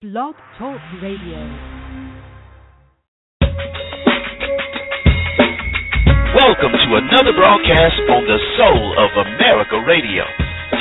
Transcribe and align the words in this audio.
Blog 0.00 0.32
Talk 0.56 0.80
Radio. 1.04 1.36
Welcome 6.32 6.72
to 6.72 6.90
another 6.96 7.36
broadcast 7.36 8.00
on 8.08 8.24
the 8.24 8.40
Soul 8.56 8.96
of 8.96 9.12
America 9.28 9.76
Radio. 9.84 10.24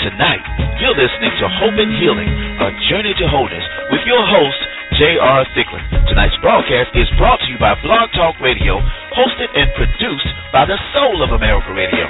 Tonight, 0.08 0.40
you're 0.80 0.96
listening 0.96 1.36
to 1.36 1.52
Hope 1.52 1.76
and 1.76 2.00
Healing, 2.00 2.32
a 2.64 2.72
journey 2.88 3.12
to 3.20 3.28
wholeness 3.28 3.68
with 3.92 4.08
your 4.08 4.24
host, 4.24 4.62
J.R. 4.96 5.44
Thicklin. 5.52 5.84
Tonight's 6.08 6.40
broadcast 6.40 6.96
is 6.96 7.12
brought 7.20 7.44
to 7.44 7.52
you 7.52 7.60
by 7.60 7.76
Blog 7.84 8.08
Talk 8.16 8.40
Radio, 8.40 8.80
hosted 9.20 9.52
and 9.52 9.68
produced 9.76 10.32
by 10.56 10.64
the 10.64 10.80
Soul 10.96 11.28
of 11.28 11.36
America 11.36 11.76
Radio. 11.76 12.08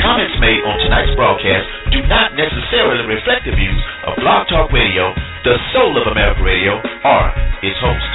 Comments 0.00 0.32
made 0.40 0.64
on 0.64 0.80
tonight's 0.80 1.12
broadcast 1.12 1.83
do 1.94 2.02
not 2.10 2.34
necessarily 2.34 3.06
reflect 3.06 3.46
the 3.46 3.54
views 3.54 3.82
of 4.02 4.18
Blog 4.18 4.50
Talk 4.50 4.74
Radio, 4.74 5.14
the 5.46 5.54
Soul 5.70 5.94
of 5.94 6.10
America 6.10 6.42
Radio, 6.42 6.82
or 6.82 7.22
its 7.62 7.78
host. 7.78 8.12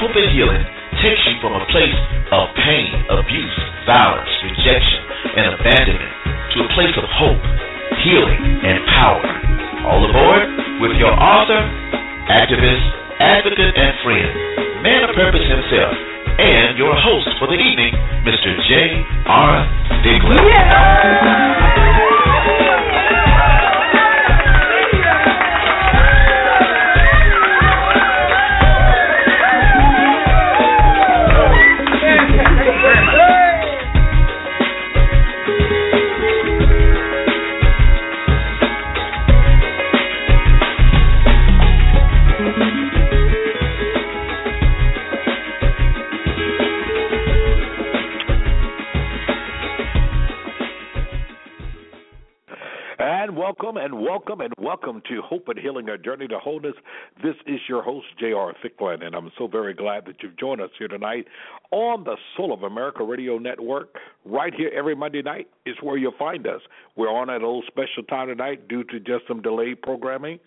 Hope 0.00 0.16
and 0.16 0.32
healing 0.32 0.64
takes 1.04 1.20
you 1.28 1.36
from 1.44 1.52
a 1.52 1.68
place 1.68 2.00
of 2.32 2.48
pain, 2.64 2.96
abuse, 3.12 3.58
violence, 3.84 4.32
rejection, 4.40 5.00
and 5.36 5.60
abandonment 5.60 6.12
to 6.56 6.64
a 6.64 6.68
place 6.72 6.96
of 6.96 7.04
hope, 7.20 7.44
healing, 8.08 8.40
and 8.64 8.80
power. 8.88 9.20
All 9.84 10.00
aboard 10.00 10.48
with 10.80 10.96
your 10.96 11.12
author, 11.12 11.60
activist, 12.32 12.88
advocate, 13.20 13.76
and 13.76 13.92
friend, 14.00 14.32
man 14.80 15.04
of 15.04 15.12
purpose 15.12 15.44
himself, 15.44 15.92
and 16.38 16.78
your 16.78 16.94
host 16.94 17.28
for 17.38 17.48
the 17.48 17.58
evening, 17.58 17.92
Mr. 18.22 18.54
J. 18.68 19.04
R. 19.26 19.66
Thicklin. 20.02 21.87
Welcome 53.48 53.78
and 53.78 53.98
welcome 53.98 54.42
and 54.42 54.52
welcome 54.60 55.00
to 55.08 55.22
Hope 55.22 55.48
and 55.48 55.58
Healing, 55.58 55.88
a 55.88 55.96
journey 55.96 56.28
to 56.28 56.38
wholeness. 56.38 56.74
This 57.22 57.34
is 57.46 57.58
your 57.66 57.82
host, 57.82 58.04
J.R. 58.20 58.52
Thicklin, 58.62 59.02
and 59.02 59.14
I'm 59.14 59.30
so 59.38 59.46
very 59.46 59.72
glad 59.72 60.04
that 60.04 60.16
you've 60.22 60.36
joined 60.36 60.60
us 60.60 60.68
here 60.78 60.86
tonight 60.86 61.26
on 61.70 62.04
the 62.04 62.16
Soul 62.36 62.52
of 62.52 62.62
America 62.62 63.02
Radio 63.02 63.38
Network. 63.38 63.96
Right 64.26 64.52
here 64.52 64.70
every 64.76 64.94
Monday 64.94 65.22
night 65.22 65.48
is 65.64 65.76
where 65.80 65.96
you'll 65.96 66.12
find 66.18 66.46
us. 66.46 66.60
We're 66.94 67.08
on 67.08 67.30
at 67.30 67.40
a 67.40 67.46
little 67.46 67.62
special 67.66 68.02
time 68.06 68.28
tonight 68.28 68.68
due 68.68 68.84
to 68.84 69.00
just 69.00 69.26
some 69.26 69.40
delayed 69.40 69.80
programming. 69.80 70.40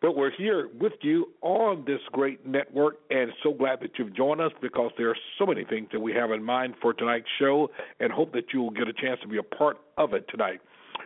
But 0.00 0.16
we're 0.16 0.32
here 0.36 0.68
with 0.80 0.94
you 1.02 1.28
on 1.42 1.84
this 1.86 2.00
great 2.10 2.44
network 2.44 2.96
and 3.08 3.30
so 3.44 3.52
glad 3.52 3.78
that 3.82 3.90
you've 4.00 4.16
joined 4.16 4.40
us 4.40 4.50
because 4.60 4.90
there 4.98 5.10
are 5.10 5.16
so 5.38 5.46
many 5.46 5.64
things 5.64 5.90
that 5.92 6.00
we 6.00 6.12
have 6.14 6.32
in 6.32 6.42
mind 6.42 6.74
for 6.82 6.92
tonight's 6.92 7.28
show 7.38 7.70
and 8.00 8.10
hope 8.10 8.32
that 8.32 8.46
you 8.52 8.62
will 8.62 8.70
get 8.70 8.88
a 8.88 8.92
chance 8.92 9.20
to 9.22 9.28
be 9.28 9.38
a 9.38 9.44
part 9.44 9.76
of 9.96 10.12
it 10.12 10.26
tonight. 10.28 10.60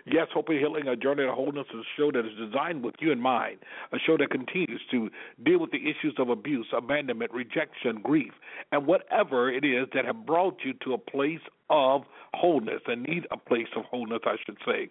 Yes, 0.09 0.29
Hope 0.33 0.51
and 0.51 0.59
Healing, 0.59 0.87
a 0.87 0.95
Journey 0.95 1.25
to 1.25 1.33
Wholeness 1.33 1.67
is 1.75 1.81
a 1.81 2.01
show 2.01 2.12
that 2.12 2.21
is 2.21 2.39
designed 2.39 2.85
with 2.85 2.95
you 3.01 3.11
in 3.11 3.21
mind, 3.21 3.59
a 3.93 3.99
show 3.99 4.17
that 4.17 4.31
continues 4.31 4.81
to 4.93 5.11
deal 5.45 5.59
with 5.59 5.73
the 5.73 5.79
issues 5.79 6.15
of 6.19 6.29
abuse, 6.29 6.69
abandonment, 6.73 7.33
rejection, 7.33 8.00
grief, 8.05 8.33
and 8.71 8.87
whatever 8.87 9.50
it 9.50 9.65
is 9.65 9.89
that 9.94 10.05
have 10.05 10.25
brought 10.25 10.59
you 10.65 10.75
to 10.84 10.94
a 10.94 10.99
place 10.99 11.41
of 11.71 12.03
wholeness 12.34 12.83
and 12.87 13.03
need 13.03 13.27
a 13.33 13.37
place 13.37 13.67
of 13.75 13.84
wholeness, 13.87 14.21
I 14.25 14.37
should 14.47 14.59
say. 14.65 14.91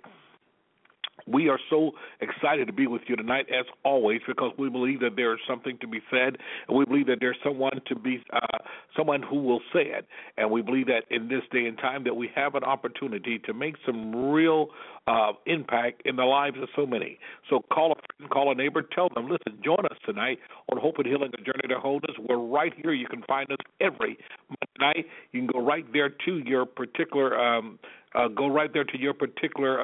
We 1.28 1.50
are 1.50 1.60
so 1.70 1.92
excited 2.22 2.68
to 2.68 2.74
be 2.74 2.86
with 2.86 3.02
you 3.08 3.16
tonight, 3.16 3.48
as 3.50 3.66
always, 3.84 4.22
because 4.28 4.52
we 4.60 4.70
believe 4.70 5.00
that 5.00 5.16
there 5.16 5.34
is 5.34 5.40
something 5.48 5.78
to 5.82 5.88
be 5.88 6.00
said, 6.12 6.38
and 6.68 6.78
we 6.78 6.86
believe 6.86 7.08
that 7.08 7.18
there's 7.20 7.38
someone 7.44 7.82
to 7.88 7.96
be, 7.96 8.24
uh, 8.32 8.60
someone 8.96 9.24
who 9.24 9.42
will 9.42 9.62
say 9.74 9.82
it, 9.82 10.06
and 10.38 10.52
we 10.52 10.62
believe 10.62 10.86
that 10.88 11.04
in 11.10 11.28
this 11.28 11.42
day 11.52 11.66
and 11.66 11.78
time 11.80 12.04
that 12.04 12.16
we 12.16 12.30
have 12.36 12.54
an 12.54 12.64
opportunity 12.64 13.40
to 13.40 13.54
make 13.54 13.76
some 13.86 14.32
real 14.32 14.68
uh, 15.08 15.34
impact 15.48 16.04
in 16.06 16.16
the 16.16 16.24
lives 16.24 16.58
of 16.62 16.70
so 16.76 16.86
many. 16.86 17.18
So 17.50 17.64
call 17.74 17.94
a 17.94 17.96
friend, 17.96 18.30
call 18.32 18.52
a 18.52 18.56
neighbor, 18.56 18.84
tell 18.84 19.10
them, 19.14 19.28
listen, 19.28 19.60
join 19.64 19.84
us 19.86 19.98
tonight 20.06 20.38
on 20.72 20.80
Hope 20.80 20.96
and 20.98 21.08
Healing, 21.08 21.32
a 21.34 21.38
journey 21.38 21.68
to 21.70 21.80
wholeness. 21.80 22.16
We're 22.30 22.38
right 22.38 22.74
here. 22.82 22.94
You 22.94 23.08
can 23.08 23.24
find 23.24 23.50
us 23.52 23.58
every 23.82 24.18
Monday 24.50 24.80
night. 24.80 25.06
You 25.32 25.42
can 25.42 25.48
go 25.48 25.66
right 25.66 25.86
there 25.92 26.10
to 26.10 26.38
your 26.46 26.66
particular, 26.66 27.40
um, 27.40 27.80
uh, 28.14 28.28
go 28.28 28.48
right 28.48 28.72
there 28.72 28.84
to 28.84 29.00
your 29.00 29.14
particular. 29.14 29.82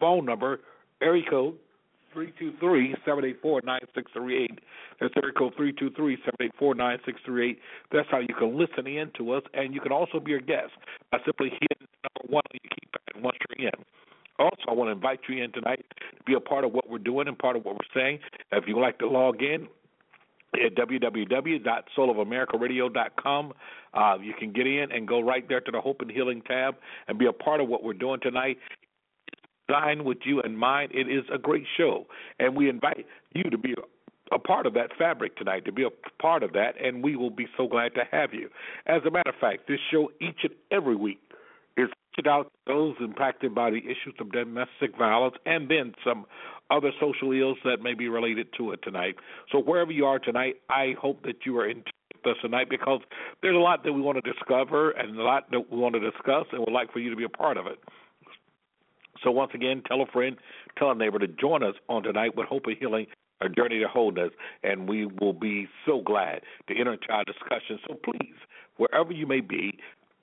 Phone 0.00 0.24
number, 0.24 0.60
area 1.02 1.22
code 1.28 1.56
three 2.12 2.32
two 2.38 2.52
three 2.58 2.94
seven 3.04 3.24
eight 3.24 3.40
four 3.40 3.60
nine 3.64 3.80
six 3.94 4.10
three 4.12 4.44
eight. 4.44 4.58
That's 5.00 5.14
area 5.16 5.32
code 5.32 5.54
three 5.56 5.72
two 5.72 5.90
three 5.90 6.16
seven 6.24 6.36
eight 6.40 6.52
four 6.58 6.74
nine 6.74 6.98
six 7.04 7.20
three 7.24 7.50
eight. 7.50 7.58
That's 7.92 8.08
how 8.10 8.18
you 8.18 8.34
can 8.38 8.58
listen 8.58 8.86
in 8.86 9.10
to 9.18 9.32
us, 9.32 9.42
and 9.54 9.74
you 9.74 9.80
can 9.80 9.92
also 9.92 10.20
be 10.20 10.34
a 10.34 10.40
guest 10.40 10.72
by 11.12 11.18
simply 11.24 11.50
hitting 11.50 11.86
number 12.02 12.32
one 12.32 12.42
on 12.50 12.58
your 12.62 12.70
keypad 12.72 13.22
once 13.22 13.36
you're 13.48 13.68
in. 13.68 13.84
Also, 14.38 14.62
I 14.68 14.72
want 14.72 14.88
to 14.88 14.92
invite 14.92 15.20
you 15.28 15.42
in 15.42 15.52
tonight 15.52 15.84
to 16.16 16.22
be 16.24 16.34
a 16.34 16.40
part 16.40 16.64
of 16.64 16.72
what 16.72 16.88
we're 16.88 16.98
doing 16.98 17.28
and 17.28 17.38
part 17.38 17.56
of 17.56 17.64
what 17.64 17.74
we're 17.74 17.94
saying. 17.94 18.20
If 18.52 18.64
you'd 18.66 18.80
like 18.80 18.98
to 19.00 19.08
log 19.08 19.42
in, 19.42 19.68
at 20.54 20.74
www.soulofamerica.radio.com. 20.74 23.52
Uh, 23.92 24.16
you 24.20 24.32
can 24.38 24.52
get 24.52 24.66
in 24.66 24.92
and 24.92 25.06
go 25.06 25.20
right 25.20 25.46
there 25.48 25.60
to 25.60 25.70
the 25.70 25.80
Hope 25.80 26.00
and 26.00 26.10
Healing 26.10 26.42
tab 26.42 26.74
and 27.08 27.18
be 27.18 27.26
a 27.26 27.32
part 27.32 27.60
of 27.60 27.68
what 27.68 27.84
we're 27.84 27.92
doing 27.92 28.20
tonight 28.20 28.56
dine 29.70 30.04
with 30.04 30.18
you 30.24 30.40
and 30.42 30.58
mine. 30.58 30.88
It 30.92 31.08
is 31.08 31.24
a 31.32 31.38
great 31.38 31.64
show, 31.76 32.06
and 32.38 32.56
we 32.56 32.68
invite 32.68 33.06
you 33.34 33.44
to 33.44 33.58
be 33.58 33.74
a, 34.32 34.38
part 34.38 34.66
of 34.66 34.74
that 34.74 34.90
fabric 34.98 35.36
tonight, 35.36 35.64
to 35.64 35.72
be 35.72 35.84
a 35.84 36.22
part 36.22 36.42
of 36.42 36.52
that, 36.52 36.74
and 36.82 37.02
we 37.02 37.16
will 37.16 37.30
be 37.30 37.46
so 37.56 37.66
glad 37.66 37.94
to 37.94 38.02
have 38.10 38.32
you. 38.32 38.48
As 38.86 39.02
a 39.06 39.10
matter 39.10 39.30
of 39.30 39.36
fact, 39.40 39.68
this 39.68 39.78
show 39.90 40.10
each 40.20 40.40
and 40.42 40.54
every 40.70 40.96
week 40.96 41.20
is 41.76 41.88
reaching 42.16 42.30
out 42.30 42.44
to 42.44 42.72
those 42.72 42.96
impacted 43.00 43.54
by 43.54 43.70
the 43.70 43.78
issues 43.78 44.14
of 44.18 44.32
domestic 44.32 44.96
violence 44.98 45.36
and 45.46 45.68
then 45.68 45.94
some 46.04 46.26
other 46.70 46.90
social 47.00 47.32
ills 47.32 47.58
that 47.64 47.82
may 47.82 47.94
be 47.94 48.08
related 48.08 48.48
to 48.56 48.72
it 48.72 48.80
tonight. 48.82 49.16
So 49.50 49.60
wherever 49.60 49.90
you 49.90 50.04
are 50.06 50.18
tonight, 50.18 50.56
I 50.68 50.94
hope 51.00 51.22
that 51.24 51.44
you 51.44 51.58
are 51.58 51.68
in 51.68 51.82
us 52.26 52.36
tonight 52.42 52.68
because 52.68 53.00
there's 53.42 53.56
a 53.56 53.58
lot 53.58 53.82
that 53.84 53.92
we 53.92 54.00
want 54.00 54.22
to 54.22 54.32
discover 54.32 54.90
and 54.90 55.18
a 55.18 55.22
lot 55.22 55.50
that 55.50 55.70
we 55.70 55.78
want 55.78 55.94
to 55.94 56.00
discuss 56.00 56.46
and 56.52 56.60
would 56.60 56.72
like 56.72 56.92
for 56.92 56.98
you 56.98 57.10
to 57.10 57.16
be 57.16 57.24
a 57.24 57.28
part 57.28 57.56
of 57.56 57.66
it. 57.66 57.78
So 59.22 59.30
once 59.30 59.52
again, 59.54 59.82
tell 59.86 60.02
a 60.02 60.06
friend, 60.06 60.36
tell 60.78 60.90
a 60.90 60.94
neighbor 60.94 61.18
to 61.18 61.28
join 61.28 61.62
us 61.62 61.74
on 61.88 62.02
tonight 62.02 62.36
with 62.36 62.46
Hope 62.46 62.66
and 62.66 62.76
Healing, 62.78 63.06
a 63.40 63.48
journey 63.48 63.80
to 63.80 63.88
wholeness, 63.88 64.30
and 64.62 64.88
we 64.88 65.06
will 65.06 65.32
be 65.32 65.68
so 65.86 66.00
glad 66.00 66.42
to 66.68 66.78
enter 66.78 66.94
into 66.94 67.08
our 67.10 67.24
discussion. 67.24 67.78
So 67.88 67.94
please, 68.04 68.34
wherever 68.76 69.12
you 69.12 69.26
may 69.26 69.40
be, 69.40 69.78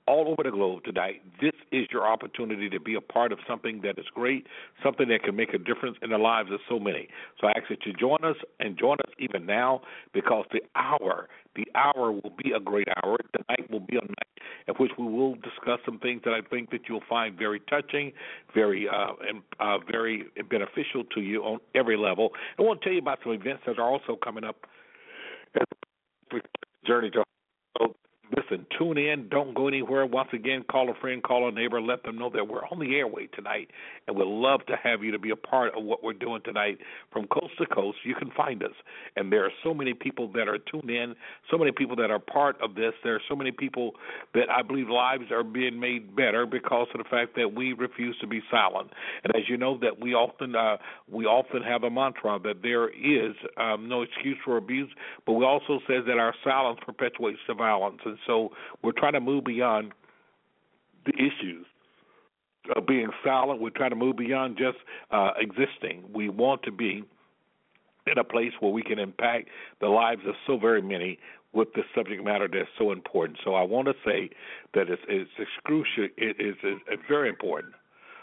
all 0.08 0.28
over 0.28 0.42
the 0.42 0.50
globe 0.50 0.84
tonight, 0.84 1.20
this 1.38 1.52
is 1.70 1.86
your 1.92 2.06
opportunity 2.06 2.70
to 2.70 2.80
be 2.80 2.94
a 2.94 3.00
part 3.00 3.30
of 3.30 3.38
something 3.46 3.82
that 3.82 3.98
is 3.98 4.06
great, 4.14 4.46
something 4.82 5.06
that 5.08 5.22
can 5.22 5.36
make 5.36 5.52
a 5.52 5.58
difference 5.58 5.98
in 6.00 6.08
the 6.08 6.16
lives 6.16 6.50
of 6.50 6.60
so 6.66 6.78
many. 6.78 7.08
So 7.38 7.46
I 7.46 7.50
ask 7.50 7.68
that 7.68 7.84
you 7.84 7.92
join 7.92 8.24
us 8.24 8.36
and 8.58 8.78
join 8.78 8.96
us 9.06 9.12
even 9.18 9.44
now 9.44 9.82
because 10.14 10.46
the 10.50 10.62
hour, 10.74 11.28
the 11.58 11.66
hour 11.74 12.12
will 12.12 12.32
be 12.42 12.52
a 12.52 12.60
great 12.60 12.86
hour. 13.02 13.16
The 13.32 13.44
night 13.48 13.70
will 13.70 13.80
be 13.80 13.96
a 13.96 14.00
night 14.00 14.38
at 14.68 14.78
which 14.78 14.92
we 14.96 15.04
will 15.04 15.34
discuss 15.34 15.80
some 15.84 15.98
things 15.98 16.22
that 16.24 16.32
I 16.32 16.40
think 16.48 16.70
that 16.70 16.82
you'll 16.88 17.02
find 17.08 17.36
very 17.36 17.60
touching, 17.68 18.12
very 18.54 18.88
uh, 18.88 19.12
and 19.28 19.42
uh, 19.58 19.78
very 19.90 20.26
beneficial 20.48 21.04
to 21.14 21.20
you 21.20 21.42
on 21.42 21.58
every 21.74 21.96
level. 21.96 22.30
I 22.58 22.62
want 22.62 22.80
to 22.80 22.84
tell 22.84 22.92
you 22.92 23.00
about 23.00 23.18
some 23.24 23.32
events 23.32 23.62
that 23.66 23.78
are 23.78 23.90
also 23.90 24.16
coming 24.22 24.44
up. 24.44 24.56
Journey 26.86 27.10
to 27.10 27.24
Listen, 28.36 28.66
tune 28.78 28.98
in. 28.98 29.28
Don't 29.30 29.54
go 29.54 29.68
anywhere. 29.68 30.04
Once 30.04 30.28
again, 30.34 30.62
call 30.70 30.90
a 30.90 30.94
friend, 31.00 31.22
call 31.22 31.48
a 31.48 31.52
neighbor, 31.52 31.80
let 31.80 32.02
them 32.02 32.18
know 32.18 32.28
that 32.28 32.46
we're 32.46 32.64
on 32.66 32.78
the 32.78 32.96
airway 32.96 33.26
tonight, 33.34 33.70
and 34.06 34.16
we'd 34.16 34.26
love 34.26 34.60
to 34.66 34.76
have 34.82 35.02
you 35.02 35.10
to 35.12 35.18
be 35.18 35.30
a 35.30 35.36
part 35.36 35.74
of 35.74 35.82
what 35.82 36.02
we're 36.02 36.12
doing 36.12 36.42
tonight 36.44 36.78
from 37.10 37.26
coast 37.28 37.54
to 37.58 37.66
coast. 37.66 37.98
You 38.04 38.14
can 38.14 38.30
find 38.36 38.62
us, 38.62 38.74
and 39.16 39.32
there 39.32 39.44
are 39.44 39.52
so 39.64 39.72
many 39.72 39.94
people 39.94 40.28
that 40.32 40.46
are 40.46 40.58
tuned 40.58 40.90
in, 40.90 41.14
so 41.50 41.56
many 41.56 41.72
people 41.72 41.96
that 41.96 42.10
are 42.10 42.18
part 42.18 42.60
of 42.60 42.74
this. 42.74 42.92
There 43.02 43.14
are 43.14 43.22
so 43.30 43.34
many 43.34 43.50
people 43.50 43.92
that 44.34 44.50
I 44.50 44.60
believe 44.60 44.90
lives 44.90 45.30
are 45.30 45.42
being 45.42 45.80
made 45.80 46.14
better 46.14 46.44
because 46.44 46.88
of 46.92 46.98
the 46.98 47.08
fact 47.08 47.34
that 47.36 47.54
we 47.54 47.72
refuse 47.72 48.16
to 48.20 48.26
be 48.26 48.42
silent. 48.50 48.90
And 49.24 49.34
as 49.34 49.48
you 49.48 49.56
know, 49.56 49.78
that 49.78 50.00
we 50.00 50.12
often 50.12 50.54
uh, 50.54 50.76
we 51.10 51.24
often 51.24 51.62
have 51.62 51.82
a 51.82 51.90
mantra 51.90 52.38
that 52.44 52.62
there 52.62 52.90
is 52.90 53.34
um, 53.56 53.88
no 53.88 54.02
excuse 54.02 54.36
for 54.44 54.58
abuse, 54.58 54.90
but 55.24 55.32
we 55.32 55.46
also 55.46 55.80
says 55.86 56.04
that 56.06 56.18
our 56.18 56.34
silence 56.44 56.78
perpetuates 56.84 57.38
the 57.48 57.54
violence. 57.54 58.00
And 58.04 58.17
so 58.26 58.50
we're 58.82 58.92
trying 58.92 59.14
to 59.14 59.20
move 59.20 59.44
beyond 59.44 59.92
the 61.06 61.12
issues 61.14 61.66
of 62.76 62.86
being 62.86 63.08
silent. 63.24 63.60
We're 63.60 63.70
trying 63.70 63.90
to 63.90 63.96
move 63.96 64.16
beyond 64.16 64.58
just 64.58 64.78
uh, 65.10 65.30
existing. 65.38 66.04
We 66.12 66.28
want 66.28 66.62
to 66.64 66.72
be 66.72 67.04
in 68.06 68.18
a 68.18 68.24
place 68.24 68.52
where 68.60 68.72
we 68.72 68.82
can 68.82 68.98
impact 68.98 69.48
the 69.80 69.88
lives 69.88 70.22
of 70.26 70.34
so 70.46 70.58
very 70.58 70.82
many 70.82 71.18
with 71.52 71.72
the 71.74 71.82
subject 71.94 72.22
matter 72.24 72.48
that's 72.50 72.68
so 72.78 72.92
important. 72.92 73.38
So 73.44 73.54
I 73.54 73.62
want 73.62 73.88
to 73.88 73.94
say 74.04 74.30
that 74.74 74.90
it's, 74.90 75.02
it's 75.08 75.30
excruciating. 75.38 76.14
It 76.16 76.36
is 76.38 76.56
very 77.08 77.28
important 77.28 77.74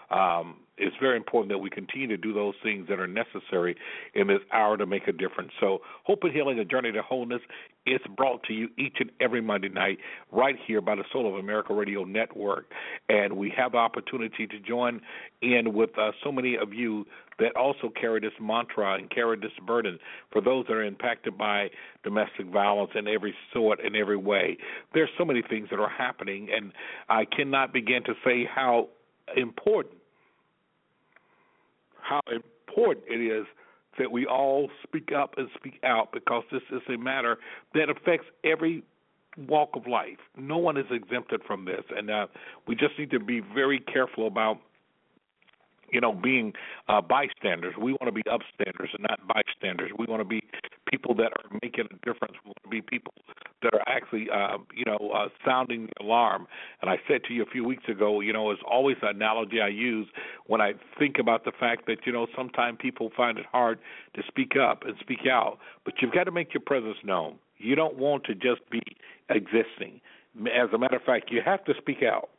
um, 0.09 0.57
it's 0.77 0.95
very 1.00 1.18
important 1.18 1.51
that 1.51 1.57
we 1.57 1.69
continue 1.69 2.07
to 2.07 2.18
do 2.18 2.33
those 2.33 2.53
things 2.62 2.88
that 2.89 3.00
are 3.00 3.07
necessary 3.07 3.75
in 4.13 4.27
this 4.27 4.41
hour 4.51 4.77
to 4.77 4.86
make 4.86 5.07
a 5.07 5.12
difference. 5.12 5.51
So, 5.59 5.80
Hope 6.03 6.24
and 6.24 6.33
Healing, 6.33 6.59
a 6.59 6.65
journey 6.65 6.91
to 6.91 7.01
wholeness, 7.01 7.41
is 7.85 8.01
brought 8.15 8.43
to 8.43 8.53
you 8.53 8.69
each 8.77 8.97
and 8.99 9.11
every 9.19 9.41
Monday 9.41 9.69
night 9.69 9.99
right 10.31 10.55
here 10.65 10.81
by 10.81 10.95
the 10.95 11.03
Soul 11.11 11.27
of 11.27 11.35
America 11.35 11.73
Radio 11.73 12.03
Network. 12.03 12.65
And 13.09 13.33
we 13.33 13.53
have 13.55 13.73
the 13.73 13.77
opportunity 13.77 14.47
to 14.47 14.59
join 14.59 15.01
in 15.41 15.73
with 15.73 15.97
uh, 15.97 16.11
so 16.23 16.31
many 16.31 16.57
of 16.57 16.73
you 16.73 17.05
that 17.37 17.55
also 17.55 17.91
carry 17.99 18.19
this 18.19 18.31
mantra 18.39 18.95
and 18.95 19.09
carry 19.09 19.37
this 19.37 19.51
burden 19.65 19.99
for 20.31 20.41
those 20.41 20.65
that 20.67 20.73
are 20.73 20.83
impacted 20.83 21.37
by 21.37 21.69
domestic 22.03 22.47
violence 22.47 22.91
in 22.95 23.07
every 23.07 23.35
sort 23.53 23.83
and 23.83 23.95
every 23.95 24.17
way. 24.17 24.57
There's 24.93 25.09
so 25.17 25.25
many 25.25 25.41
things 25.41 25.67
that 25.69 25.79
are 25.79 25.89
happening, 25.89 26.47
and 26.55 26.71
I 27.09 27.25
cannot 27.25 27.73
begin 27.73 28.03
to 28.05 28.13
say 28.23 28.45
how 28.45 28.89
important 29.35 29.95
how 32.01 32.21
important 32.29 33.05
it 33.09 33.19
is 33.19 33.45
that 33.97 34.12
we 34.12 34.25
all 34.25 34.69
speak 34.83 35.12
up 35.12 35.36
and 35.38 35.50
speak 35.56 35.80
out 35.83 36.12
because 36.12 36.44
this 36.51 36.62
is 36.71 36.81
a 36.94 36.97
matter 36.97 37.38
that 37.74 37.89
affects 37.89 38.27
every 38.44 38.83
walk 39.38 39.69
of 39.74 39.88
life. 39.88 40.19
No 40.38 40.57
one 40.57 40.77
is 40.77 40.86
exempted 40.92 41.42
from 41.45 41.65
this, 41.65 41.83
and 41.95 42.09
uh, 42.09 42.27
we 42.68 42.75
just 42.75 42.97
need 42.97 43.12
to 43.12 43.19
be 43.19 43.42
very 43.53 43.80
careful 43.80 44.27
about 44.27 44.59
you 45.91 46.01
know, 46.01 46.13
being 46.13 46.53
uh, 46.87 47.01
bystanders. 47.01 47.75
We 47.79 47.93
want 47.93 48.05
to 48.05 48.11
be 48.11 48.23
upstanders 48.23 48.93
and 48.93 49.05
not 49.07 49.19
bystanders. 49.27 49.91
We 49.97 50.05
want 50.07 50.21
to 50.21 50.25
be 50.25 50.41
people 50.89 51.15
that 51.15 51.31
are 51.37 51.59
making 51.61 51.85
a 51.91 52.05
difference. 52.05 52.35
We 52.43 52.49
want 52.49 52.63
to 52.63 52.69
be 52.69 52.81
people 52.81 53.13
that 53.61 53.73
are 53.73 53.83
actually, 53.87 54.27
uh, 54.29 54.57
you 54.75 54.85
know, 54.85 55.11
uh, 55.11 55.29
sounding 55.45 55.87
the 55.87 56.05
alarm. 56.05 56.47
And 56.81 56.89
I 56.89 56.97
said 57.07 57.23
to 57.27 57.33
you 57.33 57.43
a 57.43 57.47
few 57.47 57.63
weeks 57.63 57.83
ago, 57.87 58.19
you 58.21 58.33
know, 58.33 58.51
it's 58.51 58.61
always 58.69 58.97
an 59.01 59.15
analogy 59.15 59.61
I 59.61 59.67
use 59.67 60.07
when 60.47 60.61
I 60.61 60.73
think 60.99 61.17
about 61.19 61.45
the 61.45 61.51
fact 61.51 61.88
that, 61.88 61.99
you 62.05 62.11
know, 62.11 62.27
sometimes 62.35 62.77
people 62.81 63.11
find 63.15 63.38
it 63.38 63.45
hard 63.51 63.79
to 64.15 64.21
speak 64.27 64.53
up 64.55 64.83
and 64.85 64.95
speak 64.99 65.27
out, 65.29 65.57
but 65.83 65.95
you've 66.01 66.13
got 66.13 66.25
to 66.25 66.31
make 66.31 66.53
your 66.53 66.61
presence 66.61 66.97
known. 67.03 67.35
You 67.57 67.75
don't 67.75 67.97
want 67.97 68.25
to 68.25 68.35
just 68.35 68.69
be 68.69 68.81
existing. 69.29 70.01
As 70.38 70.69
a 70.73 70.77
matter 70.77 70.97
of 70.97 71.03
fact, 71.03 71.31
you 71.31 71.41
have 71.43 71.63
to 71.65 71.73
speak 71.79 72.03
out 72.03 72.29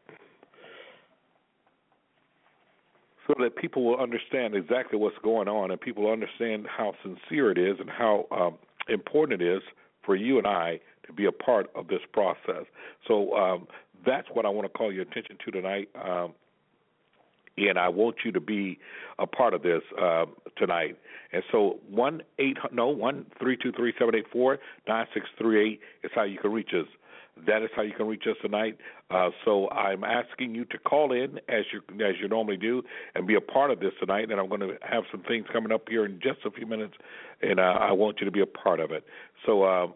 so 3.27 3.35
that 3.41 3.57
people 3.57 3.85
will 3.85 3.99
understand 3.99 4.55
exactly 4.55 4.99
what's 4.99 5.19
going 5.23 5.49
on 5.49 5.71
and 5.71 5.81
people 5.81 6.11
understand 6.11 6.67
how 6.67 6.95
sincere 7.03 7.51
it 7.51 7.59
is 7.59 7.79
and 7.81 7.91
how 7.91 8.27
um, 8.31 8.55
important 8.89 9.41
it 9.41 9.47
is 9.47 9.63
for 10.05 10.15
you 10.15 10.39
and 10.39 10.47
I 10.47 10.81
to 11.07 11.13
be 11.13 11.27
a 11.27 11.33
part 11.33 11.71
of 11.75 11.89
this 11.89 12.01
process. 12.13 12.65
So 13.07 13.35
um, 13.35 13.67
that's 14.05 14.29
what 14.33 14.47
I 14.47 14.49
want 14.49 14.71
to 14.71 14.79
call 14.79 14.93
your 14.93 15.03
attention 15.03 15.37
to 15.45 15.51
tonight. 15.51 15.89
Um, 16.01 16.33
and 17.59 17.79
I 17.79 17.89
want 17.89 18.17
you 18.25 18.33
to 18.33 18.41
be 18.41 18.79
a 19.19 19.27
part 19.27 19.55
of 19.55 19.63
this 19.63 19.83
uh, 20.01 20.27
tonight. 20.57 20.99
And 21.33 21.43
so 21.51 21.79
one 21.89 22.23
eight 22.39 22.59
no 22.73 22.89
one 22.89 23.27
three 23.41 23.57
two 23.57 23.73
three 23.73 23.95
seven 23.99 24.15
eight 24.15 24.27
four 24.31 24.59
nine 24.87 25.07
six 25.15 25.27
three 25.39 25.73
eight 25.73 25.81
is 26.05 26.11
how 26.15 26.25
you 26.25 26.39
can 26.39 26.53
reach 26.53 26.71
us. 26.75 26.87
That 27.47 27.63
is 27.63 27.69
how 27.77 27.83
you 27.83 27.93
can 27.93 28.07
reach 28.07 28.25
us 28.29 28.37
tonight. 28.41 28.79
Uh, 29.11 29.29
so 29.45 29.69
I'm 29.71 30.05
asking 30.05 30.55
you 30.55 30.65
to 30.67 30.79
call 30.79 31.11
in 31.13 31.39
as 31.49 31.65
you 31.73 31.83
as 32.05 32.15
you 32.21 32.29
normally 32.29 32.57
do 32.57 32.83
and 33.15 33.27
be 33.27 33.35
a 33.35 33.41
part 33.41 33.71
of 33.71 33.81
this 33.81 33.93
tonight. 34.01 34.31
And 34.31 34.41
I'm 34.41 34.49
going 34.49 34.63
to 34.63 34.79
have 34.83 35.05
some 35.11 35.23
things 35.23 35.45
coming 35.53 35.71
up 35.71 35.87
here 35.89 36.07
in 36.07 36.19
just 36.23 36.39
a 36.47 36.51
few 36.51 36.67
minutes, 36.67 36.95
and 37.43 37.61
uh, 37.61 37.77
I 37.81 37.93
want 37.93 38.21
you 38.21 38.25
to 38.25 38.33
be 38.33 38.41
a 38.41 38.47
part 38.47 38.81
of 38.81 38.91
it. 38.91 39.05
So. 39.45 39.63
Uh, 39.63 39.89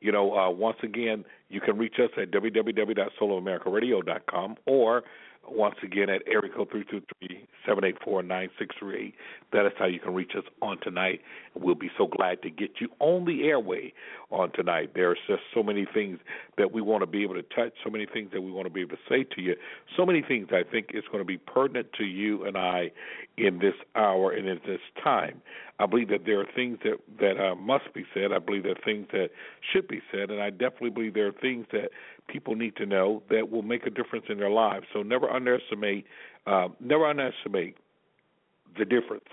you 0.00 0.10
know, 0.12 0.36
uh, 0.36 0.50
once 0.50 0.78
again, 0.82 1.24
you 1.48 1.60
can 1.62 1.78
reach 1.78 1.94
us 1.98 2.10
at 2.20 2.30
www.soulamericaradio.com 2.30 4.56
or 4.66 5.02
once 5.48 5.76
again 5.82 6.08
at 6.08 6.22
area 6.26 6.52
code 6.54 6.68
three 6.70 6.84
two 6.90 7.02
three 7.18 7.46
seven 7.66 7.84
eight 7.84 7.96
four 8.04 8.22
nine 8.22 8.50
six 8.58 8.74
three 8.78 9.06
eight. 9.06 9.14
That 9.52 9.66
is 9.66 9.72
how 9.78 9.86
you 9.86 10.00
can 10.00 10.14
reach 10.14 10.32
us 10.36 10.44
on 10.62 10.78
tonight. 10.80 11.20
We'll 11.54 11.74
be 11.74 11.90
so 11.96 12.06
glad 12.06 12.42
to 12.42 12.50
get 12.50 12.72
you 12.80 12.88
on 12.98 13.24
the 13.24 13.44
airway 13.44 13.92
on 14.30 14.50
tonight. 14.52 14.90
There's 14.94 15.18
just 15.28 15.42
so 15.54 15.62
many 15.62 15.86
things 15.92 16.18
that 16.58 16.72
we 16.72 16.82
want 16.82 17.02
to 17.02 17.06
be 17.06 17.22
able 17.22 17.34
to 17.34 17.42
touch, 17.42 17.72
so 17.84 17.90
many 17.90 18.06
things 18.06 18.30
that 18.32 18.40
we 18.40 18.50
want 18.50 18.66
to 18.66 18.72
be 18.72 18.80
able 18.80 18.96
to 18.96 19.02
say 19.08 19.24
to 19.24 19.40
you, 19.40 19.54
so 19.96 20.04
many 20.04 20.22
things 20.22 20.48
I 20.50 20.62
think 20.68 20.88
is 20.92 21.04
going 21.10 21.20
to 21.20 21.26
be 21.26 21.38
pertinent 21.38 21.92
to 21.98 22.04
you 22.04 22.44
and 22.44 22.56
I 22.56 22.90
in 23.36 23.58
this 23.58 23.74
hour 23.94 24.30
and 24.30 24.48
in 24.48 24.60
this 24.66 24.80
time. 25.02 25.40
I 25.78 25.86
believe 25.86 26.08
that 26.08 26.24
there 26.24 26.40
are 26.40 26.46
things 26.54 26.78
that 26.84 26.98
that 27.18 27.40
uh, 27.40 27.54
must 27.56 27.92
be 27.94 28.04
said. 28.14 28.32
I 28.32 28.38
believe 28.38 28.62
there 28.62 28.72
are 28.72 28.84
things 28.84 29.08
that 29.12 29.30
should 29.72 29.88
be 29.88 30.00
said, 30.12 30.30
and 30.30 30.40
I 30.40 30.50
definitely 30.50 30.90
believe 30.90 31.14
there 31.14 31.26
are 31.26 31.32
things 31.32 31.66
that 31.72 31.90
people 32.28 32.54
need 32.54 32.76
to 32.76 32.86
know 32.86 33.22
that 33.30 33.50
will 33.50 33.62
make 33.62 33.86
a 33.86 33.90
difference 33.90 34.26
in 34.28 34.38
their 34.38 34.50
lives. 34.50 34.86
So 34.92 35.02
never 35.02 35.30
underestimate, 35.30 36.06
uh, 36.46 36.68
never 36.80 37.06
underestimate 37.06 37.76
the 38.78 38.84
difference 38.84 39.24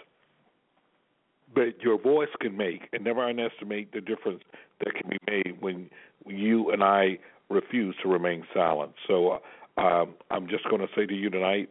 that 1.55 1.73
your 1.81 1.99
voice 1.99 2.29
can 2.39 2.55
make, 2.55 2.87
and 2.93 3.03
never 3.03 3.21
underestimate 3.21 3.91
the 3.91 4.01
difference 4.01 4.41
that 4.79 4.93
can 4.95 5.09
be 5.09 5.17
made 5.27 5.61
when 5.61 5.89
you 6.25 6.71
and 6.71 6.83
I 6.83 7.17
refuse 7.49 7.95
to 8.03 8.07
remain 8.07 8.45
silent. 8.53 8.93
So 9.07 9.39
uh, 9.77 9.81
um, 9.81 10.13
I'm 10.29 10.47
just 10.47 10.63
going 10.69 10.81
to 10.81 10.87
say 10.95 11.05
to 11.05 11.13
you 11.13 11.29
tonight 11.29 11.69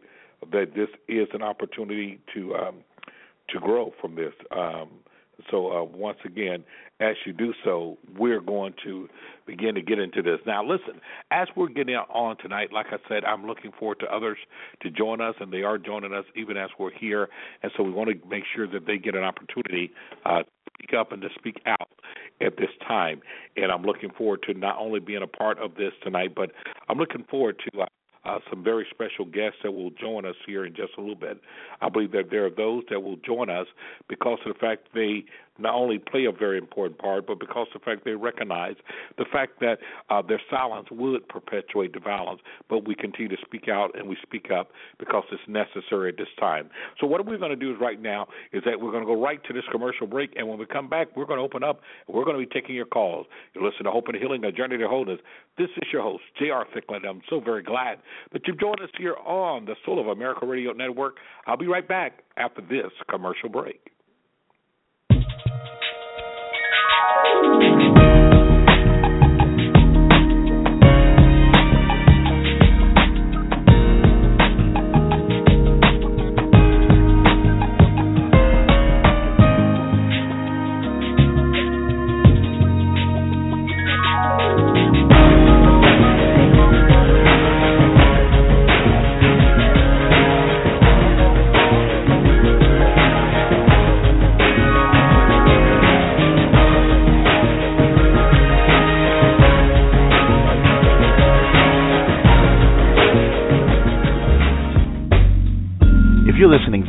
that 0.51 0.75
this 0.75 0.89
is 1.07 1.27
an 1.33 1.41
opportunity 1.41 2.19
to 2.33 2.55
um, 2.55 2.75
to 3.49 3.59
grow 3.59 3.93
from 3.99 4.15
this. 4.15 4.33
Um, 4.55 4.89
so 5.51 5.71
uh, 5.71 5.83
once 5.83 6.17
again, 6.25 6.63
as 6.99 7.15
you 7.25 7.33
do 7.33 7.53
so, 7.63 7.97
we're 8.17 8.39
going 8.39 8.73
to 8.83 9.09
begin 9.45 9.75
to 9.75 9.81
get 9.81 9.99
into 9.99 10.21
this. 10.21 10.39
Now, 10.45 10.63
listen, 10.63 11.01
as 11.31 11.47
we're 11.55 11.67
getting 11.67 11.95
on 11.95 12.37
tonight, 12.37 12.69
like 12.71 12.87
I 12.91 12.97
said, 13.09 13.25
I'm 13.25 13.45
looking 13.45 13.71
forward 13.77 13.99
to 13.99 14.05
others 14.05 14.37
to 14.81 14.89
join 14.89 15.19
us, 15.19 15.35
and 15.39 15.51
they 15.51 15.63
are 15.63 15.77
joining 15.77 16.13
us 16.13 16.25
even 16.35 16.57
as 16.57 16.69
we're 16.79 16.91
here. 16.91 17.27
And 17.63 17.71
so 17.75 17.83
we 17.83 17.91
want 17.91 18.09
to 18.09 18.27
make 18.27 18.43
sure 18.55 18.67
that 18.67 18.85
they 18.85 18.97
get 18.97 19.15
an 19.15 19.23
opportunity 19.23 19.91
uh, 20.25 20.39
to 20.39 20.45
speak 20.73 20.93
up 20.97 21.11
and 21.11 21.21
to 21.21 21.29
speak 21.37 21.61
out 21.65 21.89
at 22.39 22.57
this 22.57 22.69
time. 22.87 23.21
And 23.57 23.71
I'm 23.71 23.83
looking 23.83 24.11
forward 24.11 24.43
to 24.47 24.53
not 24.53 24.77
only 24.79 24.99
being 24.99 25.23
a 25.23 25.27
part 25.27 25.59
of 25.59 25.75
this 25.75 25.91
tonight, 26.03 26.33
but 26.35 26.51
I'm 26.87 26.97
looking 26.97 27.25
forward 27.29 27.61
to 27.73 27.81
uh, 27.81 27.85
uh, 28.31 28.39
some 28.49 28.63
very 28.63 28.85
special 28.89 29.25
guests 29.25 29.59
that 29.63 29.71
will 29.71 29.91
join 29.91 30.25
us 30.25 30.35
here 30.45 30.65
in 30.65 30.73
just 30.73 30.93
a 30.97 31.01
little 31.01 31.15
bit. 31.15 31.41
I 31.81 31.89
believe 31.89 32.11
that 32.11 32.29
there 32.29 32.45
are 32.45 32.49
those 32.49 32.83
that 32.89 33.01
will 33.01 33.17
join 33.17 33.49
us 33.49 33.67
because 34.07 34.39
of 34.45 34.53
the 34.53 34.59
fact 34.59 34.89
they 34.93 35.25
not 35.61 35.75
only 35.75 35.99
play 35.99 36.25
a 36.25 36.31
very 36.31 36.57
important 36.57 36.97
part, 36.99 37.27
but 37.27 37.39
because 37.39 37.67
of 37.73 37.81
the 37.81 37.85
fact 37.85 38.05
they 38.05 38.11
recognize 38.11 38.75
the 39.17 39.25
fact 39.31 39.59
that 39.59 39.79
uh, 40.09 40.21
their 40.21 40.41
silence 40.49 40.87
would 40.91 41.27
perpetuate 41.27 41.93
the 41.93 41.99
violence, 41.99 42.41
but 42.69 42.87
we 42.87 42.95
continue 42.95 43.29
to 43.29 43.41
speak 43.45 43.67
out 43.67 43.97
and 43.97 44.07
we 44.07 44.17
speak 44.23 44.49
up 44.51 44.69
because 44.99 45.23
it's 45.31 45.41
necessary 45.47 46.09
at 46.09 46.17
this 46.17 46.27
time. 46.39 46.69
So 46.99 47.07
what 47.07 47.25
we're 47.25 47.37
going 47.37 47.51
to 47.51 47.55
do 47.55 47.73
is 47.73 47.79
right 47.79 48.01
now 48.01 48.27
is 48.51 48.63
that 48.65 48.79
we're 48.79 48.91
going 48.91 49.03
to 49.03 49.07
go 49.07 49.21
right 49.21 49.43
to 49.45 49.53
this 49.53 49.63
commercial 49.71 50.07
break, 50.07 50.33
and 50.35 50.47
when 50.47 50.57
we 50.57 50.65
come 50.65 50.89
back, 50.89 51.15
we're 51.15 51.25
going 51.25 51.39
to 51.39 51.43
open 51.43 51.63
up 51.63 51.81
and 52.07 52.15
we're 52.15 52.25
going 52.25 52.39
to 52.39 52.45
be 52.45 52.51
taking 52.51 52.75
your 52.75 52.85
calls. 52.85 53.27
You 53.53 53.63
listen 53.63 53.85
to 53.85 53.91
Hope 53.91 54.07
and 54.07 54.17
Healing, 54.17 54.43
a 54.43 54.51
journey 54.51 54.77
to 54.77 54.87
wholeness. 54.87 55.19
This 55.57 55.69
is 55.77 55.87
your 55.91 56.01
host, 56.01 56.23
J.R. 56.39 56.65
Thicklin. 56.75 57.05
I'm 57.07 57.21
so 57.29 57.39
very 57.39 57.63
glad 57.63 57.99
that 58.33 58.47
you've 58.47 58.59
joined 58.59 58.81
us 58.81 58.89
here 58.97 59.15
on 59.25 59.65
the 59.65 59.75
Soul 59.85 59.99
of 59.99 60.07
America 60.07 60.45
Radio 60.45 60.71
Network. 60.71 61.17
I'll 61.45 61.57
be 61.57 61.67
right 61.67 61.87
back 61.87 62.23
after 62.37 62.61
this 62.61 62.91
commercial 63.09 63.49
break. 63.49 63.90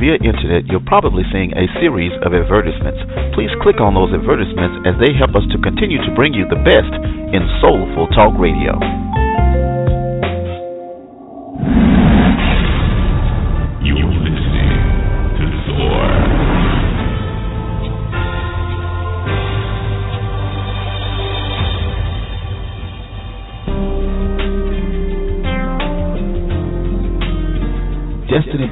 Via 0.03 0.19
internet, 0.19 0.67
you're 0.67 0.83
probably 0.83 1.23
seeing 1.31 1.55
a 1.55 1.71
series 1.79 2.11
of 2.27 2.35
advertisements. 2.35 2.99
Please 3.39 3.55
click 3.63 3.79
on 3.79 3.95
those 3.95 4.11
advertisements 4.11 4.83
as 4.83 4.99
they 4.99 5.15
help 5.15 5.39
us 5.39 5.47
to 5.55 5.63
continue 5.63 6.03
to 6.03 6.11
bring 6.19 6.35
you 6.35 6.43
the 6.51 6.59
best 6.67 6.91
in 7.31 7.47
soulful 7.63 8.11
talk 8.11 8.35
radio. 8.35 9.02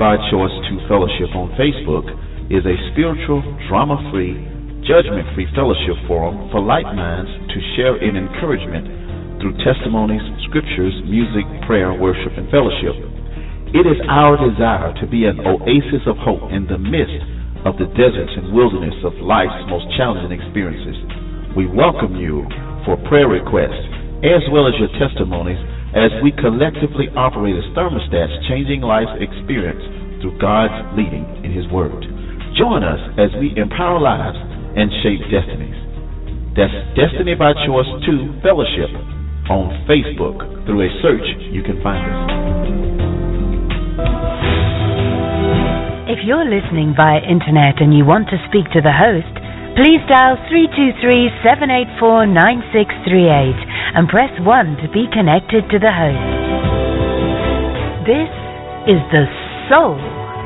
By 0.01 0.17
Choice 0.33 0.57
2 0.73 0.89
Fellowship 0.89 1.29
on 1.37 1.53
Facebook 1.61 2.09
is 2.49 2.65
a 2.65 2.73
spiritual, 2.89 3.45
drama 3.69 4.01
free, 4.09 4.33
judgment 4.89 5.29
free 5.37 5.45
fellowship 5.53 5.93
forum 6.09 6.49
for 6.49 6.65
like 6.65 6.89
minds 6.89 7.29
to 7.53 7.59
share 7.77 8.01
in 8.01 8.17
encouragement 8.17 8.89
through 9.45 9.53
testimonies, 9.61 10.25
scriptures, 10.49 10.97
music, 11.05 11.45
prayer, 11.69 11.93
worship, 11.93 12.33
and 12.41 12.49
fellowship. 12.49 12.97
It 13.77 13.85
is 13.85 14.01
our 14.09 14.41
desire 14.41 14.97
to 14.97 15.05
be 15.05 15.29
an 15.29 15.45
oasis 15.45 16.09
of 16.09 16.17
hope 16.17 16.49
in 16.49 16.65
the 16.65 16.81
midst 16.81 17.21
of 17.69 17.77
the 17.77 17.93
deserts 17.93 18.33
and 18.41 18.57
wilderness 18.57 18.97
of 19.05 19.13
life's 19.21 19.69
most 19.69 19.85
challenging 20.01 20.33
experiences. 20.33 20.97
We 21.53 21.69
welcome 21.69 22.17
you 22.17 22.49
for 22.89 22.97
prayer 23.05 23.29
requests 23.29 23.85
as 24.25 24.41
well 24.49 24.65
as 24.65 24.73
your 24.81 24.89
testimonies 24.97 25.61
as 25.95 26.11
we 26.23 26.31
collectively 26.39 27.11
operate 27.19 27.59
as 27.59 27.67
thermostats 27.75 28.31
changing 28.47 28.81
life's 28.81 29.11
experience 29.19 29.83
through 30.23 30.39
God's 30.39 30.79
leading 30.95 31.27
in 31.43 31.51
His 31.51 31.67
Word. 31.73 32.07
Join 32.55 32.87
us 32.87 33.01
as 33.19 33.35
we 33.43 33.51
empower 33.59 33.99
lives 33.99 34.39
and 34.79 34.87
shape 35.03 35.23
destinies. 35.35 35.75
That's 36.55 36.75
Destiny 36.95 37.35
by 37.35 37.59
Choice 37.67 37.91
2 38.07 38.39
Fellowship 38.43 38.91
on 39.51 39.75
Facebook. 39.91 40.47
Through 40.67 40.87
a 40.87 40.91
search, 41.03 41.27
you 41.51 41.63
can 41.63 41.83
find 41.83 42.07
us. 42.07 42.31
If 46.11 46.27
you're 46.27 46.47
listening 46.47 46.95
via 46.95 47.23
internet 47.23 47.83
and 47.83 47.95
you 47.95 48.05
want 48.05 48.29
to 48.35 48.39
speak 48.51 48.67
to 48.75 48.83
the 48.83 48.91
host, 48.91 49.31
please 49.79 50.03
dial 50.11 50.35
323-784-9638 51.47 53.70
and 53.95 54.09
press 54.09 54.31
1 54.41 54.77
to 54.83 54.89
be 54.93 55.07
connected 55.13 55.67
to 55.71 55.79
the 55.79 55.91
host. 55.91 56.31
This 58.07 58.31
is 58.87 59.01
the 59.11 59.27
soul 59.69 59.99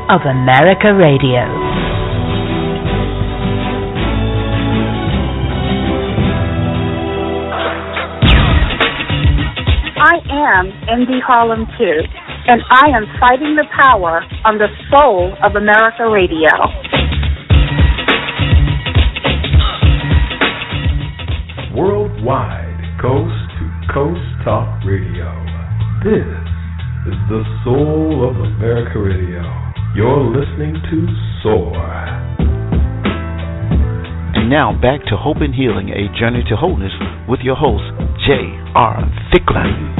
of 0.08 0.20
America 0.24 0.94
Radio. 0.94 1.44
I 9.96 10.20
am 10.28 10.66
Indy 10.88 11.20
Harlem 11.20 11.66
too, 11.78 12.00
and 12.46 12.60
I 12.70 12.88
am 12.96 13.06
fighting 13.20 13.56
the 13.56 13.64
power 13.76 14.22
on 14.44 14.58
the 14.58 14.68
soul 14.90 15.32
of 15.42 15.56
America 15.56 16.08
Radio. 16.10 16.83
Coast 23.94 24.18
talk 24.42 24.82
radio. 24.84 25.30
This 26.02 26.26
is 27.06 27.18
the 27.30 27.44
soul 27.62 28.28
of 28.28 28.34
America 28.34 28.98
Radio. 28.98 29.38
You're 29.94 30.34
listening 30.34 30.74
to 30.74 31.06
Soar. 31.40 31.78
And 34.34 34.50
now 34.50 34.76
back 34.82 35.06
to 35.06 35.16
Hope 35.16 35.36
and 35.42 35.54
Healing, 35.54 35.90
a 35.90 36.10
journey 36.18 36.42
to 36.48 36.56
wholeness 36.56 36.90
with 37.28 37.40
your 37.44 37.54
host, 37.54 37.84
J.R. 38.26 39.06
Thicklin. 39.30 39.93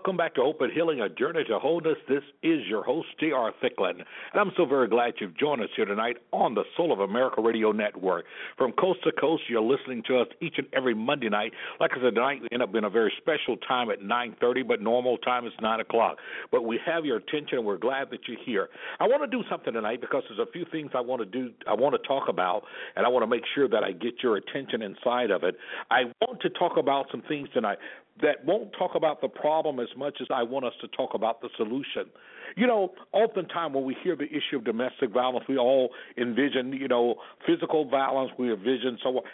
Welcome 0.00 0.16
back 0.16 0.34
to 0.34 0.40
Hope 0.40 0.62
and 0.62 0.72
Healing, 0.72 1.02
a 1.02 1.10
journey 1.10 1.44
to 1.44 1.58
wholeness. 1.58 1.98
This 2.08 2.22
is 2.42 2.60
your 2.66 2.82
host, 2.82 3.08
J.R. 3.20 3.52
Thicklin. 3.62 3.96
And 3.98 4.40
I'm 4.40 4.50
so 4.56 4.64
very 4.64 4.88
glad 4.88 5.12
you've 5.20 5.36
joined 5.36 5.60
us 5.60 5.68
here 5.76 5.84
tonight 5.84 6.16
on 6.32 6.54
the 6.54 6.62
Soul 6.74 6.90
of 6.90 7.00
America 7.00 7.42
Radio 7.42 7.70
Network. 7.70 8.24
From 8.56 8.72
coast 8.72 9.00
to 9.04 9.12
coast, 9.12 9.42
you're 9.50 9.60
listening 9.60 10.02
to 10.06 10.20
us 10.20 10.28
each 10.40 10.54
and 10.56 10.66
every 10.72 10.94
Monday 10.94 11.28
night. 11.28 11.52
Like 11.80 11.90
I 11.92 11.96
said, 11.96 12.14
tonight 12.14 12.40
we 12.40 12.48
end 12.50 12.62
up 12.62 12.74
in 12.74 12.84
a 12.84 12.88
very 12.88 13.12
special 13.18 13.58
time 13.58 13.90
at 13.90 14.00
9.30, 14.00 14.66
but 14.66 14.80
normal 14.80 15.18
time 15.18 15.46
is 15.46 15.52
9 15.60 15.80
o'clock. 15.80 16.16
But 16.50 16.62
we 16.62 16.80
have 16.86 17.04
your 17.04 17.18
attention, 17.18 17.58
and 17.58 17.66
we're 17.66 17.76
glad 17.76 18.08
that 18.10 18.20
you're 18.26 18.38
here. 18.46 18.70
I 19.00 19.04
want 19.04 19.22
to 19.22 19.28
do 19.28 19.44
something 19.50 19.74
tonight 19.74 20.00
because 20.00 20.22
there's 20.30 20.40
a 20.40 20.50
few 20.50 20.64
things 20.72 20.92
I 20.94 21.02
want 21.02 21.20
to 21.20 21.26
do, 21.26 21.52
I 21.68 21.74
want 21.74 21.94
to 21.94 22.08
talk 22.08 22.30
about, 22.30 22.62
and 22.96 23.04
I 23.04 23.10
want 23.10 23.22
to 23.22 23.26
make 23.26 23.44
sure 23.54 23.68
that 23.68 23.84
I 23.84 23.92
get 23.92 24.14
your 24.22 24.38
attention 24.38 24.80
inside 24.80 25.30
of 25.30 25.44
it. 25.44 25.56
I 25.90 26.04
want 26.22 26.40
to 26.40 26.48
talk 26.48 26.78
about 26.78 27.08
some 27.10 27.20
things 27.28 27.50
tonight 27.52 27.76
that 28.22 28.44
won't 28.44 28.72
talk 28.78 28.92
about 28.94 29.20
the 29.20 29.28
problem 29.28 29.80
as 29.80 29.88
much 29.96 30.18
as 30.20 30.26
I 30.30 30.42
want 30.42 30.64
us 30.64 30.72
to 30.80 30.88
talk 30.88 31.10
about 31.14 31.40
the 31.40 31.48
solution. 31.56 32.10
You 32.56 32.66
know, 32.66 32.92
oftentimes 33.12 33.74
when 33.74 33.84
we 33.84 33.96
hear 34.02 34.16
the 34.16 34.26
issue 34.26 34.56
of 34.56 34.64
domestic 34.64 35.10
violence, 35.10 35.46
we 35.48 35.56
all 35.56 35.90
envision, 36.16 36.72
you 36.72 36.88
know, 36.88 37.16
physical 37.46 37.88
violence. 37.88 38.32
We 38.38 38.52
envision 38.52 38.98
someone 39.02 39.24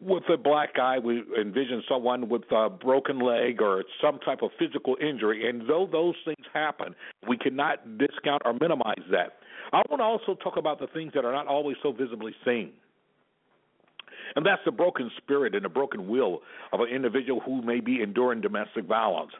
with 0.00 0.24
a 0.32 0.36
black 0.36 0.78
eye. 0.78 0.98
We 0.98 1.22
envision 1.40 1.82
someone 1.88 2.28
with 2.28 2.44
a 2.50 2.70
broken 2.70 3.18
leg 3.18 3.60
or 3.60 3.84
some 4.02 4.18
type 4.20 4.42
of 4.42 4.50
physical 4.58 4.96
injury. 5.00 5.48
And 5.48 5.68
though 5.68 5.88
those 5.90 6.14
things 6.24 6.46
happen, 6.52 6.94
we 7.28 7.36
cannot 7.36 7.98
discount 7.98 8.42
or 8.44 8.54
minimize 8.60 9.04
that. 9.10 9.38
I 9.72 9.82
want 9.90 10.00
to 10.00 10.04
also 10.04 10.38
talk 10.40 10.56
about 10.56 10.78
the 10.78 10.86
things 10.88 11.12
that 11.14 11.24
are 11.24 11.32
not 11.32 11.46
always 11.46 11.76
so 11.82 11.92
visibly 11.92 12.34
seen. 12.44 12.72
And 14.36 14.44
that's 14.44 14.62
the 14.64 14.72
broken 14.72 15.10
spirit 15.16 15.54
and 15.54 15.64
the 15.64 15.68
broken 15.68 16.08
will 16.08 16.40
of 16.72 16.80
an 16.80 16.88
individual 16.88 17.40
who 17.40 17.62
may 17.62 17.80
be 17.80 18.02
enduring 18.02 18.40
domestic 18.40 18.84
violence. 18.84 19.32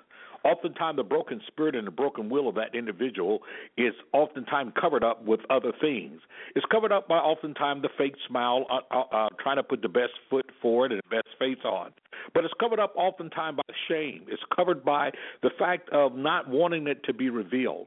Oftentimes, 0.45 0.97
the 0.97 1.03
broken 1.03 1.41
spirit 1.47 1.75
and 1.75 1.87
the 1.87 1.91
broken 1.91 2.29
will 2.29 2.49
of 2.49 2.55
that 2.57 2.75
individual 2.75 3.41
is 3.79 3.95
oftentimes 4.13 4.73
covered 4.79 5.03
up 5.03 5.25
with 5.25 5.41
other 5.49 5.73
things. 5.81 6.21
It's 6.55 6.67
covered 6.71 6.93
up 6.93 7.09
by 7.09 7.17
oftentimes 7.17 7.81
the 7.81 7.89
fake 7.97 8.15
smile, 8.29 8.67
uh, 8.71 8.81
uh, 8.95 9.05
uh, 9.11 9.29
trying 9.43 9.57
to 9.57 9.63
put 9.63 9.81
the 9.81 9.89
best 9.89 10.13
foot 10.29 10.45
forward 10.61 10.93
and 10.93 11.01
the 11.03 11.17
best 11.17 11.29
face 11.39 11.65
on. 11.65 11.93
But 12.35 12.45
it's 12.45 12.53
covered 12.61 12.79
up 12.79 12.93
oftentimes 12.95 13.57
by 13.57 13.75
shame. 13.89 14.27
It's 14.29 14.43
covered 14.55 14.85
by 14.85 15.13
the 15.43 15.51
fact 15.59 15.89
of 15.91 16.15
not 16.15 16.49
wanting 16.49 16.89
it 16.89 17.03
to 17.05 17.15
be 17.15 17.31
revealed. 17.31 17.87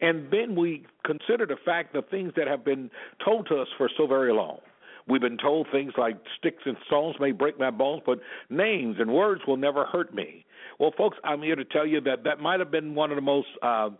And 0.00 0.28
then 0.30 0.56
we 0.56 0.84
consider 1.04 1.46
the 1.46 1.56
fact 1.64 1.94
of 1.94 2.08
things 2.08 2.32
that 2.36 2.48
have 2.48 2.64
been 2.64 2.90
told 3.24 3.46
to 3.48 3.56
us 3.58 3.68
for 3.78 3.88
so 3.96 4.06
very 4.08 4.32
long. 4.32 4.58
We've 5.08 5.20
been 5.20 5.38
told 5.38 5.66
things 5.72 5.92
like 5.98 6.16
sticks 6.38 6.62
and 6.64 6.76
stones 6.86 7.16
may 7.20 7.32
break 7.32 7.58
my 7.58 7.70
bones, 7.70 8.02
but 8.06 8.20
names 8.50 8.96
and 8.98 9.12
words 9.12 9.42
will 9.46 9.56
never 9.56 9.84
hurt 9.86 10.14
me. 10.14 10.44
Well, 10.78 10.92
folks, 10.96 11.18
I'm 11.24 11.42
here 11.42 11.56
to 11.56 11.64
tell 11.64 11.86
you 11.86 12.00
that 12.02 12.24
that 12.24 12.40
might 12.40 12.60
have 12.60 12.70
been 12.70 12.94
one 12.94 13.10
of 13.10 13.16
the 13.16 13.22
most 13.22 13.48
uh, 13.62 13.90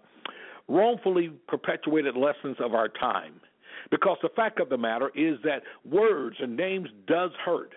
wrongfully 0.68 1.30
perpetuated 1.48 2.16
lessons 2.16 2.56
of 2.60 2.74
our 2.74 2.88
time. 2.88 3.34
Because 3.90 4.16
the 4.22 4.30
fact 4.34 4.60
of 4.60 4.68
the 4.68 4.78
matter 4.78 5.10
is 5.14 5.38
that 5.44 5.62
words 5.84 6.36
and 6.40 6.56
names 6.56 6.88
does 7.06 7.30
hurt. 7.44 7.72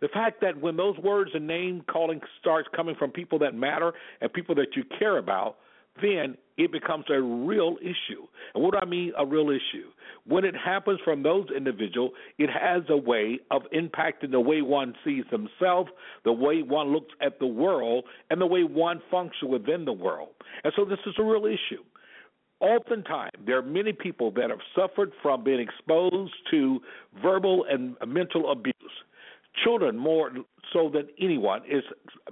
The 0.00 0.08
fact 0.08 0.40
that 0.40 0.58
when 0.60 0.76
those 0.76 0.96
words 0.98 1.30
and 1.34 1.46
name 1.46 1.84
calling 1.90 2.20
starts 2.40 2.68
coming 2.74 2.94
from 2.98 3.10
people 3.10 3.38
that 3.40 3.54
matter 3.54 3.92
and 4.20 4.32
people 4.32 4.54
that 4.54 4.74
you 4.74 4.84
care 4.98 5.18
about, 5.18 5.56
then 6.02 6.36
it 6.56 6.72
becomes 6.72 7.06
a 7.10 7.20
real 7.20 7.76
issue. 7.80 8.26
And 8.54 8.62
what 8.62 8.72
do 8.72 8.78
I 8.80 8.84
mean 8.84 9.12
a 9.18 9.24
real 9.24 9.50
issue? 9.50 9.88
When 10.26 10.44
it 10.44 10.54
happens 10.54 11.00
from 11.04 11.22
those 11.22 11.46
individuals, 11.56 12.12
it 12.38 12.50
has 12.50 12.82
a 12.88 12.96
way 12.96 13.40
of 13.50 13.62
impacting 13.74 14.30
the 14.30 14.40
way 14.40 14.60
one 14.60 14.94
sees 15.04 15.24
himself, 15.30 15.88
the 16.24 16.32
way 16.32 16.62
one 16.62 16.92
looks 16.92 17.12
at 17.22 17.38
the 17.38 17.46
world, 17.46 18.04
and 18.28 18.40
the 18.40 18.46
way 18.46 18.62
one 18.62 19.00
functions 19.10 19.50
within 19.50 19.84
the 19.84 19.92
world. 19.92 20.30
And 20.62 20.72
so 20.76 20.84
this 20.84 20.98
is 21.06 21.14
a 21.18 21.24
real 21.24 21.46
issue. 21.46 21.82
Oftentimes, 22.60 23.30
there 23.46 23.56
are 23.56 23.62
many 23.62 23.94
people 23.94 24.30
that 24.32 24.50
have 24.50 24.60
suffered 24.76 25.12
from 25.22 25.42
being 25.42 25.60
exposed 25.60 26.34
to 26.50 26.80
verbal 27.22 27.64
and 27.70 27.96
mental 28.06 28.52
abuse 28.52 28.74
children 29.64 29.96
more 29.96 30.30
so 30.72 30.90
that 30.92 31.08
anyone 31.20 31.62
is 31.68 31.82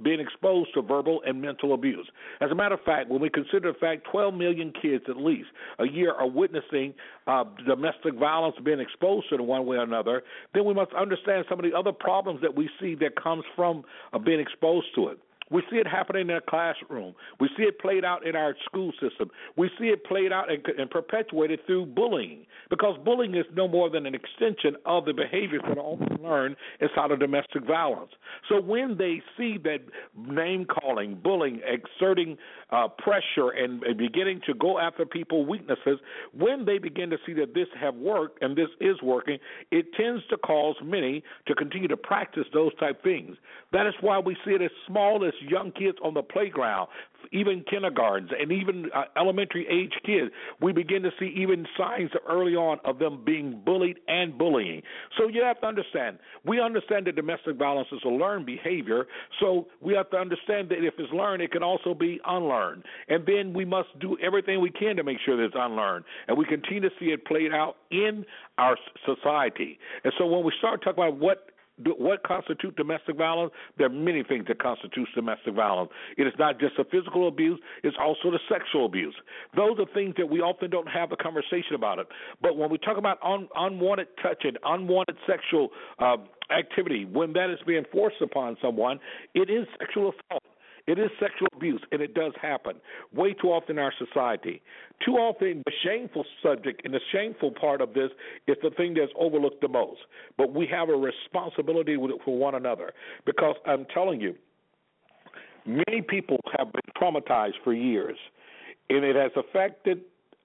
being 0.03 0.21
exposed 0.21 0.71
to 0.75 0.83
verbal 0.83 1.21
and 1.27 1.41
mental 1.41 1.75
abuse. 1.75 2.09
As 2.41 2.51
a 2.51 2.55
matter 2.55 2.75
of 2.75 2.83
fact, 2.83 3.09
when 3.09 3.21
we 3.21 3.31
consider 3.31 3.73
the 3.73 3.79
fact 3.79 4.07
12 4.11 4.35
million 4.35 4.73
kids 4.81 5.05
at 5.09 5.17
least 5.17 5.49
a 5.79 5.87
year 5.87 6.13
are 6.13 6.29
witnessing 6.29 6.95
uh, 7.27 7.45
domestic 7.67 8.15
violence 8.15 8.57
being 8.65 8.81
exposed 8.81 9.29
to 9.31 9.37
it 9.37 9.41
one 9.41 9.67
way 9.67 9.77
or 9.77 9.83
another, 9.83 10.23
then 10.55 10.65
we 10.65 10.75
must 10.75 10.93
understand 10.93 11.45
some 11.49 11.59
of 11.59 11.65
the 11.65 11.77
other 11.77 11.93
problems 11.93 12.41
that 12.41 12.55
we 12.55 12.69
see 12.81 12.95
that 12.97 13.21
comes 13.21 13.45
from 13.57 13.85
uh, 14.13 14.19
being 14.19 14.41
exposed 14.41 14.87
to 14.95 15.09
it. 15.09 15.19
We 15.51 15.63
see 15.71 15.77
it 15.77 15.87
happening 15.87 16.29
in 16.29 16.37
a 16.37 16.41
classroom. 16.41 17.15
We 17.41 17.49
see 17.57 17.65
it 17.65 17.79
played 17.79 18.05
out 18.05 18.27
in 18.27 18.37
our 18.37 18.55
school 18.65 18.93
system. 19.01 19.31
We 19.57 19.71
see 19.79 19.87
it 19.87 20.05
played 20.05 20.33
out 20.33 20.51
and, 20.51 20.65
and 20.79 20.91
perpetuated 20.91 21.61
through 21.67 21.87
bullying 21.87 22.47
because 22.71 22.99
bullying 23.05 23.35
is 23.35 23.47
no 23.55 23.67
more 23.69 23.91
than 23.91 24.07
an 24.07 24.15
extension 24.15 24.77
of 24.85 25.05
the 25.05 25.13
behaviors 25.13 25.63
that 25.69 25.79
are 25.79 25.81
often 25.81 26.23
learned 26.23 26.57
inside 26.81 27.11
of 27.11 27.21
domestic 27.21 27.65
violence. 27.67 28.13
So 28.49 28.61
when 28.61 28.97
they 28.99 29.23
see 29.37 29.59
that 29.65 29.81
name 30.17 30.67
calling, 30.67 31.19
bullying, 31.23 31.61
exerting 31.67 32.37
uh, 32.71 32.89
pressure, 32.89 33.51
and, 33.57 33.83
and 33.83 33.97
beginning 33.97 34.41
to 34.47 34.55
go 34.55 34.79
after 34.79 35.07
people's 35.07 35.49
weaknesses, 35.49 35.99
when 36.37 36.65
they 36.65 36.79
begin 36.79 37.11
to 37.11 37.17
see 37.27 37.33
that 37.35 37.55
this 37.55 37.69
have 37.81 37.95
worked 37.95 38.43
and 38.43 38.57
this 38.57 38.69
is 38.81 38.97
working, 39.03 39.39
it 39.71 39.87
tends 39.95 40.23
to 40.29 40.37
cause 40.37 40.77
many 40.85 41.23
to 41.47 41.55
continue 41.55 41.89
to 41.89 41.97
practice 41.97 42.45
those 42.53 42.75
type 42.77 43.03
things. 43.03 43.37
That 43.73 43.87
is 43.87 43.95
why 44.01 44.19
we 44.19 44.37
see 44.45 44.53
it 44.53 44.63
as 44.63 44.71
small 44.87 45.25
as 45.27 45.33
young 45.47 45.73
kids 45.73 45.99
on 46.03 46.15
the 46.15 46.23
playground 46.23 46.89
even 47.33 47.65
kindergartens 47.69 48.31
and 48.39 48.53
even 48.53 48.91
uh, 48.95 49.05
elementary 49.17 49.67
age 49.69 49.93
kids, 50.05 50.31
we 50.61 50.73
begin 50.73 51.03
to 51.03 51.11
see 51.19 51.33
even 51.37 51.67
signs 51.77 52.11
early 52.29 52.55
on 52.55 52.79
of 52.85 52.99
them 52.99 53.23
being 53.25 53.61
bullied 53.65 53.99
and 54.09 54.37
bullying. 54.39 54.83
So 55.17 55.29
you 55.29 55.43
have 55.43 55.61
to 55.61 55.67
understand, 55.67 56.19
we 56.45 56.61
understand 56.61 57.07
that 57.07 57.17
domestic 57.17 57.57
violence 57.57 57.89
is 57.93 58.01
a 58.05 58.09
learned 58.09 58.47
behavior, 58.47 59.07
so 59.41 59.67
we 59.81 59.95
have 59.95 60.11
to 60.11 60.17
understand 60.17 60.69
that 60.71 60.85
if 60.85 60.95
it's 60.99 61.13
learned, 61.13 61.43
it 61.43 61.53
can 61.53 61.63
also 61.63 61.95
be 61.95 62.21
unlearned. 62.27 62.85
And 63.09 63.25
then 63.27 63.53
we 63.53 63.65
must 63.65 63.89
do 64.01 64.17
everything 64.23 64.61
we 64.61 64.71
can 64.71 64.97
to 64.97 65.05
make 65.05 65.19
sure 65.25 65.37
that 65.37 65.45
it's 65.45 65.57
unlearned. 65.57 66.05
And 66.27 66.37
we 66.37 66.45
continue 66.45 66.81
to 66.81 66.91
see 66.99 67.07
it 67.07 67.27
played 67.27 67.53
out 67.53 67.77
in 67.91 68.25
our 68.59 68.77
society. 69.05 69.79
And 70.05 70.13
so 70.19 70.27
when 70.27 70.45
we 70.45 70.53
start 70.59 70.83
talking 70.83 71.03
about 71.03 71.19
what 71.19 71.51
what 71.99 72.23
constitutes 72.23 72.77
domestic 72.77 73.17
violence? 73.17 73.53
There 73.77 73.87
are 73.87 73.91
many 73.91 74.23
things 74.23 74.45
that 74.49 74.61
constitute 74.61 75.09
domestic 75.15 75.55
violence. 75.55 75.91
It 76.17 76.27
is 76.27 76.33
not 76.39 76.59
just 76.61 76.77
the 76.77 76.85
physical 76.85 77.29
abuse; 77.29 77.61
it's 77.83 77.97
also 78.01 78.31
the 78.31 78.41
sexual 78.49 78.87
abuse. 78.87 79.15
Those 79.57 79.79
are 79.79 79.87
things 79.95 80.15
that 80.19 80.29
we 80.29 80.41
often 80.41 80.71
don't 80.71 80.89
have 80.89 81.13
a 81.13 81.17
conversation 81.17 81.75
about 81.75 81.99
it. 81.99 82.07
But 82.43 82.57
when 82.57 82.71
we 82.71 82.79
talk 82.79 82.97
about 82.97 83.19
un- 83.23 83.49
unwanted 83.57 84.09
touching, 84.23 84.53
unwanted 84.65 85.17
sexual 85.27 85.71
uh, 85.99 86.17
activity, 86.57 87.05
when 87.05 87.33
that 87.35 87.51
is 87.51 87.59
being 87.67 87.85
forced 87.93 88.21
upon 88.23 88.57
someone, 88.63 89.01
it 89.35 89.51
is 89.51 89.67
sexual 89.79 90.13
assault. 90.13 90.43
It 90.89 90.99
is 90.99 91.11
sexual 91.21 91.49
abuse, 91.55 91.83
and 91.93 92.01
it 92.01 92.15
does 92.15 92.33
happen 92.41 92.77
way 93.13 93.35
too 93.35 93.49
often 93.49 93.77
in 93.77 93.85
our 93.85 93.93
society. 93.99 94.63
Too 95.05 95.17
often, 95.17 95.63
the 95.67 95.73
shameful 95.85 96.25
subject 96.43 96.81
and 96.83 96.95
the 96.95 97.01
shameful 97.13 97.51
part 97.51 97.83
of 97.83 97.93
this 97.93 98.11
is 98.47 98.57
the 98.63 98.71
thing 98.71 98.95
that's 98.95 99.13
overlooked 99.15 99.61
the 99.61 99.69
most. 99.69 100.01
But 100.39 100.55
we 100.55 100.67
have 100.69 100.89
a 100.89 100.95
responsibility 100.95 101.95
for 102.25 102.39
one 102.39 102.55
another 102.55 102.95
because 103.27 103.57
I'm 103.67 103.85
telling 103.93 104.19
you, 104.23 104.35
many 105.67 106.01
people 106.01 106.39
have 106.57 106.73
been 106.73 106.81
traumatized 106.97 107.61
for 107.63 107.75
years, 107.75 108.17
and 108.89 109.05
it 109.05 109.15
has 109.15 109.33
affected 109.37 110.01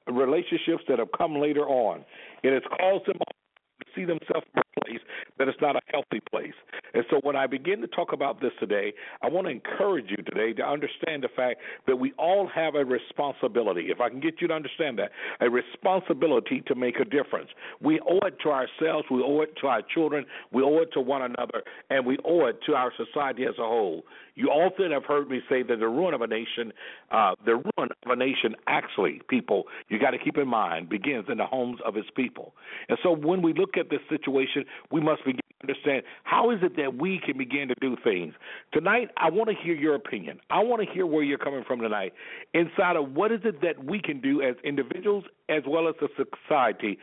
relationships 0.07 0.83
that 0.89 0.99
have 0.99 1.13
come 1.17 1.37
later 1.39 1.65
on. 1.65 2.03
It 2.43 2.51
has 2.51 2.63
caused 2.77 3.05
them 3.07 3.15
to 3.17 3.85
see 3.95 4.03
themselves 4.03 4.45
place 4.83 4.99
that 5.39 5.47
is 5.47 5.55
not 5.61 5.75
a 5.75 5.81
healthy 5.87 6.21
place. 6.31 6.53
And 6.93 7.03
so 7.09 7.19
when 7.23 7.35
I 7.35 7.47
begin 7.47 7.81
to 7.81 7.87
talk 7.87 8.13
about 8.13 8.41
this 8.41 8.51
today, 8.59 8.93
I 9.21 9.29
want 9.29 9.47
to 9.47 9.51
encourage 9.51 10.05
you 10.09 10.17
today 10.17 10.53
to 10.53 10.63
understand 10.63 11.23
the 11.23 11.29
fact 11.35 11.59
that 11.87 11.95
we 11.95 12.13
all 12.17 12.47
have 12.53 12.75
a 12.75 12.85
responsibility. 12.85 13.87
If 13.89 13.99
I 13.99 14.09
can 14.09 14.19
get 14.19 14.41
you 14.41 14.47
to 14.47 14.53
understand 14.53 14.99
that, 14.99 15.11
a 15.41 15.49
responsibility 15.49 16.63
to 16.67 16.75
make 16.75 16.99
a 16.99 17.05
difference. 17.05 17.49
We 17.81 17.99
owe 18.01 18.25
it 18.25 18.37
to 18.43 18.49
ourselves, 18.49 19.07
we 19.09 19.21
owe 19.23 19.41
it 19.41 19.55
to 19.61 19.67
our 19.67 19.81
children, 19.81 20.25
we 20.51 20.61
owe 20.61 20.79
it 20.79 20.93
to 20.93 21.01
one 21.01 21.23
another, 21.23 21.63
and 21.89 22.05
we 22.05 22.17
owe 22.25 22.45
it 22.45 22.59
to 22.67 22.73
our 22.75 22.91
society 22.97 23.45
as 23.45 23.55
a 23.57 23.63
whole. 23.63 24.03
You 24.35 24.47
often 24.47 24.91
have 24.91 25.05
heard 25.05 25.29
me 25.29 25.41
say 25.47 25.61
that 25.61 25.79
the 25.79 25.87
ruin 25.87 26.13
of 26.13 26.21
a 26.21 26.27
nation, 26.27 26.73
uh, 27.11 27.35
the 27.45 27.55
ruin 27.55 27.89
of 28.03 28.11
a 28.11 28.15
nation, 28.15 28.55
actually, 28.67 29.21
people, 29.29 29.65
you 29.89 29.99
got 29.99 30.11
to 30.11 30.17
keep 30.17 30.37
in 30.37 30.47
mind, 30.47 30.89
begins 30.89 31.25
in 31.29 31.37
the 31.37 31.45
homes 31.45 31.79
of 31.85 31.97
its 31.97 32.07
people. 32.15 32.53
And 32.89 32.97
so 33.03 33.11
when 33.11 33.43
we 33.43 33.53
look 33.53 33.77
at 33.77 33.91
this 33.91 33.99
situation, 34.09 34.65
we 34.91 35.01
must 35.01 35.22
begin 35.25 35.41
to 35.61 35.69
understand 35.69 36.03
how 36.23 36.51
is 36.51 36.59
it 36.61 36.75
that 36.77 36.97
we 36.97 37.19
can 37.23 37.37
begin 37.37 37.67
to 37.67 37.75
do 37.81 37.95
things. 38.03 38.33
Tonight, 38.71 39.09
I 39.17 39.29
want 39.29 39.49
to 39.49 39.55
hear 39.55 39.75
your 39.75 39.95
opinion. 39.95 40.39
I 40.49 40.59
want 40.63 40.85
to 40.85 40.91
hear 40.91 41.05
where 41.05 41.23
you're 41.23 41.37
coming 41.37 41.63
from 41.65 41.79
tonight 41.79 42.13
inside 42.53 42.95
of 42.95 43.13
what 43.13 43.31
is 43.31 43.41
it 43.43 43.61
that 43.61 43.83
we 43.83 44.01
can 44.01 44.19
do 44.19 44.41
as 44.41 44.55
individuals 44.63 45.25
as 45.49 45.63
well 45.67 45.87
as 45.87 45.95
a 46.01 46.07
society 46.15 46.97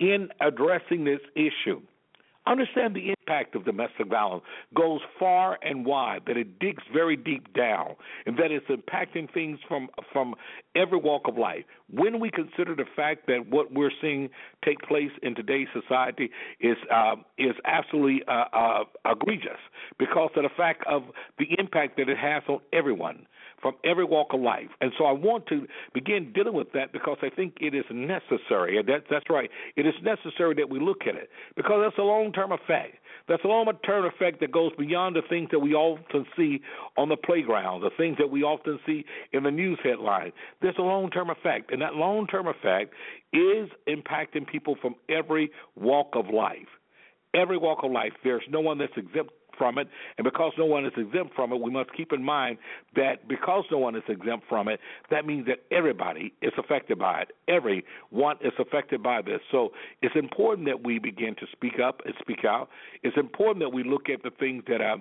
in 0.00 0.28
addressing 0.40 1.04
this 1.04 1.20
issue. 1.34 1.80
Understand 2.46 2.94
the 2.94 3.14
impact 3.24 3.54
of 3.54 3.64
domestic 3.64 4.08
violence 4.08 4.42
goes 4.74 5.00
far 5.18 5.58
and 5.62 5.86
wide, 5.86 6.22
that 6.26 6.36
it 6.36 6.58
digs 6.58 6.82
very 6.92 7.16
deep 7.16 7.52
down, 7.54 7.94
and 8.26 8.36
that 8.36 8.50
it's 8.50 8.66
impacting 8.66 9.32
things 9.32 9.58
from 9.66 9.88
from 10.12 10.34
every 10.76 10.98
walk 10.98 11.22
of 11.26 11.36
life. 11.38 11.64
When 11.90 12.20
we 12.20 12.30
consider 12.30 12.74
the 12.74 12.84
fact 12.96 13.26
that 13.26 13.46
what 13.48 13.72
we're 13.72 13.92
seeing 14.00 14.28
take 14.64 14.80
place 14.80 15.10
in 15.22 15.34
today's 15.34 15.68
society 15.72 16.30
is 16.60 16.76
uh, 16.92 17.16
is 17.38 17.54
absolutely 17.64 18.22
uh, 18.28 18.44
uh, 18.52 18.84
egregious 19.10 19.60
because 19.98 20.30
of 20.36 20.42
the 20.42 20.50
fact 20.56 20.84
of 20.86 21.04
the 21.38 21.46
impact 21.58 21.96
that 21.96 22.08
it 22.08 22.18
has 22.18 22.42
on 22.48 22.60
everyone 22.72 23.26
from 23.64 23.74
every 23.82 24.04
walk 24.04 24.34
of 24.34 24.40
life. 24.40 24.68
And 24.82 24.92
so 24.98 25.06
I 25.06 25.12
want 25.12 25.46
to 25.46 25.66
begin 25.94 26.32
dealing 26.34 26.52
with 26.52 26.72
that 26.72 26.92
because 26.92 27.16
I 27.22 27.30
think 27.30 27.54
it 27.62 27.74
is 27.74 27.86
necessary. 27.90 28.80
That, 28.82 29.04
that's 29.10 29.24
right. 29.30 29.48
It 29.76 29.86
is 29.86 29.94
necessary 30.02 30.54
that 30.56 30.68
we 30.68 30.78
look 30.78 31.06
at 31.08 31.14
it 31.14 31.30
because 31.56 31.80
that's 31.82 31.96
a 31.96 32.02
long 32.02 32.30
term 32.30 32.52
effect. 32.52 32.96
That's 33.26 33.42
a 33.44 33.48
long 33.48 33.66
term 33.84 34.04
effect 34.04 34.40
that 34.40 34.52
goes 34.52 34.72
beyond 34.78 35.16
the 35.16 35.22
things 35.28 35.48
that 35.50 35.60
we 35.60 35.74
often 35.74 36.26
see 36.36 36.60
on 36.96 37.08
the 37.08 37.16
playground, 37.16 37.80
the 37.80 37.90
things 37.96 38.18
that 38.18 38.30
we 38.30 38.42
often 38.42 38.78
see 38.86 39.04
in 39.32 39.44
the 39.44 39.50
news 39.50 39.78
headlines. 39.82 40.32
There's 40.60 40.76
a 40.78 40.82
long 40.82 41.10
term 41.10 41.30
effect. 41.30 41.72
And 41.72 41.80
that 41.80 41.94
long 41.94 42.26
term 42.26 42.46
effect 42.46 42.92
is 43.32 43.68
impacting 43.88 44.46
people 44.46 44.76
from 44.80 44.94
every 45.08 45.50
walk 45.74 46.10
of 46.14 46.26
life. 46.28 46.68
Every 47.34 47.56
walk 47.56 47.78
of 47.82 47.90
life. 47.90 48.12
There's 48.22 48.44
no 48.50 48.60
one 48.60 48.78
that's 48.78 48.92
exempt 48.96 49.32
from 49.56 49.78
it. 49.78 49.88
And 50.18 50.24
because 50.24 50.52
no 50.58 50.64
one 50.64 50.84
is 50.84 50.92
exempt 50.96 51.34
from 51.34 51.52
it, 51.52 51.60
we 51.60 51.70
must 51.70 51.92
keep 51.94 52.12
in 52.12 52.22
mind 52.22 52.58
that 52.96 53.28
because 53.28 53.64
no 53.70 53.78
one 53.78 53.96
is 53.96 54.02
exempt 54.08 54.46
from 54.48 54.68
it, 54.68 54.80
that 55.10 55.26
means 55.26 55.46
that 55.46 55.58
everybody 55.70 56.32
is 56.42 56.52
affected 56.58 56.98
by 56.98 57.22
it. 57.22 57.28
Everyone 57.48 58.36
is 58.40 58.52
affected 58.58 59.02
by 59.02 59.22
this. 59.22 59.40
So 59.50 59.72
it's 60.02 60.16
important 60.16 60.66
that 60.68 60.84
we 60.84 60.98
begin 60.98 61.34
to 61.36 61.46
speak 61.52 61.78
up 61.78 62.00
and 62.04 62.14
speak 62.20 62.44
out. 62.44 62.68
It's 63.02 63.16
important 63.16 63.60
that 63.60 63.70
we 63.70 63.84
look 63.84 64.08
at 64.08 64.22
the 64.22 64.30
things 64.30 64.64
that 64.68 64.80
are. 64.80 64.98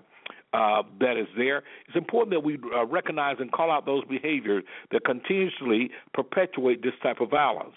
Uh, 0.54 0.84
that 1.00 1.18
is 1.18 1.26
there. 1.36 1.63
It's 1.88 1.98
important 1.98 2.30
that 2.30 2.44
we 2.44 2.60
uh, 2.76 2.86
recognize 2.86 3.38
and 3.39 3.52
call 3.52 3.72
out 3.72 3.88
those 3.88 4.04
behaviors 4.06 4.63
that 4.92 5.04
continuously 5.04 5.89
perpetuate 6.13 6.84
this 6.84 6.94
type 7.02 7.22
of 7.22 7.32
violence. 7.32 7.74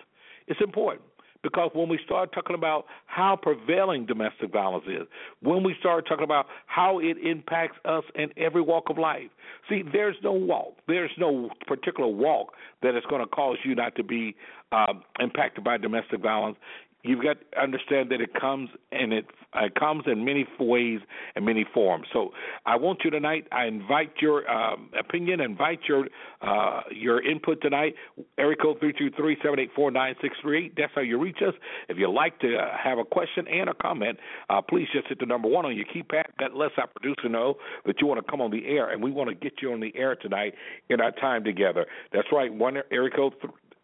It's 0.47 0.61
important. 0.61 1.01
Because 1.47 1.71
when 1.75 1.89
we 1.89 2.01
start 2.05 2.33
talking 2.33 2.57
about 2.57 2.87
how 3.07 3.39
prevailing 3.41 4.05
domestic 4.05 4.53
violence 4.53 4.85
is, 4.89 5.07
when 5.43 5.63
we 5.63 5.77
start 5.79 6.05
talking 6.09 6.25
about 6.25 6.47
how 6.67 6.99
it 6.99 7.17
impacts 7.25 7.77
us 7.85 8.03
in 8.17 8.31
every 8.37 8.61
walk 8.61 8.91
of 8.91 8.99
life, 8.99 9.31
see, 9.69 9.85
there's 9.93 10.17
no 10.25 10.33
walk, 10.33 10.75
there's 10.89 11.13
no 11.17 11.49
particular 11.69 12.09
walk 12.11 12.49
that 12.83 12.97
is 12.97 13.05
going 13.09 13.21
to 13.21 13.29
cause 13.29 13.59
you 13.65 13.77
not 13.77 13.95
to 13.95 14.03
be 14.03 14.35
um, 14.73 15.05
impacted 15.21 15.63
by 15.63 15.77
domestic 15.77 16.21
violence 16.21 16.57
you've 17.03 17.23
got 17.23 17.37
to 17.53 17.61
understand 17.61 18.11
that 18.11 18.21
it 18.21 18.35
comes 18.35 18.69
and 18.93 19.13
it, 19.13 19.27
it 19.55 19.75
comes 19.75 20.05
in 20.07 20.25
many 20.25 20.47
ways 20.59 21.01
and 21.35 21.45
many 21.45 21.65
forms. 21.73 22.07
So 22.13 22.31
I 22.65 22.77
want 22.77 23.01
you 23.05 23.11
tonight. 23.11 23.47
I 23.53 23.67
invite 23.67 24.13
your 24.21 24.49
um, 24.51 24.91
opinion, 24.99 25.41
invite 25.41 25.81
your 25.89 26.09
uh, 26.43 26.83
your 26.91 27.23
input 27.25 27.63
tonight. 27.63 27.95
Area 28.39 28.57
code 28.57 28.79
three 28.81 28.93
two 28.93 29.11
three 29.17 29.37
seven 29.43 29.59
eight 29.59 29.71
four 29.75 29.91
nine 29.91 30.15
six 30.21 30.37
three 30.43 30.67
eight. 30.67 30.75
That's 30.77 30.93
how 30.95 31.01
you 31.03 31.19
reach 31.19 31.39
us. 31.47 31.55
If 31.89 31.97
you'd 31.97 32.11
like 32.13 32.39
to 32.41 32.57
uh, 32.57 32.77
have 32.83 32.99
a 32.99 33.05
question 33.05 33.47
and 33.49 33.71
a 33.71 33.75
comment, 33.75 34.19
uh, 34.51 34.61
please 34.63 34.89
just 34.93 35.09
hit 35.09 35.21
the 35.21 35.27
number 35.27 35.49
one 35.49 35.65
on 35.65 35.77
your 35.77 35.87
keypad. 35.87 36.25
That 36.39 36.55
lets 36.55 36.75
our 36.77 36.89
producer 36.89 37.29
know 37.29 37.55
that 37.87 38.01
you 38.01 38.07
want 38.07 38.25
to 38.25 38.31
come 38.31 38.41
on 38.41 38.51
the 38.51 38.67
air, 38.67 38.91
and 38.91 39.03
we 39.03 39.11
want 39.11 39.29
to 39.31 39.35
get 39.35 39.63
you 39.63 39.73
on 39.73 39.81
the 39.81 39.93
air 39.97 40.17
tonight 40.17 40.55
in 40.91 41.01
our 41.01 41.13
time 41.13 41.45
together. 41.45 41.87
That's 42.13 42.29
right. 42.33 42.53
One 42.53 42.77
area 42.91 43.11
code. 43.15 43.35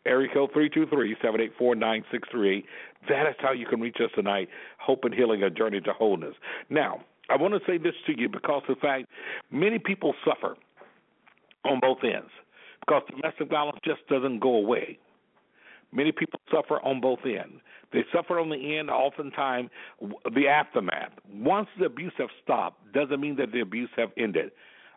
Area 0.07 0.29
code 0.33 0.51
323-784-9638. 0.53 2.65
That 3.09 3.29
is 3.29 3.35
how 3.41 3.53
you 3.53 3.67
can 3.67 3.81
reach 3.81 3.97
us 4.03 4.11
tonight. 4.15 4.49
Hope 4.79 5.05
and 5.05 5.15
healing, 5.15 5.43
a 5.43 5.51
journey 5.51 5.81
to 5.81 5.93
wholeness. 5.93 6.35
Now, 6.71 7.03
I 7.31 7.37
want 7.37 7.55
to 7.55 7.61
say 7.67 7.79
this 7.79 7.95
to 8.07 8.19
you 8.19 8.29
because 8.29 8.63
the 8.69 8.75
fact 8.77 9.07
many 9.51 9.79
people 9.79 10.15
suffer 10.25 10.57
on 11.65 11.81
both 11.81 11.99
ends 12.03 12.31
because 12.81 13.03
domestic 13.09 13.49
violence 13.49 13.79
just 13.85 14.07
doesn't 14.09 14.41
go 14.41 14.57
away. 14.57 14.99
Many 15.93 16.11
people 16.11 16.41
suffer 16.51 16.81
on 16.81 17.01
both 17.01 17.21
ends. 17.25 17.61
They 17.93 18.05
suffer 18.13 18.41
on 18.41 18.49
the 18.49 18.79
end, 18.79 18.91
oftentimes 18.91 19.71
the 20.35 20.49
aftermath. 20.49 21.13
Once 21.31 21.69
the 21.79 21.85
abuse 21.85 22.15
has 22.17 22.31
stopped, 22.43 22.93
doesn't 22.95 23.21
mean 23.21 23.37
that 23.37 23.53
the 23.53 23.61
abuse 23.61 23.91
have 23.97 24.11
ended. 24.17 24.51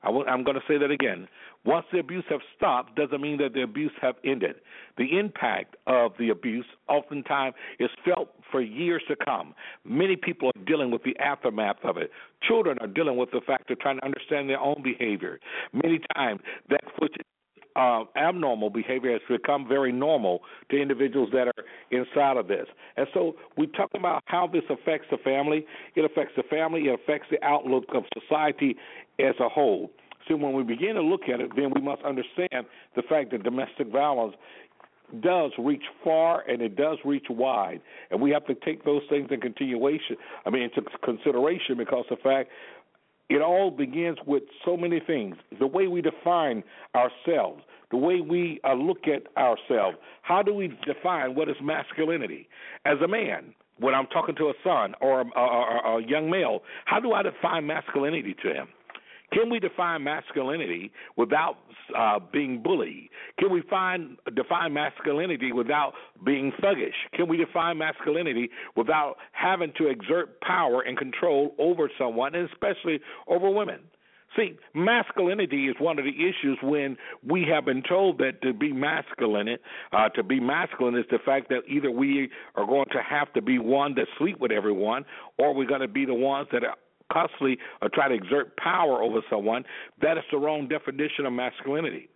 I 0.06 0.10
w- 0.10 0.26
I'm 0.28 0.44
going 0.44 0.56
to 0.56 0.64
say 0.68 0.78
that 0.78 0.92
again. 0.92 1.28
Once 1.66 1.86
the 1.92 2.00
abuse 2.00 2.24
have 2.30 2.42
stopped, 2.56 2.96
doesn't 2.96 3.22
mean 3.22 3.38
that 3.38 3.54
the 3.54 3.64
abuse 3.64 3.92
have 4.02 4.16
ended. 4.24 4.56
The 4.98 5.18
impact 5.18 5.76
of 5.88 6.12
the 6.20 6.30
abuse 6.30 6.66
oftentimes 6.88 7.56
is 7.80 7.90
felt 8.06 8.30
for 8.52 8.62
years 8.62 9.02
to 9.08 9.16
come. 9.16 9.56
Many 9.84 10.16
people 10.16 10.52
are 10.56 10.66
dealing 10.66 10.92
with 10.92 11.04
the 11.04 11.18
aftermath 11.18 11.78
of 11.84 11.98
it. 11.98 12.12
Children 12.48 12.78
are 12.82 12.88
dealing 12.88 13.18
with 13.18 13.32
the 13.32 13.42
fact 13.46 13.72
of 13.72 13.80
trying 13.80 13.98
to 13.98 14.06
understand 14.06 14.48
their 14.48 14.60
own 14.60 14.84
behavior. 14.84 15.40
Many 15.74 16.00
times 16.16 16.42
that 16.70 16.84
which 17.00 17.16
uh, 17.76 18.04
abnormal 18.16 18.70
behavior 18.70 19.12
has 19.12 19.22
become 19.30 19.68
very 19.68 19.92
normal 19.92 20.42
to 20.70 20.82
individuals 20.82 21.30
that 21.34 21.48
are 21.48 21.66
inside 21.92 22.38
of 22.38 22.48
this. 22.48 22.68
And 22.98 23.08
so 23.14 23.36
we 23.58 23.68
talk 23.68 23.90
about 23.94 24.24
how 24.26 24.48
this 24.48 24.64
affects 24.70 25.08
the 25.12 25.18
family. 25.18 25.66
It 25.96 26.06
affects 26.06 26.34
the 26.38 26.44
family. 26.44 26.84
It 26.88 27.00
affects 27.00 27.28
the 27.30 27.44
outlook 27.44 27.86
of 27.94 28.04
society 28.20 28.76
as 29.20 29.36
a 29.40 29.50
whole. 29.50 29.92
So 30.28 30.36
when 30.36 30.54
we 30.54 30.64
begin 30.64 30.96
to 30.96 31.02
look 31.02 31.24
at 31.32 31.40
it, 31.40 31.52
then 31.56 31.72
we 31.74 31.82
must 31.82 32.02
understand 32.04 32.66
the 32.96 33.04
fact 33.08 33.32
that 33.32 33.44
domestic 33.44 33.92
violence 33.92 34.36
does 35.22 35.52
reach 35.60 35.84
far 36.04 36.44
and 36.48 36.62
it 36.62 36.76
does 36.76 36.98
reach 37.06 37.26
wide, 37.30 37.80
and 38.10 38.20
we 38.20 38.32
have 38.32 38.46
to 38.48 38.56
take 38.56 38.84
those 38.86 39.04
things 39.10 39.28
in 39.32 39.40
continuation. 39.40 40.16
I 40.46 40.50
mean, 40.50 40.64
into 40.64 40.82
consideration 41.04 41.78
because 41.78 42.06
the 42.10 42.18
fact 42.18 42.50
it 43.30 43.42
all 43.42 43.72
begins 43.72 44.18
with 44.26 44.44
so 44.64 44.78
many 44.78 45.00
things 45.00 45.36
the 45.60 45.68
way 45.68 45.88
we 45.88 46.02
define 46.02 46.64
ourselves, 46.96 47.64
the 47.92 47.98
way 47.98 48.22
we 48.22 48.60
uh, 48.64 48.74
look 48.74 49.08
at 49.08 49.24
ourselves. 49.38 49.98
How 50.22 50.42
do 50.42 50.54
we 50.54 50.78
define 50.86 51.36
what 51.36 51.50
is 51.50 51.56
masculinity? 51.62 52.48
As 52.86 52.98
a 53.04 53.08
man, 53.08 53.54
when 53.80 53.94
I'm 53.94 54.08
talking 54.08 54.36
to 54.36 54.46
a 54.46 54.54
son 54.64 54.94
or 55.02 55.22
a, 55.22 55.40
a, 55.40 55.98
a 55.98 56.04
young 56.08 56.30
male, 56.30 56.60
how 56.86 57.00
do 57.00 57.14
I 57.14 57.24
define 57.24 57.68
masculinity 57.68 58.36
to 58.44 58.54
him? 58.54 58.68
Can 59.36 59.50
we 59.50 59.60
define 59.60 60.02
masculinity 60.02 60.92
without 61.18 61.58
uh, 61.96 62.20
being 62.32 62.64
bully? 62.64 63.10
Can 63.38 63.52
we 63.52 63.62
find 63.70 64.18
define 64.34 64.74
masculinity 64.74 65.52
without 65.52 65.92
being 66.26 66.54
thuggish? 66.64 66.96
Can 67.14 67.28
we 67.28 67.36
define 67.36 67.78
masculinity 67.78 68.50
without 68.78 69.18
having 69.34 69.74
to 69.78 69.88
exert 69.88 70.40
power 70.40 70.82
and 70.82 70.98
control 70.98 71.54
over 71.60 71.92
someone, 71.98 72.34
and 72.34 72.50
especially 72.50 73.02
over 73.28 73.50
women? 73.50 73.82
See, 74.38 74.58
masculinity 74.74 75.68
is 75.68 75.76
one 75.80 76.00
of 76.00 76.06
the 76.06 76.12
issues 76.12 76.58
when 76.62 76.98
we 77.26 77.46
have 77.54 77.66
been 77.66 77.84
told 77.88 78.18
that 78.20 78.42
to 78.42 78.54
be 78.54 78.74
masculine, 78.74 79.58
uh, 79.94 80.10
to 80.10 80.24
be 80.24 80.40
masculine 80.40 80.96
is 80.96 81.06
the 81.10 81.20
fact 81.26 81.50
that 81.50 81.62
either 81.68 81.92
we 81.92 82.30
are 82.56 82.66
going 82.66 82.88
to 82.92 83.02
have 83.02 83.32
to 83.34 83.42
be 83.42 83.60
one 83.60 83.96
that 83.96 84.08
sleep 84.18 84.40
with 84.40 84.52
everyone, 84.52 85.06
or 85.38 85.54
we're 85.54 85.68
going 85.68 85.82
to 85.82 85.88
be 85.88 86.06
the 86.06 86.14
ones 86.14 86.48
that 86.52 86.64
are 86.64 86.76
constantly 87.12 87.58
uh, 87.82 87.90
try 87.94 88.08
to 88.08 88.16
exert 88.16 88.56
power 88.58 89.02
over 89.02 89.22
someone. 89.30 89.64
That 90.02 90.18
is 90.18 90.24
the 90.32 90.38
wrong 90.38 90.68
definition 90.68 91.26
of 91.26 91.34
masculinity. 91.34 92.10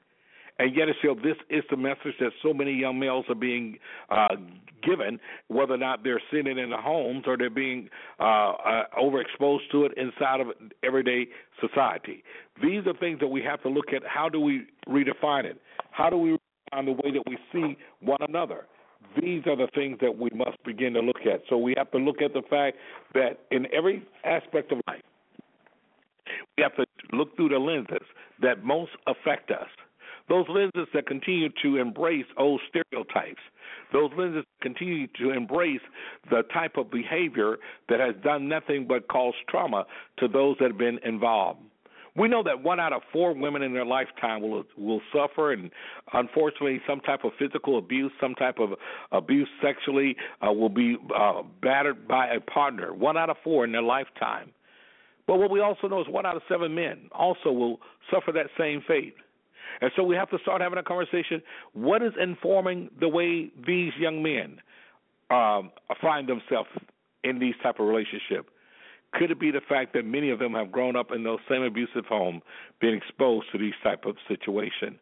And 0.60 0.76
yet, 0.76 0.90
still, 1.00 1.16
this 1.16 1.38
is 1.50 1.64
the 1.72 1.78
message 1.78 2.16
that 2.20 2.32
so 2.44 2.54
many 2.54 2.74
young 2.74 3.00
males 3.00 3.26
are 3.30 3.36
being 3.36 3.80
uh, 4.10 4.36
given, 4.84 5.18
whether 5.48 5.76
or 5.76 5.78
not 5.78 6.04
they're 6.04 6.22
sitting 6.32 6.58
in 6.58 6.70
the 6.70 6.78
homes 6.78 7.24
or 7.28 7.38
they're 7.38 7.50
being 7.50 7.90
uh, 8.20 8.24
uh, 8.52 8.84
overexposed 9.02 9.72
to 9.72 9.86
it 9.86 9.94
inside 9.98 10.42
of 10.42 10.48
everyday 10.84 11.28
society. 11.62 12.26
These 12.62 12.86
are 12.88 12.94
things 12.94 13.22
that 13.22 13.28
we 13.28 13.42
have 13.44 13.64
to 13.64 13.70
look 13.70 13.94
at. 13.96 14.04
How 14.06 14.28
do 14.28 14.42
we 14.42 14.66
redefine 14.88 15.46
it? 15.46 15.62
How 15.92 16.10
do 16.10 16.18
we 16.18 16.32
redefine 16.32 16.86
the 16.86 16.92
way 16.92 17.12
that 17.12 17.24
we 17.26 17.38
see 17.54 17.78
one 18.02 18.20
another? 18.28 18.66
These 19.16 19.44
are 19.48 19.56
the 19.56 19.68
things 19.74 19.98
that 20.02 20.18
we 20.18 20.30
must 20.34 20.62
begin 20.64 20.94
to 20.94 21.02
look 21.02 21.22
at. 21.32 21.42
So 21.50 21.58
we 21.58 21.74
have 21.78 21.92
to 21.92 21.98
look 21.98 22.22
at 22.22 22.34
the 22.34 22.44
fact 22.50 22.78
that 23.14 23.40
in 23.52 23.68
every 23.74 24.04
aspect 24.24 24.72
of 24.72 24.80
life, 24.88 25.02
we 26.58 26.64
have 26.64 26.76
to 26.76 26.86
look 27.12 27.36
through 27.36 27.50
the 27.50 27.58
lenses 27.58 28.06
that 28.42 28.64
most 28.64 28.92
affect 29.08 29.52
us 29.52 29.68
those 30.30 30.46
lenses 30.48 30.88
that 30.94 31.08
continue 31.08 31.50
to 31.64 31.78
embrace 31.78 32.26
old 32.38 32.62
stereotypes, 32.70 33.42
those 33.92 34.12
lenses 34.16 34.46
continue 34.62 35.08
to 35.20 35.32
embrace 35.32 35.82
the 36.30 36.44
type 36.54 36.78
of 36.78 36.92
behavior 36.92 37.58
that 37.90 38.00
has 38.00 38.16
done 38.24 38.48
nothing 38.48 38.86
but 38.88 39.08
cause 39.08 39.34
trauma 39.50 39.86
to 40.20 40.28
those 40.28 40.56
that 40.60 40.70
have 40.70 40.78
been 40.78 41.00
involved. 41.04 41.60
We 42.20 42.28
know 42.28 42.44
that 42.44 42.62
one 42.62 42.82
out 42.82 42.92
of 42.92 43.02
four 43.14 43.34
women 43.34 43.62
in 43.62 43.74
their 43.74 43.86
lifetime 43.86 44.42
will 44.42 44.66
will 44.78 45.02
suffer, 45.14 45.54
and 45.54 45.72
unfortunately, 46.12 46.82
some 46.86 47.00
type 47.00 47.24
of 47.24 47.32
physical 47.40 47.78
abuse, 47.78 48.12
some 48.20 48.36
type 48.36 48.60
of 48.60 48.72
abuse 49.14 49.48
sexually, 49.62 50.18
uh, 50.46 50.52
will 50.52 50.70
be 50.70 50.98
uh, 51.18 51.44
battered 51.62 52.08
by 52.10 52.28
a 52.28 52.42
partner. 52.42 52.94
One 52.94 53.18
out 53.18 53.30
of 53.30 53.38
four 53.42 53.64
in 53.64 53.72
their 53.72 53.82
lifetime. 53.82 54.52
But 55.28 55.38
what 55.38 55.50
we 55.50 55.62
also 55.62 55.88
know 55.88 56.02
is 56.02 56.08
one 56.10 56.26
out 56.26 56.36
of 56.36 56.42
seven 56.50 56.76
men 56.76 57.10
also 57.14 57.52
will 57.52 57.80
suffer 58.12 58.34
that 58.34 58.48
same 58.58 58.84
fate. 58.86 59.16
And 59.80 59.92
so 59.96 60.04
we 60.04 60.16
have 60.16 60.30
to 60.32 60.40
start 60.42 60.62
having 60.62 60.80
a 60.80 60.84
conversation. 60.84 61.42
What 61.74 62.02
is 62.02 62.12
informing 62.22 62.90
the 63.00 63.08
way 63.08 63.52
these 63.66 63.94
young 63.98 64.22
men 64.22 64.58
um, 65.30 65.72
find 66.02 66.28
themselves 66.28 66.70
in 67.24 67.40
these 67.40 67.54
type 67.64 67.80
of 67.80 67.88
relationship? 67.88 68.50
Could 69.14 69.32
it 69.32 69.40
be 69.40 69.52
the 69.52 69.62
fact 69.68 69.94
that 69.94 70.06
many 70.06 70.30
of 70.30 70.40
them 70.40 70.54
have 70.54 70.72
grown 70.72 70.96
up 70.96 71.12
in 71.12 71.24
those 71.24 71.40
same 71.50 71.64
abusive 71.64 72.06
homes, 72.08 72.42
being 72.80 72.96
exposed 72.96 73.48
to 73.52 73.58
these 73.58 73.74
type 73.84 74.06
of 74.06 74.16
situation? 74.28 75.00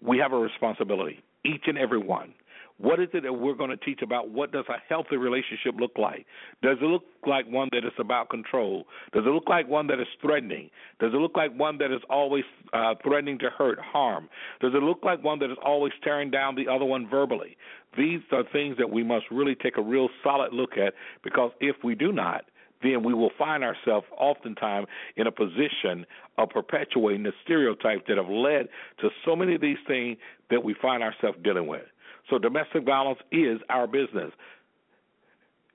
We 0.00 0.18
have 0.18 0.32
a 0.32 0.38
responsibility, 0.38 1.22
each 1.44 1.62
and 1.66 1.78
every 1.78 1.98
one, 1.98 2.34
what 2.78 2.98
is 2.98 3.08
it 3.12 3.22
that 3.22 3.32
we're 3.32 3.54
going 3.54 3.70
to 3.70 3.76
teach 3.76 4.02
about 4.02 4.30
what 4.30 4.50
does 4.50 4.64
a 4.68 4.82
healthy 4.88 5.16
relationship 5.16 5.74
look 5.78 5.92
like? 5.96 6.26
Does 6.60 6.78
it 6.82 6.84
look 6.84 7.04
like 7.24 7.46
one 7.46 7.68
that 7.70 7.84
is 7.84 7.92
about 7.98 8.30
control? 8.30 8.84
Does 9.12 9.24
it 9.24 9.28
look 9.28 9.48
like 9.48 9.68
one 9.68 9.86
that 9.86 10.00
is 10.00 10.08
threatening? 10.20 10.70
Does 10.98 11.14
it 11.14 11.18
look 11.18 11.36
like 11.36 11.56
one 11.56 11.78
that 11.78 11.92
is 11.92 12.00
always 12.10 12.42
uh, 12.72 12.94
threatening 13.04 13.38
to 13.38 13.50
hurt, 13.50 13.78
harm? 13.78 14.28
Does 14.60 14.72
it 14.74 14.82
look 14.82 15.04
like 15.04 15.22
one 15.22 15.38
that 15.38 15.52
is 15.52 15.58
always 15.64 15.92
tearing 16.02 16.32
down 16.32 16.56
the 16.56 16.66
other 16.68 16.84
one 16.84 17.08
verbally? 17.08 17.56
These 17.96 18.20
are 18.32 18.42
things 18.52 18.76
that 18.78 18.90
we 18.90 19.04
must 19.04 19.26
really 19.30 19.54
take 19.54 19.76
a 19.76 19.82
real 19.82 20.08
solid 20.24 20.52
look 20.52 20.76
at 20.76 20.94
because 21.22 21.52
if 21.60 21.76
we 21.84 21.94
do 21.94 22.10
not, 22.10 22.44
then 22.84 23.02
we 23.02 23.14
will 23.14 23.32
find 23.38 23.64
ourselves 23.64 24.06
oftentimes 24.16 24.86
in 25.16 25.26
a 25.26 25.32
position 25.32 26.06
of 26.38 26.50
perpetuating 26.50 27.22
the 27.22 27.32
stereotypes 27.42 28.02
that 28.08 28.16
have 28.16 28.28
led 28.28 28.68
to 29.00 29.08
so 29.24 29.34
many 29.34 29.54
of 29.54 29.60
these 29.60 29.78
things 29.86 30.18
that 30.50 30.62
we 30.62 30.74
find 30.80 31.02
ourselves 31.02 31.38
dealing 31.42 31.66
with. 31.66 31.84
So 32.30 32.38
domestic 32.38 32.84
violence 32.84 33.20
is 33.32 33.60
our 33.68 33.86
business. 33.86 34.32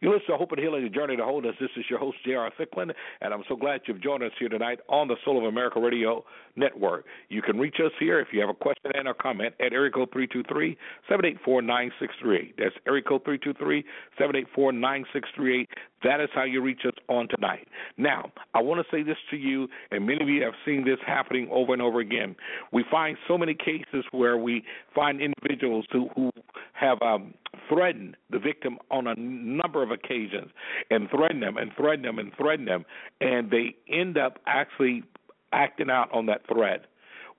You 0.01 0.13
listen 0.13 0.27
to 0.29 0.37
Hope 0.37 0.53
and 0.53 0.61
Healing, 0.61 0.83
the 0.83 0.89
Journey 0.89 1.17
to 1.17 1.25
Wholeness. 1.25 1.57
This 1.59 1.71
is 1.75 1.83
your 1.89 1.99
host, 1.99 2.19
J.R. 2.25 2.49
Thicklin, 2.57 2.93
and 3.19 3.33
I'm 3.33 3.43
so 3.49 3.57
glad 3.57 3.81
you've 3.85 4.01
joined 4.01 4.23
us 4.23 4.31
here 4.39 4.47
tonight 4.47 4.79
on 4.87 5.09
the 5.09 5.17
Soul 5.25 5.37
of 5.37 5.43
America 5.43 5.81
Radio 5.81 6.23
Network. 6.55 7.03
You 7.27 7.41
can 7.41 7.59
reach 7.59 7.81
us 7.83 7.91
here 7.99 8.21
if 8.21 8.29
you 8.31 8.39
have 8.39 8.49
a 8.49 8.53
question 8.53 8.93
and 8.93 9.09
a 9.09 9.13
comment 9.13 9.55
at 9.59 9.73
area 9.73 9.91
code 9.91 10.09
323-784-9638. 10.11 12.53
That's 12.57 12.75
area 12.87 13.03
code 13.03 13.25
323-784-9638. 13.25 15.67
That 16.03 16.21
is 16.21 16.29
how 16.33 16.43
you 16.43 16.61
reach 16.61 16.85
us 16.87 16.93
on 17.09 17.27
tonight. 17.27 17.67
Now, 17.97 18.31
I 18.53 18.61
want 18.61 18.79
to 18.79 18.85
say 18.95 19.03
this 19.03 19.17
to 19.31 19.35
you, 19.35 19.67
and 19.91 20.07
many 20.07 20.23
of 20.23 20.29
you 20.29 20.41
have 20.43 20.53
seen 20.65 20.85
this 20.85 20.99
happening 21.05 21.49
over 21.51 21.73
and 21.73 21.81
over 21.81 21.99
again. 21.99 22.37
We 22.71 22.85
find 22.89 23.17
so 23.27 23.37
many 23.37 23.53
cases 23.53 24.05
where 24.11 24.37
we 24.37 24.63
find 24.95 25.19
individuals 25.19 25.85
who, 25.91 26.07
who 26.15 26.31
have 26.71 27.01
um, 27.01 27.33
threatened 27.67 28.15
the 28.29 28.39
victim 28.39 28.77
on 28.89 29.07
a 29.07 29.15
number 29.15 29.83
of 29.83 29.88
occasions 29.91 30.51
and 30.89 31.09
threaten 31.09 31.39
them 31.39 31.57
and 31.57 31.71
threaten 31.75 32.03
them 32.03 32.19
and 32.19 32.31
threaten 32.35 32.65
them, 32.65 32.85
and 33.21 33.51
they 33.51 33.75
end 33.89 34.17
up 34.17 34.39
actually 34.45 35.03
acting 35.51 35.89
out 35.89 36.11
on 36.13 36.25
that 36.27 36.41
threat. 36.47 36.85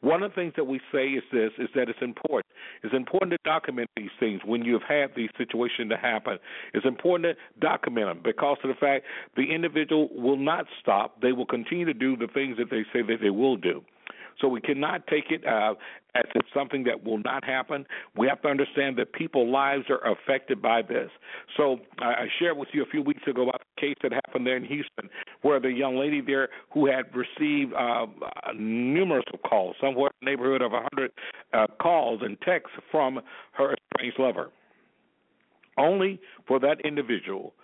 One 0.02 0.22
of 0.22 0.30
the 0.30 0.34
things 0.34 0.54
that 0.56 0.64
we 0.64 0.80
say 0.92 1.08
is 1.08 1.22
this: 1.30 1.50
is 1.58 1.68
that 1.74 1.88
it's 1.90 2.00
important. 2.00 2.46
It's 2.82 2.94
important 2.94 3.32
to 3.32 3.38
document 3.44 3.90
these 3.96 4.10
things 4.18 4.40
when 4.44 4.64
you've 4.64 4.82
had 4.82 5.10
these 5.14 5.28
situations 5.36 5.90
to 5.90 5.96
happen. 5.96 6.38
It's 6.72 6.86
important 6.86 7.36
to 7.36 7.60
document 7.60 8.06
them 8.06 8.20
because 8.24 8.56
of 8.64 8.68
the 8.68 8.74
fact 8.74 9.04
the 9.36 9.52
individual 9.54 10.08
will 10.14 10.38
not 10.38 10.64
stop. 10.80 11.20
They 11.20 11.32
will 11.32 11.46
continue 11.46 11.84
to 11.84 11.94
do 11.94 12.16
the 12.16 12.28
things 12.28 12.56
that 12.56 12.70
they 12.70 12.84
say 12.92 13.02
that 13.02 13.18
they 13.20 13.30
will 13.30 13.56
do. 13.56 13.82
So 14.40 14.48
we 14.48 14.60
cannot 14.60 15.06
take 15.06 15.30
it 15.30 15.46
uh, 15.46 15.74
as 16.14 16.24
something 16.54 16.84
that 16.84 17.04
will 17.04 17.18
not 17.18 17.44
happen. 17.44 17.86
We 18.16 18.26
have 18.28 18.42
to 18.42 18.48
understand 18.48 18.96
that 18.98 19.12
people's 19.12 19.50
lives 19.50 19.84
are 19.90 20.12
affected 20.12 20.60
by 20.60 20.82
this. 20.82 21.10
So 21.56 21.80
I 21.98 22.26
shared 22.38 22.56
with 22.56 22.68
you 22.72 22.82
a 22.82 22.86
few 22.86 23.02
weeks 23.02 23.22
ago 23.26 23.42
about 23.42 23.62
the 23.76 23.80
case 23.80 23.96
that 24.02 24.12
happened 24.12 24.46
there 24.46 24.56
in 24.56 24.64
Houston, 24.64 25.08
where 25.42 25.60
the 25.60 25.70
young 25.70 25.96
lady 25.96 26.20
there 26.20 26.48
who 26.72 26.86
had 26.86 27.04
received 27.14 27.72
uh, 27.74 28.06
numerous 28.56 29.24
calls, 29.48 29.76
somewhere 29.80 30.10
in 30.20 30.26
the 30.26 30.30
neighborhood 30.30 30.62
of 30.62 30.72
100 30.72 31.12
uh, 31.52 31.66
calls 31.80 32.20
and 32.22 32.40
texts 32.40 32.76
from 32.90 33.20
her 33.52 33.74
estranged 33.74 34.18
lover, 34.18 34.50
only 35.78 36.20
for 36.46 36.58
that 36.60 36.80
individual 36.84 37.54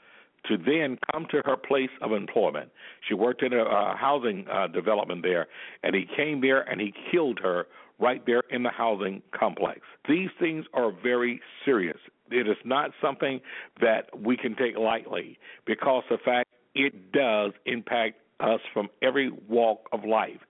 to 0.49 0.57
then 0.57 0.99
come 1.13 1.27
to 1.31 1.43
her 1.45 1.57
place 1.57 1.91
of 2.03 2.13
employment. 2.13 2.71
She 3.09 3.15
worked 3.15 3.43
in 3.43 3.53
a 3.53 3.63
uh, 3.63 3.97
housing 3.97 4.47
uh, 4.51 4.69
development 4.69 5.23
there, 5.23 5.47
and 5.83 5.95
he 5.95 6.07
came 6.17 6.41
there 6.41 6.63
and 6.63 6.81
he 6.81 6.93
killed 7.11 7.39
her 7.43 7.67
right 7.99 8.25
there 8.27 8.43
in 8.51 8.63
the 8.63 8.71
housing 8.71 9.23
complex. 9.39 9.81
These 10.09 10.29
things 10.39 10.67
are 10.75 10.93
very 11.03 11.41
serious. 11.65 11.99
It 12.31 12.49
is 12.49 12.57
not 12.65 12.91
something 13.01 13.41
that 13.81 14.09
we 14.19 14.37
can 14.37 14.55
take 14.55 14.77
lightly 14.77 15.39
because 15.67 16.03
the 16.11 16.19
fact 16.19 16.49
it 16.75 17.13
does 17.13 17.53
impact 17.65 18.17
us 18.41 18.61
from 18.73 18.89
every 19.03 19.31
walk 19.49 19.89
of 19.93 20.05
life. 20.05 20.41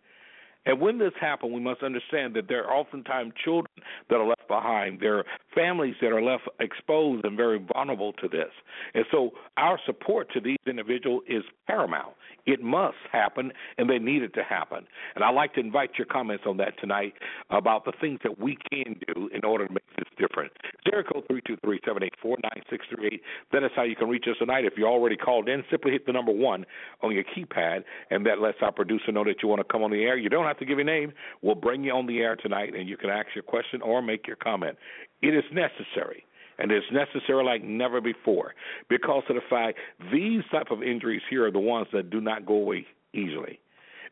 And 0.66 0.80
when 0.80 0.98
this 0.98 1.12
happens, 1.20 1.52
we 1.52 1.60
must 1.60 1.82
understand 1.82 2.34
that 2.34 2.48
there 2.48 2.66
are 2.66 2.76
oftentimes 2.76 3.32
children 3.42 3.72
that 4.10 4.16
are 4.16 4.26
left 4.26 4.46
behind. 4.48 5.00
There 5.00 5.18
are 5.18 5.24
families 5.54 5.94
that 6.00 6.12
are 6.12 6.22
left 6.22 6.48
exposed 6.60 7.24
and 7.24 7.36
very 7.36 7.64
vulnerable 7.72 8.12
to 8.14 8.28
this. 8.28 8.50
And 8.94 9.04
so 9.10 9.30
our 9.56 9.78
support 9.86 10.30
to 10.34 10.40
these 10.40 10.58
individuals 10.66 11.22
is 11.28 11.44
paramount. 11.66 12.14
It 12.46 12.62
must 12.62 12.96
happen, 13.10 13.52
and 13.78 13.88
they 13.88 13.98
need 13.98 14.22
it 14.22 14.34
to 14.34 14.42
happen. 14.42 14.86
And 15.14 15.24
I'd 15.24 15.34
like 15.34 15.54
to 15.54 15.60
invite 15.60 15.90
your 15.98 16.06
comments 16.06 16.44
on 16.46 16.56
that 16.58 16.78
tonight 16.80 17.14
about 17.50 17.84
the 17.84 17.92
things 18.00 18.20
that 18.22 18.38
we 18.38 18.58
can 18.70 18.96
do 19.14 19.28
in 19.34 19.44
order 19.44 19.66
to 19.66 19.72
make 19.72 19.96
this 19.96 20.05
different. 20.18 20.52
Jericho 20.84 21.22
323-784-9638. 21.30 23.20
That 23.52 23.64
is 23.64 23.70
how 23.74 23.82
you 23.82 23.96
can 23.96 24.08
reach 24.08 24.24
us 24.28 24.36
tonight. 24.38 24.64
If 24.64 24.74
you 24.76 24.86
already 24.86 25.16
called 25.16 25.48
in, 25.48 25.64
simply 25.70 25.92
hit 25.92 26.06
the 26.06 26.12
number 26.12 26.32
one 26.32 26.64
on 27.02 27.12
your 27.12 27.24
keypad, 27.24 27.84
and 28.10 28.26
that 28.26 28.40
lets 28.40 28.58
our 28.62 28.72
producer 28.72 29.12
know 29.12 29.24
that 29.24 29.36
you 29.42 29.48
want 29.48 29.60
to 29.60 29.72
come 29.72 29.82
on 29.82 29.90
the 29.90 30.02
air. 30.02 30.16
You 30.16 30.28
don't 30.28 30.46
have 30.46 30.58
to 30.58 30.64
give 30.64 30.78
your 30.78 30.84
name. 30.84 31.12
We'll 31.42 31.54
bring 31.54 31.84
you 31.84 31.92
on 31.92 32.06
the 32.06 32.20
air 32.20 32.36
tonight, 32.36 32.74
and 32.74 32.88
you 32.88 32.96
can 32.96 33.10
ask 33.10 33.28
your 33.34 33.44
question 33.44 33.82
or 33.82 34.02
make 34.02 34.26
your 34.26 34.36
comment. 34.36 34.76
It 35.22 35.34
is 35.34 35.44
necessary 35.52 36.24
and 36.58 36.72
it's 36.72 36.86
necessary 36.90 37.44
like 37.44 37.62
never 37.62 38.00
before 38.00 38.54
because 38.88 39.22
of 39.28 39.36
the 39.36 39.42
fact 39.48 39.78
these 40.12 40.42
type 40.50 40.70
of 40.70 40.82
injuries 40.82 41.22
here 41.28 41.46
are 41.46 41.50
the 41.50 41.58
ones 41.58 41.86
that 41.92 42.10
do 42.10 42.20
not 42.20 42.46
go 42.46 42.54
away 42.54 42.86
easily. 43.12 43.60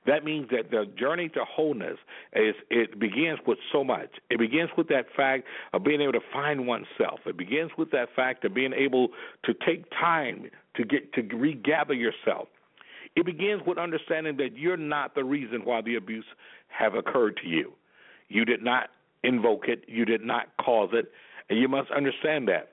That 0.07 0.25
means 0.25 0.49
that 0.51 0.71
the 0.71 0.85
journey 0.99 1.31
to 1.31 1.45
wholeness 1.45 1.97
is 2.35 2.55
it 2.71 2.99
begins 2.99 3.39
with 3.47 3.59
so 3.73 3.83
much. 3.83 4.11
It 4.31 4.39
begins 4.39 4.71
with 4.77 4.89
that 4.89 5.07
fact 5.17 5.45
of 5.73 5.83
being 5.83 6.01
able 6.01 6.13
to 6.13 6.21
find 6.33 6.67
oneself. 6.67 7.21
It 7.27 7.37
begins 7.37 7.71
with 7.79 7.91
that 7.93 8.09
fact 8.15 8.45
of 8.45 8.53
being 8.53 8.75
able 8.75 9.09
to 9.45 9.55
take 9.67 9.89
time 9.91 10.51
to 10.77 10.85
get 10.85 11.13
to 11.15 11.23
regather 11.37 11.95
yourself. 11.95 12.49
It 13.17 13.25
begins 13.25 13.63
with 13.67 13.79
understanding 13.79 14.37
that 14.39 14.57
you're 14.57 14.77
not 14.77 15.15
the 15.15 15.25
reason 15.25 15.65
why 15.65 15.81
the 15.81 15.95
abuse 15.95 16.27
have 16.69 16.95
occurred 16.95 17.39
to 17.43 17.49
you. 17.49 17.73
You 18.29 18.45
did 18.45 18.63
not 18.63 18.91
invoke 19.23 19.69
it, 19.69 19.85
you 19.87 20.05
did 20.05 20.23
not 20.23 20.49
cause 20.61 20.91
it, 20.93 21.11
and 21.49 21.59
you 21.59 21.69
must 21.69 21.91
understand 21.91 22.49
that. 22.49 22.71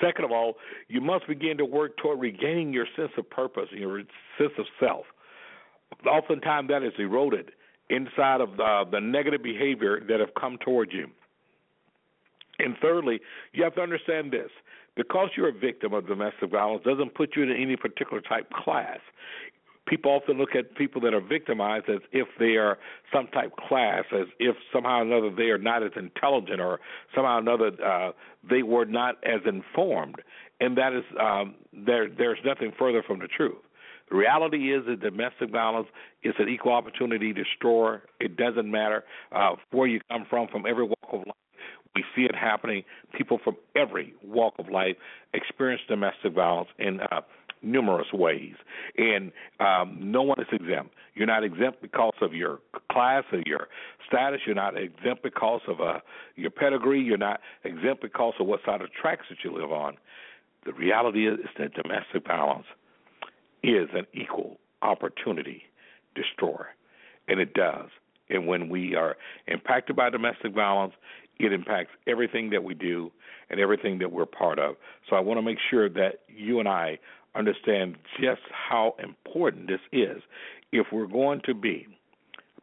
Second 0.00 0.24
of 0.24 0.32
all, 0.32 0.54
you 0.88 1.00
must 1.00 1.28
begin 1.28 1.56
to 1.58 1.64
work 1.64 1.96
toward 1.98 2.18
regaining 2.18 2.72
your 2.72 2.86
sense 2.96 3.12
of 3.16 3.28
purpose, 3.30 3.68
your 3.70 4.02
sense 4.38 4.52
of 4.58 4.64
self. 4.80 5.04
Oftentimes, 6.06 6.68
that 6.68 6.82
is 6.82 6.92
eroded 6.98 7.52
inside 7.90 8.40
of 8.40 8.56
the, 8.56 8.84
the 8.90 9.00
negative 9.00 9.42
behavior 9.42 10.00
that 10.08 10.20
have 10.20 10.34
come 10.38 10.58
towards 10.58 10.92
you. 10.92 11.08
And 12.58 12.76
thirdly, 12.80 13.20
you 13.52 13.62
have 13.64 13.74
to 13.74 13.82
understand 13.82 14.32
this 14.32 14.50
because 14.96 15.28
you're 15.36 15.48
a 15.48 15.52
victim 15.52 15.92
of 15.92 16.06
domestic 16.06 16.50
violence 16.50 16.82
doesn't 16.84 17.14
put 17.14 17.36
you 17.36 17.42
in 17.42 17.50
any 17.50 17.76
particular 17.76 18.20
type 18.20 18.50
class. 18.50 18.98
People 19.86 20.10
often 20.10 20.36
look 20.36 20.56
at 20.56 20.74
people 20.74 21.00
that 21.02 21.14
are 21.14 21.20
victimized 21.20 21.88
as 21.88 22.00
if 22.10 22.26
they 22.40 22.56
are 22.56 22.76
some 23.12 23.28
type 23.28 23.52
class, 23.68 24.02
as 24.12 24.26
if 24.40 24.56
somehow 24.72 24.98
or 24.98 25.02
another 25.02 25.30
they 25.30 25.50
are 25.50 25.58
not 25.58 25.84
as 25.84 25.92
intelligent, 25.94 26.60
or 26.60 26.80
somehow 27.14 27.36
or 27.36 27.38
another 27.38 27.70
uh, 27.84 28.10
they 28.50 28.64
were 28.64 28.84
not 28.84 29.16
as 29.22 29.42
informed, 29.46 30.16
and 30.60 30.76
that 30.76 30.92
is 30.92 31.04
um, 31.20 31.54
there. 31.72 32.08
There's 32.08 32.38
nothing 32.44 32.72
further 32.76 33.04
from 33.06 33.20
the 33.20 33.28
truth. 33.28 33.58
The 34.10 34.16
reality 34.16 34.72
is 34.72 34.84
that 34.86 35.00
domestic 35.00 35.50
violence 35.50 35.88
is 36.22 36.34
an 36.38 36.48
equal 36.48 36.72
opportunity 36.72 37.32
destroyer. 37.32 38.02
It 38.20 38.36
doesn't 38.36 38.70
matter 38.70 39.04
uh, 39.32 39.56
where 39.72 39.88
you 39.88 40.00
come 40.10 40.26
from, 40.28 40.48
from 40.48 40.64
every 40.66 40.84
walk 40.84 41.08
of 41.12 41.20
life. 41.26 41.36
We 41.94 42.04
see 42.14 42.22
it 42.22 42.34
happening. 42.36 42.84
People 43.16 43.40
from 43.42 43.56
every 43.74 44.14
walk 44.22 44.54
of 44.58 44.68
life 44.68 44.96
experience 45.32 45.82
domestic 45.88 46.34
violence 46.34 46.68
in 46.78 47.00
uh, 47.00 47.22
numerous 47.62 48.12
ways, 48.12 48.54
and 48.98 49.32
um, 49.60 49.96
no 49.98 50.22
one 50.22 50.38
is 50.38 50.46
exempt. 50.52 50.90
You're 51.14 51.26
not 51.26 51.42
exempt 51.42 51.80
because 51.80 52.12
of 52.20 52.34
your 52.34 52.60
class 52.92 53.24
or 53.32 53.42
your 53.46 53.68
status. 54.06 54.42
You're 54.44 54.54
not 54.54 54.76
exempt 54.76 55.22
because 55.22 55.62
of 55.66 55.80
uh, 55.80 56.00
your 56.36 56.50
pedigree. 56.50 57.00
You're 57.00 57.16
not 57.16 57.40
exempt 57.64 58.02
because 58.02 58.34
of 58.38 58.46
what 58.46 58.60
side 58.66 58.82
of 58.82 58.92
tracks 58.92 59.24
that 59.30 59.38
you 59.42 59.52
live 59.58 59.72
on. 59.72 59.96
The 60.66 60.74
reality 60.74 61.26
is, 61.26 61.38
is 61.40 61.50
that 61.58 61.72
domestic 61.74 62.26
violence 62.26 62.66
is 63.66 63.88
an 63.92 64.06
equal 64.14 64.58
opportunity 64.80 65.64
destroyer, 66.14 66.68
and 67.28 67.40
it 67.40 67.52
does. 67.52 67.90
And 68.30 68.46
when 68.46 68.68
we 68.68 68.94
are 68.94 69.16
impacted 69.46 69.96
by 69.96 70.10
domestic 70.10 70.54
violence, 70.54 70.94
it 71.38 71.52
impacts 71.52 71.90
everything 72.06 72.50
that 72.50 72.64
we 72.64 72.74
do 72.74 73.10
and 73.50 73.60
everything 73.60 73.98
that 73.98 74.12
we're 74.12 74.26
part 74.26 74.58
of. 74.58 74.76
So 75.08 75.16
I 75.16 75.20
want 75.20 75.38
to 75.38 75.42
make 75.42 75.58
sure 75.70 75.88
that 75.90 76.20
you 76.28 76.60
and 76.60 76.68
I 76.68 76.98
understand 77.34 77.96
just 78.20 78.40
how 78.50 78.94
important 79.02 79.68
this 79.68 79.80
is 79.92 80.22
if 80.72 80.86
we're 80.92 81.06
going 81.06 81.40
to 81.44 81.54
be 81.54 81.86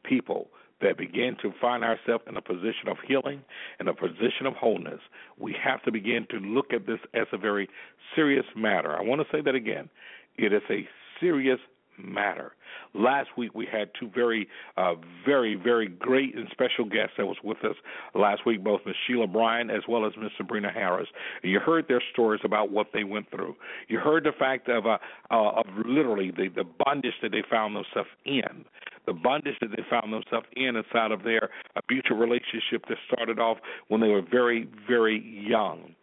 people 0.04 0.48
that 0.82 0.98
begin 0.98 1.38
to 1.42 1.54
find 1.62 1.84
ourselves 1.84 2.26
in 2.28 2.36
a 2.36 2.42
position 2.42 2.90
of 2.90 2.98
healing 3.08 3.42
and 3.80 3.88
a 3.88 3.94
position 3.94 4.46
of 4.46 4.54
wholeness, 4.54 5.00
we 5.38 5.56
have 5.64 5.82
to 5.84 5.92
begin 5.92 6.28
to 6.30 6.38
look 6.38 6.74
at 6.74 6.86
this 6.86 7.00
as 7.14 7.28
a 7.32 7.38
very 7.38 7.70
serious 8.16 8.46
matter. 8.56 8.92
I 8.98 9.02
want 9.02 9.22
to 9.22 9.28
say 9.32 9.42
that 9.42 9.56
again. 9.56 9.90
It 10.38 10.54
is 10.54 10.62
a 10.70 10.88
serious 11.20 11.60
matter. 11.98 12.54
Last 12.94 13.30
week 13.38 13.54
we 13.54 13.68
had 13.72 13.90
two 14.00 14.10
very, 14.14 14.48
uh, 14.78 14.96
very, 15.26 15.56
very 15.56 15.88
great 15.88 16.36
and 16.36 16.48
special 16.52 16.86
guests 16.86 17.14
that 17.18 17.26
was 17.26 17.38
with 17.44 17.64
us 17.64 17.76
last 18.14 18.46
week, 18.46 18.64
both 18.64 18.82
Ms. 18.86 18.96
Sheila 19.08 19.28
Bryan 19.28 19.70
as 19.70 19.84
well 19.88 20.06
as 20.06 20.14
Ms. 20.18 20.32
Sabrina 20.38 20.72
Harris. 20.72 21.08
You 21.44 21.60
heard 21.60 21.88
their 21.88 22.02
stories 22.12 22.42
about 22.44 22.72
what 22.72 22.88
they 22.94 23.04
went 23.04 23.30
through. 23.32 23.56
You 23.88 24.00
heard 24.00 24.24
the 24.24 24.32
fact 24.38 24.70
of 24.70 24.86
uh, 24.86 24.98
uh, 25.32 25.52
of 25.52 25.66
literally 25.86 26.32
the 26.32 26.50
the 26.50 26.64
bondage 26.86 27.16
that 27.22 27.32
they 27.32 27.44
found 27.50 27.76
themselves 27.76 28.10
in. 28.26 28.66
The 29.06 29.14
bondage 29.14 29.56
that 29.60 29.72
they 29.76 29.84
found 29.90 30.14
themselves 30.14 30.48
in 30.56 30.76
inside 30.76 31.12
of 31.12 31.24
their 31.24 31.50
abusive 31.76 32.18
relationship 32.18 32.86
that 32.88 32.98
started 33.12 33.38
off 33.38 33.58
when 33.90 34.00
they 34.00 34.08
were 34.08 34.22
very, 34.22 34.68
very 34.88 35.22
young. 35.48 35.94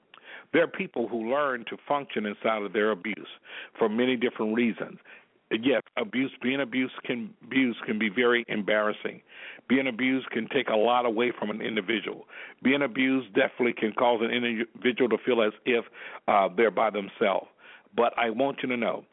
There 0.52 0.64
are 0.64 0.68
people 0.68 1.08
who 1.08 1.30
learn 1.30 1.64
to 1.70 1.76
function 1.86 2.26
inside 2.26 2.62
of 2.62 2.72
their 2.72 2.90
abuse 2.90 3.28
for 3.78 3.88
many 3.88 4.16
different 4.16 4.54
reasons 4.54 4.98
yes, 5.50 5.82
abuse 5.96 6.30
being 6.42 6.60
abused 6.60 6.94
can 7.04 7.30
abused 7.44 7.80
can 7.84 7.98
be 7.98 8.08
very 8.08 8.44
embarrassing. 8.48 9.20
Being 9.68 9.88
abused 9.88 10.30
can 10.30 10.48
take 10.48 10.68
a 10.68 10.76
lot 10.76 11.06
away 11.06 11.32
from 11.36 11.50
an 11.50 11.60
individual. 11.60 12.26
Being 12.62 12.82
abused 12.82 13.34
definitely 13.34 13.72
can 13.72 13.92
cause 13.92 14.20
an 14.22 14.30
individual 14.30 15.08
to 15.10 15.18
feel 15.24 15.42
as 15.42 15.52
if 15.64 15.84
uh, 16.28 16.48
they're 16.56 16.70
by 16.70 16.90
themselves. 16.90 17.48
But 17.96 18.12
I 18.16 18.30
want 18.30 18.58
you 18.62 18.68
to 18.68 18.76
know 18.76 19.04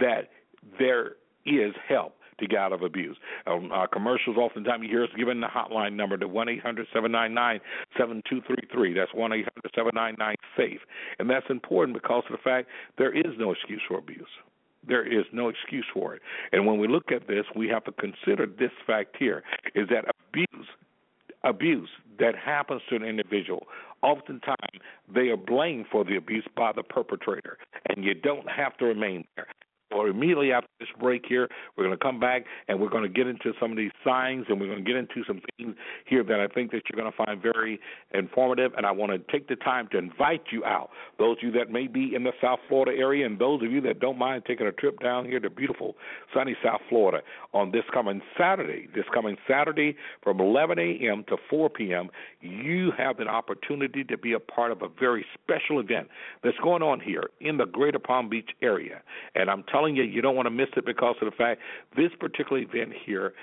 that 0.00 0.30
there 0.78 1.12
is 1.44 1.74
help 1.88 2.14
to 2.42 2.48
get 2.48 2.58
out 2.58 2.72
of 2.72 2.82
abuse. 2.82 3.16
Um, 3.46 3.70
uh, 3.72 3.86
commercials, 3.86 4.36
oftentimes 4.36 4.82
you 4.82 4.90
hear 4.90 5.04
us 5.04 5.10
giving 5.16 5.40
the 5.40 5.46
hotline 5.46 5.94
number 5.94 6.16
to 6.16 6.28
1 6.28 6.48
800 6.48 6.86
799 6.92 7.60
7233. 7.96 8.94
That's 8.94 9.14
1 9.14 9.32
800 9.32 9.48
799 9.74 10.36
SAFE. 10.56 10.80
And 11.18 11.30
that's 11.30 11.46
important 11.48 12.00
because 12.00 12.24
of 12.28 12.32
the 12.32 12.42
fact 12.42 12.68
there 12.98 13.16
is 13.16 13.32
no 13.38 13.52
excuse 13.52 13.82
for 13.88 13.98
abuse. 13.98 14.28
There 14.86 15.06
is 15.06 15.24
no 15.32 15.48
excuse 15.48 15.86
for 15.94 16.14
it. 16.14 16.22
And 16.50 16.66
when 16.66 16.78
we 16.78 16.88
look 16.88 17.12
at 17.12 17.28
this, 17.28 17.44
we 17.54 17.68
have 17.68 17.84
to 17.84 17.92
consider 17.92 18.46
this 18.46 18.72
fact 18.86 19.16
here 19.18 19.42
is 19.74 19.88
that 19.90 20.04
abuse 20.28 20.66
abuse 21.44 21.88
that 22.20 22.34
happens 22.36 22.80
to 22.88 22.94
an 22.94 23.02
individual, 23.02 23.66
oftentimes 24.02 24.80
they 25.12 25.28
are 25.28 25.36
blamed 25.36 25.86
for 25.90 26.04
the 26.04 26.16
abuse 26.16 26.46
by 26.56 26.70
the 26.70 26.84
perpetrator, 26.84 27.58
and 27.88 28.04
you 28.04 28.14
don't 28.14 28.48
have 28.48 28.76
to 28.76 28.84
remain 28.84 29.24
there 29.34 29.48
or 29.92 30.08
immediately 30.08 30.52
after 30.52 30.68
this 30.82 31.00
break 31.00 31.24
here, 31.28 31.48
we're 31.76 31.84
going 31.84 31.96
to 31.96 32.02
come 32.02 32.18
back 32.18 32.44
and 32.68 32.80
we're 32.80 32.90
going 32.90 33.04
to 33.04 33.08
get 33.08 33.26
into 33.26 33.52
some 33.60 33.70
of 33.70 33.76
these 33.76 33.92
signs 34.04 34.46
and 34.48 34.60
we're 34.60 34.66
going 34.66 34.84
to 34.84 34.90
get 34.90 34.96
into 34.96 35.22
some 35.26 35.40
things 35.56 35.76
here 36.06 36.24
that 36.24 36.40
I 36.40 36.48
think 36.48 36.72
that 36.72 36.82
you're 36.90 37.00
going 37.00 37.10
to 37.10 37.24
find 37.24 37.40
very 37.40 37.80
informative. 38.12 38.72
And 38.76 38.84
I 38.84 38.90
want 38.90 39.12
to 39.12 39.32
take 39.32 39.48
the 39.48 39.56
time 39.56 39.88
to 39.92 39.98
invite 39.98 40.42
you 40.50 40.64
out. 40.64 40.90
Those 41.18 41.36
of 41.38 41.42
you 41.44 41.52
that 41.52 41.70
may 41.70 41.86
be 41.86 42.14
in 42.14 42.24
the 42.24 42.32
South 42.40 42.58
Florida 42.68 42.98
area 42.98 43.24
and 43.24 43.38
those 43.38 43.62
of 43.62 43.70
you 43.70 43.80
that 43.82 44.00
don't 44.00 44.18
mind 44.18 44.42
taking 44.46 44.66
a 44.66 44.72
trip 44.72 44.98
down 45.00 45.24
here 45.24 45.38
to 45.38 45.50
beautiful 45.50 45.94
sunny 46.34 46.56
South 46.64 46.80
Florida 46.88 47.22
on 47.54 47.70
this 47.70 47.84
coming 47.92 48.20
Saturday, 48.36 48.88
this 48.94 49.04
coming 49.14 49.36
Saturday 49.48 49.96
from 50.22 50.40
11 50.40 50.78
a.m. 50.78 51.24
to 51.28 51.36
4 51.48 51.70
p.m., 51.70 52.10
you 52.40 52.90
have 52.98 53.20
an 53.20 53.28
opportunity 53.28 54.02
to 54.04 54.18
be 54.18 54.32
a 54.32 54.40
part 54.40 54.72
of 54.72 54.82
a 54.82 54.88
very 54.88 55.24
special 55.34 55.78
event 55.78 56.08
that's 56.42 56.56
going 56.62 56.82
on 56.82 56.98
here 56.98 57.30
in 57.40 57.56
the 57.56 57.66
Greater 57.66 58.00
Palm 58.00 58.28
Beach 58.28 58.50
area. 58.62 59.02
And 59.34 59.48
I'm 59.48 59.62
telling 59.70 59.92
telling 59.92 59.96
you, 59.96 60.02
you 60.12 60.22
don't 60.22 60.36
want 60.36 60.46
to 60.46 60.50
miss 60.50 60.68
because 60.80 61.16
of 61.20 61.30
the 61.30 61.36
fact 61.36 61.60
this 61.96 62.10
particular 62.18 62.62
event 62.62 62.92
here 63.04 63.34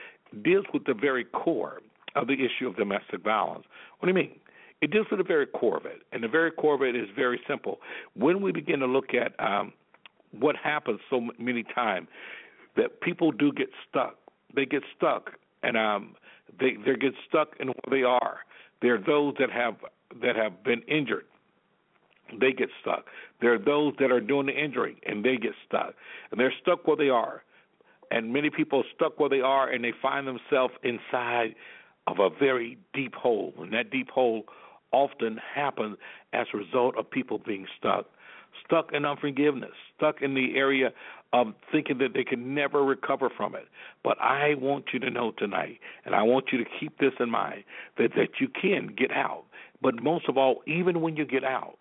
deals 0.44 0.66
with 0.74 0.86
the 0.86 0.94
very 0.94 1.26
core 1.26 1.82
of 2.16 2.28
the 2.28 2.34
issue 2.34 2.68
of 2.68 2.76
domestic 2.76 3.24
violence. 3.24 3.66
What 4.00 4.08
do 4.08 4.10
you 4.10 4.28
mean? 4.28 4.40
It 4.82 4.92
deals 4.92 5.08
with 5.12 5.20
the 5.20 5.26
very 5.26 5.46
core 5.46 5.78
of 5.78 5.86
it, 5.86 6.02
and 6.12 6.24
the 6.24 6.28
very 6.28 6.52
core 6.52 6.76
of 6.76 6.82
it 6.82 6.96
is 6.96 7.08
very 7.16 7.40
simple. 7.48 7.80
When 8.16 8.42
we 8.42 8.52
begin 8.52 8.80
to 8.80 8.86
look 8.86 9.14
at 9.14 9.38
um, 9.40 9.74
what 10.32 10.56
happens 10.56 11.00
so 11.10 11.28
many 11.38 11.64
times, 11.64 12.08
that 12.78 13.02
people 13.02 13.32
do 13.32 13.52
get 13.52 13.70
stuck. 13.90 14.16
They 14.56 14.66
get 14.66 14.84
stuck, 14.96 15.32
and 15.64 15.76
um, 15.76 16.16
they 16.60 16.78
they 16.86 16.96
get 16.96 17.14
stuck 17.28 17.50
in 17.60 17.68
where 17.68 18.00
they 18.00 18.04
are. 18.04 18.40
They're 18.82 18.98
those 18.98 19.36
that 19.40 19.52
have 19.52 19.76
that 20.22 20.36
have 20.36 20.64
been 20.64 20.82
injured 20.84 21.26
they 22.40 22.52
get 22.52 22.70
stuck. 22.82 23.06
There 23.42 23.54
are 23.54 23.60
those 23.60 23.94
that 24.00 24.12
are 24.12 24.22
doing 24.22 24.48
the 24.48 24.54
injury 24.54 24.98
and 25.06 25.24
they 25.24 25.38
get 25.38 25.54
stuck. 25.68 25.94
And 26.32 26.40
they're 26.40 26.54
stuck 26.62 26.88
where 26.88 26.98
they 26.98 27.10
are. 27.10 27.44
And 28.12 28.34
many 28.34 28.50
people 28.50 28.80
are 28.80 28.92
stuck 28.96 29.20
where 29.20 29.30
they 29.30 29.42
are 29.42 29.70
and 29.70 29.84
they 29.84 29.94
find 30.02 30.28
themselves 30.28 30.74
inside 30.84 31.56
of 32.08 32.20
a 32.20 32.30
very 32.30 32.78
deep 32.94 33.14
hole. 33.14 33.54
And 33.60 33.74
that 33.74 33.92
deep 33.92 34.10
hole 34.10 34.44
often 34.92 35.40
happens 35.56 35.98
as 36.34 36.48
a 36.54 36.58
result 36.58 36.98
of 36.98 37.10
people 37.10 37.40
being 37.40 37.68
stuck. 37.78 38.06
Stuck 38.66 38.92
in 38.94 39.06
unforgiveness, 39.06 39.72
stuck 39.96 40.22
in 40.22 40.34
the 40.34 40.56
area 40.56 40.92
of 41.34 41.54
thinking 41.72 42.00
that 42.00 42.14
they 42.14 42.24
can 42.24 42.56
never 42.56 42.84
recover 42.84 43.30
from 43.36 43.54
it. 43.54 43.68
But 44.04 44.20
I 44.20 44.56
want 44.56 44.86
you 44.92 45.00
to 45.00 45.12
know 45.12 45.32
tonight, 45.38 45.80
and 46.06 46.16
I 46.16 46.24
want 46.24 46.46
you 46.52 46.58
to 46.58 46.70
keep 46.80 46.98
this 46.98 47.14
in 47.20 47.30
mind, 47.30 47.64
that, 47.98 48.12
that 48.16 48.40
you 48.40 48.48
can 48.48 48.88
get 48.98 49.12
out. 49.12 49.44
But 49.82 50.02
most 50.02 50.28
of 50.28 50.38
all, 50.38 50.62
even 50.66 51.02
when 51.02 51.16
you 51.16 51.26
get 51.26 51.44
out, 51.44 51.78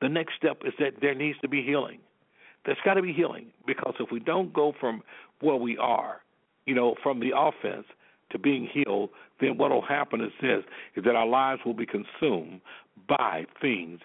the 0.00 0.08
next 0.08 0.34
step 0.36 0.62
is 0.64 0.72
that 0.78 0.94
there 1.00 1.14
needs 1.14 1.38
to 1.40 1.48
be 1.48 1.62
healing. 1.62 1.98
There's 2.64 2.78
got 2.84 2.94
to 2.94 3.02
be 3.02 3.12
healing 3.12 3.46
because 3.66 3.94
if 3.98 4.10
we 4.10 4.20
don't 4.20 4.52
go 4.52 4.72
from 4.78 5.02
where 5.40 5.56
we 5.56 5.76
are, 5.78 6.20
you 6.66 6.74
know, 6.74 6.94
from 7.02 7.20
the 7.20 7.32
offense 7.36 7.86
to 8.30 8.38
being 8.38 8.68
healed, 8.70 9.10
then 9.40 9.56
what 9.56 9.70
will 9.70 9.82
happen 9.82 10.20
is 10.20 10.32
this: 10.40 10.64
is 10.96 11.04
that 11.04 11.16
our 11.16 11.26
lives 11.26 11.62
will 11.64 11.74
be 11.74 11.86
consumed 11.86 12.60
by 13.08 13.46
things 13.60 14.00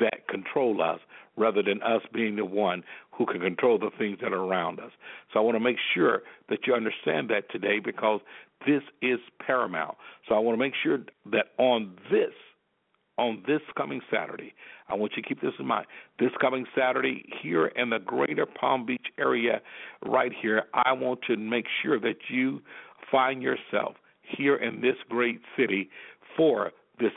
that 0.00 0.26
control 0.28 0.82
us, 0.82 1.00
rather 1.36 1.62
than 1.62 1.82
us 1.82 2.02
being 2.12 2.36
the 2.36 2.44
one 2.44 2.82
who 3.12 3.24
can 3.24 3.40
control 3.40 3.78
the 3.78 3.90
things 3.96 4.18
that 4.20 4.32
are 4.32 4.44
around 4.44 4.80
us. 4.80 4.90
So 5.32 5.38
I 5.38 5.42
want 5.42 5.56
to 5.56 5.60
make 5.60 5.78
sure 5.94 6.22
that 6.48 6.66
you 6.66 6.74
understand 6.74 7.30
that 7.30 7.50
today 7.50 7.78
because 7.78 8.20
this 8.66 8.82
is 9.00 9.18
paramount. 9.44 9.96
So 10.28 10.34
I 10.34 10.38
want 10.38 10.54
to 10.54 10.58
make 10.58 10.74
sure 10.82 10.98
that 11.30 11.46
on 11.58 11.96
this 12.10 12.32
on 13.18 13.42
this 13.46 13.60
coming 13.76 14.00
Saturday. 14.10 14.54
I 14.88 14.94
want 14.94 15.12
you 15.16 15.22
to 15.22 15.28
keep 15.28 15.40
this 15.40 15.52
in 15.58 15.66
mind. 15.66 15.86
This 16.18 16.30
coming 16.40 16.64
Saturday, 16.76 17.24
here 17.42 17.66
in 17.66 17.90
the 17.90 17.98
greater 17.98 18.46
Palm 18.46 18.86
Beach 18.86 19.06
area, 19.18 19.60
right 20.06 20.32
here, 20.40 20.62
I 20.72 20.92
want 20.92 21.20
to 21.26 21.36
make 21.36 21.66
sure 21.82 22.00
that 22.00 22.16
you 22.28 22.62
find 23.10 23.42
yourself 23.42 23.96
here 24.22 24.56
in 24.56 24.80
this 24.80 24.96
great 25.08 25.40
city 25.56 25.90
for 26.36 26.70
this 27.00 27.12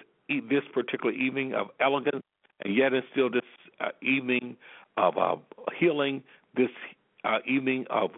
this 0.49 0.63
particular 0.73 1.13
evening 1.13 1.53
of 1.53 1.67
elegance, 1.81 2.23
and 2.63 2.75
yet 2.75 2.93
it's 2.93 3.05
still 3.11 3.29
this 3.29 3.41
uh, 3.81 3.89
evening 4.01 4.55
of 4.95 5.17
uh, 5.17 5.35
healing, 5.77 6.23
this 6.55 6.69
uh, 7.25 7.39
evening 7.45 7.85
of 7.89 8.11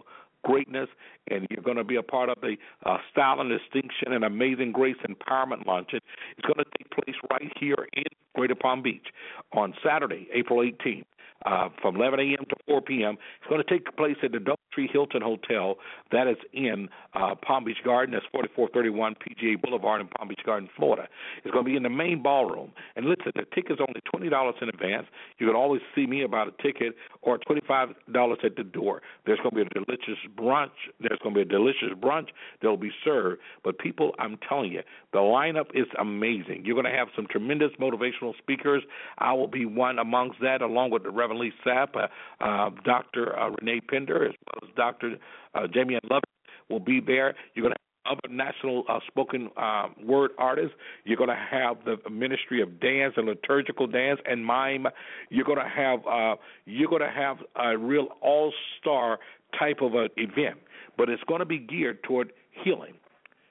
greatness, 0.44 0.88
and 1.30 1.46
you're 1.50 1.62
going 1.62 1.76
to 1.76 1.84
be 1.84 1.96
a 1.96 2.02
part 2.02 2.28
of 2.28 2.38
the 2.40 2.56
uh, 2.86 2.98
Style 3.10 3.40
and 3.40 3.50
Distinction 3.50 4.12
and 4.12 4.24
Amazing 4.24 4.72
Grace 4.72 4.96
Empowerment 5.08 5.66
Luncheon. 5.66 6.00
It's 6.36 6.46
going 6.46 6.64
to 6.64 6.70
take 6.78 6.90
place 6.90 7.16
right 7.30 7.52
here 7.58 7.88
in 7.94 8.04
Greater 8.34 8.54
Palm 8.54 8.82
Beach 8.82 9.06
on 9.52 9.74
Saturday, 9.82 10.28
April 10.32 10.60
18th 10.60 11.04
uh, 11.44 11.68
from 11.80 11.96
11 11.96 12.20
a.m. 12.20 12.44
to 12.48 12.56
4 12.66 12.80
p.m. 12.82 13.16
It's 13.40 13.48
going 13.48 13.62
to 13.62 13.70
take 13.70 13.94
place 13.96 14.16
at 14.22 14.32
the 14.32 14.40
Doubletree 14.74 14.90
Hilton 14.90 15.22
Hotel. 15.22 15.76
That 16.12 16.26
is 16.26 16.36
in 16.52 16.88
uh, 17.14 17.34
Palm 17.34 17.64
Beach 17.64 17.78
Garden. 17.84 18.14
That's 18.14 18.26
4431 18.32 19.16
PGA 19.16 19.60
Boulevard 19.60 20.00
in 20.00 20.08
Palm 20.08 20.28
Beach 20.28 20.40
Garden, 20.44 20.68
Florida. 20.76 21.08
It's 21.44 21.52
going 21.52 21.64
to 21.64 21.70
be 21.70 21.76
in 21.76 21.82
the 21.82 21.90
main 21.90 22.22
ballroom. 22.22 22.72
And 22.96 23.06
listen, 23.06 23.32
the 23.34 23.44
ticket's 23.54 23.80
only 23.80 24.00
$20 24.14 24.62
in 24.62 24.68
advance. 24.68 25.06
You 25.38 25.46
can 25.46 25.56
always 25.56 25.82
see 25.94 26.06
me 26.06 26.22
about 26.22 26.48
a 26.48 26.62
ticket 26.62 26.94
or 27.22 27.38
$25 27.38 28.44
at 28.44 28.56
the 28.56 28.64
door. 28.64 29.02
There's 29.26 29.38
going 29.38 29.50
to 29.50 29.56
be 29.56 29.62
a 29.62 29.84
delicious 29.84 30.18
brunch. 30.36 30.70
There's 31.00 31.18
going 31.22 31.34
to 31.34 31.44
be 31.44 31.48
a 31.48 31.58
delicious 31.58 31.90
brunch 32.00 32.28
that 32.62 32.68
will 32.68 32.76
be 32.76 32.92
served. 33.04 33.40
But 33.62 33.78
people, 33.78 34.12
I'm 34.18 34.38
telling 34.48 34.72
you, 34.72 34.82
the 35.12 35.18
lineup 35.18 35.66
is 35.74 35.86
amazing. 35.98 36.62
You're 36.64 36.80
going 36.80 36.92
to 36.92 36.96
have 36.96 37.08
some 37.14 37.26
tremendous 37.30 37.70
motivational 37.80 38.36
speakers. 38.38 38.82
I 39.18 39.32
will 39.32 39.48
be 39.48 39.64
one 39.64 39.98
amongst 39.98 40.40
that, 40.40 40.62
along 40.62 40.90
with 40.90 41.04
the 41.04 41.10
Reverend 41.10 41.40
Lee 41.40 41.52
Sapp, 41.64 41.96
uh, 41.96 42.08
uh, 42.44 42.70
Dr. 42.84 43.38
Uh, 43.38 43.50
Renee 43.60 43.80
Pender, 43.80 44.26
as 44.26 44.34
well 44.46 44.63
Dr. 44.76 45.16
Uh, 45.54 45.66
Jamie 45.72 45.98
Love 46.10 46.22
will 46.68 46.80
be 46.80 47.00
there. 47.00 47.34
You're 47.54 47.64
going 47.64 47.74
to 47.74 47.80
have 48.06 48.18
other 48.18 48.34
national 48.34 48.84
uh, 48.88 49.00
spoken 49.06 49.50
uh, 49.56 49.88
word 50.04 50.32
artists. 50.38 50.74
You're 51.04 51.16
going 51.16 51.30
to 51.30 51.36
have 51.50 51.78
the 51.84 51.98
Ministry 52.10 52.62
of 52.62 52.80
Dance 52.80 53.14
and 53.16 53.26
Liturgical 53.26 53.86
Dance 53.86 54.20
and 54.26 54.44
Mime. 54.44 54.86
You're 55.30 55.44
going 55.44 55.58
to 55.58 55.68
have 55.68 56.00
uh, 56.06 56.36
you're 56.66 56.88
going 56.88 57.02
to 57.02 57.10
have 57.10 57.38
a 57.56 57.76
real 57.76 58.08
all 58.20 58.52
star 58.80 59.18
type 59.58 59.78
of 59.80 59.94
an 59.94 60.08
event, 60.16 60.58
but 60.96 61.08
it's 61.08 61.22
going 61.24 61.40
to 61.40 61.46
be 61.46 61.58
geared 61.58 62.02
toward 62.02 62.32
healing. 62.50 62.94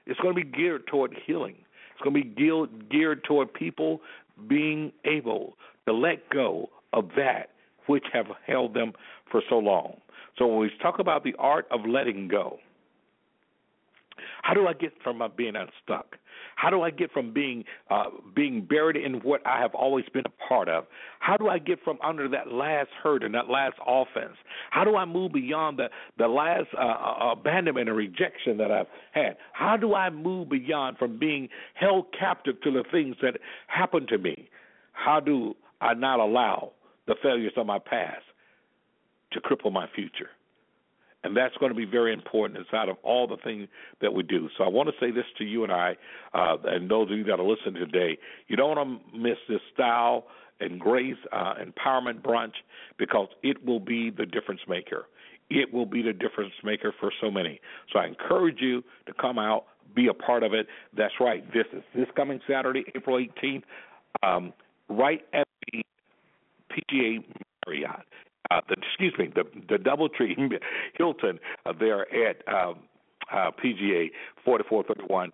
It's 0.06 0.20
going 0.20 0.34
to 0.34 0.40
be 0.40 0.48
geared 0.48 0.86
toward 0.86 1.16
healing. 1.26 1.56
It's 1.92 2.02
going 2.02 2.14
to 2.14 2.22
be 2.22 2.34
geared, 2.34 2.90
geared 2.90 3.24
toward 3.24 3.52
people 3.54 4.00
being 4.48 4.92
able 5.04 5.56
to 5.86 5.94
let 5.94 6.28
go 6.30 6.68
of 6.92 7.08
that 7.16 7.50
which 7.86 8.04
have 8.12 8.26
held 8.46 8.74
them 8.74 8.92
for 9.30 9.42
so 9.48 9.56
long. 9.58 9.96
So 10.38 10.46
when 10.46 10.58
we 10.58 10.70
talk 10.82 10.98
about 10.98 11.24
the 11.24 11.34
art 11.38 11.66
of 11.70 11.80
letting 11.86 12.28
go, 12.28 12.58
how 14.42 14.54
do 14.54 14.66
I 14.66 14.72
get 14.72 14.92
from 15.02 15.22
being 15.36 15.54
unstuck? 15.56 16.16
How 16.56 16.70
do 16.70 16.82
I 16.82 16.90
get 16.90 17.10
from 17.12 17.32
being 17.32 17.64
uh, 17.90 18.04
being 18.34 18.64
buried 18.64 18.96
in 18.96 19.14
what 19.20 19.44
I 19.46 19.60
have 19.60 19.74
always 19.74 20.04
been 20.12 20.24
a 20.26 20.48
part 20.48 20.68
of? 20.68 20.84
How 21.18 21.36
do 21.36 21.48
I 21.48 21.58
get 21.58 21.82
from 21.82 21.98
under 22.02 22.28
that 22.28 22.52
last 22.52 22.90
hurt 23.02 23.22
and 23.24 23.34
that 23.34 23.48
last 23.48 23.74
offense? 23.86 24.36
How 24.70 24.84
do 24.84 24.96
I 24.96 25.04
move 25.04 25.32
beyond 25.32 25.78
the 25.78 25.88
the 26.18 26.28
last 26.28 26.68
uh, 26.78 26.82
uh 26.82 27.32
abandonment 27.32 27.88
and 27.88 27.96
rejection 27.96 28.56
that 28.58 28.70
I've 28.70 28.86
had? 29.12 29.36
How 29.52 29.76
do 29.76 29.94
I 29.94 30.10
move 30.10 30.48
beyond 30.48 30.98
from 30.98 31.18
being 31.18 31.48
held 31.74 32.06
captive 32.18 32.60
to 32.62 32.70
the 32.70 32.84
things 32.90 33.16
that 33.22 33.38
happened 33.66 34.08
to 34.08 34.18
me? 34.18 34.48
How 34.92 35.20
do 35.20 35.54
I 35.80 35.94
not 35.94 36.20
allow 36.20 36.72
the 37.06 37.14
failures 37.22 37.52
of 37.56 37.66
my 37.66 37.78
past 37.78 38.22
to 39.32 39.40
cripple 39.40 39.72
my 39.72 39.86
future. 39.94 40.30
And 41.24 41.34
that's 41.34 41.56
going 41.56 41.70
to 41.70 41.76
be 41.76 41.86
very 41.86 42.12
important 42.12 42.58
inside 42.58 42.90
of 42.90 42.96
all 43.02 43.26
the 43.26 43.38
things 43.38 43.66
that 44.02 44.12
we 44.12 44.22
do. 44.22 44.48
So 44.58 44.64
I 44.64 44.68
want 44.68 44.90
to 44.90 44.94
say 45.00 45.10
this 45.10 45.24
to 45.38 45.44
you 45.44 45.64
and 45.64 45.72
I, 45.72 45.96
uh, 46.34 46.56
and 46.64 46.90
those 46.90 47.10
of 47.10 47.16
you 47.16 47.24
that 47.24 47.40
are 47.40 47.46
listening 47.46 47.74
today. 47.74 48.18
You 48.46 48.56
don't 48.56 48.76
want 48.76 49.00
to 49.12 49.18
miss 49.18 49.38
this 49.48 49.60
style 49.72 50.26
and 50.60 50.78
grace 50.78 51.16
uh, 51.32 51.54
empowerment 51.54 52.20
brunch 52.20 52.52
because 52.98 53.28
it 53.42 53.64
will 53.64 53.80
be 53.80 54.10
the 54.10 54.26
difference 54.26 54.60
maker. 54.68 55.06
It 55.48 55.72
will 55.72 55.86
be 55.86 56.02
the 56.02 56.12
difference 56.12 56.52
maker 56.62 56.92
for 57.00 57.10
so 57.20 57.30
many. 57.30 57.60
So 57.92 57.98
I 57.98 58.06
encourage 58.06 58.60
you 58.60 58.82
to 59.06 59.14
come 59.14 59.38
out, 59.38 59.64
be 59.94 60.08
a 60.08 60.14
part 60.14 60.42
of 60.42 60.52
it. 60.52 60.66
That's 60.96 61.14
right. 61.20 61.44
This 61.52 61.66
is 61.72 61.82
this 61.94 62.06
coming 62.16 62.40
Saturday, 62.48 62.84
April 62.94 63.18
18th, 63.18 63.62
um, 64.22 64.52
right 64.88 65.22
at 65.32 65.46
the 65.72 65.82
PGA 66.74 67.24
Marriott. 67.66 68.06
Uh, 68.50 68.60
the, 68.68 68.76
excuse 68.82 69.14
me, 69.18 69.30
the 69.34 69.44
the 69.68 69.76
DoubleTree 69.76 70.36
Hilton 70.98 71.38
uh, 71.64 71.72
there 71.78 72.06
at 72.14 72.36
um, 72.48 72.80
uh, 73.32 73.50
PGA 73.52 74.10
4431 74.44 75.32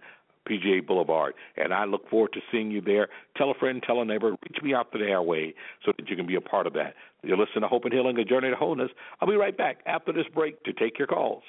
PGA 0.48 0.84
Boulevard, 0.84 1.34
and 1.56 1.72
I 1.72 1.84
look 1.84 2.08
forward 2.08 2.32
to 2.32 2.40
seeing 2.50 2.70
you 2.70 2.80
there. 2.80 3.08
Tell 3.36 3.50
a 3.50 3.54
friend, 3.54 3.82
tell 3.84 4.00
a 4.00 4.04
neighbor, 4.04 4.30
reach 4.30 4.62
me 4.62 4.74
out 4.74 4.92
the 4.92 5.00
airway 5.00 5.54
so 5.84 5.92
that 5.96 6.08
you 6.08 6.16
can 6.16 6.26
be 6.26 6.34
a 6.34 6.40
part 6.40 6.66
of 6.66 6.72
that. 6.74 6.94
You're 7.22 7.36
listening 7.36 7.62
to 7.62 7.68
Hope 7.68 7.84
and 7.84 7.92
Healing, 7.92 8.18
a 8.18 8.24
journey 8.24 8.50
to 8.50 8.56
wholeness. 8.56 8.90
I'll 9.20 9.28
be 9.28 9.36
right 9.36 9.56
back 9.56 9.78
after 9.86 10.12
this 10.12 10.26
break 10.34 10.62
to 10.64 10.72
take 10.72 10.98
your 10.98 11.08
calls. 11.08 11.42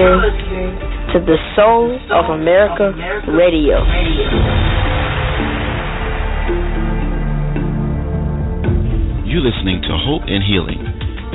Listening 0.00 0.80
to 1.12 1.20
the 1.20 1.36
Soul 1.52 1.92
of 2.08 2.32
America 2.32 2.88
Radio. 3.36 3.84
You're 9.28 9.44
listening 9.44 9.84
to 9.84 9.92
Hope 10.00 10.24
and 10.24 10.40
Healing, 10.40 10.80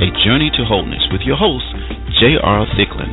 a 0.02 0.10
journey 0.26 0.50
to 0.58 0.66
wholeness 0.66 1.06
with 1.14 1.22
your 1.22 1.38
host, 1.38 1.70
J.R. 2.18 2.66
Thicklin. 2.74 3.06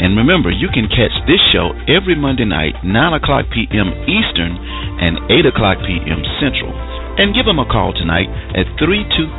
And 0.00 0.16
remember, 0.16 0.48
you 0.48 0.72
can 0.72 0.88
catch 0.88 1.12
this 1.28 1.42
show 1.52 1.76
every 1.84 2.16
Monday 2.16 2.48
night, 2.48 2.80
9 2.80 2.96
o'clock 3.12 3.44
p.m. 3.52 3.92
Eastern 4.08 4.56
and 5.04 5.20
8 5.28 5.52
o'clock 5.52 5.84
p.m. 5.84 6.24
Central. 6.40 6.72
And 7.20 7.36
give 7.36 7.44
them 7.44 7.60
a 7.60 7.68
call 7.68 7.92
tonight 7.92 8.32
at 8.56 8.64
323 8.80 9.36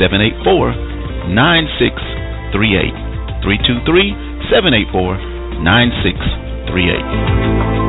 784 0.00 1.28
9638. 1.28 3.10
323 3.40 4.29
784 4.50 5.62
9638. 5.62 7.79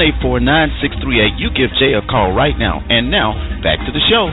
Eight 0.00 0.16
four 0.22 0.40
nine 0.40 0.70
six 0.80 0.96
three 1.02 1.20
eight. 1.20 1.36
You 1.36 1.50
give 1.50 1.76
Jay 1.78 1.92
a 1.92 2.00
call 2.00 2.32
right 2.32 2.56
now. 2.58 2.80
And 2.88 3.10
now, 3.10 3.36
back 3.62 3.84
to 3.84 3.92
the 3.92 4.00
show. 4.08 4.32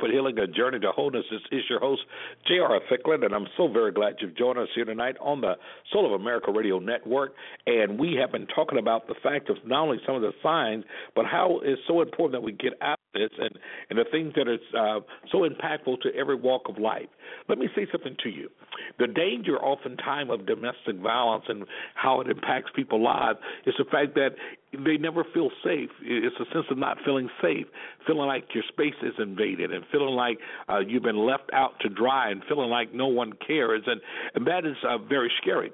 Open 0.00 0.12
Healing, 0.12 0.38
a 0.38 0.46
journey 0.46 0.78
to 0.80 0.92
wholeness. 0.92 1.26
This 1.30 1.42
is 1.52 1.62
your 1.68 1.78
host, 1.78 2.00
J.R. 2.48 2.80
Thicklin, 2.90 3.22
and 3.22 3.34
I'm 3.34 3.46
so 3.58 3.68
very 3.68 3.92
glad 3.92 4.14
you've 4.20 4.34
joined 4.34 4.58
us 4.58 4.68
here 4.74 4.86
tonight 4.86 5.16
on 5.20 5.42
the 5.42 5.56
Soul 5.92 6.06
of 6.06 6.18
America 6.18 6.50
Radio 6.50 6.78
Network. 6.78 7.34
And 7.66 7.98
we 7.98 8.16
have 8.18 8.32
been 8.32 8.46
talking 8.46 8.78
about 8.78 9.08
the 9.08 9.14
fact 9.22 9.50
of 9.50 9.58
not 9.66 9.82
only 9.82 9.98
some 10.06 10.14
of 10.14 10.22
the 10.22 10.32
signs, 10.42 10.84
but 11.14 11.26
how 11.26 11.60
it's 11.62 11.82
so 11.86 12.00
important 12.00 12.32
that 12.32 12.42
we 12.42 12.52
get 12.52 12.72
out 12.80 12.98
of 13.14 13.20
this 13.20 13.30
and, 13.38 13.50
and 13.90 13.98
the 13.98 14.06
things 14.10 14.32
that 14.36 14.48
are 14.48 14.96
uh, 14.96 15.00
so 15.30 15.46
impactful 15.46 16.00
to 16.00 16.08
every 16.18 16.36
walk 16.36 16.62
of 16.70 16.78
life. 16.78 17.08
Let 17.50 17.58
me 17.58 17.68
say 17.76 17.86
something 17.92 18.16
to 18.22 18.30
you. 18.30 18.48
The 18.98 19.06
danger, 19.06 19.56
oftentimes, 19.58 20.30
of 20.30 20.46
domestic 20.46 20.96
violence 21.02 21.44
and 21.48 21.64
how 21.94 22.20
it 22.20 22.28
impacts 22.28 22.70
people's 22.74 23.02
lives 23.02 23.38
is 23.66 23.74
the 23.78 23.84
fact 23.84 24.14
that 24.14 24.30
they 24.72 24.96
never 24.96 25.24
feel 25.34 25.50
safe. 25.64 25.90
It's 26.02 26.36
a 26.38 26.44
sense 26.52 26.66
of 26.70 26.78
not 26.78 26.98
feeling 27.04 27.28
safe, 27.42 27.66
feeling 28.06 28.26
like 28.26 28.44
your 28.54 28.64
space 28.68 28.94
is 29.02 29.14
invaded, 29.18 29.72
and 29.72 29.84
feeling 29.90 30.14
like 30.14 30.38
uh, 30.68 30.78
you've 30.78 31.02
been 31.02 31.26
left 31.26 31.50
out 31.52 31.72
to 31.80 31.88
dry, 31.88 32.30
and 32.30 32.42
feeling 32.48 32.70
like 32.70 32.94
no 32.94 33.08
one 33.08 33.32
cares, 33.46 33.82
and, 33.86 34.00
and 34.34 34.46
that 34.46 34.64
is 34.64 34.76
uh, 34.88 34.98
very 34.98 35.30
scary. 35.40 35.72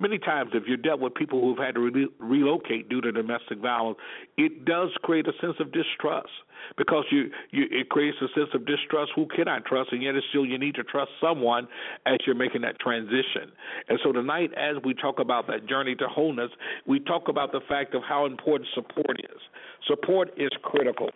Many 0.00 0.18
times, 0.18 0.50
if 0.54 0.64
you're 0.66 0.76
dealt 0.76 1.00
with 1.00 1.14
people 1.14 1.40
who've 1.40 1.58
had 1.58 1.74
to 1.76 1.80
re- 1.80 2.08
relocate 2.18 2.88
due 2.88 3.00
to 3.00 3.12
domestic 3.12 3.58
violence, 3.58 3.98
it 4.36 4.64
does 4.64 4.90
create 5.02 5.26
a 5.28 5.32
sense 5.40 5.54
of 5.60 5.72
distrust 5.72 6.30
because 6.76 7.04
you, 7.12 7.30
you 7.52 7.66
it 7.70 7.90
creates 7.90 8.16
a 8.20 8.26
sense 8.38 8.50
of 8.54 8.66
distrust. 8.66 9.12
Who 9.14 9.26
can 9.26 9.46
I 9.46 9.60
trust? 9.60 9.92
And 9.92 10.02
yet, 10.02 10.16
it's 10.16 10.26
still 10.30 10.44
you 10.44 10.58
need 10.58 10.74
to 10.74 10.84
trust 10.84 11.12
someone 11.20 11.68
as 12.06 12.18
you're 12.26 12.34
making 12.34 12.62
that 12.62 12.80
transition. 12.80 13.52
And 13.88 14.00
so 14.02 14.10
tonight, 14.10 14.50
as 14.56 14.82
we 14.84 14.94
talk 14.94 15.20
about 15.20 15.46
that 15.46 15.68
journey 15.68 15.94
to 15.96 16.08
wholeness, 16.08 16.50
we 16.86 16.98
talk 16.98 17.28
about 17.28 17.52
the 17.52 17.60
fact 17.68 17.94
of 17.94 18.02
how 18.02 18.26
important 18.26 18.68
support 18.74 19.20
is. 19.20 19.40
Support 19.86 20.30
is 20.36 20.50
critical. 20.62 21.10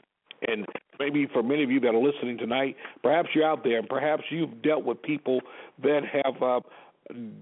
And 0.46 0.66
maybe 1.00 1.26
for 1.32 1.42
many 1.42 1.64
of 1.64 1.70
you 1.70 1.80
that 1.80 1.94
are 1.94 1.98
listening 1.98 2.38
tonight, 2.38 2.76
perhaps 3.02 3.30
you're 3.34 3.44
out 3.44 3.64
there 3.64 3.78
and 3.78 3.88
perhaps 3.88 4.22
you've 4.30 4.62
dealt 4.62 4.84
with 4.84 5.02
people 5.02 5.40
that 5.82 6.02
have 6.12 6.40
uh, 6.40 6.60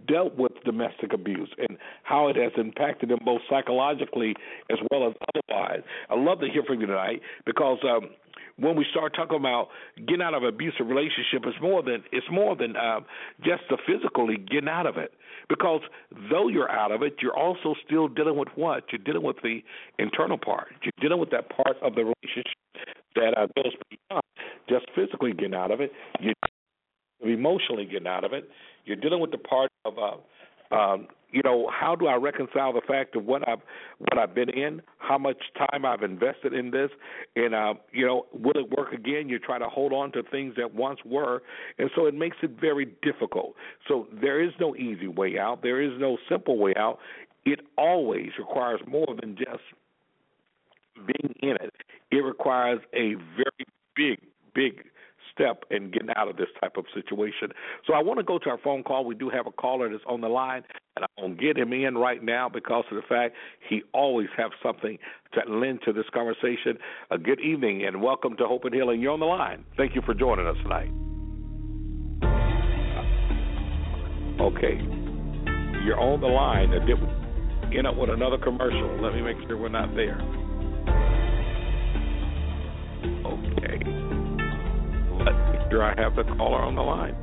dealt 0.06 0.36
with 0.36 0.52
domestic 0.64 1.12
abuse 1.12 1.48
and 1.58 1.78
how 2.02 2.28
it 2.28 2.36
has 2.36 2.52
impacted 2.56 3.10
them 3.10 3.18
both 3.24 3.40
psychologically 3.48 4.34
as 4.70 4.78
well 4.90 5.08
as 5.08 5.14
otherwise. 5.34 5.82
I'd 6.10 6.18
love 6.18 6.40
to 6.40 6.48
hear 6.48 6.62
from 6.62 6.80
you 6.80 6.86
tonight 6.86 7.20
because 7.44 7.78
um, 7.84 8.10
when 8.58 8.76
we 8.76 8.86
start 8.90 9.14
talking 9.14 9.38
about 9.38 9.68
getting 10.06 10.22
out 10.22 10.34
of 10.34 10.42
an 10.42 10.48
abusive 10.48 10.86
relationship, 10.86 11.42
it's 11.44 11.60
more 11.60 11.82
than 11.82 12.02
it's 12.12 12.26
more 12.30 12.56
than 12.56 12.76
uh, 12.76 13.00
just 13.44 13.62
the 13.68 13.76
physically 13.86 14.36
getting 14.36 14.68
out 14.68 14.86
of 14.86 14.96
it. 14.96 15.12
Because 15.48 15.82
though 16.30 16.48
you're 16.48 16.70
out 16.70 16.90
of 16.90 17.02
it, 17.02 17.16
you're 17.20 17.36
also 17.36 17.74
still 17.86 18.08
dealing 18.08 18.36
with 18.36 18.48
what? 18.56 18.84
You're 18.90 19.04
dealing 19.04 19.22
with 19.22 19.36
the 19.42 19.60
internal 19.98 20.38
part. 20.38 20.68
You're 20.82 20.92
dealing 21.00 21.20
with 21.20 21.30
that 21.30 21.50
part 21.50 21.76
of 21.82 21.94
the 21.94 22.02
relationship 22.02 22.56
that 23.14 23.34
uh, 23.36 23.46
goes 23.56 23.72
beyond 23.90 24.22
just 24.68 24.86
physically 24.94 25.32
getting 25.32 25.54
out 25.54 25.70
of 25.70 25.80
it. 25.80 25.92
You're 26.20 26.34
emotionally 27.22 27.84
getting 27.84 28.08
out 28.08 28.24
of 28.24 28.32
it. 28.32 28.48
You're 28.86 28.96
dealing 28.96 29.20
with 29.20 29.32
the 29.32 29.38
part 29.38 29.70
of, 29.84 29.94
uh, 29.98 30.74
um, 30.74 31.08
you 31.30 31.42
know, 31.44 31.68
how 31.72 31.94
do 31.96 32.06
I 32.06 32.14
reconcile 32.14 32.72
the 32.72 32.80
fact 32.86 33.16
of 33.16 33.24
what 33.24 33.46
I've 33.48 33.58
what 33.98 34.16
I've 34.16 34.34
been 34.34 34.48
in, 34.48 34.80
how 34.98 35.18
much 35.18 35.36
time 35.58 35.84
I've 35.84 36.02
invested 36.02 36.54
in 36.54 36.70
this, 36.70 36.90
and 37.34 37.54
uh, 37.54 37.74
you 37.92 38.06
know, 38.06 38.26
will 38.32 38.56
it 38.56 38.70
work 38.76 38.92
again? 38.92 39.28
You 39.28 39.38
try 39.38 39.58
to 39.58 39.68
hold 39.68 39.92
on 39.92 40.12
to 40.12 40.22
things 40.22 40.54
that 40.56 40.74
once 40.74 41.00
were, 41.04 41.42
and 41.78 41.90
so 41.94 42.06
it 42.06 42.14
makes 42.14 42.36
it 42.42 42.52
very 42.60 42.86
difficult. 43.02 43.54
So 43.88 44.06
there 44.12 44.42
is 44.42 44.52
no 44.60 44.76
easy 44.76 45.08
way 45.08 45.36
out. 45.38 45.62
There 45.62 45.82
is 45.82 45.92
no 45.98 46.16
simple 46.28 46.58
way 46.58 46.74
out. 46.76 46.98
It 47.44 47.60
always 47.76 48.30
requires 48.38 48.80
more 48.86 49.14
than 49.20 49.36
just 49.36 49.62
being 51.06 51.34
in 51.42 51.56
it. 51.60 51.74
It 52.10 52.24
requires 52.24 52.80
a 52.94 53.14
very 53.14 53.66
big, 53.94 54.20
big 54.54 54.84
step 55.36 55.64
in 55.70 55.90
getting 55.90 56.10
out 56.16 56.28
of 56.28 56.36
this 56.36 56.48
type 56.60 56.76
of 56.76 56.84
situation. 56.94 57.50
So 57.86 57.94
I 57.94 58.02
want 58.02 58.18
to 58.18 58.24
go 58.24 58.38
to 58.38 58.50
our 58.50 58.58
phone 58.58 58.82
call. 58.82 59.04
We 59.04 59.14
do 59.14 59.28
have 59.30 59.46
a 59.46 59.52
caller 59.52 59.90
that's 59.90 60.02
on 60.06 60.20
the 60.20 60.28
line, 60.28 60.62
and 60.96 61.04
I'm 61.04 61.24
going 61.24 61.36
to 61.36 61.42
get 61.42 61.58
him 61.58 61.72
in 61.72 61.96
right 61.96 62.22
now 62.22 62.48
because 62.48 62.84
of 62.90 62.96
the 62.96 63.02
fact 63.02 63.34
he 63.68 63.82
always 63.92 64.28
has 64.36 64.50
something 64.62 64.98
to 65.34 65.52
lend 65.52 65.80
to 65.84 65.92
this 65.92 66.06
conversation. 66.12 66.78
A 67.10 67.18
good 67.18 67.40
evening 67.40 67.84
and 67.84 68.02
welcome 68.02 68.36
to 68.38 68.46
Hope 68.46 68.64
and 68.64 68.74
Healing. 68.74 69.00
You're 69.00 69.12
on 69.12 69.20
the 69.20 69.26
line. 69.26 69.64
Thank 69.76 69.94
you 69.94 70.02
for 70.02 70.14
joining 70.14 70.46
us 70.46 70.56
tonight. 70.62 70.90
Okay. 74.40 74.80
You're 75.84 76.00
on 76.00 76.20
the 76.20 76.26
line. 76.26 76.70
Did 76.70 77.00
we 77.00 77.78
end 77.78 77.86
up 77.86 77.96
with 77.96 78.10
another 78.10 78.38
commercial? 78.38 79.00
Let 79.00 79.14
me 79.14 79.22
make 79.22 79.36
sure 79.46 79.56
we're 79.56 79.68
not 79.68 79.94
there. 79.94 80.20
Okay 83.24 84.05
sure 85.70 85.82
I 85.82 85.94
have 86.00 86.16
the 86.16 86.24
caller 86.36 86.62
on 86.62 86.74
the 86.74 86.82
line. 86.82 87.14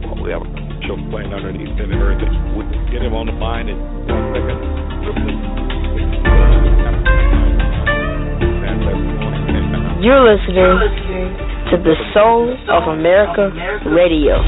Well, 0.00 0.24
we 0.24 0.30
have 0.32 0.42
a 0.42 0.50
show 0.88 0.96
playing 1.10 1.32
underneath 1.32 1.76
it. 1.76 1.88
We 2.56 2.64
can 2.64 2.88
get 2.92 3.02
him 3.02 3.14
on 3.14 3.26
the 3.26 3.36
line 3.36 3.68
in 3.68 3.76
one 3.76 4.32
second. 4.32 4.60
You're 10.04 10.24
listening 10.24 10.80
to 11.72 11.76
the 11.80 11.96
Soul 12.12 12.56
of 12.68 12.88
America 12.88 13.48
Radio. 13.88 14.40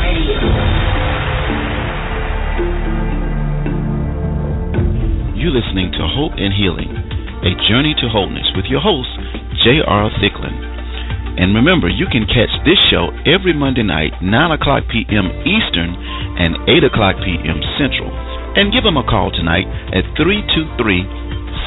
You're 5.37 5.53
listening 5.53 5.93
to 5.93 6.07
Hope 6.09 6.33
and 6.37 6.53
Healing 6.53 7.06
a 7.47 7.55
Journey 7.71 7.95
to 8.03 8.11
Wholeness 8.11 8.51
with 8.59 8.67
your 8.67 8.83
host, 8.83 9.07
J.R. 9.63 10.11
Thicklin. 10.19 10.59
And 11.39 11.55
remember, 11.55 11.87
you 11.87 12.11
can 12.11 12.27
catch 12.27 12.51
this 12.67 12.75
show 12.91 13.15
every 13.23 13.55
Monday 13.55 13.87
night, 13.87 14.19
9 14.19 14.35
o'clock 14.51 14.83
p.m. 14.91 15.31
Eastern 15.47 15.95
and 16.43 16.59
8 16.67 16.91
o'clock 16.91 17.15
p.m. 17.23 17.63
Central. 17.79 18.11
And 18.59 18.75
give 18.75 18.83
them 18.83 18.99
a 18.99 19.07
call 19.07 19.31
tonight 19.31 19.71
at 19.95 20.03
323 20.19 20.75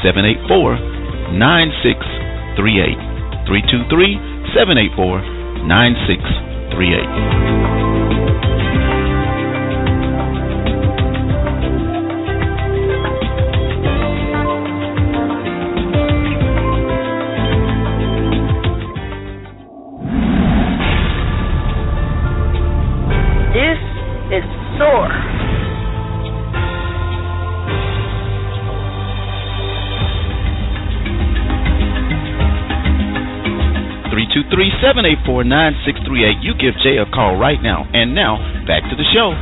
784 0.04 1.32
9638. 1.32 3.48
323 3.48 4.52
784 4.52 5.64
9638. 5.64 7.79
Three 35.00 35.12
seven 35.12 35.18
eight 35.18 35.26
four 35.26 35.44
nine 35.44 35.72
six 35.86 35.98
three 36.06 36.24
eight. 36.28 36.42
You 36.42 36.52
give 36.52 36.74
Jay 36.82 36.98
a 36.98 37.06
call 37.06 37.36
right 37.36 37.62
now. 37.62 37.88
And 37.94 38.14
now, 38.14 38.36
back 38.66 38.82
to 38.90 38.96
the 38.96 39.04
show. 39.14 39.32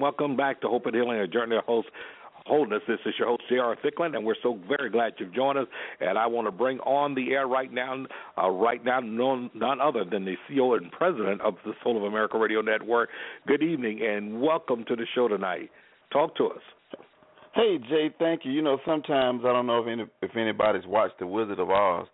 Welcome 0.00 0.36
back 0.36 0.60
to 0.60 0.68
Hope 0.68 0.86
and 0.86 0.94
Healing, 0.94 1.18
a 1.18 1.26
journey 1.26 1.56
to 1.56 1.62
host 1.62 1.88
wholeness. 2.46 2.82
This 2.88 2.98
is 3.04 3.14
your 3.18 3.28
host, 3.28 3.42
J.R. 3.48 3.76
Thicklin, 3.76 4.16
and 4.16 4.24
we're 4.24 4.34
so 4.42 4.58
very 4.68 4.90
glad 4.90 5.12
you've 5.18 5.34
joined 5.34 5.58
us. 5.58 5.66
And 6.00 6.18
I 6.18 6.26
want 6.26 6.46
to 6.46 6.52
bring 6.52 6.80
on 6.80 7.14
the 7.14 7.32
air 7.32 7.46
right 7.46 7.72
now, 7.72 8.06
uh, 8.42 8.48
right 8.48 8.84
now, 8.84 9.00
none, 9.00 9.50
none 9.54 9.80
other 9.80 10.04
than 10.04 10.24
the 10.24 10.34
CEO 10.48 10.76
and 10.76 10.90
president 10.90 11.40
of 11.42 11.54
the 11.64 11.72
Soul 11.84 11.96
of 11.96 12.04
America 12.04 12.38
Radio 12.38 12.60
Network. 12.60 13.10
Good 13.46 13.62
evening, 13.62 14.00
and 14.02 14.40
welcome 14.40 14.84
to 14.88 14.96
the 14.96 15.06
show 15.14 15.28
tonight. 15.28 15.70
Talk 16.12 16.36
to 16.36 16.46
us. 16.46 16.62
Hey 17.54 17.78
Jay, 17.88 18.10
thank 18.18 18.44
you. 18.44 18.52
You 18.52 18.62
know, 18.62 18.78
sometimes 18.86 19.42
I 19.44 19.52
don't 19.52 19.66
know 19.66 19.80
if 19.80 19.88
any 19.88 20.04
if 20.22 20.36
anybody's 20.36 20.86
watched 20.86 21.18
The 21.18 21.26
Wizard 21.26 21.58
of 21.58 21.70
Oz. 21.70 22.06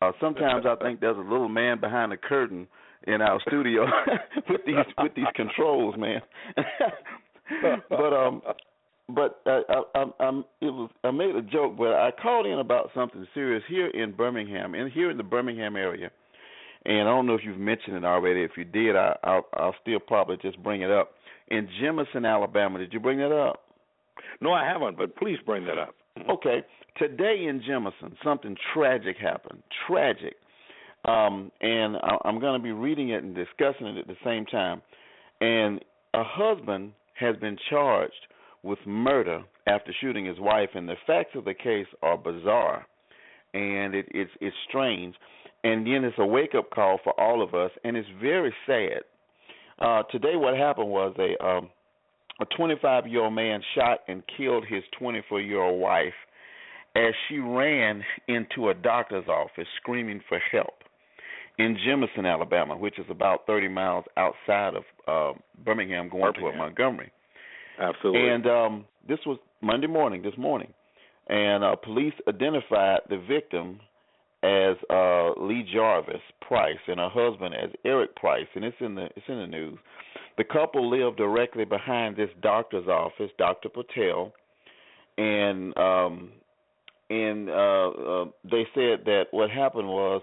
Uh, 0.00 0.12
sometimes 0.20 0.64
I 0.66 0.74
think 0.82 1.00
there's 1.00 1.16
a 1.16 1.20
little 1.20 1.48
man 1.48 1.80
behind 1.80 2.12
the 2.12 2.16
curtain 2.16 2.66
in 3.06 3.20
our 3.20 3.40
studio 3.46 3.86
with 4.48 4.62
these 4.66 4.76
with 4.98 5.14
these 5.14 5.26
controls, 5.34 5.94
man. 5.96 6.20
but 7.88 8.12
um, 8.12 8.42
but 9.14 9.40
uh, 9.46 9.60
I, 9.68 9.82
I, 9.94 10.28
um, 10.28 10.44
it 10.60 10.66
was 10.66 10.90
I 11.04 11.10
made 11.10 11.34
a 11.34 11.42
joke, 11.42 11.76
but 11.76 11.92
I 11.92 12.10
called 12.10 12.46
in 12.46 12.58
about 12.58 12.90
something 12.94 13.26
serious 13.34 13.62
here 13.68 13.88
in 13.88 14.12
Birmingham, 14.12 14.74
and 14.74 14.90
here 14.92 15.10
in 15.10 15.16
the 15.16 15.22
Birmingham 15.22 15.76
area. 15.76 16.10
And 16.84 17.00
I 17.02 17.12
don't 17.12 17.26
know 17.26 17.34
if 17.34 17.42
you've 17.44 17.58
mentioned 17.58 17.96
it 17.96 18.04
already. 18.04 18.42
If 18.42 18.52
you 18.56 18.64
did, 18.64 18.96
I, 18.96 19.14
I'll, 19.22 19.46
I'll 19.52 19.74
still 19.82 19.98
probably 20.00 20.38
just 20.40 20.62
bring 20.62 20.80
it 20.80 20.90
up. 20.90 21.12
In 21.48 21.68
Jemison, 21.80 22.26
Alabama, 22.26 22.78
did 22.78 22.92
you 22.92 23.00
bring 23.00 23.18
that 23.18 23.32
up? 23.32 23.60
No, 24.40 24.52
I 24.52 24.64
haven't, 24.64 24.96
but 24.96 25.14
please 25.16 25.38
bring 25.44 25.66
that 25.66 25.78
up. 25.78 25.94
Okay. 26.30 26.64
Today 26.96 27.46
in 27.48 27.60
Jemison, 27.68 28.14
something 28.24 28.56
tragic 28.72 29.16
happened. 29.18 29.62
Tragic. 29.86 30.36
Um, 31.04 31.50
and 31.60 31.96
I, 31.96 32.16
I'm 32.24 32.40
going 32.40 32.58
to 32.58 32.62
be 32.62 32.72
reading 32.72 33.10
it 33.10 33.22
and 33.22 33.34
discussing 33.34 33.86
it 33.86 33.98
at 33.98 34.06
the 34.06 34.16
same 34.24 34.46
time. 34.46 34.80
And 35.40 35.84
a 36.14 36.22
husband 36.24 36.92
has 37.20 37.36
been 37.36 37.56
charged 37.68 38.26
with 38.62 38.78
murder 38.86 39.42
after 39.66 39.92
shooting 40.00 40.26
his 40.26 40.38
wife, 40.38 40.70
and 40.74 40.88
the 40.88 40.96
facts 41.06 41.30
of 41.34 41.44
the 41.44 41.54
case 41.54 41.86
are 42.02 42.18
bizarre, 42.18 42.86
and 43.54 43.94
it, 43.94 44.06
it's 44.10 44.30
it's 44.40 44.56
strange, 44.68 45.14
and 45.64 45.86
then 45.86 46.04
it's 46.04 46.18
a 46.18 46.26
wake 46.26 46.54
up 46.56 46.70
call 46.70 46.98
for 47.02 47.18
all 47.18 47.42
of 47.42 47.54
us, 47.54 47.70
and 47.84 47.96
it's 47.96 48.08
very 48.20 48.54
sad. 48.66 49.02
Uh, 49.78 50.02
today, 50.10 50.36
what 50.36 50.56
happened 50.56 50.90
was 50.90 51.14
a 51.18 51.42
um, 51.44 51.70
a 52.40 52.46
25 52.56 53.06
year 53.06 53.22
old 53.22 53.34
man 53.34 53.60
shot 53.74 54.00
and 54.08 54.22
killed 54.36 54.64
his 54.66 54.82
24 54.98 55.40
year 55.40 55.62
old 55.62 55.80
wife 55.80 56.14
as 56.96 57.14
she 57.28 57.38
ran 57.38 58.02
into 58.28 58.70
a 58.70 58.74
doctor's 58.74 59.28
office 59.28 59.68
screaming 59.80 60.20
for 60.28 60.40
help 60.50 60.79
in 61.60 61.76
Jemison, 61.86 62.26
Alabama, 62.26 62.76
which 62.76 62.98
is 62.98 63.06
about 63.10 63.46
30 63.46 63.68
miles 63.68 64.04
outside 64.16 64.74
of 64.74 64.84
uh, 65.06 65.38
Birmingham, 65.64 66.08
going 66.08 66.22
Birmingham. 66.22 66.40
toward 66.40 66.56
Montgomery. 66.56 67.12
Absolutely. 67.78 68.28
And 68.28 68.46
um, 68.46 68.84
this 69.08 69.18
was 69.26 69.38
Monday 69.60 69.86
morning, 69.86 70.22
this 70.22 70.36
morning, 70.36 70.72
and 71.28 71.64
uh, 71.64 71.76
police 71.76 72.14
identified 72.28 73.00
the 73.08 73.18
victim 73.18 73.80
as 74.42 74.76
uh, 74.88 75.32
Lee 75.40 75.68
Jarvis 75.72 76.22
Price 76.40 76.78
and 76.88 76.98
her 76.98 77.10
husband 77.10 77.54
as 77.54 77.70
Eric 77.84 78.16
Price, 78.16 78.46
and 78.54 78.64
it's 78.64 78.76
in 78.80 78.94
the 78.94 79.04
it's 79.16 79.26
in 79.28 79.38
the 79.38 79.46
news. 79.46 79.78
The 80.38 80.44
couple 80.44 80.88
lived 80.88 81.18
directly 81.18 81.64
behind 81.64 82.16
this 82.16 82.30
doctor's 82.42 82.88
office, 82.88 83.30
Dr. 83.36 83.68
Patel, 83.68 84.32
and 85.18 85.76
um, 85.76 86.30
and 87.10 87.50
uh, 87.50 87.88
uh, 87.88 88.24
they 88.44 88.66
said 88.74 89.04
that 89.04 89.24
what 89.32 89.50
happened 89.50 89.88
was 89.88 90.22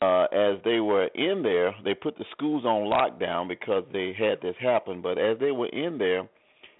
uh, 0.00 0.24
as 0.32 0.58
they 0.64 0.80
were 0.80 1.06
in 1.14 1.42
there, 1.42 1.74
they 1.84 1.94
put 1.94 2.16
the 2.16 2.24
schools 2.32 2.64
on 2.64 2.88
lockdown 2.88 3.48
because 3.48 3.84
they 3.92 4.14
had 4.16 4.40
this 4.40 4.56
happen. 4.60 5.02
But 5.02 5.18
as 5.18 5.38
they 5.38 5.50
were 5.50 5.68
in 5.68 5.98
there, 5.98 6.28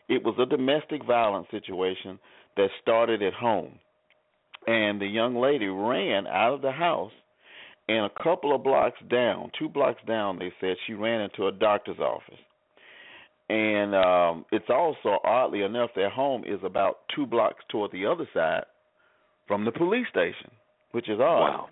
it 0.08 0.22
was 0.24 0.34
a 0.38 0.46
domestic 0.46 1.04
violence 1.04 1.46
situation 1.50 2.18
that 2.56 2.68
started 2.80 3.22
at 3.22 3.34
home. 3.34 3.78
And 4.66 5.00
the 5.00 5.06
young 5.06 5.36
lady 5.36 5.66
ran 5.66 6.26
out 6.26 6.54
of 6.54 6.62
the 6.62 6.72
house, 6.72 7.12
and 7.88 8.06
a 8.06 8.22
couple 8.22 8.54
of 8.54 8.62
blocks 8.62 8.98
down, 9.10 9.50
two 9.58 9.68
blocks 9.68 10.00
down, 10.06 10.38
they 10.38 10.52
said 10.60 10.76
she 10.86 10.94
ran 10.94 11.20
into 11.20 11.48
a 11.48 11.52
doctor's 11.52 11.98
office. 11.98 12.38
And 13.48 13.94
um, 13.94 14.44
it's 14.52 14.70
also, 14.70 15.18
oddly 15.24 15.62
enough, 15.62 15.90
their 15.94 16.08
home 16.08 16.44
is 16.46 16.60
about 16.64 17.00
two 17.14 17.26
blocks 17.26 17.62
toward 17.70 17.90
the 17.92 18.06
other 18.06 18.26
side 18.32 18.64
from 19.46 19.64
the 19.64 19.72
police 19.72 20.06
station, 20.10 20.50
which 20.92 21.08
is 21.08 21.18
odd. 21.18 21.40
Wow. 21.40 21.68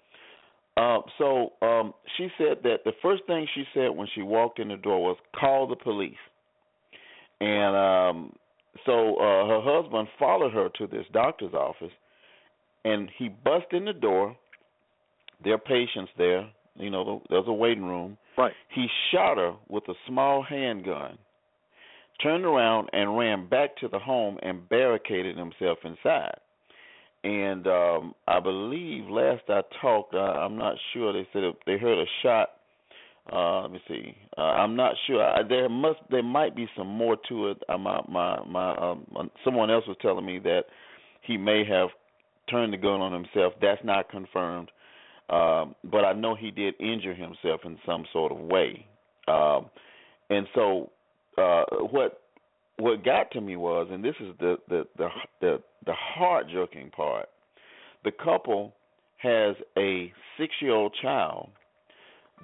Uh, 0.76 1.00
so 1.18 1.52
um, 1.62 1.92
she 2.16 2.28
said 2.38 2.58
that 2.62 2.78
the 2.84 2.92
first 3.02 3.24
thing 3.26 3.46
she 3.54 3.64
said 3.74 3.88
when 3.88 4.08
she 4.14 4.22
walked 4.22 4.58
in 4.58 4.68
the 4.68 4.76
door 4.76 5.02
was, 5.02 5.16
"Call 5.38 5.66
the 5.66 5.76
police." 5.76 6.14
And 7.40 7.76
um, 7.76 8.32
so 8.86 9.16
uh, 9.16 9.48
her 9.48 9.60
husband 9.62 10.08
followed 10.18 10.52
her 10.52 10.68
to 10.78 10.86
this 10.86 11.06
doctor's 11.12 11.54
office, 11.54 11.92
and 12.84 13.10
he 13.18 13.28
bust 13.28 13.66
in 13.72 13.84
the 13.84 13.92
door. 13.92 14.36
There 15.42 15.54
are 15.54 15.58
patients 15.58 16.10
there. 16.16 16.50
You 16.76 16.90
know, 16.90 17.22
there's 17.30 17.48
a 17.48 17.52
waiting 17.52 17.84
room. 17.84 18.16
Right. 18.38 18.52
He 18.74 18.86
shot 19.10 19.36
her 19.36 19.54
with 19.68 19.84
a 19.88 19.94
small 20.06 20.42
handgun, 20.42 21.18
turned 22.22 22.44
around 22.44 22.88
and 22.92 23.18
ran 23.18 23.48
back 23.48 23.76
to 23.78 23.88
the 23.88 23.98
home 23.98 24.38
and 24.42 24.68
barricaded 24.68 25.36
himself 25.36 25.78
inside. 25.84 26.38
And 27.24 27.66
um 27.66 28.14
I 28.26 28.40
believe 28.40 29.08
last 29.08 29.42
I 29.48 29.62
talked, 29.80 30.14
uh, 30.14 30.18
I'm 30.18 30.56
not 30.56 30.76
sure. 30.92 31.12
They 31.12 31.26
said 31.32 31.42
they 31.66 31.78
heard 31.78 31.98
a 31.98 32.06
shot. 32.22 32.50
Uh 33.30 33.62
Let 33.62 33.72
me 33.72 33.80
see. 33.88 34.16
Uh, 34.38 34.40
I'm 34.40 34.74
not 34.74 34.94
sure. 35.06 35.22
I, 35.22 35.42
there 35.42 35.68
must, 35.68 36.00
there 36.10 36.22
might 36.22 36.56
be 36.56 36.66
some 36.76 36.86
more 36.86 37.16
to 37.28 37.48
it. 37.48 37.62
Uh, 37.68 37.76
my, 37.76 38.00
my, 38.08 38.42
my. 38.46 38.74
Um, 38.76 39.30
someone 39.44 39.70
else 39.70 39.84
was 39.86 39.96
telling 40.00 40.24
me 40.24 40.38
that 40.40 40.62
he 41.22 41.36
may 41.36 41.64
have 41.64 41.90
turned 42.48 42.72
the 42.72 42.78
gun 42.78 43.00
on 43.00 43.12
himself. 43.12 43.52
That's 43.60 43.84
not 43.84 44.08
confirmed. 44.08 44.70
Um, 45.28 45.74
but 45.84 46.04
I 46.04 46.12
know 46.12 46.34
he 46.34 46.50
did 46.50 46.74
injure 46.80 47.14
himself 47.14 47.60
in 47.64 47.78
some 47.86 48.04
sort 48.12 48.32
of 48.32 48.38
way. 48.38 48.86
Um, 49.28 49.68
and 50.30 50.46
so, 50.54 50.90
uh, 51.36 51.64
what 51.90 52.22
what 52.80 53.04
got 53.04 53.30
to 53.32 53.40
me 53.40 53.56
was, 53.56 53.88
and 53.90 54.04
this 54.04 54.14
is 54.20 54.34
the 54.38 54.56
the 54.68 54.86
the 54.96 55.08
the, 55.40 55.62
the 55.86 55.94
heart 55.94 56.46
jerking 56.50 56.90
part. 56.90 57.28
The 58.04 58.12
couple 58.12 58.74
has 59.18 59.56
a 59.76 60.12
six 60.38 60.54
year 60.60 60.72
old 60.72 60.94
child 61.02 61.50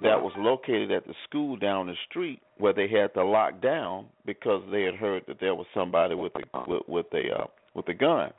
that 0.01 0.21
was 0.21 0.31
located 0.37 0.91
at 0.91 1.07
the 1.07 1.13
school 1.27 1.55
down 1.55 1.87
the 1.87 1.95
street 2.07 2.39
where 2.57 2.73
they 2.73 2.87
had 2.87 3.13
to 3.15 3.25
lock 3.25 3.61
down 3.61 4.05
because 4.25 4.61
they 4.71 4.83
had 4.83 4.93
heard 4.93 5.23
that 5.27 5.39
there 5.39 5.55
was 5.55 5.65
somebody 5.73 6.13
with 6.13 6.33
a 6.35 6.69
with, 6.69 6.83
with 6.87 7.05
a 7.13 7.41
uh, 7.41 7.45
with 7.73 7.87
a 7.89 7.93
gun. 7.93 8.31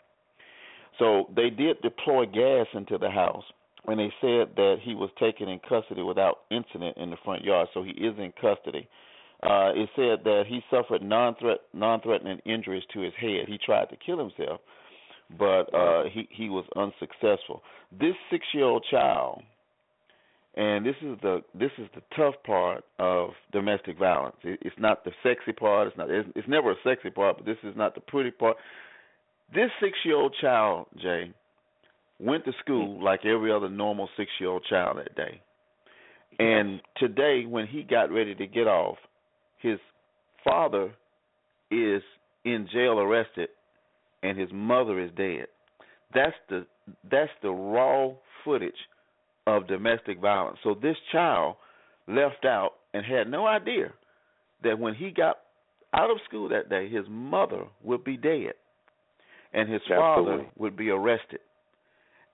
So 0.99 1.28
they 1.34 1.51
did 1.51 1.80
deploy 1.82 2.26
gas 2.26 2.66
into 2.74 2.99
the 2.99 3.11
house 3.11 3.44
and 3.86 3.99
they 3.99 4.12
said 4.20 4.55
that 4.57 4.76
he 4.82 4.94
was 4.94 5.11
taken 5.18 5.49
in 5.49 5.61
custody 5.61 6.03
without 6.03 6.40
incident 6.51 6.96
in 6.96 7.11
the 7.11 7.16
front 7.24 7.44
yard. 7.44 7.68
So 7.72 7.82
he 7.82 7.90
is 7.92 8.14
in 8.18 8.32
custody. 8.40 8.88
Uh, 9.41 9.70
it 9.72 9.89
said 9.95 10.24
that 10.24 10.45
he 10.49 10.61
suffered 10.68 11.01
non-threat, 11.01 11.59
non-threatening 11.72 12.41
injuries 12.45 12.82
to 12.93 13.01
his 13.01 13.12
head. 13.20 13.47
He 13.47 13.57
tried 13.64 13.89
to 13.91 13.97
kill 13.97 14.18
himself, 14.18 14.61
but 15.39 15.72
uh, 15.72 16.05
he 16.12 16.28
he 16.32 16.49
was 16.49 16.64
unsuccessful. 16.74 17.62
This 17.93 18.14
six-year-old 18.32 18.84
child, 18.91 19.43
and 20.57 20.84
this 20.84 20.97
is 21.03 21.16
the 21.22 21.43
this 21.55 21.70
is 21.78 21.86
the 21.95 22.03
tough 22.16 22.34
part 22.45 22.82
of 22.99 23.30
domestic 23.53 23.97
violence. 23.97 24.34
It, 24.43 24.59
it's 24.62 24.74
not 24.76 25.05
the 25.05 25.12
sexy 25.22 25.53
part. 25.53 25.86
It's 25.86 25.97
not. 25.97 26.11
It's, 26.11 26.28
it's 26.34 26.49
never 26.49 26.72
a 26.72 26.76
sexy 26.82 27.11
part, 27.11 27.36
but 27.36 27.47
this 27.47 27.59
is 27.62 27.76
not 27.76 27.95
the 27.95 28.01
pretty 28.01 28.32
part. 28.32 28.57
This 29.55 29.70
six-year-old 29.80 30.34
child, 30.41 30.86
Jay, 31.01 31.32
went 32.18 32.45
to 32.45 32.53
school 32.59 33.01
like 33.01 33.24
every 33.24 33.53
other 33.53 33.68
normal 33.68 34.09
six-year-old 34.16 34.64
child 34.68 34.99
that 34.99 35.14
day. 35.14 35.41
And 36.41 36.80
today, 36.97 37.45
when 37.47 37.68
he 37.68 37.84
got 37.84 38.11
ready 38.11 38.34
to 38.34 38.47
get 38.47 38.66
off, 38.66 38.99
his 39.61 39.79
father 40.45 40.93
is 41.71 42.03
in 42.45 42.69
jail 42.73 42.99
arrested 42.99 43.49
and 44.23 44.39
his 44.39 44.49
mother 44.53 45.01
is 45.01 45.11
dead. 45.17 45.47
That's 46.15 46.37
the 46.49 46.67
that's 47.11 47.31
the 47.43 47.51
raw 47.51 48.13
footage 48.45 48.73
of 49.47 49.67
domestic 49.67 50.21
violence. 50.21 50.59
So 50.63 50.75
this 50.75 50.97
child 51.13 51.57
left 52.07 52.45
out 52.45 52.73
and 52.95 53.05
had 53.05 53.31
no 53.31 53.47
idea 53.47 53.93
that 54.65 54.79
when 54.79 54.95
he 54.95 55.11
got 55.11 55.39
out 55.95 56.11
of 56.11 56.19
school 56.27 56.49
that 56.49 56.69
day 56.69 56.89
his 56.89 57.05
mother 57.09 57.65
would 57.83 58.05
be 58.05 58.17
dead 58.17 58.53
and 59.53 59.71
his 59.71 59.81
Absolutely. 59.83 59.99
father 59.99 60.47
would 60.57 60.77
be 60.77 60.91
arrested. 60.91 61.41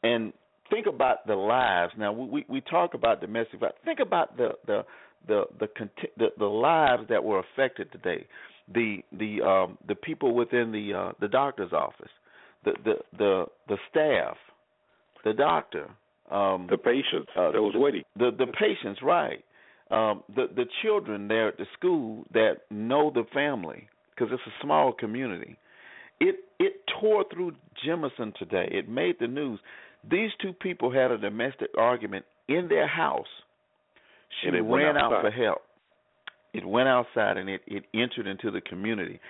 And 0.03 0.33
think 0.70 0.87
about 0.87 1.27
the 1.27 1.35
lives. 1.35 1.93
Now 1.97 2.12
we 2.12 2.27
we, 2.27 2.47
we 2.49 2.61
talk 2.61 2.95
about 2.95 3.20
domestic 3.20 3.61
violence. 3.61 3.79
Think 3.85 4.01
about 4.01 4.37
the 4.37 4.51
the 4.66 4.85
the 5.27 5.45
the, 5.59 5.68
the 6.16 6.27
the 6.39 6.47
lives 6.47 7.05
that 7.09 7.22
were 7.22 7.41
affected 7.41 7.91
today. 7.93 8.27
The 8.72 8.99
the 9.12 9.43
um 9.43 9.79
the 9.87 9.95
people 9.95 10.35
within 10.35 10.72
the 10.72 10.95
uh 10.95 11.12
the 11.20 11.29
doctor's 11.29 11.72
office, 11.72 12.11
the 12.64 12.72
the 12.85 12.95
the 13.18 13.45
the 13.68 13.77
staff, 13.91 14.37
the 15.25 15.33
doctor, 15.33 15.91
um 16.31 16.66
the 16.70 16.79
patients 16.79 17.31
uh, 17.37 17.51
that 17.53 17.61
was 17.61 17.72
the, 17.75 17.81
waiting. 17.81 18.03
The 18.16 18.31
the 18.37 18.47
patients, 18.47 19.01
right? 19.03 19.45
Um, 19.91 20.22
the 20.35 20.47
the 20.55 20.64
children 20.83 21.29
there 21.29 21.49
at 21.49 21.59
the 21.59 21.66
school 21.77 22.25
that 22.33 22.62
know 22.70 23.11
the 23.14 23.25
family 23.35 23.87
because 24.14 24.33
it's 24.33 24.43
a 24.47 24.64
small 24.64 24.93
community. 24.93 25.57
It 26.20 26.37
it 26.59 26.81
tore 27.01 27.25
through 27.33 27.53
Jemison 27.87 28.35
today. 28.37 28.68
It 28.70 28.89
made 28.89 29.16
the 29.20 29.27
news. 29.27 29.61
These 30.11 30.31
two 30.41 30.53
people 30.53 30.91
had 30.91 31.11
a 31.11 31.18
domestic 31.18 31.70
argument 31.77 32.25
in 32.49 32.68
their 32.68 32.87
house. 32.87 33.27
She 34.41 34.49
And 34.49 34.57
it 34.57 34.62
went 34.62 34.85
ran 34.85 34.97
out 34.97 35.22
for 35.22 35.30
help. 35.30 35.62
It 36.53 36.64
went 36.64 36.89
outside 36.89 37.37
and 37.37 37.49
it, 37.49 37.62
it 37.66 37.85
entered 37.93 38.26
into 38.26 38.51
the 38.51 38.61
community. 38.61 39.20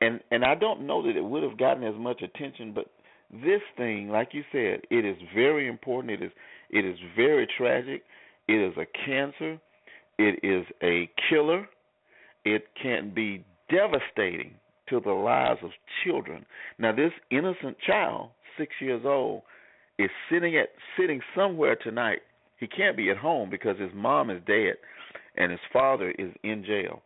And 0.00 0.20
and 0.30 0.44
I 0.44 0.54
don't 0.54 0.86
know 0.86 1.02
that 1.06 1.16
it 1.16 1.24
would 1.24 1.42
have 1.42 1.58
gotten 1.58 1.84
as 1.84 1.94
much 1.98 2.22
attention, 2.22 2.72
but 2.74 2.86
this 3.30 3.60
thing, 3.76 4.08
like 4.08 4.30
you 4.32 4.42
said, 4.50 4.80
it 4.90 5.04
is 5.04 5.16
very 5.34 5.68
important. 5.68 6.12
It 6.12 6.24
is 6.24 6.32
it 6.70 6.84
is 6.84 6.96
very 7.16 7.46
tragic. 7.58 8.02
It 8.48 8.54
is 8.54 8.76
a 8.76 8.86
cancer. 9.06 9.58
It 10.18 10.40
is 10.42 10.66
a 10.82 11.10
killer. 11.28 11.68
It 12.44 12.64
can 12.80 13.12
be 13.14 13.44
devastating 13.70 14.54
to 14.88 15.00
the 15.00 15.12
lives 15.12 15.60
of 15.62 15.70
children. 16.04 16.44
Now, 16.78 16.92
this 16.94 17.12
innocent 17.30 17.76
child, 17.86 18.30
six 18.58 18.72
years 18.80 19.02
old, 19.04 19.42
is 19.98 20.10
sitting 20.30 20.56
at 20.56 20.70
sitting 20.98 21.20
somewhere 21.34 21.76
tonight. 21.76 22.20
He 22.60 22.66
can't 22.66 22.96
be 22.96 23.10
at 23.10 23.16
home 23.16 23.50
because 23.50 23.78
his 23.78 23.90
mom 23.94 24.30
is 24.30 24.42
dead 24.46 24.76
and 25.36 25.50
his 25.50 25.60
father 25.72 26.10
is 26.18 26.30
in 26.44 26.62
jail. 26.64 27.02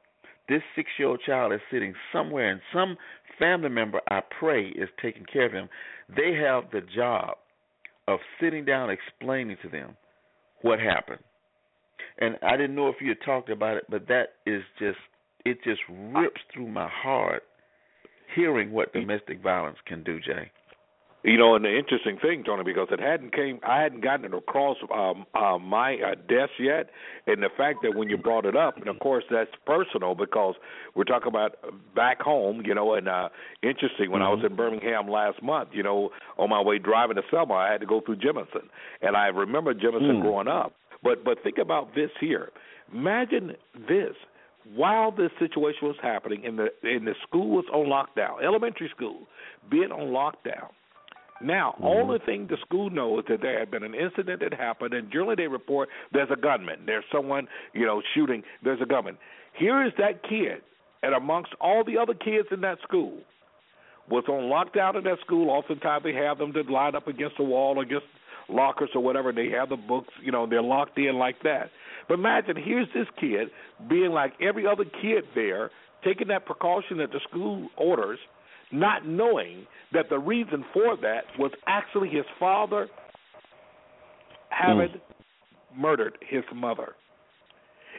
This 0.48 0.62
six 0.76 0.90
year 0.98 1.08
old 1.08 1.20
child 1.24 1.52
is 1.52 1.60
sitting 1.70 1.94
somewhere 2.12 2.50
and 2.50 2.60
some 2.72 2.96
family 3.38 3.70
member 3.70 4.00
I 4.10 4.20
pray 4.38 4.66
is 4.66 4.88
taking 5.00 5.24
care 5.24 5.46
of 5.46 5.52
him. 5.52 5.68
They 6.14 6.34
have 6.34 6.64
the 6.70 6.82
job 6.94 7.36
of 8.08 8.18
sitting 8.40 8.64
down 8.64 8.90
explaining 8.90 9.56
to 9.62 9.68
them 9.68 9.96
what 10.62 10.80
happened. 10.80 11.20
And 12.18 12.36
I 12.42 12.56
didn't 12.56 12.76
know 12.76 12.88
if 12.88 12.96
you 13.00 13.08
had 13.08 13.22
talked 13.24 13.48
about 13.48 13.76
it, 13.76 13.84
but 13.88 14.06
that 14.08 14.34
is 14.46 14.62
just 14.78 14.98
it 15.44 15.58
just 15.64 15.80
rips 15.88 16.40
through 16.52 16.68
my 16.68 16.88
heart 16.88 17.42
hearing 18.34 18.72
what 18.72 18.92
domestic 18.92 19.42
violence 19.42 19.78
can 19.86 20.02
do, 20.02 20.18
Jay. 20.20 20.50
You 21.24 21.38
know, 21.38 21.54
and 21.54 21.64
the 21.64 21.74
interesting 21.74 22.18
thing, 22.18 22.44
Tony, 22.44 22.64
because 22.64 22.88
it 22.90 23.00
hadn't 23.00 23.34
came, 23.34 23.58
I 23.66 23.80
hadn't 23.80 24.02
gotten 24.02 24.26
it 24.26 24.34
across 24.34 24.76
um, 24.94 25.24
uh, 25.34 25.56
my 25.56 25.94
uh, 25.94 26.16
desk 26.28 26.52
yet, 26.60 26.90
and 27.26 27.42
the 27.42 27.48
fact 27.56 27.78
that 27.82 27.96
when 27.96 28.10
you 28.10 28.18
brought 28.18 28.44
it 28.44 28.54
up, 28.54 28.76
and 28.76 28.88
of 28.88 28.98
course 28.98 29.24
that's 29.30 29.50
personal 29.64 30.14
because 30.14 30.54
we're 30.94 31.04
talking 31.04 31.28
about 31.28 31.56
back 31.96 32.20
home, 32.20 32.60
you 32.66 32.74
know, 32.74 32.92
and 32.92 33.08
uh, 33.08 33.30
interesting. 33.62 34.10
When 34.10 34.20
mm-hmm. 34.20 34.22
I 34.22 34.28
was 34.28 34.38
mm-hmm. 34.40 34.48
in 34.48 34.56
Birmingham 34.56 35.08
last 35.08 35.42
month, 35.42 35.70
you 35.72 35.82
know, 35.82 36.10
on 36.36 36.50
my 36.50 36.60
way 36.60 36.78
driving 36.78 37.16
to 37.16 37.22
Selma, 37.30 37.54
I 37.54 37.72
had 37.72 37.80
to 37.80 37.86
go 37.86 38.02
through 38.04 38.16
Jemison, 38.16 38.68
and 39.00 39.16
I 39.16 39.28
remember 39.28 39.72
Jemison 39.72 40.16
mm. 40.16 40.20
growing 40.20 40.48
up. 40.48 40.74
But 41.02 41.24
but 41.24 41.42
think 41.42 41.56
about 41.56 41.94
this 41.94 42.10
here. 42.20 42.50
Imagine 42.92 43.54
this 43.88 44.12
while 44.74 45.10
this 45.10 45.30
situation 45.38 45.88
was 45.88 45.96
happening 46.02 46.44
and 46.44 46.58
the 46.58 46.68
and 46.82 47.06
the 47.06 47.14
school 47.26 47.48
was 47.48 47.64
on 47.72 47.86
lockdown, 47.86 48.44
elementary 48.44 48.90
school 48.94 49.26
being 49.70 49.90
on 49.90 50.08
lockdown 50.08 50.68
now, 51.44 51.74
mm-hmm. 51.76 51.84
only 51.84 52.18
thing 52.24 52.46
the 52.48 52.56
school 52.64 52.90
knows 52.90 53.24
that 53.28 53.40
there 53.40 53.58
had 53.58 53.70
been 53.70 53.82
an 53.82 53.94
incident 53.94 54.40
that 54.40 54.54
happened, 54.54 54.94
and 54.94 55.10
generally 55.10 55.34
they 55.36 55.46
report 55.46 55.88
there's 56.12 56.30
a 56.32 56.40
gunman, 56.40 56.80
there's 56.86 57.04
someone 57.12 57.46
you 57.72 57.86
know 57.86 58.02
shooting, 58.14 58.42
there's 58.62 58.80
a 58.80 58.86
gunman. 58.86 59.18
Here 59.58 59.84
is 59.84 59.92
that 59.98 60.22
kid, 60.22 60.62
and 61.02 61.14
amongst 61.14 61.52
all 61.60 61.84
the 61.84 61.98
other 61.98 62.14
kids 62.14 62.48
in 62.50 62.60
that 62.62 62.78
school, 62.82 63.18
was 64.08 64.24
on 64.28 64.50
lockdown 64.50 64.96
in 64.96 65.04
that 65.04 65.18
school. 65.24 65.50
Oftentimes 65.50 66.04
they 66.04 66.12
have 66.14 66.38
them 66.38 66.52
to 66.52 66.62
line 66.62 66.94
up 66.94 67.08
against 67.08 67.36
the 67.38 67.44
wall, 67.44 67.80
against 67.80 68.06
lockers 68.48 68.90
or 68.94 69.02
whatever. 69.02 69.32
They 69.32 69.48
have 69.50 69.68
the 69.68 69.76
books, 69.76 70.12
you 70.22 70.32
know, 70.32 70.46
they're 70.46 70.62
locked 70.62 70.98
in 70.98 71.16
like 71.16 71.42
that. 71.42 71.70
But 72.08 72.14
imagine 72.14 72.56
here's 72.56 72.88
this 72.94 73.06
kid 73.18 73.48
being 73.88 74.10
like 74.10 74.34
every 74.40 74.66
other 74.66 74.84
kid 74.84 75.24
there, 75.34 75.70
taking 76.04 76.28
that 76.28 76.44
precaution 76.44 76.98
that 76.98 77.12
the 77.12 77.20
school 77.28 77.68
orders 77.76 78.18
not 78.74 79.06
knowing 79.06 79.66
that 79.92 80.06
the 80.10 80.18
reason 80.18 80.64
for 80.72 80.96
that 80.96 81.24
was 81.38 81.52
actually 81.66 82.08
his 82.08 82.24
father 82.38 82.88
having 84.50 84.88
mm. 84.88 85.00
murdered 85.76 86.18
his 86.28 86.42
mother. 86.54 86.94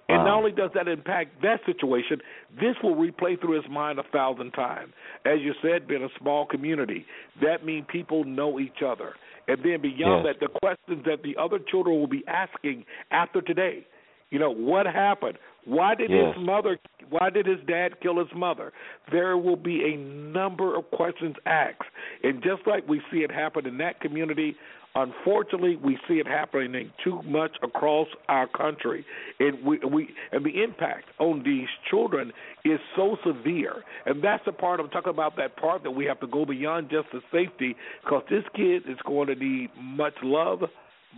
And 0.07 0.19
wow. 0.19 0.25
not 0.25 0.37
only 0.37 0.51
does 0.51 0.69
that 0.75 0.87
impact 0.87 1.41
that 1.41 1.61
situation, 1.65 2.19
this 2.59 2.75
will 2.83 2.95
replay 2.95 3.39
through 3.39 3.55
his 3.55 3.69
mind 3.69 3.97
a 3.97 4.03
thousand 4.03 4.51
times. 4.51 4.93
As 5.25 5.39
you 5.41 5.53
said, 5.61 5.87
being 5.87 6.03
a 6.03 6.19
small 6.19 6.45
community, 6.45 7.05
that 7.41 7.65
means 7.65 7.85
people 7.91 8.23
know 8.23 8.59
each 8.59 8.83
other. 8.85 9.13
And 9.47 9.57
then 9.63 9.81
beyond 9.81 10.25
yes. 10.25 10.35
that, 10.39 10.39
the 10.39 10.59
questions 10.59 11.05
that 11.05 11.23
the 11.23 11.35
other 11.41 11.59
children 11.59 11.99
will 11.99 12.07
be 12.07 12.23
asking 12.27 12.85
after 13.11 13.41
today. 13.41 13.85
You 14.29 14.39
know, 14.39 14.51
what 14.51 14.85
happened? 14.85 15.37
Why 15.65 15.95
did 15.95 16.11
yes. 16.11 16.35
his 16.35 16.45
mother? 16.45 16.77
Why 17.09 17.29
did 17.29 17.45
his 17.45 17.59
dad 17.67 17.99
kill 18.01 18.19
his 18.19 18.33
mother? 18.35 18.71
There 19.11 19.37
will 19.37 19.55
be 19.55 19.93
a 19.93 19.97
number 19.97 20.77
of 20.77 20.89
questions 20.91 21.35
asked, 21.45 21.83
and 22.23 22.41
just 22.41 22.65
like 22.67 22.87
we 22.87 23.01
see 23.11 23.19
it 23.19 23.31
happen 23.31 23.65
in 23.65 23.77
that 23.79 23.99
community, 23.99 24.55
unfortunately, 24.95 25.75
we 25.75 25.97
see 26.07 26.15
it 26.15 26.27
happening 26.27 26.91
too 27.03 27.21
much 27.23 27.57
across 27.63 28.07
our 28.29 28.47
country, 28.47 29.05
and 29.39 29.63
we, 29.63 29.79
we 29.79 30.09
and 30.31 30.45
the 30.45 30.63
impact 30.63 31.05
on 31.19 31.43
these 31.43 31.67
children 31.89 32.31
is 32.63 32.79
so 32.95 33.17
severe. 33.25 33.83
And 34.05 34.23
that's 34.23 34.43
the 34.45 34.51
part 34.51 34.79
I'm 34.79 34.89
talking 34.89 35.11
about. 35.11 35.35
That 35.37 35.57
part 35.57 35.83
that 35.83 35.91
we 35.91 36.05
have 36.05 36.19
to 36.21 36.27
go 36.27 36.45
beyond 36.45 36.89
just 36.89 37.07
the 37.11 37.21
safety, 37.31 37.75
because 38.03 38.23
this 38.29 38.43
kid 38.55 38.83
is 38.87 38.97
going 39.05 39.27
to 39.27 39.35
need 39.35 39.69
much 39.79 40.15
love, 40.23 40.61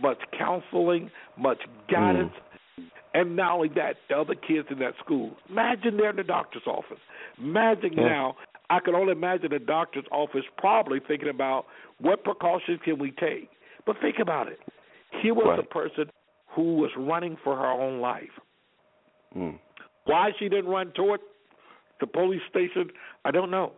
much 0.02 0.18
counseling, 0.38 1.10
much 1.36 1.60
guidance. 1.90 2.32
Mm 2.34 2.42
and 3.18 3.34
not 3.34 3.56
only 3.56 3.68
that, 3.74 3.96
the 4.08 4.16
other 4.16 4.36
kids 4.36 4.68
in 4.70 4.78
that 4.78 4.94
school. 5.04 5.32
Imagine 5.50 5.96
they're 5.96 6.10
in 6.10 6.16
the 6.16 6.22
doctor's 6.22 6.62
office. 6.66 7.00
Imagine 7.38 7.94
yeah. 7.94 8.04
now, 8.04 8.36
I 8.70 8.78
can 8.78 8.94
only 8.94 9.10
imagine 9.10 9.50
the 9.50 9.58
doctor's 9.58 10.04
office 10.12 10.44
probably 10.56 11.00
thinking 11.06 11.28
about 11.28 11.66
what 12.00 12.22
precautions 12.22 12.78
can 12.84 12.96
we 12.98 13.10
take. 13.10 13.50
But 13.86 13.96
think 14.00 14.16
about 14.20 14.46
it. 14.46 14.60
Here 15.20 15.34
was 15.34 15.46
right. 15.48 15.58
a 15.58 15.62
person 15.64 16.12
who 16.54 16.76
was 16.76 16.90
running 16.96 17.36
for 17.42 17.56
her 17.56 17.66
own 17.66 18.00
life. 18.00 18.30
Mm. 19.36 19.58
Why 20.04 20.30
she 20.38 20.48
didn't 20.48 20.70
run 20.70 20.92
toward 20.94 21.20
the 22.00 22.06
police 22.06 22.42
station, 22.48 22.90
I 23.24 23.32
don't 23.32 23.50
know. 23.50 23.72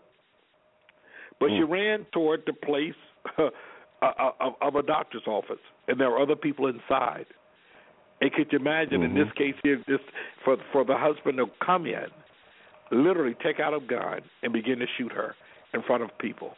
But 1.38 1.50
mm. 1.50 1.58
she 1.58 1.62
ran 1.62 2.04
toward 2.12 2.42
the 2.46 2.52
place 2.52 2.94
of, 3.38 4.54
of 4.60 4.74
a 4.74 4.82
doctor's 4.82 5.26
office, 5.26 5.60
and 5.88 5.98
there 5.98 6.10
were 6.10 6.20
other 6.20 6.36
people 6.36 6.66
inside. 6.66 7.24
And 8.20 8.32
could 8.32 8.48
you 8.52 8.58
imagine 8.58 9.00
mm-hmm. 9.00 9.04
in 9.04 9.14
this 9.14 9.28
mm-hmm. 9.28 9.38
case 9.38 9.54
here, 9.62 9.76
just 9.88 10.04
for 10.44 10.56
for 10.72 10.84
the 10.84 10.96
husband 10.96 11.38
to 11.38 11.46
come 11.64 11.86
in, 11.86 12.06
literally 12.90 13.34
take 13.42 13.60
out 13.60 13.74
a 13.74 13.80
gun 13.80 14.20
and 14.42 14.52
begin 14.52 14.78
to 14.78 14.86
shoot 14.98 15.12
her 15.12 15.34
in 15.72 15.82
front 15.82 16.02
of 16.02 16.10
people? 16.18 16.52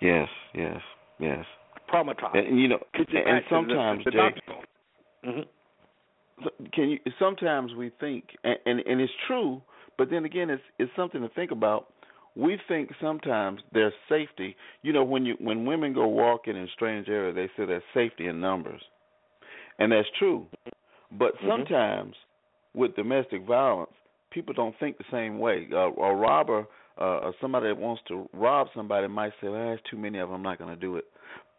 Yes, 0.00 0.28
yes, 0.54 0.80
yes. 1.18 1.44
Traumatized. 1.92 2.36
And 2.36 2.60
you 2.60 2.68
know, 2.68 2.80
you 2.94 3.04
and 3.26 3.42
sometimes 3.48 4.04
the, 4.04 4.10
the 4.10 4.16
Jay, 4.16 5.28
mm-hmm. 5.28 6.64
can 6.72 6.90
you? 6.90 6.98
Sometimes 7.18 7.72
we 7.74 7.90
think, 8.00 8.24
and, 8.42 8.56
and 8.66 8.80
and 8.80 9.00
it's 9.00 9.12
true, 9.26 9.62
but 9.96 10.10
then 10.10 10.24
again, 10.24 10.50
it's 10.50 10.62
it's 10.78 10.92
something 10.96 11.22
to 11.22 11.28
think 11.30 11.50
about. 11.50 11.88
We 12.36 12.58
think 12.66 12.90
sometimes 13.00 13.60
there's 13.72 13.92
safety. 14.08 14.56
You 14.82 14.92
know, 14.92 15.04
when 15.04 15.24
you 15.24 15.36
when 15.38 15.64
women 15.64 15.94
go 15.94 16.08
walking 16.08 16.56
in 16.56 16.68
strange 16.74 17.08
areas, 17.08 17.36
they 17.36 17.46
say 17.56 17.66
there's 17.66 17.82
safety 17.94 18.26
in 18.26 18.40
numbers 18.40 18.82
and 19.78 19.92
that's 19.92 20.08
true. 20.18 20.46
But 21.12 21.36
mm-hmm. 21.36 21.48
sometimes 21.48 22.14
with 22.74 22.96
domestic 22.96 23.46
violence, 23.46 23.92
people 24.30 24.54
don't 24.54 24.74
think 24.78 24.98
the 24.98 25.04
same 25.10 25.38
way. 25.38 25.68
Uh, 25.72 25.92
a 25.92 26.14
robber 26.14 26.66
uh, 27.00 27.04
or 27.04 27.34
somebody 27.40 27.68
that 27.68 27.78
wants 27.78 28.02
to 28.08 28.28
rob 28.32 28.68
somebody 28.74 29.08
might 29.08 29.32
say, 29.40 29.48
"Well, 29.48 29.54
there's 29.54 29.80
too 29.90 29.96
many 29.96 30.18
of 30.18 30.28
them. 30.28 30.36
I'm 30.36 30.42
not 30.42 30.58
going 30.58 30.74
to 30.74 30.80
do 30.80 30.96
it." 30.96 31.04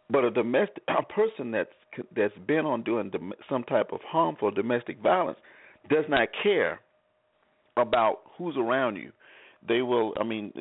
But 0.10 0.24
a 0.24 0.32
domestic 0.32 0.84
a 0.88 1.04
person 1.04 1.52
that's 1.52 1.70
that's 2.16 2.38
been 2.48 2.66
on 2.66 2.84
doing 2.84 3.10
dom- 3.10 3.34
some 3.50 3.64
type 3.64 3.92
of 3.92 4.00
harmful 4.08 4.52
domestic 4.52 5.00
violence 5.02 5.40
does 5.90 6.06
not 6.10 6.30
care 6.44 6.80
about 7.78 8.20
who's 8.38 8.56
around 8.58 8.96
you. 8.98 9.12
They 9.68 9.82
will. 9.82 10.14
I 10.20 10.24
mean, 10.24 10.54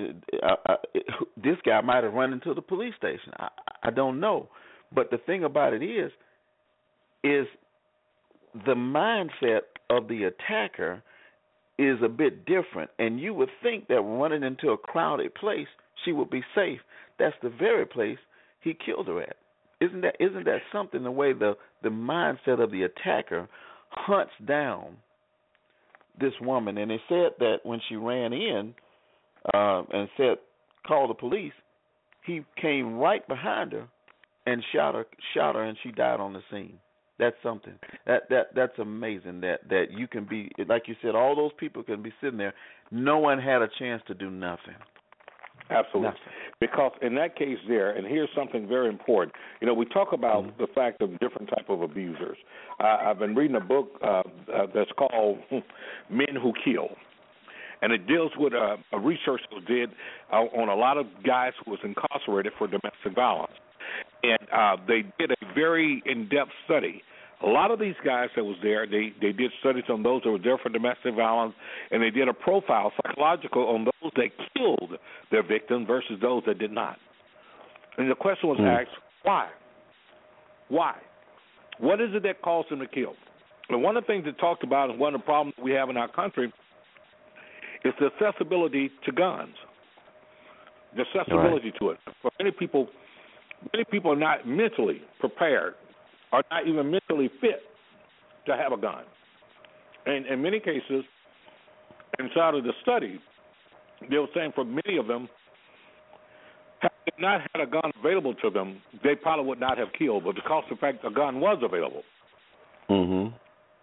uh, 0.43 0.47
uh, 0.47 0.73
uh, 0.73 1.01
this 1.37 1.57
guy 1.65 1.81
might 1.83 2.05
have 2.05 2.15
run 2.15 2.33
into 2.33 2.55
the 2.55 2.63
police 2.63 2.95
station. 2.97 3.33
I, 3.37 3.49
I 3.85 3.91
don't 3.91 4.19
know. 4.19 4.49
But 4.95 5.11
the 5.11 5.19
thing 5.19 5.45
about 5.45 5.73
it 5.75 5.83
is, 5.83 6.11
is 7.25 7.47
the 8.67 8.75
mindset 8.75 9.63
of 9.91 10.07
the 10.07 10.25
attacker 10.25 11.03
is 11.79 11.99
a 12.05 12.09
bit 12.09 12.45
different. 12.47 12.91
And 12.99 13.19
you 13.19 13.35
would 13.35 13.49
think 13.63 13.89
that 13.89 14.01
running 14.01 14.45
into 14.45 14.71
a 14.71 14.79
crowded 14.79 15.35
place 15.35 15.67
she 16.05 16.13
would 16.13 16.31
be 16.31 16.43
safe. 16.55 16.81
That's 17.19 17.35
the 17.43 17.49
very 17.49 17.87
place 17.87 18.19
he 18.61 18.75
killed 18.75 19.09
her 19.09 19.23
at. 19.23 19.37
Isn't 19.81 20.03
that 20.03 20.17
isn't 20.21 20.45
that 20.45 20.61
something 20.73 21.03
the 21.03 21.11
way 21.11 21.33
the 21.33 21.57
the 21.83 21.89
mindset 21.89 22.63
of 22.63 22.71
the 22.71 22.83
attacker 22.83 23.49
hunts 23.91 24.33
down 24.47 24.97
this 26.21 26.33
woman? 26.41 26.79
And 26.79 26.91
they 26.91 27.01
said 27.09 27.33
that 27.41 27.59
when 27.65 27.81
she 27.89 27.97
ran 27.97 28.33
in 28.33 28.75
uh, 29.53 29.83
and 29.93 30.09
said 30.17 30.37
call 30.87 31.09
the 31.09 31.15
police 31.15 31.53
he 32.25 32.43
came 32.61 32.95
right 32.97 33.27
behind 33.29 33.73
her 33.73 33.87
and 34.47 34.63
shot 34.73 34.95
her 34.95 35.07
shot 35.35 35.55
her 35.55 35.65
and 35.65 35.77
she 35.83 35.91
died 35.91 36.21
on 36.21 36.33
the 36.33 36.41
scene 36.51 36.79
that's 37.19 37.37
something. 37.43 37.75
That 38.07 38.29
that 38.31 38.47
that's 38.55 38.79
amazing. 38.79 39.41
That 39.41 39.61
that 39.69 39.87
you 39.91 40.09
can 40.09 40.25
be 40.25 40.51
like 40.69 40.89
you 40.89 40.97
said. 41.01 41.15
All 41.15 41.37
those 41.37 41.53
people 41.59 41.83
can 41.83 42.03
be 42.03 42.13
sitting 42.21 42.39
there. 42.39 42.55
No 42.91 43.19
one 43.19 43.39
had 43.39 43.63
a 43.63 43.69
chance 43.79 44.03
to 44.09 44.15
do 44.15 44.31
nothing. 44.31 44.75
Absolutely. 45.71 46.09
Nothing. 46.09 46.21
Because 46.61 46.93
in 47.03 47.15
that 47.15 47.37
case 47.37 47.59
there, 47.69 47.91
and 47.97 48.07
here's 48.07 48.29
something 48.37 48.69
very 48.69 48.89
important. 48.89 49.35
You 49.61 49.67
know, 49.67 49.75
we 49.75 49.87
talk 49.87 50.13
about 50.13 50.45
mm-hmm. 50.45 50.61
the 50.61 50.67
fact 50.75 51.01
of 51.03 51.19
different 51.21 51.49
type 51.49 51.69
of 51.69 51.83
abusers. 51.83 52.37
Uh, 52.81 52.99
I've 53.07 53.19
been 53.19 53.35
reading 53.35 53.57
a 53.57 53.61
book 53.61 53.89
uh, 54.03 54.23
uh, 54.53 54.67
that's 54.75 54.91
called 54.99 55.39
Men 56.11 56.37
Who 56.41 56.53
Kill. 56.65 56.89
And 57.81 57.93
it 57.93 58.07
deals 58.07 58.33
with 58.39 58.55
uh, 58.55 58.77
a 58.93 58.99
research 58.99 59.43
that 59.53 59.67
did 59.67 59.91
uh, 60.33 60.37
on 60.37 60.69
a 60.69 60.75
lot 60.75 60.97
of 60.97 61.07
guys 61.27 61.53
who 61.65 61.73
was 61.73 61.81
incarcerated 61.85 62.53
for 62.59 62.67
domestic 62.67 63.15
violence 63.15 63.53
and 64.31 64.49
uh, 64.51 64.77
they 64.87 65.05
did 65.19 65.31
a 65.31 65.55
very 65.55 66.03
in-depth 66.07 66.51
study. 66.65 67.03
A 67.43 67.49
lot 67.49 67.71
of 67.71 67.79
these 67.79 67.97
guys 68.05 68.29
that 68.37 68.45
was 68.45 68.57
there, 68.63 68.87
they 68.87 69.13
they 69.21 69.33
did 69.33 69.51
studies 69.61 69.85
on 69.89 70.03
those 70.03 70.23
that 70.23 70.31
were 70.31 70.39
there 70.39 70.57
for 70.57 70.71
domestic 70.71 71.15
violence, 71.15 71.55
and 71.91 72.03
they 72.03 72.11
did 72.11 72.29
a 72.29 72.33
profile 72.33 72.93
psychological 72.97 73.69
on 73.69 73.85
those 73.85 74.13
that 74.17 74.31
killed 74.57 74.99
their 75.31 75.43
victim 75.43 75.85
versus 75.85 76.17
those 76.23 76.43
that 76.47 76.59
did 76.59 76.73
not. 76.73 76.99
And 77.99 78.11
the 78.11 78.15
question 78.15 78.49
was 78.49 78.59
Mm. 78.59 78.81
asked, 78.81 78.97
why? 79.23 79.49
Why? 80.69 80.95
What 81.79 82.01
is 82.01 82.15
it 82.15 82.23
that 82.23 82.41
caused 82.41 82.71
them 82.71 82.81
to 82.81 82.87
kill? 82.87 83.15
And 83.69 83.83
one 83.83 83.97
of 83.97 84.05
the 84.05 84.07
things 84.07 84.25
that 84.25 84.39
talked 84.39 84.63
about, 84.63 84.91
and 84.91 84.99
one 84.99 85.15
of 85.15 85.21
the 85.21 85.25
problems 85.25 85.55
we 85.59 85.73
have 85.73 85.91
in 85.91 85.97
our 85.97 86.09
country, 86.09 86.53
is 87.85 87.93
the 88.01 88.07
accessibility 88.07 88.91
to 89.05 89.13
guns. 89.13 89.55
The 90.97 91.03
accessibility 91.03 91.73
to 91.79 91.91
it. 91.91 91.99
For 92.23 92.31
many 92.39 92.53
people, 92.53 92.89
many 93.73 93.85
people 93.85 94.13
are 94.13 94.17
not 94.17 94.47
mentally 94.47 95.03
prepared, 95.21 95.75
are 96.33 96.43
not 96.51 96.67
even 96.67 96.91
mentally 96.91 97.31
fit 97.41 97.63
to 98.47 98.57
have 98.57 98.73
a 98.73 98.77
gun. 98.77 99.05
And 100.07 100.27
in 100.27 100.43
many 100.43 100.61
cases, 100.61 101.05
inside 102.19 102.55
of 102.55 102.65
the 102.65 102.73
study, 102.83 103.21
they 104.11 104.19
were 104.19 104.29
saying 104.35 104.53
for 104.55 104.65
many 104.65 104.99
of 104.99 105.07
them, 105.07 105.29
had 106.81 106.93
they 107.07 107.23
not 107.23 107.41
had 107.41 107.63
a 107.63 107.67
gun 107.67 107.91
available 107.99 108.35
to 108.35 108.51
them, 108.51 108.83
they 109.03 109.15
probably 109.15 109.47
would 109.47 109.61
not 109.61 109.79
have 109.79 109.89
killed. 109.99 110.25
But 110.25 110.35
because 110.35 110.65
the 110.69 110.77
fact 110.77 111.05
a 111.05 111.11
gun 111.11 111.41
was 111.41 111.59
available, 111.63 112.05
Mhm. 112.89 113.33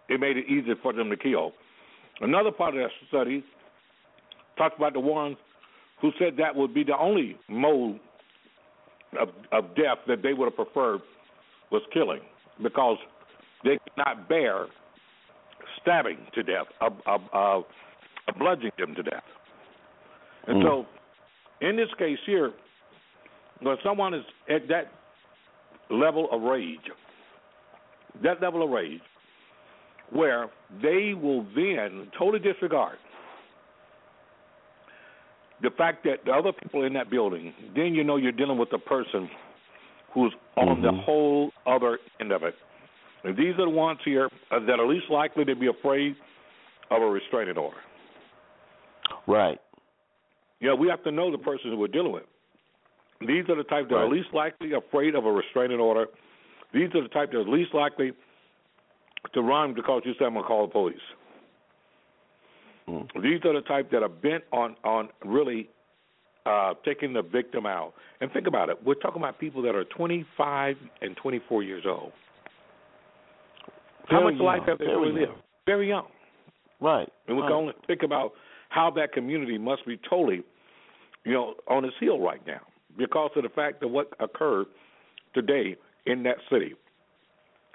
it 0.08 0.20
made 0.20 0.36
it 0.36 0.46
easier 0.46 0.76
for 0.76 0.92
them 0.92 1.10
to 1.10 1.16
kill. 1.16 1.52
Another 2.20 2.52
part 2.52 2.74
of 2.74 2.80
that 2.80 2.92
study 3.08 3.42
talked 4.56 4.76
about 4.76 4.92
the 4.92 5.00
ones 5.00 5.36
who 5.96 6.12
said 6.18 6.36
that 6.36 6.54
would 6.54 6.74
be 6.74 6.84
the 6.84 6.96
only 6.96 7.36
mode 7.48 7.98
of, 9.20 9.28
of 9.52 9.74
death 9.74 9.98
that 10.06 10.22
they 10.22 10.32
would 10.32 10.46
have 10.46 10.56
preferred 10.56 11.00
was 11.70 11.82
killing 11.92 12.20
because 12.62 12.98
they 13.64 13.78
could 13.78 13.96
not 13.96 14.28
bear 14.28 14.66
stabbing 15.80 16.18
to 16.34 16.42
death, 16.42 16.66
uh, 16.80 17.60
bludgeoning 18.38 18.72
them 18.78 18.94
to 18.94 19.02
death. 19.02 19.24
And 20.46 20.62
Mm. 20.62 20.62
so, 20.62 20.86
in 21.60 21.76
this 21.76 21.92
case 21.94 22.18
here, 22.26 22.52
when 23.60 23.76
someone 23.82 24.14
is 24.14 24.24
at 24.48 24.66
that 24.68 24.92
level 25.88 26.28
of 26.32 26.42
rage, 26.42 26.90
that 28.22 28.40
level 28.40 28.62
of 28.62 28.70
rage, 28.70 29.02
where 30.10 30.50
they 30.82 31.14
will 31.14 31.42
then 31.54 32.10
totally 32.18 32.40
disregard 32.40 32.98
the 35.62 35.70
fact 35.70 36.04
that 36.04 36.24
the 36.24 36.32
other 36.32 36.52
people 36.52 36.84
in 36.84 36.92
that 36.94 37.10
building, 37.10 37.54
then 37.74 37.94
you 37.94 38.04
know 38.04 38.16
you're 38.16 38.32
dealing 38.32 38.58
with 38.58 38.72
a 38.72 38.78
person 38.78 39.30
who's 40.12 40.34
on 40.56 40.82
the 40.82 40.90
Mhm. 40.92 41.04
whole 41.04 41.52
other 41.66 41.98
end 42.20 42.32
of 42.32 42.42
it. 42.42 42.54
And 43.24 43.36
these 43.36 43.54
are 43.54 43.64
the 43.64 43.70
ones 43.70 44.00
here 44.04 44.28
uh, 44.50 44.58
that 44.60 44.80
are 44.80 44.86
least 44.86 45.08
likely 45.08 45.44
to 45.44 45.54
be 45.54 45.68
afraid 45.68 46.16
of 46.90 47.00
a 47.00 47.06
restraining 47.06 47.56
order. 47.56 47.78
Right. 49.26 49.60
You 50.60 50.68
know, 50.68 50.74
we 50.74 50.88
have 50.88 51.02
to 51.04 51.10
know 51.10 51.30
the 51.30 51.38
person 51.38 51.70
who 51.70 51.76
we're 51.76 51.86
dealing 51.88 52.12
with. 52.12 52.26
These 53.20 53.48
are 53.48 53.54
the 53.54 53.64
type 53.64 53.88
that 53.88 53.96
are 53.96 54.08
least 54.08 54.32
likely 54.32 54.72
afraid 54.72 55.14
of 55.14 55.24
a 55.26 55.32
restraining 55.32 55.78
order. 55.78 56.08
These 56.72 56.94
are 56.94 57.02
the 57.02 57.08
type 57.08 57.30
that 57.30 57.38
are 57.38 57.44
least 57.44 57.72
likely 57.72 58.12
to 59.32 59.42
run 59.42 59.74
because 59.74 60.02
you 60.04 60.14
say 60.14 60.24
I'm 60.24 60.34
gonna 60.34 60.46
call 60.46 60.66
the 60.66 60.72
police. 60.72 61.00
Mm. 62.92 63.22
These 63.22 63.40
are 63.44 63.54
the 63.54 63.62
type 63.62 63.90
that 63.90 64.02
are 64.02 64.08
bent 64.08 64.44
on 64.52 64.76
on 64.84 65.08
really 65.24 65.70
uh, 66.46 66.74
taking 66.84 67.12
the 67.12 67.22
victim 67.22 67.66
out. 67.66 67.94
And 68.20 68.30
think 68.32 68.46
about 68.46 68.68
it. 68.68 68.78
We're 68.84 68.94
talking 68.94 69.22
about 69.22 69.38
people 69.38 69.62
that 69.62 69.74
are 69.74 69.84
25 69.84 70.76
and 71.00 71.16
24 71.16 71.62
years 71.62 71.84
old. 71.86 72.12
How 74.08 74.20
Very 74.20 74.34
much 74.34 74.42
life 74.42 74.62
have 74.66 74.78
they 74.78 74.86
really 74.86 75.20
lived? 75.20 75.32
Very 75.66 75.88
young. 75.88 76.06
Right. 76.80 77.08
And 77.28 77.36
we 77.36 77.42
right. 77.42 77.48
can 77.48 77.56
only 77.56 77.74
think 77.86 78.02
about 78.02 78.32
how 78.68 78.90
that 78.96 79.12
community 79.12 79.58
must 79.58 79.86
be 79.86 79.98
totally, 80.08 80.42
you 81.24 81.32
know, 81.32 81.54
on 81.68 81.84
its 81.84 81.94
heel 82.00 82.18
right 82.18 82.44
now 82.46 82.60
because 82.98 83.30
of 83.36 83.44
the 83.44 83.48
fact 83.48 83.82
of 83.82 83.90
what 83.90 84.12
occurred 84.18 84.66
today 85.34 85.76
in 86.06 86.22
that 86.24 86.36
city. 86.50 86.74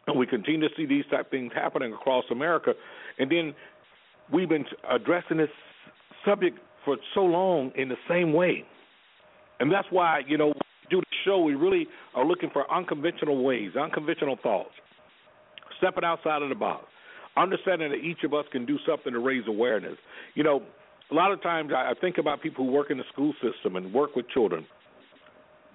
And 0.07 0.17
we 0.17 0.25
continue 0.25 0.67
to 0.67 0.75
see 0.75 0.85
these 0.85 1.05
type 1.09 1.25
of 1.25 1.31
things 1.31 1.51
happening 1.53 1.93
across 1.93 2.25
America. 2.31 2.73
And 3.19 3.31
then 3.31 3.53
we've 4.31 4.49
been 4.49 4.65
addressing 4.89 5.37
this 5.37 5.49
subject 6.25 6.59
for 6.85 6.97
so 7.13 7.21
long 7.21 7.71
in 7.75 7.89
the 7.89 7.97
same 8.09 8.33
way. 8.33 8.63
And 9.59 9.71
that's 9.71 9.87
why, 9.89 10.21
you 10.27 10.37
know, 10.37 10.53
do 10.89 10.99
the 10.99 11.15
show, 11.25 11.41
we 11.41 11.55
really 11.55 11.87
are 12.15 12.25
looking 12.25 12.49
for 12.51 12.71
unconventional 12.71 13.43
ways, 13.43 13.71
unconventional 13.75 14.37
thoughts, 14.41 14.71
stepping 15.77 16.03
outside 16.03 16.41
of 16.41 16.49
the 16.49 16.55
box 16.55 16.85
understanding 17.37 17.89
that 17.91 17.97
each 17.97 18.23
of 18.23 18.33
us 18.33 18.45
can 18.51 18.65
do 18.65 18.77
something 18.85 19.13
to 19.13 19.19
raise 19.19 19.43
awareness. 19.47 19.97
You 20.33 20.43
know, 20.43 20.63
a 21.11 21.13
lot 21.13 21.31
of 21.31 21.41
times 21.41 21.71
I 21.73 21.93
think 22.01 22.17
about 22.17 22.41
people 22.41 22.65
who 22.65 22.71
work 22.71 22.91
in 22.91 22.97
the 22.97 23.03
school 23.13 23.33
system 23.41 23.75
and 23.75 23.93
work 23.93 24.15
with 24.15 24.27
children. 24.29 24.65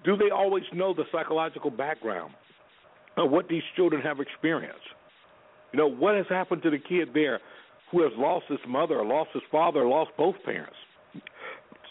Do 0.05 0.17
they 0.17 0.31
always 0.31 0.65
know 0.75 0.93
the 0.93 1.05
psychological 1.13 1.71
background 1.71 2.35
of 3.17 3.31
what 3.31 3.49
these 3.49 3.63
children 3.77 4.03
have 4.03 4.21
experienced? 4.21 4.81
You 5.73 5.79
know, 5.79 5.87
what 5.87 6.17
has 6.17 6.27
happened 6.29 6.63
to 6.65 6.71
the 6.71 6.79
kid 6.79 7.11
there 7.15 7.41
who 7.93 8.03
has 8.03 8.13
lost 8.17 8.47
his 8.49 8.59
mother 8.67 8.99
or 8.99 9.05
lost 9.05 9.31
his 9.33 9.43
father 9.53 9.81
or 9.81 9.87
lost 9.87 10.11
both 10.17 10.35
parents? 10.45 10.77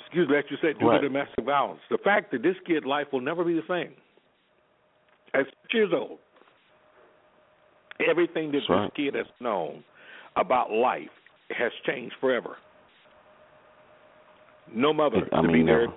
Excuse 0.01 0.27
me, 0.27 0.35
as 0.37 0.43
you 0.49 0.57
said, 0.61 0.77
due 0.79 0.89
Right. 0.89 0.99
to 0.99 1.07
domestic 1.07 1.45
violence. 1.45 1.79
The 1.89 1.97
fact 1.99 2.31
that 2.31 2.41
this 2.41 2.57
kid's 2.65 2.85
life 2.85 3.07
will 3.13 3.21
never 3.21 3.45
be 3.45 3.53
the 3.53 3.65
same. 3.67 3.95
At 5.33 5.45
six 5.45 5.73
years 5.73 5.93
old, 5.93 6.19
everything 8.05 8.51
that 8.51 8.57
That's 8.59 8.69
right. 8.69 8.93
this 8.93 8.93
kid 8.95 9.15
has 9.15 9.27
known 9.39 9.83
about 10.35 10.71
life 10.71 11.09
has 11.51 11.71
changed 11.85 12.15
forever. 12.19 12.57
No 14.73 14.91
mother 14.93 15.27
I 15.31 15.41
to 15.41 15.47
be 15.47 15.63
there, 15.63 15.87
uh, 15.87 15.91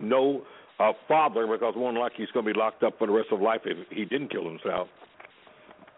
no 0.00 0.42
uh, 0.78 0.92
father 1.06 1.46
because 1.46 1.74
one 1.76 1.94
like 1.94 2.12
he's 2.16 2.30
going 2.32 2.44
to 2.46 2.52
be 2.52 2.58
locked 2.58 2.82
up 2.82 2.98
for 2.98 3.06
the 3.06 3.12
rest 3.12 3.28
of 3.32 3.40
life 3.40 3.60
if 3.66 3.86
he 3.90 4.04
didn't 4.04 4.28
kill 4.30 4.44
himself. 4.44 4.88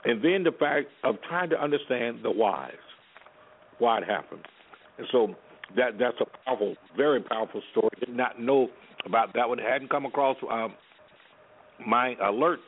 And 0.05 0.23
then 0.23 0.43
the 0.43 0.53
fact 0.53 0.89
of 1.05 1.17
trying 1.29 1.51
to 1.51 1.63
understand 1.63 2.21
the 2.23 2.31
whys, 2.31 2.73
why 3.79 3.99
it 3.99 4.05
happened. 4.05 4.43
And 4.99 5.07
so 5.13 5.35
that 5.77 5.99
that's 5.99 6.17
a 6.21 6.27
powerful, 6.45 6.75
very 6.97 7.21
powerful 7.21 7.63
story. 7.71 7.91
Did 8.01 8.17
not 8.17 8.41
know 8.41 8.69
about 9.07 9.33
that 9.35 9.49
one. 9.49 9.59
Hadn't 9.59 9.91
come 9.91 10.07
across 10.07 10.37
um, 10.51 10.75
my 11.87 12.15
alert 12.23 12.61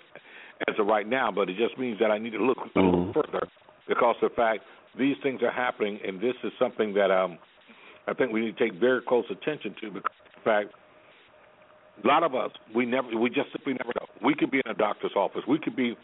as 0.69 0.75
of 0.79 0.87
right 0.87 1.09
now, 1.09 1.31
but 1.31 1.51
it 1.51 1.57
just 1.57 1.79
means 1.79 1.99
that 1.99 2.11
I 2.11 2.19
need 2.19 2.33
to 2.33 2.39
look 2.39 2.59
a 2.59 2.79
little 2.81 3.07
Mhm. 3.07 3.15
further 3.15 3.49
because 3.87 4.17
of 4.23 4.31
the 4.31 4.37
fact 4.37 4.65
these 4.97 5.17
things 5.19 5.43
are 5.43 5.51
happening, 5.51 6.01
and 6.05 6.21
this 6.21 6.37
is 6.45 6.53
something 6.59 6.95
that 6.95 7.11
um, 7.11 7.39
I 8.07 8.15
think 8.15 8.33
we 8.33 8.41
need 8.41 8.57
to 8.57 8.65
take 8.65 8.75
very 8.75 9.03
close 9.03 9.29
attention 9.31 9.75
to 9.81 9.91
because 9.91 10.13
of 10.27 10.35
the 10.35 10.41
fact 10.41 10.75
a 12.03 12.07
lot 12.07 12.23
of 12.23 12.35
us 12.35 12.51
we 12.75 12.87
never 12.87 13.17
we 13.17 13.31
just 13.31 13.51
simply 13.53 13.75
never 13.75 13.93
know. 14.01 14.07
We 14.23 14.35
could 14.35 14.51
be 14.51 14.61
in 14.65 14.71
a 14.71 14.75
doctor's 14.75 15.15
office. 15.15 15.43
We 15.47 15.59
could 15.59 15.77
be 15.77 15.97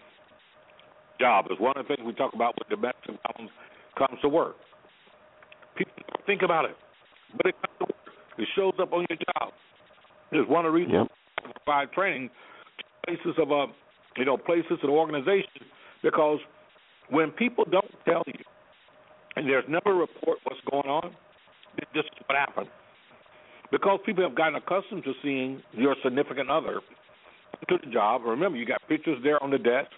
jobbers. 1.21 1.59
One 1.61 1.77
of 1.77 1.87
the 1.87 1.95
things 1.95 2.07
we 2.07 2.15
talk 2.15 2.35
about 2.35 2.55
with 2.59 2.69
domestic 2.69 3.15
violence 3.23 3.53
comes 3.97 4.19
to 4.23 4.29
work. 4.29 4.57
People 5.77 5.93
don't 6.09 6.27
think 6.27 6.43
about 6.43 6.65
it, 6.65 6.77
but 7.37 7.47
it 7.47 7.55
comes 7.61 7.79
to 7.79 7.85
work. 7.85 8.15
It 8.39 8.49
shows 8.57 8.75
up 8.81 8.93
on 8.93 9.07
your 9.09 9.19
job. 9.19 9.53
There's 10.33 10.49
one 10.49 10.65
of 10.65 10.73
the 10.73 10.77
reasons 10.77 11.09
Yep. 11.45 11.53
provide 11.65 11.93
training 11.93 12.31
to 12.79 12.85
places 13.07 13.35
of 13.39 13.53
uh, 13.53 13.67
you 14.17 14.25
know 14.25 14.37
places 14.37 14.79
and 14.83 14.91
organizations 14.91 15.69
because 16.03 16.39
when 17.11 17.31
people 17.31 17.65
don't 17.71 17.91
tell 18.05 18.23
you 18.27 18.45
and 19.37 19.49
there's 19.49 19.65
never 19.69 19.93
a 19.93 19.95
report 19.95 20.39
what's 20.45 20.61
going 20.71 20.89
on, 20.89 21.15
this 21.77 22.05
is 22.05 22.11
what 22.27 22.39
happened. 22.39 22.69
Because 23.71 24.01
people 24.05 24.25
have 24.25 24.35
gotten 24.35 24.57
accustomed 24.57 25.05
to 25.05 25.13
seeing 25.23 25.63
your 25.73 25.95
significant 26.03 26.51
other 26.51 26.81
to 27.69 27.79
the 27.85 27.91
job. 27.93 28.23
Remember, 28.25 28.59
you 28.59 28.67
got 28.67 28.81
pictures 28.89 29.19
there 29.23 29.43
on 29.43 29.51
the 29.51 29.59
desk 29.59 29.91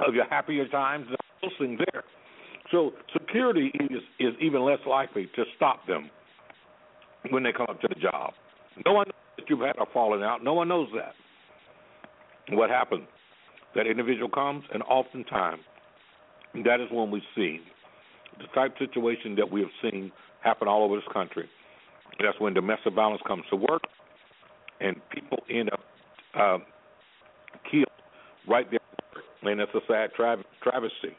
of 0.00 0.14
your 0.14 0.26
happier 0.26 0.68
times, 0.68 1.06
those 1.42 1.52
things 1.58 1.78
there. 1.92 2.04
So 2.70 2.92
security 3.12 3.70
is 3.74 4.02
is 4.18 4.34
even 4.40 4.64
less 4.64 4.80
likely 4.86 5.28
to 5.36 5.44
stop 5.56 5.86
them 5.86 6.10
when 7.30 7.42
they 7.42 7.52
come 7.52 7.66
up 7.68 7.80
to 7.80 7.88
the 7.88 8.00
job. 8.00 8.32
No 8.84 8.92
one 8.92 9.06
knows 9.06 9.36
that 9.38 9.44
you've 9.48 9.60
had 9.60 9.76
a 9.78 9.86
falling 9.92 10.22
out. 10.22 10.42
No 10.42 10.54
one 10.54 10.68
knows 10.68 10.88
that. 10.94 11.14
What 12.54 12.70
happens? 12.70 13.06
That 13.74 13.86
individual 13.86 14.28
comes, 14.28 14.64
and 14.72 14.82
oftentimes 14.84 15.62
that 16.64 16.80
is 16.80 16.88
when 16.90 17.10
we 17.10 17.22
see 17.34 17.60
the 18.38 18.46
type 18.54 18.72
of 18.72 18.88
situation 18.88 19.34
that 19.36 19.50
we 19.50 19.60
have 19.60 19.70
seen 19.82 20.12
happen 20.42 20.68
all 20.68 20.84
over 20.84 20.96
this 20.96 21.04
country. 21.12 21.48
That's 22.18 22.38
when 22.40 22.54
domestic 22.54 22.94
violence 22.94 23.20
comes 23.26 23.44
to 23.50 23.56
work, 23.56 23.82
and 24.80 24.96
people 25.10 25.38
end 25.50 25.70
up 25.72 25.80
uh, 26.38 26.58
killed 27.70 27.86
right 28.48 28.70
there. 28.70 28.80
And 29.46 29.60
that's 29.60 29.74
a 29.74 29.80
sad 29.86 30.10
tra- 30.14 30.44
travesty, 30.62 31.16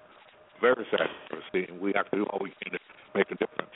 very 0.62 0.86
sad 0.92 1.08
travesty. 1.30 1.72
And 1.72 1.80
we 1.82 1.94
have 1.96 2.10
to 2.12 2.18
do 2.18 2.26
all 2.26 2.40
we 2.42 2.52
can 2.64 2.74
to 2.74 2.80
make 3.16 3.28
a 3.32 3.36
difference. 3.36 3.72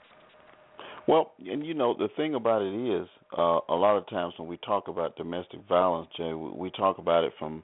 Well, 1.08 1.32
and 1.40 1.66
you 1.66 1.74
know 1.74 1.96
the 1.98 2.10
thing 2.16 2.36
about 2.36 2.62
it 2.62 2.74
is, 2.74 3.08
uh, 3.38 3.60
a 3.70 3.76
lot 3.76 3.98
of 3.98 4.08
times 4.08 4.34
when 4.38 4.48
we 4.48 4.58
talk 4.58 4.88
about 4.88 5.16
domestic 5.16 5.60
violence, 5.68 6.10
Jay, 6.16 6.34
we, 6.34 6.70
talk 6.72 7.00
about 7.00 7.24
it 7.24 7.34
from 7.40 7.64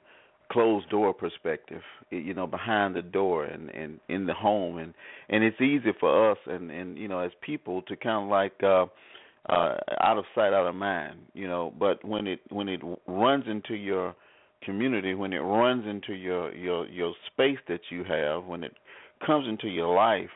closed 0.50 0.88
door 0.90 1.14
perspective, 1.14 1.82
you 2.10 2.34
know, 2.34 2.46
behind 2.46 2.96
the 2.96 3.02
door 3.02 3.44
and 3.44 3.70
and 3.70 4.00
in 4.08 4.26
the 4.26 4.34
home, 4.34 4.78
and 4.78 4.92
and 5.28 5.44
it's 5.44 5.60
easy 5.60 5.90
for 6.00 6.32
us 6.32 6.38
and 6.46 6.70
and 6.70 6.98
you 6.98 7.06
know 7.06 7.20
as 7.20 7.30
people 7.42 7.82
to 7.82 7.96
kind 7.96 8.24
of 8.24 8.30
like, 8.30 8.54
uh, 8.62 8.86
uh 9.48 9.76
out 10.00 10.18
of 10.18 10.24
sight 10.34 10.52
out 10.52 10.66
of 10.66 10.74
mind 10.74 11.16
you 11.32 11.46
know 11.46 11.72
but 11.78 12.04
when 12.04 12.26
it 12.26 12.40
when 12.50 12.68
it 12.68 12.80
runs 13.06 13.44
into 13.46 13.74
your 13.74 14.14
community 14.64 15.14
when 15.14 15.32
it 15.32 15.38
runs 15.38 15.86
into 15.86 16.14
your 16.14 16.54
your 16.54 16.86
your 16.88 17.14
space 17.32 17.58
that 17.68 17.80
you 17.90 18.04
have 18.04 18.44
when 18.44 18.64
it 18.64 18.72
comes 19.24 19.48
into 19.48 19.68
your 19.68 19.94
life 19.94 20.30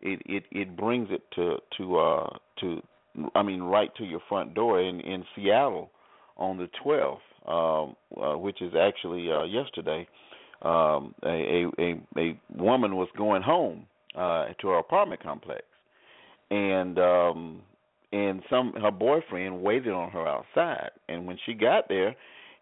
it 0.00 0.20
it 0.26 0.44
it 0.50 0.76
brings 0.76 1.08
it 1.10 1.22
to 1.34 1.56
to 1.76 1.98
uh 1.98 2.28
to 2.60 2.82
I 3.34 3.42
mean 3.42 3.62
right 3.62 3.94
to 3.96 4.04
your 4.04 4.20
front 4.28 4.54
door 4.54 4.80
in 4.80 5.00
in 5.00 5.24
Seattle 5.34 5.90
on 6.36 6.56
the 6.56 6.68
12th 6.84 7.18
um 7.48 7.96
uh, 8.20 8.36
which 8.36 8.60
is 8.62 8.72
actually 8.78 9.30
uh 9.30 9.44
yesterday 9.44 10.06
um 10.62 11.14
a 11.24 11.66
a 11.78 12.00
a 12.16 12.40
woman 12.56 12.96
was 12.96 13.08
going 13.16 13.42
home 13.42 13.86
uh 14.14 14.46
to 14.60 14.68
her 14.68 14.78
apartment 14.78 15.22
complex. 15.22 15.62
And 16.50 16.98
um 16.98 17.62
and 18.12 18.42
some 18.48 18.72
her 18.74 18.90
boyfriend 18.90 19.62
waited 19.62 19.92
on 19.92 20.10
her 20.10 20.26
outside. 20.26 20.90
And 21.08 21.26
when 21.26 21.38
she 21.44 21.54
got 21.54 21.88
there 21.88 22.14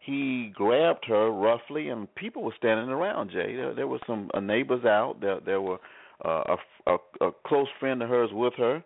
he 0.07 0.53
grabbed 0.55 1.05
her 1.07 1.31
roughly 1.31 1.89
and 1.89 2.13
people 2.15 2.43
were 2.43 2.55
standing 2.57 2.89
around 2.89 3.31
jay 3.31 3.55
there, 3.55 3.75
there 3.75 3.89
were 3.89 4.01
some 4.07 4.31
uh, 4.35 4.41
neighbors 4.41 4.85
out 4.85 5.17
there 5.21 5.41
there 5.45 5.61
were 5.61 5.79
uh, 6.25 6.57
a, 6.87 6.93
a 6.93 7.27
a 7.27 7.31
close 7.47 7.69
friend 7.79 8.03
of 8.03 8.09
hers 8.09 8.31
with 8.33 8.55
her 8.57 8.83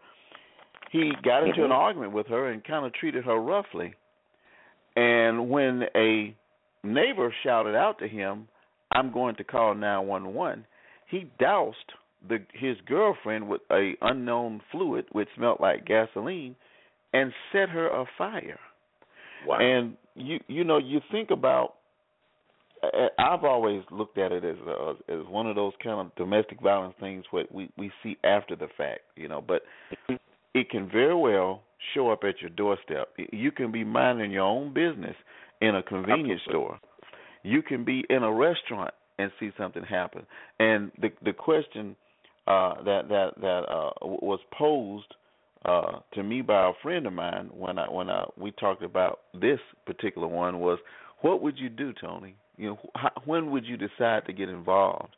he 0.91 1.13
got 1.23 1.47
into 1.47 1.65
an 1.65 1.71
argument 1.71 2.13
with 2.13 2.27
her 2.27 2.51
and 2.51 2.65
kind 2.65 2.85
of 2.85 2.93
treated 2.95 3.25
her 3.25 3.41
roughly 3.41 3.95
and 4.97 5.49
when 5.49 5.85
a 5.95 6.35
neighbor 6.83 7.33
shouted 7.45 7.77
out 7.77 7.99
to 7.99 8.09
him 8.09 8.49
i'm 8.93 9.13
going 9.13 9.37
to 9.37 9.45
call 9.45 9.75
911 9.75 10.65
he 11.09 11.31
doused 11.39 11.77
the 12.29 12.39
his 12.53 12.77
girlfriend 12.87 13.49
with 13.49 13.61
a 13.71 13.93
unknown 14.03 14.61
fluid 14.71 15.07
which 15.13 15.29
smelled 15.37 15.59
like 15.61 15.87
gasoline 15.87 16.55
and 17.13 17.33
set 17.53 17.69
her 17.69 17.89
afire. 17.89 18.59
Wow. 19.47 19.59
And 19.59 19.97
you 20.21 20.39
you 20.49 20.65
know 20.65 20.79
you 20.79 21.01
think 21.11 21.31
about 21.31 21.75
I've 23.19 23.45
always 23.45 23.83
looked 23.91 24.17
at 24.17 24.33
it 24.33 24.45
as 24.45 24.57
a, 24.67 24.95
as 25.09 25.27
one 25.29 25.47
of 25.47 25.55
those 25.55 25.73
kind 25.83 26.01
of 26.01 26.15
domestic 26.17 26.61
violence 26.63 26.95
things 26.99 27.25
what 27.31 27.53
we 27.53 27.69
we 27.77 27.91
see 28.03 28.17
after 28.25 28.57
the 28.57 28.69
fact, 28.77 29.01
you 29.17 29.29
know, 29.29 29.43
but 29.47 29.63
it 30.55 30.71
can 30.71 30.89
very 30.91 31.15
well 31.15 31.63
show 31.95 32.11
up 32.11 32.21
at 32.25 32.41
your 32.41 32.51
doorstep. 32.51 33.09
You 33.33 33.51
can 33.53 33.71
be 33.71 33.85
minding 33.85 34.31
your 34.31 34.45
own 34.45 34.73
business 34.73 35.17
in 35.61 35.77
a 35.77 35.83
convenience 35.83 36.41
Absolutely. 36.47 36.49
store. 36.49 36.81
You 37.43 37.63
can 37.63 37.85
be 37.85 38.05
in 38.09 38.23
a 38.23 38.33
restaurant 38.33 38.95
and 39.19 39.31
see 39.39 39.51
something 39.59 39.83
happen. 39.83 40.27
And 40.59 40.91
the 41.01 41.11
the 41.23 41.33
question 41.33 41.97
uh, 42.47 42.83
that 42.85 43.09
that 43.09 43.31
that 43.41 43.65
uh, 43.69 43.91
was 44.03 44.41
posed 44.57 45.15
uh, 45.65 45.99
to 46.15 46.23
me 46.23 46.43
by 46.43 46.69
a 46.69 46.73
friend 46.83 47.07
of 47.07 47.13
mine 47.13 47.51
when 47.53 47.79
I 47.79 47.91
when 47.91 48.09
I 48.09 48.25
we 48.37 48.51
talked 48.53 48.83
about 48.83 49.21
this 49.35 49.59
particular 49.87 50.27
one 50.27 50.61
was, 50.61 50.79
what 51.21 51.43
would 51.43 51.59
you 51.59 51.69
do, 51.69 51.93
Tony? 52.01 52.35
You 52.57 52.71
know, 52.71 52.79
how, 52.95 53.11
when 53.25 53.51
would 53.51 53.67
you 53.67 53.77
decide 53.77 54.27
to 54.27 54.33
get 54.33 54.49
involved? 54.49 55.15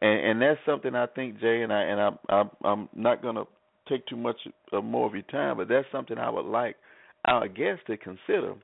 And 0.00 0.20
and 0.20 0.42
that's 0.42 0.60
something 0.66 0.94
I 0.94 1.06
think 1.06 1.40
Jay 1.40 1.62
and 1.62 1.72
I 1.72 1.82
and 1.82 2.00
I, 2.00 2.10
I 2.28 2.44
I'm 2.64 2.88
not 2.94 3.22
going 3.22 3.36
to 3.36 3.44
take 3.88 4.06
too 4.06 4.16
much 4.16 4.36
more 4.72 5.06
of 5.06 5.14
your 5.14 5.22
time, 5.22 5.56
but 5.56 5.68
that's 5.68 5.86
something 5.90 6.18
I 6.18 6.30
would 6.30 6.44
like 6.44 6.76
our 7.24 7.48
guests 7.48 7.82
to 7.86 7.96
consider. 7.96 8.54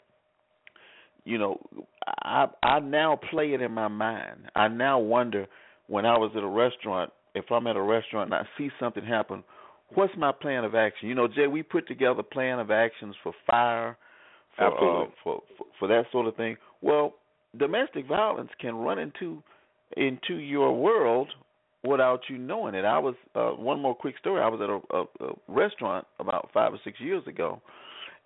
You 1.24 1.38
know, 1.38 1.60
I 2.06 2.48
I 2.62 2.80
now 2.80 3.18
play 3.30 3.54
it 3.54 3.62
in 3.62 3.72
my 3.72 3.88
mind. 3.88 4.50
I 4.54 4.68
now 4.68 4.98
wonder 4.98 5.46
when 5.86 6.04
I 6.04 6.18
was 6.18 6.32
at 6.36 6.42
a 6.42 6.46
restaurant, 6.46 7.12
if 7.34 7.50
I'm 7.50 7.66
at 7.66 7.76
a 7.76 7.82
restaurant 7.82 8.32
and 8.32 8.34
I 8.34 8.46
see 8.58 8.70
something 8.78 9.04
happen, 9.04 9.42
what's 9.94 10.14
my 10.16 10.32
plan 10.32 10.64
of 10.64 10.74
action? 10.74 11.08
You 11.08 11.14
know, 11.14 11.28
Jay, 11.28 11.46
we 11.46 11.62
put 11.62 11.86
together 11.88 12.22
plan 12.22 12.58
of 12.58 12.70
actions 12.70 13.14
for 13.22 13.32
fire, 13.46 13.96
for, 14.56 14.66
uh, 14.66 15.06
for, 15.22 15.42
for 15.56 15.66
for 15.78 15.88
that 15.88 16.04
sort 16.12 16.26
of 16.26 16.36
thing. 16.36 16.56
Well, 16.80 17.14
domestic 17.58 18.06
violence 18.06 18.50
can 18.60 18.74
run 18.76 18.98
into 18.98 19.42
into 19.96 20.34
your 20.34 20.72
world 20.72 21.28
without 21.84 22.20
you 22.28 22.38
knowing 22.38 22.74
it. 22.74 22.84
I 22.84 22.98
was 22.98 23.14
uh, 23.34 23.50
one 23.50 23.80
more 23.80 23.94
quick 23.94 24.16
story. 24.18 24.40
I 24.42 24.48
was 24.48 24.60
at 24.60 24.70
a, 24.70 24.96
a, 24.96 25.30
a 25.30 25.34
restaurant 25.48 26.06
about 26.18 26.50
five 26.52 26.72
or 26.72 26.80
six 26.84 26.98
years 27.00 27.26
ago, 27.26 27.60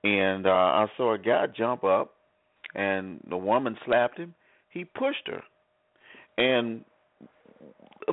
and 0.05 0.47
uh, 0.47 0.51
I 0.51 0.87
saw 0.97 1.15
a 1.15 1.19
guy 1.19 1.47
jump 1.57 1.85
up, 1.85 2.15
and 2.75 3.21
the 3.29 3.37
woman 3.37 3.77
slapped 3.85 4.19
him. 4.19 4.35
He 4.71 4.85
pushed 4.85 5.27
her, 5.27 5.43
and 6.37 6.85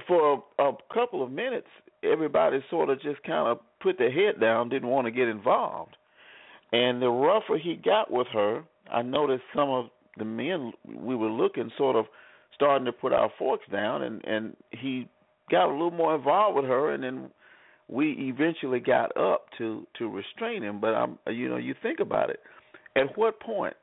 for 0.07 0.43
a, 0.59 0.63
a 0.63 0.73
couple 0.93 1.23
of 1.23 1.31
minutes, 1.31 1.67
everybody 2.11 2.59
sort 2.69 2.89
of 2.89 3.01
just 3.01 3.21
kind 3.23 3.47
of 3.47 3.59
put 3.81 3.97
their 3.97 4.11
head 4.11 4.39
down, 4.39 4.69
didn't 4.69 4.89
want 4.89 5.05
to 5.05 5.11
get 5.11 5.27
involved. 5.27 5.95
And 6.71 7.01
the 7.01 7.09
rougher 7.09 7.57
he 7.57 7.75
got 7.75 8.11
with 8.11 8.27
her, 8.33 8.63
I 8.91 9.01
noticed 9.01 9.43
some 9.55 9.69
of 9.69 9.85
the 10.17 10.25
men 10.25 10.73
we 10.85 11.15
were 11.15 11.29
looking 11.29 11.71
sort 11.77 11.95
of 11.95 12.05
starting 12.53 12.85
to 12.85 12.91
put 12.91 13.13
our 13.13 13.29
forks 13.37 13.65
down, 13.71 14.03
and 14.03 14.23
and 14.25 14.55
he 14.71 15.07
got 15.51 15.69
a 15.69 15.71
little 15.71 15.91
more 15.91 16.15
involved 16.15 16.55
with 16.55 16.65
her, 16.65 16.93
and 16.93 17.03
then 17.03 17.29
we 17.87 18.11
eventually 18.33 18.79
got 18.79 19.15
up 19.17 19.45
to 19.57 19.85
to 19.97 20.09
restrain 20.09 20.63
him. 20.63 20.79
But 20.79 20.95
I'm, 20.95 21.19
you 21.27 21.49
know, 21.49 21.57
you 21.57 21.75
think 21.83 21.99
about 21.99 22.29
it. 22.29 22.39
At 22.95 23.17
what 23.17 23.39
point? 23.39 23.75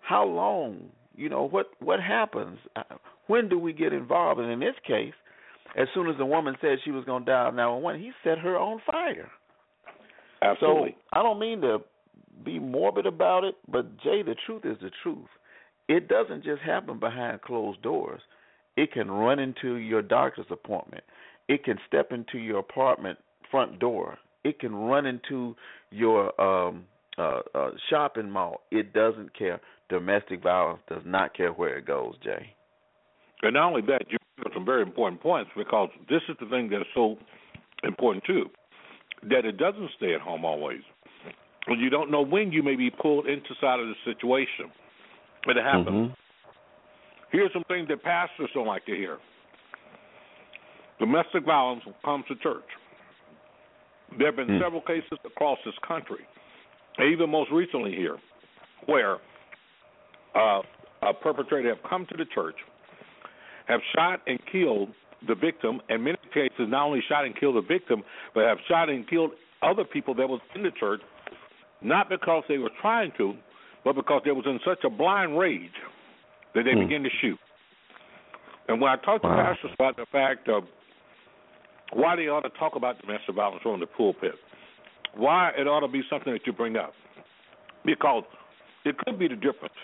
How 0.00 0.24
long? 0.24 0.90
You 1.16 1.28
know 1.28 1.46
what 1.46 1.70
what 1.80 2.00
happens? 2.00 2.58
Uh, 2.76 2.82
When 3.26 3.48
do 3.48 3.58
we 3.58 3.72
get 3.72 3.92
involved? 3.92 4.40
And 4.40 4.50
in 4.50 4.60
this 4.60 4.76
case, 4.86 5.14
as 5.76 5.88
soon 5.94 6.08
as 6.08 6.16
the 6.18 6.26
woman 6.26 6.56
said 6.60 6.78
she 6.84 6.90
was 6.90 7.04
going 7.04 7.24
to 7.24 7.30
die, 7.30 7.44
dial 7.44 7.52
911, 7.52 8.00
he 8.00 8.10
set 8.24 8.38
her 8.38 8.56
on 8.56 8.80
fire. 8.90 9.30
Absolutely. 10.42 10.90
So 10.90 11.18
I 11.18 11.22
don't 11.22 11.38
mean 11.38 11.60
to 11.60 11.78
be 12.44 12.58
morbid 12.58 13.06
about 13.06 13.44
it, 13.44 13.56
but 13.70 13.98
Jay, 13.98 14.22
the 14.22 14.34
truth 14.46 14.64
is 14.64 14.78
the 14.80 14.90
truth. 15.02 15.28
It 15.88 16.08
doesn't 16.08 16.44
just 16.44 16.62
happen 16.62 16.98
behind 16.98 17.42
closed 17.42 17.82
doors. 17.82 18.20
It 18.76 18.92
can 18.92 19.10
run 19.10 19.38
into 19.38 19.74
your 19.74 20.02
doctor's 20.02 20.46
appointment. 20.50 21.04
It 21.48 21.64
can 21.64 21.78
step 21.86 22.12
into 22.12 22.38
your 22.38 22.60
apartment 22.60 23.18
front 23.50 23.78
door. 23.78 24.16
It 24.44 24.60
can 24.60 24.74
run 24.74 25.04
into 25.06 25.56
your 25.90 26.40
um 26.40 26.84
uh, 27.18 27.40
uh 27.54 27.70
shopping 27.90 28.30
mall. 28.30 28.62
It 28.70 28.92
doesn't 28.92 29.36
care. 29.36 29.60
Domestic 29.88 30.42
violence 30.42 30.80
does 30.88 31.02
not 31.04 31.36
care 31.36 31.50
where 31.50 31.76
it 31.76 31.86
goes, 31.86 32.14
Jay. 32.22 32.54
And 33.42 33.54
not 33.54 33.68
only 33.68 33.82
that, 33.82 34.04
you 34.08 34.18
some 34.54 34.64
very 34.64 34.82
important 34.82 35.20
points 35.20 35.50
because 35.56 35.88
this 36.08 36.22
is 36.28 36.36
the 36.40 36.46
thing 36.46 36.68
that's 36.70 36.84
so 36.94 37.16
important 37.84 38.24
too, 38.24 38.50
that 39.28 39.44
it 39.44 39.56
doesn't 39.56 39.90
stay 39.96 40.14
at 40.14 40.20
home 40.20 40.44
always. 40.44 40.80
You 41.68 41.90
don't 41.90 42.10
know 42.10 42.22
when 42.22 42.52
you 42.52 42.62
may 42.62 42.74
be 42.74 42.90
pulled 42.90 43.26
into 43.26 43.54
side 43.60 43.80
of 43.80 43.86
the 43.86 43.94
situation. 44.04 44.72
But 45.46 45.56
it 45.56 45.64
happens. 45.64 46.10
Mhm. 46.10 46.16
Here's 47.30 47.52
some 47.52 47.64
things 47.64 47.88
that 47.88 48.02
pastors 48.02 48.50
don't 48.52 48.66
like 48.66 48.84
to 48.86 48.94
hear. 48.94 49.18
Domestic 50.98 51.44
violence 51.44 51.84
comes 52.04 52.26
to 52.26 52.34
church. 52.36 52.68
There 54.18 54.26
have 54.26 54.36
been 54.36 54.48
Hmm. 54.48 54.58
several 54.58 54.82
cases 54.82 55.18
across 55.24 55.58
this 55.64 55.78
country, 55.78 56.26
even 56.98 57.30
most 57.30 57.50
recently 57.50 57.94
here, 57.94 58.18
where 58.86 59.18
uh, 60.34 60.62
a 61.02 61.14
perpetrator 61.14 61.68
have 61.68 61.82
come 61.82 62.06
to 62.06 62.16
the 62.16 62.24
church, 62.26 62.56
have 63.66 63.80
shot 63.94 64.20
and 64.26 64.38
killed 64.50 64.90
the 65.26 65.34
victim, 65.34 65.80
and 65.88 66.02
many 66.02 66.16
cases 66.32 66.66
not 66.68 66.86
only 66.86 67.02
shot 67.08 67.24
and 67.24 67.38
killed 67.38 67.56
the 67.56 67.60
victim, 67.62 68.02
but 68.34 68.44
have 68.44 68.58
shot 68.68 68.88
and 68.88 69.08
killed 69.08 69.32
other 69.62 69.84
people 69.84 70.14
that 70.14 70.28
was 70.28 70.40
in 70.54 70.62
the 70.62 70.70
church, 70.70 71.02
not 71.82 72.08
because 72.08 72.42
they 72.48 72.58
were 72.58 72.70
trying 72.80 73.12
to, 73.18 73.34
but 73.84 73.94
because 73.94 74.22
they 74.24 74.30
was 74.30 74.46
in 74.46 74.58
such 74.64 74.84
a 74.84 74.90
blind 74.90 75.38
rage 75.38 75.70
that 76.54 76.64
they 76.64 76.74
Hmm. 76.74 76.80
began 76.80 77.02
to 77.02 77.10
shoot. 77.20 77.38
And 78.68 78.80
when 78.80 78.90
I 78.90 78.96
talk 78.96 79.22
to 79.22 79.28
Wow. 79.28 79.36
pastors 79.36 79.72
about 79.74 79.96
the 79.96 80.06
fact 80.06 80.48
of 80.48 80.64
why 81.92 82.16
they 82.16 82.28
ought 82.28 82.42
to 82.42 82.50
talk 82.50 82.76
about 82.76 83.00
domestic 83.00 83.34
violence 83.34 83.62
from 83.62 83.80
the 83.80 83.86
pulpit, 83.86 84.34
why 85.14 85.50
it 85.58 85.66
ought 85.66 85.80
to 85.80 85.88
be 85.88 86.02
something 86.08 86.32
that 86.32 86.46
you 86.46 86.52
bring 86.52 86.76
up, 86.76 86.94
because 87.84 88.24
it 88.84 88.96
could 88.98 89.18
be 89.18 89.28
the 89.28 89.34
difference 89.34 89.74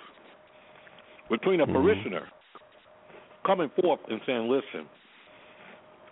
between 1.29 1.61
a 1.61 1.67
Mhm. 1.67 1.73
parishioner 1.73 2.29
coming 3.47 3.71
forth 3.81 4.01
and 4.09 4.21
saying, 4.27 4.49
"Listen, 4.49 4.87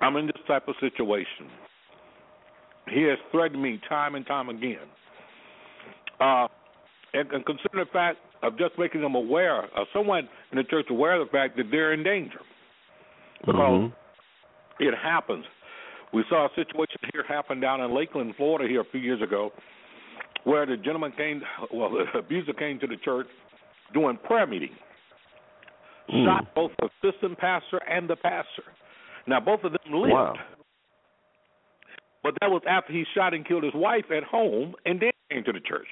I'm 0.00 0.16
in 0.16 0.26
this 0.26 0.42
type 0.46 0.68
of 0.68 0.76
situation. 0.80 1.50
He 2.88 3.02
has 3.02 3.18
threatened 3.32 3.62
me 3.62 3.80
time 3.88 4.14
and 4.14 4.26
time 4.26 4.48
again." 4.48 4.86
Uh, 6.20 6.46
and, 7.12 7.30
and 7.32 7.44
consider 7.46 7.84
the 7.84 7.90
fact 7.92 8.18
of 8.42 8.58
just 8.58 8.78
making 8.78 9.00
them 9.00 9.14
aware, 9.14 9.64
of 9.76 9.86
someone 9.92 10.28
in 10.52 10.58
the 10.58 10.64
church 10.64 10.86
aware 10.90 11.20
of 11.20 11.26
the 11.26 11.30
fact 11.30 11.56
that 11.56 11.70
they're 11.70 11.92
in 11.92 12.02
danger, 12.02 12.40
because 13.40 13.56
Mhm. 13.56 13.92
it 14.80 14.94
happens. 14.94 15.46
We 16.12 16.24
saw 16.28 16.46
a 16.46 16.54
situation 16.54 17.00
here 17.12 17.24
happen 17.24 17.58
down 17.60 17.80
in 17.80 17.92
Lakeland, 17.94 18.36
Florida, 18.36 18.68
here 18.68 18.80
a 18.80 18.84
few 18.84 19.00
years 19.00 19.22
ago, 19.22 19.52
where 20.44 20.66
the 20.66 20.76
gentleman 20.76 21.12
came, 21.12 21.42
well, 21.72 21.90
the 22.12 22.18
abuser 22.18 22.52
came 22.52 22.78
to 22.80 22.86
the 22.86 22.96
church 22.96 23.28
doing 23.92 24.16
prayer 24.18 24.46
meeting, 24.46 24.76
Mm. 26.12 26.26
shot 26.26 26.54
both 26.54 26.70
the 26.78 26.88
assistant 27.08 27.38
pastor 27.38 27.78
and 27.88 28.08
the 28.08 28.16
pastor. 28.16 28.64
Now, 29.26 29.40
both 29.40 29.64
of 29.64 29.72
them 29.72 29.80
lived, 29.92 30.12
Wow. 30.12 30.34
but 32.22 32.34
that 32.40 32.50
was 32.50 32.62
after 32.68 32.92
he 32.92 33.04
shot 33.14 33.32
and 33.34 33.46
killed 33.46 33.62
his 33.64 33.72
wife 33.74 34.10
at 34.10 34.22
home, 34.24 34.74
and 34.84 35.00
then 35.00 35.10
came 35.30 35.44
to 35.44 35.52
the 35.52 35.60
church. 35.60 35.86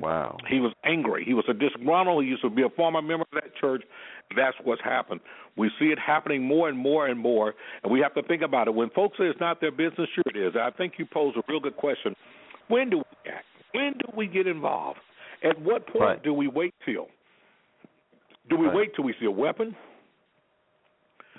Wow. 0.00 0.36
He 0.48 0.60
was 0.60 0.72
angry. 0.84 1.24
He 1.24 1.34
was 1.34 1.44
a 1.48 1.52
disgruntled. 1.52 2.22
He 2.22 2.30
used 2.30 2.42
to 2.42 2.50
be 2.50 2.62
a 2.62 2.68
former 2.70 3.02
member 3.02 3.24
of 3.32 3.42
that 3.42 3.56
church. 3.56 3.82
That's 4.36 4.56
what's 4.62 4.80
happened. 4.82 5.20
We 5.56 5.68
see 5.80 5.86
it 5.86 5.98
happening 5.98 6.44
more 6.44 6.68
and 6.68 6.78
more 6.78 7.08
and 7.08 7.18
more, 7.18 7.54
and 7.82 7.92
we 7.92 7.98
have 8.00 8.14
to 8.14 8.22
think 8.22 8.42
about 8.42 8.68
it. 8.68 8.74
When 8.74 8.90
folks 8.90 9.18
say 9.18 9.24
it's 9.24 9.40
not 9.40 9.60
their 9.60 9.72
business, 9.72 10.08
sure 10.14 10.22
it 10.32 10.36
is. 10.36 10.54
I 10.54 10.70
think 10.70 10.94
you 10.98 11.06
pose 11.06 11.34
a 11.36 11.42
real 11.48 11.58
good 11.58 11.76
question. 11.76 12.14
When 12.68 12.88
do 12.88 12.98
we 12.98 13.30
act? 13.32 13.46
When 13.72 13.94
do 13.94 14.12
we 14.16 14.28
get 14.28 14.46
involved? 14.46 15.00
At 15.42 15.60
what 15.60 15.86
point 15.88 16.00
Right. 16.02 16.22
do 16.22 16.32
we 16.34 16.46
wait 16.46 16.72
till? 16.84 17.08
Do 18.48 18.56
we 18.56 18.66
Right. 18.66 18.76
wait 18.76 18.94
till 18.94 19.04
we 19.04 19.14
see 19.14 19.26
a 19.26 19.30
weapon? 19.30 19.76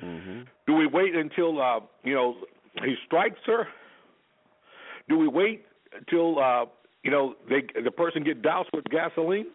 Mhm. 0.01 0.47
Do 0.65 0.73
we 0.75 0.87
wait 0.87 1.15
until 1.15 1.61
uh, 1.61 1.81
you 2.03 2.13
know 2.13 2.37
he 2.83 2.95
strikes 3.05 3.39
her? 3.45 3.67
Do 5.09 5.17
we 5.17 5.27
wait 5.27 5.65
until 5.93 6.39
uh, 6.39 6.65
you 7.03 7.11
know 7.11 7.35
they 7.49 7.61
the 7.81 7.91
person 7.91 8.23
get 8.23 8.41
doused 8.41 8.69
with 8.73 8.85
gasoline? 8.85 9.47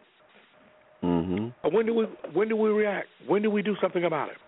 Mhm. 1.03 1.53
When 1.73 1.87
do 1.87 1.95
we 1.95 2.05
when 2.33 2.49
do 2.49 2.57
we 2.57 2.71
react? 2.71 3.09
When 3.27 3.43
do 3.43 3.51
we 3.51 3.63
do 3.63 3.77
something 3.81 4.05
about 4.05 4.31
it? 4.31 4.39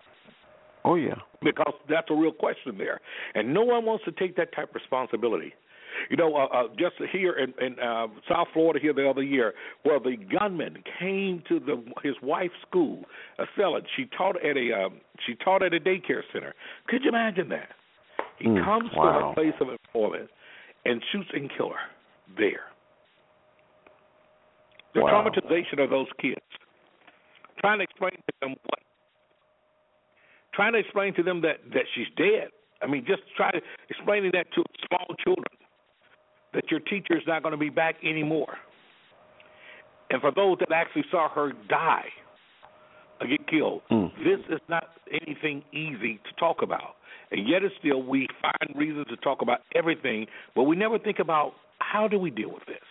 Oh 0.85 0.95
yeah. 0.95 1.17
Because 1.43 1.75
that's 1.89 2.11
a 2.11 2.15
real 2.15 2.33
question 2.33 2.79
there, 2.79 3.01
and 3.35 3.53
no 3.53 3.63
one 3.63 3.85
wants 3.85 4.05
to 4.05 4.13
take 4.13 4.37
that 4.37 4.53
type 4.53 4.71
of 4.71 4.75
responsibility. 4.75 5.55
You 6.11 6.17
know, 6.17 6.35
uh, 6.37 6.47
uh, 6.47 6.69
just 6.79 6.95
here 7.13 7.33
in, 7.33 7.53
in 7.65 7.79
uh, 7.79 8.07
South 8.29 8.49
Florida 8.53 8.79
here 8.81 8.93
the 8.93 9.09
other 9.09 9.23
year, 9.23 9.55
where 9.83 9.99
the 10.01 10.17
gunman 10.17 10.83
came 10.99 11.43
to 11.49 11.61
the 11.61 11.83
his 12.03 12.15
wife's 12.23 12.55
school, 12.69 13.03
a 13.39 13.45
felon. 13.57 13.83
She 13.97 14.07
taught 14.17 14.37
at 14.45 14.57
a 14.57 14.73
um, 14.73 15.01
she 15.27 15.35
taught 15.37 15.63
at 15.63 15.75
a 15.75 15.81
daycare 15.81 16.23
center. 16.33 16.55
Could 16.89 17.03
you 17.03 17.11
imagine 17.11 17.49
that? 17.51 17.69
He 18.39 18.47
Mm, 18.47 18.65
comes 18.65 18.91
to 18.93 18.99
wow. 18.99 19.31
her 19.31 19.35
place 19.35 19.55
of 19.61 19.69
employment 19.69 20.31
and 20.85 21.03
shoots 21.13 21.29
and 21.33 21.51
kills 21.57 21.73
her 21.73 22.37
there. 22.37 22.61
The 24.95 25.01
Wow. 25.01 25.31
traumatization 25.31 25.83
of 25.83 25.91
those 25.91 26.07
kids. 26.21 26.41
Trying 27.61 27.79
to 27.79 27.85
explain 27.85 28.13
to 28.13 28.33
them 28.41 28.51
what 28.67 28.79
trying 30.55 30.73
to 30.73 30.79
explain 30.79 31.15
to 31.15 31.23
them 31.23 31.41
that 31.43 31.59
that 31.73 31.85
she's 31.95 32.07
dead. 32.17 32.49
I 32.81 32.87
mean, 32.87 33.05
just 33.07 33.23
try 33.37 33.51
to 33.51 33.61
explaining 33.91 34.31
that 34.35 34.47
to 34.55 34.63
small 34.87 35.07
children 35.25 35.47
that 36.55 36.71
your 36.71 36.81
teacher 36.81 37.17
is 37.17 37.23
not 37.27 37.43
going 37.43 37.53
to 37.53 37.59
be 37.59 37.71
back 37.71 37.97
anymore. 38.03 38.55
And 40.11 40.21
for 40.21 40.31
those 40.31 40.59
that 40.61 40.73
actually 40.73 41.05
saw 41.11 41.29
her 41.29 41.53
die 41.69 42.09
or 43.21 43.27
get 43.27 43.47
killed, 43.47 43.83
Mm. 43.91 44.11
this 44.25 44.41
is 44.49 44.61
not 44.69 44.89
anything 45.11 45.63
easy 45.73 46.19
to 46.25 46.33
talk 46.39 46.63
about. 46.63 46.97
And 47.31 47.47
yet, 47.47 47.63
it's 47.63 47.75
still 47.79 48.03
we 48.03 48.27
find 48.41 48.75
reasons 48.75 49.07
to 49.09 49.17
talk 49.17 49.43
about 49.43 49.61
everything, 49.75 50.27
but 50.55 50.63
we 50.65 50.77
never 50.77 50.99
think 50.99 51.19
about 51.19 51.53
how 51.81 52.09
do 52.09 52.19
we 52.19 52.31
deal 52.31 52.49
with 52.51 52.65
this. 52.67 52.83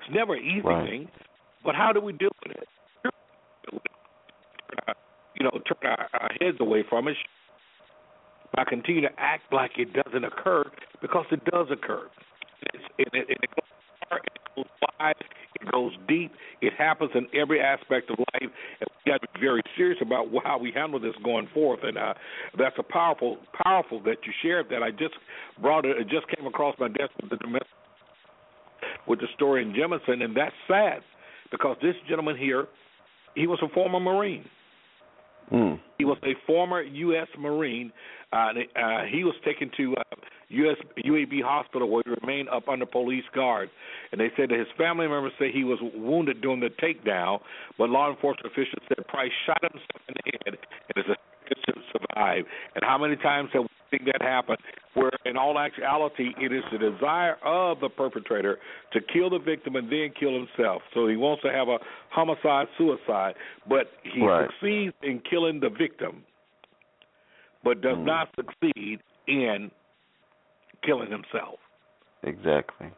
It's 0.00 0.10
never 0.12 0.34
an 0.34 0.42
easy 0.44 0.60
Right. 0.62 0.88
thing, 0.88 1.08
but 1.64 1.76
how 1.76 1.92
do 1.92 2.00
we 2.00 2.12
deal 2.12 2.30
with 2.44 2.56
it? 2.56 2.68
You 5.38 5.44
know, 5.44 5.50
turn 5.66 5.76
our, 5.92 6.08
our 6.14 6.30
heads 6.40 6.56
away 6.60 6.82
from 6.88 7.08
it 7.08 7.16
by 8.54 8.64
continue 8.64 9.02
to 9.02 9.10
act 9.20 9.52
like 9.52 9.78
it 9.78 9.92
doesn't 9.92 10.24
occur 10.24 10.64
because 11.00 11.26
it 11.30 11.44
does 11.44 11.70
occur. 11.70 12.08
It's, 12.74 12.84
it, 12.98 13.08
it, 13.12 13.26
it 13.30 13.50
goes 13.50 14.08
far, 14.08 14.18
it 14.18 14.54
goes 14.56 14.66
wide, 14.98 15.14
it 15.60 15.72
goes 15.72 15.92
deep. 16.08 16.32
It 16.60 16.72
happens 16.76 17.10
in 17.14 17.26
every 17.38 17.60
aspect 17.60 18.10
of 18.10 18.18
life, 18.18 18.50
and 18.80 18.88
we 19.04 19.12
got 19.12 19.20
to 19.22 19.28
be 19.34 19.40
very 19.40 19.62
serious 19.76 19.98
about 20.00 20.26
how 20.44 20.58
we 20.58 20.72
handle 20.72 21.00
this 21.00 21.14
going 21.24 21.48
forth. 21.52 21.80
And 21.82 21.98
uh, 21.98 22.14
that's 22.58 22.76
a 22.78 22.82
powerful, 22.82 23.38
powerful 23.64 24.02
that 24.04 24.16
you 24.24 24.32
shared. 24.42 24.66
That 24.70 24.82
I 24.82 24.90
just 24.90 25.14
brought 25.60 25.84
it. 25.84 25.96
It 25.98 26.08
just 26.08 26.26
came 26.34 26.46
across 26.46 26.74
my 26.78 26.88
desk 26.88 27.10
with 27.20 27.30
the 27.30 27.36
domestic 27.36 27.68
with 29.06 29.20
the 29.20 29.26
story 29.34 29.62
in 29.62 29.72
Jemison, 29.72 30.22
and 30.22 30.36
that's 30.36 30.54
sad 30.68 31.00
because 31.50 31.76
this 31.82 31.94
gentleman 32.08 32.36
here, 32.36 32.66
he 33.34 33.46
was 33.46 33.58
a 33.62 33.68
former 33.72 34.00
Marine. 34.00 34.44
Mm. 35.52 35.78
He 35.98 36.04
was 36.04 36.18
a 36.24 36.34
former 36.46 36.82
U.S. 36.82 37.28
Marine. 37.38 37.92
Uh, 38.36 38.52
uh, 38.78 39.04
he 39.10 39.24
was 39.24 39.34
taken 39.44 39.70
to 39.78 39.94
uh, 39.96 40.02
U.S. 40.48 40.76
UAB 41.04 41.42
hospital 41.42 41.88
where 41.88 42.02
he 42.04 42.12
remained 42.20 42.48
up 42.50 42.68
under 42.68 42.84
police 42.84 43.24
guard. 43.34 43.70
And 44.12 44.20
they 44.20 44.28
said 44.36 44.50
that 44.50 44.58
his 44.58 44.68
family 44.76 45.08
members 45.08 45.32
say 45.38 45.50
he 45.50 45.64
was 45.64 45.78
wounded 45.94 46.42
during 46.42 46.60
the 46.60 46.68
takedown, 46.68 47.40
but 47.78 47.88
law 47.88 48.10
enforcement 48.10 48.52
officials 48.52 48.82
said 48.88 49.06
Price 49.08 49.32
shot 49.46 49.62
himself 49.62 50.02
in 50.08 50.14
the 50.14 50.32
head 50.44 50.58
and 50.94 51.04
is 51.04 51.16
expected 51.16 51.74
to 51.74 51.80
survive. 51.92 52.44
And 52.74 52.84
how 52.84 52.98
many 52.98 53.16
times 53.16 53.50
have 53.54 53.62
we 53.62 53.98
seen 53.98 54.06
that 54.12 54.20
happen? 54.22 54.56
Where 54.94 55.10
in 55.24 55.36
all 55.36 55.58
actuality, 55.58 56.30
it 56.38 56.52
is 56.52 56.62
the 56.72 56.78
desire 56.78 57.36
of 57.44 57.80
the 57.80 57.88
perpetrator 57.88 58.58
to 58.92 59.00
kill 59.00 59.30
the 59.30 59.38
victim 59.38 59.76
and 59.76 59.90
then 59.90 60.12
kill 60.18 60.32
himself. 60.32 60.82
So 60.94 61.06
he 61.08 61.16
wants 61.16 61.42
to 61.42 61.52
have 61.52 61.68
a 61.68 61.78
homicide 62.10 62.68
suicide, 62.78 63.34
but 63.68 63.92
he 64.02 64.22
Right. 64.22 64.48
succeeds 64.50 64.94
in 65.02 65.20
killing 65.20 65.60
the 65.60 65.68
victim, 65.70 66.24
but 67.66 67.80
does 67.80 67.98
Mm. 67.98 68.04
not 68.04 68.28
succeed 68.36 69.00
in 69.26 69.72
killing 70.82 71.10
himself. 71.10 71.58
Exactly. 72.22 72.92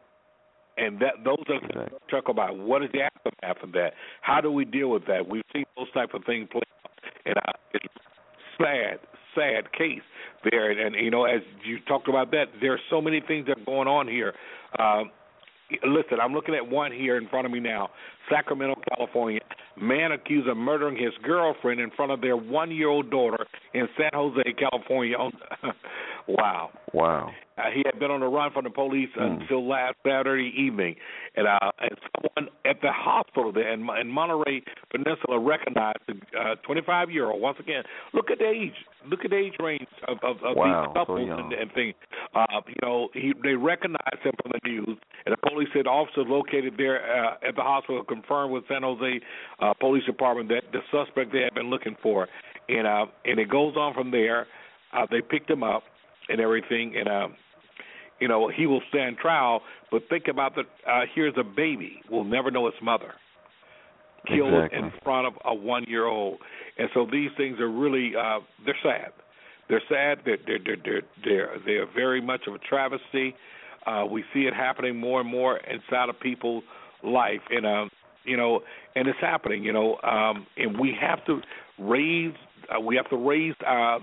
And 0.77 1.01
that 1.01 1.25
those 1.25 1.43
are 1.49 1.55
Exactly. 1.55 1.99
talk 2.11 2.29
about 2.29 2.55
what 2.57 2.83
is 2.83 2.91
the 2.93 3.03
aftermath 3.03 3.63
of 3.63 3.73
that. 3.73 3.95
How 4.21 4.43
do 4.43 4.53
we 4.53 4.67
deal 4.67 4.91
with 4.91 5.07
that? 5.07 5.27
We've 5.27 5.43
seen 5.55 5.65
those 5.77 5.91
type 5.93 6.13
of 6.13 6.23
things 6.25 6.49
play 6.51 6.61
out, 6.85 6.91
and 7.25 7.37
uh, 7.39 7.53
it's 7.73 7.87
sad, 8.59 9.01
sad 9.35 9.73
case 9.73 10.03
there. 10.45 10.71
And, 10.71 10.95
and 10.95 11.05
you 11.05 11.11
know, 11.11 11.25
as 11.25 11.41
you 11.65 11.81
talked 11.81 12.07
about 12.09 12.31
that, 12.33 12.49
there 12.61 12.75
are 12.75 12.81
so 12.91 13.01
many 13.01 13.21
things 13.21 13.47
that 13.47 13.57
are 13.59 13.65
going 13.65 13.89
on 13.89 14.07
here. 14.07 14.35
Um, 14.79 15.11
listen, 15.83 16.21
I'm 16.21 16.35
looking 16.35 16.55
at 16.55 16.69
one 16.69 16.93
here 16.93 17.17
in 17.17 17.27
front 17.29 17.47
of 17.47 17.53
me 17.53 17.59
now. 17.61 17.89
Sacramento, 18.31 18.81
California. 18.97 19.41
Man 19.81 20.13
accused 20.13 20.49
of 20.49 20.57
murdering 20.57 20.97
his 20.97 21.13
girlfriend 21.23 21.81
in 21.81 21.91
front 21.91 22.11
of 22.13 22.21
their 22.21 22.37
one-year-old 22.37 23.11
daughter 23.11 23.47
in 23.75 23.89
San 23.97 24.11
Jose, 24.13 24.43
California. 24.59 25.17
wow. 26.29 26.71
Wow. 26.93 27.31
Uh, 27.59 27.63
he 27.75 27.83
had 27.85 27.99
been 27.99 28.11
on 28.11 28.21
the 28.21 28.27
run 28.27 28.53
from 28.53 28.63
the 28.65 28.71
police 28.71 29.09
Hmm. 29.17 29.41
until 29.43 29.67
last 29.67 29.97
Saturday 30.07 30.53
evening, 30.57 30.95
and 31.35 31.47
uh, 31.49 31.71
and 31.81 31.91
someone 32.15 32.53
at 32.65 32.81
the 32.83 32.93
hospital 32.93 33.51
there 33.53 33.73
in, 33.73 33.81
in 34.01 34.09
Monterey 34.09 34.63
Peninsula 34.93 35.41
recognized 35.41 35.99
the 36.07 36.15
uh, 36.39 36.55
25 36.65 37.11
year 37.11 37.27
old. 37.31 37.43
Once 37.43 37.59
again, 37.59 37.83
look 38.15 38.31
at 38.31 38.39
the 38.39 38.47
age, 38.49 38.75
look 39.11 39.25
at 39.25 39.31
the 39.31 39.37
age 39.37 39.55
range 39.59 39.89
of, 40.07 40.19
of, 40.23 40.37
of 40.45 40.57
Wow, 40.57 40.87
these 40.87 40.95
couples 40.95 41.27
young. 41.27 41.41
and, 41.41 41.53
and 41.53 41.73
things. 41.73 41.95
Uh, 42.33 42.61
you 42.69 42.75
know, 42.81 43.09
he 43.13 43.33
they 43.43 43.55
recognized 43.55 44.23
him 44.23 44.33
from 44.41 44.53
the 44.55 44.61
news, 44.69 44.97
and 45.27 45.33
the 45.33 45.49
police 45.51 45.69
said 45.75 45.89
officers 45.89 46.27
located 46.29 46.75
there 46.79 47.03
uh, 47.03 47.35
at 47.47 47.57
the 47.57 47.63
hospital 47.63 48.05
confirmed 48.21 48.53
with 48.53 48.65
San 48.69 48.83
Jose 48.83 49.21
uh, 49.61 49.75
Police 49.81 50.05
Department 50.05 50.49
that 50.49 50.63
the 50.73 50.81
suspect 50.91 51.33
they 51.33 51.41
had 51.43 51.55
been 51.55 51.71
looking 51.71 51.97
for, 52.03 52.29
and 52.69 52.87
uh, 52.87 53.07
and 53.25 53.39
it 53.39 53.49
goes 53.49 53.75
on 53.77 53.95
from 53.95 54.11
there. 54.11 54.47
Uh, 54.93 55.07
they 55.11 55.21
picked 55.21 55.51
him 55.51 55.63
up 55.63 55.83
and 56.29 56.41
everything, 56.41 56.95
and. 56.99 57.09
Uh, 57.09 57.29
you 58.21 58.27
know, 58.27 58.49
he 58.49 58.67
will 58.67 58.83
stand 58.89 59.17
trial. 59.19 59.63
But 59.93 60.03
think 60.09 60.25
about 60.29 60.57
that. 60.57 60.65
Uh, 60.87 61.03
here's 61.15 61.35
a 61.39 61.45
baby 61.45 62.01
will 62.11 62.25
never 62.25 62.51
know 62.51 62.67
its 62.67 62.77
mother, 62.83 63.13
killed 64.27 64.53
Exactly. 64.55 64.79
in 64.79 64.93
front 65.05 65.27
of 65.29 65.35
a 65.45 65.55
one-year-old, 65.55 66.39
and 66.79 66.89
so 66.95 67.07
these 67.11 67.31
things 67.37 67.61
are 67.61 67.71
really 67.71 68.13
uh, 68.17 68.41
they're 68.65 68.77
sad. 68.83 69.13
They're 69.69 69.83
sad. 69.89 70.19
They're 70.25 70.39
they're 70.47 70.59
they're 70.65 70.77
they're 70.85 71.03
they're, 71.25 71.57
they're 71.65 71.87
very 71.95 72.21
much 72.21 72.41
of 72.49 72.55
a 72.55 72.59
travesty. 72.59 73.37
Uh, 73.87 74.05
we 74.11 74.25
see 74.35 74.41
it 74.41 74.55
happening 74.55 74.97
more 74.97 75.21
and 75.21 75.31
more 75.31 75.59
inside 75.59 76.09
of 76.09 76.19
people's 76.19 76.65
life, 77.05 77.41
and 77.51 77.65
um, 77.65 77.91
you 78.25 78.37
know, 78.37 78.61
and 78.95 79.09
it's 79.09 79.21
happening. 79.21 79.65
You 79.65 79.73
know, 79.73 79.99
um, 80.03 80.47
and 80.57 80.79
we 80.79 80.97
have 81.01 81.25
to 81.27 81.41
raise. 81.79 82.35
Uh, 82.75 82.81
we 82.81 82.97
have 82.97 83.09
to 83.11 83.17
raise 83.17 83.55
our 83.67 84.01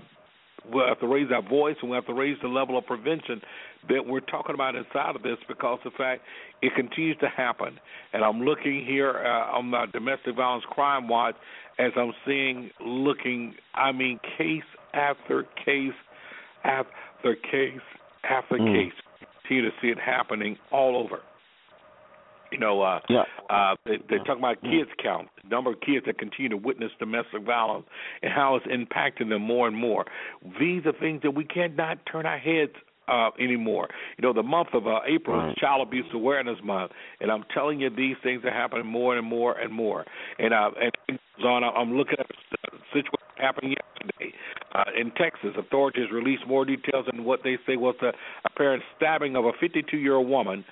we 0.72 0.80
have 0.80 0.98
to 1.00 1.06
raise 1.06 1.30
our 1.30 1.42
voice 1.42 1.76
and 1.80 1.90
we 1.90 1.94
have 1.94 2.06
to 2.06 2.14
raise 2.14 2.36
the 2.42 2.48
level 2.48 2.76
of 2.76 2.86
prevention 2.86 3.40
that 3.88 4.04
we're 4.04 4.20
talking 4.20 4.54
about 4.54 4.74
inside 4.74 5.14
of 5.14 5.22
this 5.22 5.36
because 5.46 5.78
the 5.84 5.90
fact 5.90 6.22
it 6.62 6.74
continues 6.74 7.16
to 7.18 7.28
happen. 7.28 7.78
And 8.12 8.24
I'm 8.24 8.40
looking 8.40 8.84
here 8.84 9.22
uh, 9.24 9.56
on 9.56 9.70
the 9.70 9.86
domestic 9.92 10.34
violence 10.36 10.64
crime 10.68 11.08
watch 11.08 11.36
as 11.78 11.92
I'm 11.96 12.12
seeing, 12.26 12.70
looking, 12.84 13.54
I 13.74 13.92
mean, 13.92 14.18
case 14.36 14.64
after 14.94 15.44
case 15.64 15.92
after 16.64 17.36
case 17.36 17.80
after 18.28 18.56
Mm. 18.56 18.72
case. 18.72 18.92
Continue 19.42 19.70
to 19.70 19.76
see 19.80 19.88
it 19.88 19.98
happening 19.98 20.58
all 20.72 20.96
over. 20.96 21.20
You 22.52 22.58
know, 22.58 22.82
uh, 22.82 23.00
Yeah. 23.08 23.24
uh, 23.50 23.76
they, 23.84 23.98
they 24.08 24.18
talk 24.24 24.38
about 24.38 24.60
kids 24.62 24.90
count, 25.02 25.28
the 25.42 25.48
number 25.48 25.70
of 25.70 25.80
kids 25.80 26.06
that 26.06 26.18
continue 26.18 26.48
to 26.50 26.56
witness 26.56 26.92
domestic 26.98 27.42
violence, 27.42 27.86
and 28.22 28.32
how 28.32 28.56
it's 28.56 28.66
impacting 28.66 29.28
them 29.28 29.42
more 29.42 29.66
and 29.68 29.76
more. 29.76 30.04
These 30.58 30.86
are 30.86 30.92
things 30.92 31.22
that 31.22 31.32
we 31.32 31.44
cannot 31.44 31.98
turn 32.10 32.26
our 32.26 32.38
heads 32.38 32.72
uh, 33.08 33.30
anymore. 33.38 33.88
You 34.18 34.22
know, 34.22 34.32
the 34.32 34.42
month 34.42 34.68
of 34.72 34.86
uh, 34.86 35.00
April 35.06 35.38
Right. 35.38 35.50
is 35.50 35.56
Child 35.56 35.86
Abuse 35.86 36.06
Awareness 36.12 36.58
Month, 36.62 36.92
and 37.20 37.30
I'm 37.30 37.44
telling 37.54 37.80
you, 37.80 37.90
these 37.90 38.16
things 38.22 38.44
are 38.44 38.50
happening 38.52 38.86
more 38.86 39.16
and 39.16 39.26
more 39.26 39.58
and 39.58 39.72
more. 39.72 40.04
And 40.38 40.52
uh, 40.52 40.70
and 41.08 41.18
on. 41.44 41.64
I'm 41.64 41.96
looking 41.96 42.16
at 42.18 42.26
a 42.26 42.76
situation 42.92 43.12
happened 43.36 43.76
yesterday 43.76 44.34
uh, 44.74 44.84
in 44.98 45.10
Texas. 45.12 45.50
Authorities 45.58 46.06
released 46.12 46.46
more 46.46 46.64
details 46.64 47.06
on 47.12 47.24
what 47.24 47.40
they 47.44 47.58
say 47.66 47.76
was 47.76 47.94
a 48.02 48.12
apparent 48.44 48.82
stabbing 48.96 49.36
of 49.36 49.44
a 49.44 49.52
52-year-old 49.52 50.28
woman 50.28 50.64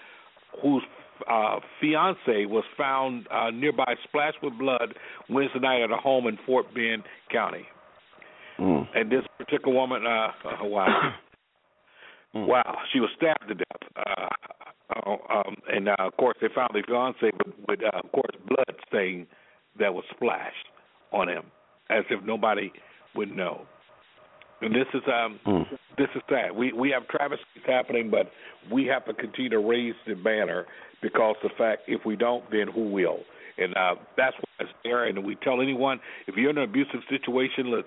whose 0.63 0.83
uh, 1.29 1.61
fiance 1.81 2.47
was 2.47 2.65
found 2.77 3.27
uh, 3.31 3.51
nearby, 3.51 3.95
splashed 4.05 4.39
with 4.43 4.59
blood, 4.59 4.95
Wednesday 5.29 5.61
night 5.61 5.83
at 5.83 5.91
a 5.91 5.97
home 5.97 6.27
in 6.27 6.39
Fort 6.47 6.67
Bend 6.75 7.03
County. 7.31 7.67
Mm. 8.59 8.87
And 8.95 9.11
this 9.11 9.25
particular 9.39 9.75
woman, 9.75 10.07
uh, 10.07 10.29
uh 10.47 10.65
wow, 10.65 11.15
mm. 12.35 12.47
wow, 12.47 12.79
she 12.93 13.01
was 13.01 13.11
stabbed 13.17 13.49
to 13.49 13.55
death. 13.55 13.91
Uh, 13.97 14.29
uh, 14.95 15.11
um, 15.33 15.57
and 15.73 15.89
uh, 15.89 15.97
of 15.99 16.17
course, 16.17 16.37
they 16.41 16.49
found 16.55 16.71
the 16.75 16.83
fiance 16.87 17.19
with, 17.23 17.55
with 17.69 17.81
uh, 17.83 17.99
of 17.99 18.13
course, 18.13 18.37
blood 18.47 18.77
stain 18.89 19.27
that 19.79 19.93
was 19.93 20.05
splashed 20.15 20.69
on 21.13 21.29
him, 21.29 21.45
as 21.91 22.05
if 22.11 22.23
nobody 22.25 22.71
would 23.15 23.35
know. 23.35 23.67
And 24.61 24.75
this 24.75 24.87
is 24.95 25.03
um 25.07 25.39
mm. 25.47 25.65
this 25.99 26.09
is 26.15 26.23
sad. 26.29 26.55
We 26.55 26.73
we 26.73 26.91
have 26.91 27.09
travesties 27.09 27.65
happening, 27.67 28.11
but 28.11 28.31
we 28.73 28.87
have 28.87 29.05
to 29.07 29.15
continue 29.15 29.51
to 29.51 29.59
raise 29.59 29.95
the 30.07 30.15
banner 30.15 30.67
because 31.05 31.37
the 31.43 31.51
fact 31.59 31.83
if 31.87 32.01
we 32.07 32.17
don't, 32.17 32.51
then 32.51 32.67
who 32.75 32.91
will? 32.91 33.19
And 33.59 33.77
uh, 33.77 33.97
that's 34.17 34.35
why 34.37 34.65
it's 34.65 34.71
there. 34.83 35.05
And 35.05 35.23
we 35.23 35.37
tell 35.37 35.61
anyone 35.61 36.01
if 36.27 36.35
you're 36.35 36.51
in 36.51 36.57
an 36.57 36.65
abusive 36.65 37.01
situation, 37.11 37.71
let's 37.71 37.87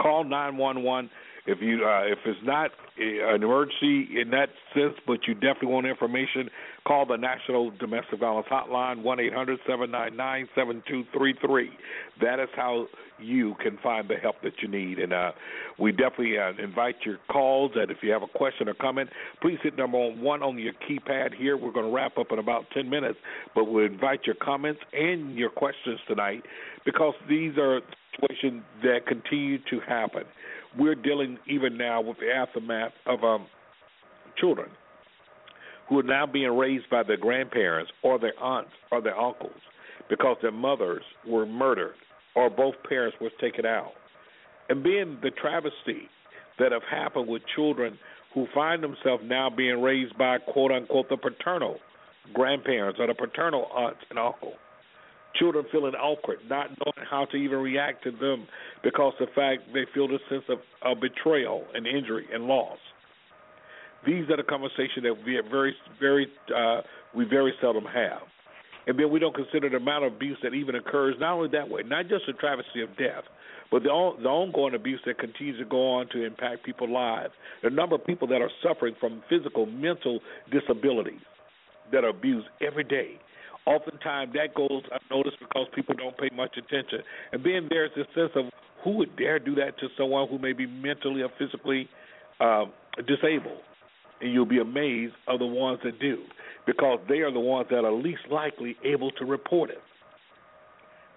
call 0.00 0.24
nine 0.24 0.56
one 0.56 0.82
one 0.82 1.10
if 1.46 1.58
you 1.60 1.84
uh, 1.84 2.04
if 2.06 2.18
it's 2.24 2.40
not 2.42 2.70
an 2.96 3.42
emergency 3.42 4.08
in 4.18 4.30
that 4.30 4.48
sense, 4.72 4.94
but 5.06 5.18
you 5.28 5.34
definitely 5.34 5.68
want 5.68 5.86
information, 5.86 6.48
call 6.86 7.06
the 7.06 7.16
National 7.16 7.70
Domestic 7.70 8.20
Violence 8.20 8.46
Hotline 8.50 9.02
1 9.02 9.20
800 9.20 9.58
799 9.66 10.48
7233. 10.54 11.70
That 12.20 12.40
is 12.40 12.48
how 12.54 12.86
you 13.18 13.54
can 13.62 13.78
find 13.82 14.08
the 14.08 14.16
help 14.16 14.36
that 14.42 14.54
you 14.60 14.68
need. 14.68 14.98
And 14.98 15.12
uh, 15.12 15.32
we 15.78 15.92
definitely 15.92 16.38
uh, 16.38 16.52
invite 16.62 16.96
your 17.04 17.18
calls. 17.30 17.72
And 17.74 17.90
if 17.90 17.98
you 18.02 18.10
have 18.12 18.22
a 18.22 18.38
question 18.38 18.68
or 18.68 18.74
comment, 18.74 19.10
please 19.40 19.58
hit 19.62 19.76
number 19.76 20.10
one 20.12 20.42
on 20.42 20.58
your 20.58 20.74
keypad 20.88 21.34
here. 21.34 21.56
We're 21.56 21.72
going 21.72 21.86
to 21.86 21.92
wrap 21.92 22.18
up 22.18 22.32
in 22.32 22.38
about 22.38 22.64
10 22.74 22.88
minutes, 22.90 23.18
but 23.54 23.64
we 23.64 23.86
invite 23.86 24.20
your 24.26 24.36
comments 24.36 24.80
and 24.92 25.36
your 25.36 25.50
questions 25.50 26.00
tonight 26.06 26.42
because 26.84 27.14
these 27.28 27.56
are 27.56 27.80
situations 28.12 28.62
that 28.82 29.06
continue 29.06 29.58
to 29.70 29.80
happen 29.88 30.24
we're 30.78 30.94
dealing 30.94 31.38
even 31.46 31.76
now 31.76 32.00
with 32.00 32.18
the 32.18 32.32
aftermath 32.32 32.92
of 33.06 33.22
um, 33.22 33.46
children 34.36 34.68
who 35.88 35.98
are 35.98 36.04
now 36.04 36.26
being 36.26 36.56
raised 36.56 36.88
by 36.90 37.02
their 37.02 37.16
grandparents 37.16 37.90
or 38.02 38.18
their 38.18 38.38
aunts 38.42 38.72
or 38.90 39.00
their 39.00 39.18
uncles 39.18 39.60
because 40.08 40.36
their 40.42 40.52
mothers 40.52 41.02
were 41.26 41.46
murdered 41.46 41.94
or 42.34 42.50
both 42.50 42.74
parents 42.88 43.16
were 43.20 43.30
taken 43.40 43.66
out. 43.66 43.92
And 44.68 44.82
being 44.82 45.18
the 45.22 45.30
travesty 45.30 46.08
that 46.58 46.72
have 46.72 46.82
happened 46.90 47.28
with 47.28 47.42
children 47.54 47.98
who 48.32 48.46
find 48.54 48.82
themselves 48.82 49.22
now 49.26 49.50
being 49.50 49.82
raised 49.82 50.16
by 50.18 50.38
quote 50.38 50.72
unquote 50.72 51.08
the 51.08 51.16
paternal 51.16 51.76
grandparents 52.32 52.98
or 52.98 53.06
the 53.06 53.14
paternal 53.14 53.66
aunts 53.74 54.00
and 54.10 54.18
uncles 54.18 54.54
children 55.34 55.64
feeling 55.72 55.94
awkward, 55.94 56.38
not 56.48 56.70
knowing 56.70 57.08
how 57.08 57.24
to 57.26 57.36
even 57.36 57.58
react 57.58 58.04
to 58.04 58.10
them 58.10 58.46
because 58.82 59.12
the 59.18 59.26
fact 59.34 59.62
they 59.72 59.84
feel 59.92 60.08
the 60.08 60.18
sense 60.28 60.44
of, 60.48 60.58
of 60.82 61.00
betrayal 61.00 61.64
and 61.74 61.86
injury 61.86 62.26
and 62.32 62.44
loss. 62.44 62.78
These 64.06 64.28
are 64.30 64.36
the 64.36 64.42
conversations 64.42 65.04
that 65.04 65.14
we 65.24 65.40
very, 65.50 65.74
very, 66.00 66.26
uh, 66.54 66.82
we 67.14 67.24
very 67.24 67.52
seldom 67.60 67.84
have. 67.84 68.22
And 68.86 68.98
then 68.98 69.10
we 69.10 69.18
don't 69.18 69.34
consider 69.34 69.70
the 69.70 69.76
amount 69.76 70.04
of 70.04 70.12
abuse 70.12 70.36
that 70.42 70.52
even 70.52 70.74
occurs, 70.74 71.16
not 71.18 71.34
only 71.34 71.48
that 71.52 71.68
way, 71.68 71.82
not 71.86 72.08
just 72.08 72.24
the 72.26 72.34
travesty 72.34 72.82
of 72.82 72.90
death, 72.98 73.24
but 73.70 73.82
the, 73.82 73.88
the 74.22 74.28
ongoing 74.28 74.74
abuse 74.74 75.00
that 75.06 75.18
continues 75.18 75.58
to 75.58 75.64
go 75.64 75.94
on 75.94 76.06
to 76.10 76.22
impact 76.22 76.64
people's 76.64 76.90
lives. 76.90 77.32
The 77.62 77.70
number 77.70 77.94
of 77.94 78.04
people 78.04 78.28
that 78.28 78.42
are 78.42 78.50
suffering 78.62 78.94
from 79.00 79.22
physical, 79.30 79.64
mental 79.64 80.20
disabilities 80.52 81.22
that 81.92 82.04
are 82.04 82.10
abused 82.10 82.46
every 82.60 82.84
day 82.84 83.18
Oftentimes 83.66 84.34
that 84.34 84.54
goes 84.54 84.82
unnoticed 84.92 85.38
because 85.38 85.66
people 85.74 85.94
don't 85.94 86.16
pay 86.18 86.28
much 86.34 86.56
attention. 86.58 87.00
And 87.32 87.42
then 87.42 87.66
there's 87.70 87.90
this 87.96 88.06
sense 88.14 88.30
of 88.36 88.46
who 88.82 88.98
would 88.98 89.16
dare 89.16 89.38
do 89.38 89.54
that 89.54 89.78
to 89.78 89.88
someone 89.96 90.28
who 90.28 90.38
may 90.38 90.52
be 90.52 90.66
mentally 90.66 91.22
or 91.22 91.30
physically 91.38 91.88
uh, 92.40 92.66
disabled. 93.08 93.62
And 94.20 94.32
you'll 94.32 94.46
be 94.46 94.60
amazed 94.60 95.14
of 95.28 95.38
the 95.38 95.46
ones 95.46 95.80
that 95.84 95.98
do 95.98 96.22
because 96.66 97.00
they 97.08 97.18
are 97.18 97.32
the 97.32 97.40
ones 97.40 97.66
that 97.70 97.84
are 97.84 97.92
least 97.92 98.22
likely 98.30 98.76
able 98.84 99.10
to 99.12 99.24
report 99.24 99.70
it. 99.70 99.78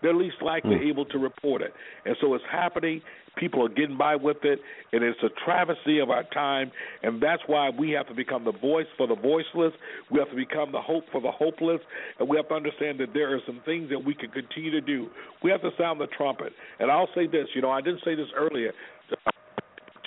They're 0.02 0.14
least 0.14 0.38
likely 0.42 0.76
mm. 0.76 0.90
able 0.90 1.06
to 1.06 1.18
report 1.18 1.62
it. 1.62 1.74
And 2.06 2.16
so 2.22 2.34
it's 2.36 2.44
happening. 2.52 3.02
People 3.36 3.66
are 3.66 3.70
getting 3.70 3.98
by 3.98 4.16
with 4.16 4.38
it. 4.44 4.60
And 4.92 5.04
it's 5.04 5.20
a 5.24 5.30
travesty 5.44 6.00
of 6.00 6.10
our 6.10 6.24
time. 6.34 6.72
And 7.04 7.22
that's 7.22 7.42
why 7.48 7.70
we 7.70 7.92
have 7.92 8.08
to 8.08 8.14
become 8.14 8.46
the 8.46 8.52
voice 8.52 8.86
for 8.96 9.08
the 9.08 9.16
voiceless. 9.16 9.74
We 10.12 10.20
have 10.20 10.30
to 10.30 10.36
become 10.36 10.72
the 10.72 10.82
hope 10.82 11.06
for 11.12 11.22
the 11.22 11.32
hopeless. 11.32 11.82
And 12.20 12.30
we 12.30 12.38
have 12.38 12.48
to 12.50 12.56
understand 12.56 13.00
that 13.00 13.14
there 13.14 13.34
are 13.36 13.42
some 13.46 13.62
things 13.66 13.90
that 13.90 14.04
we 14.04 14.14
can 14.14 14.30
continue 14.30 14.72
to 14.72 14.82
do. 14.82 15.08
We 15.44 15.50
have 15.52 15.62
to 15.62 15.72
sound 15.78 16.00
the 16.00 16.08
trumpet. 16.08 16.54
And 16.80 16.92
I'll 16.92 17.10
say 17.16 17.26
this 17.26 17.48
you 17.56 17.62
know, 17.62 17.72
I 17.72 17.82
didn't 17.82 18.02
say 18.06 18.16
this 18.16 18.28
earlier, 18.36 18.74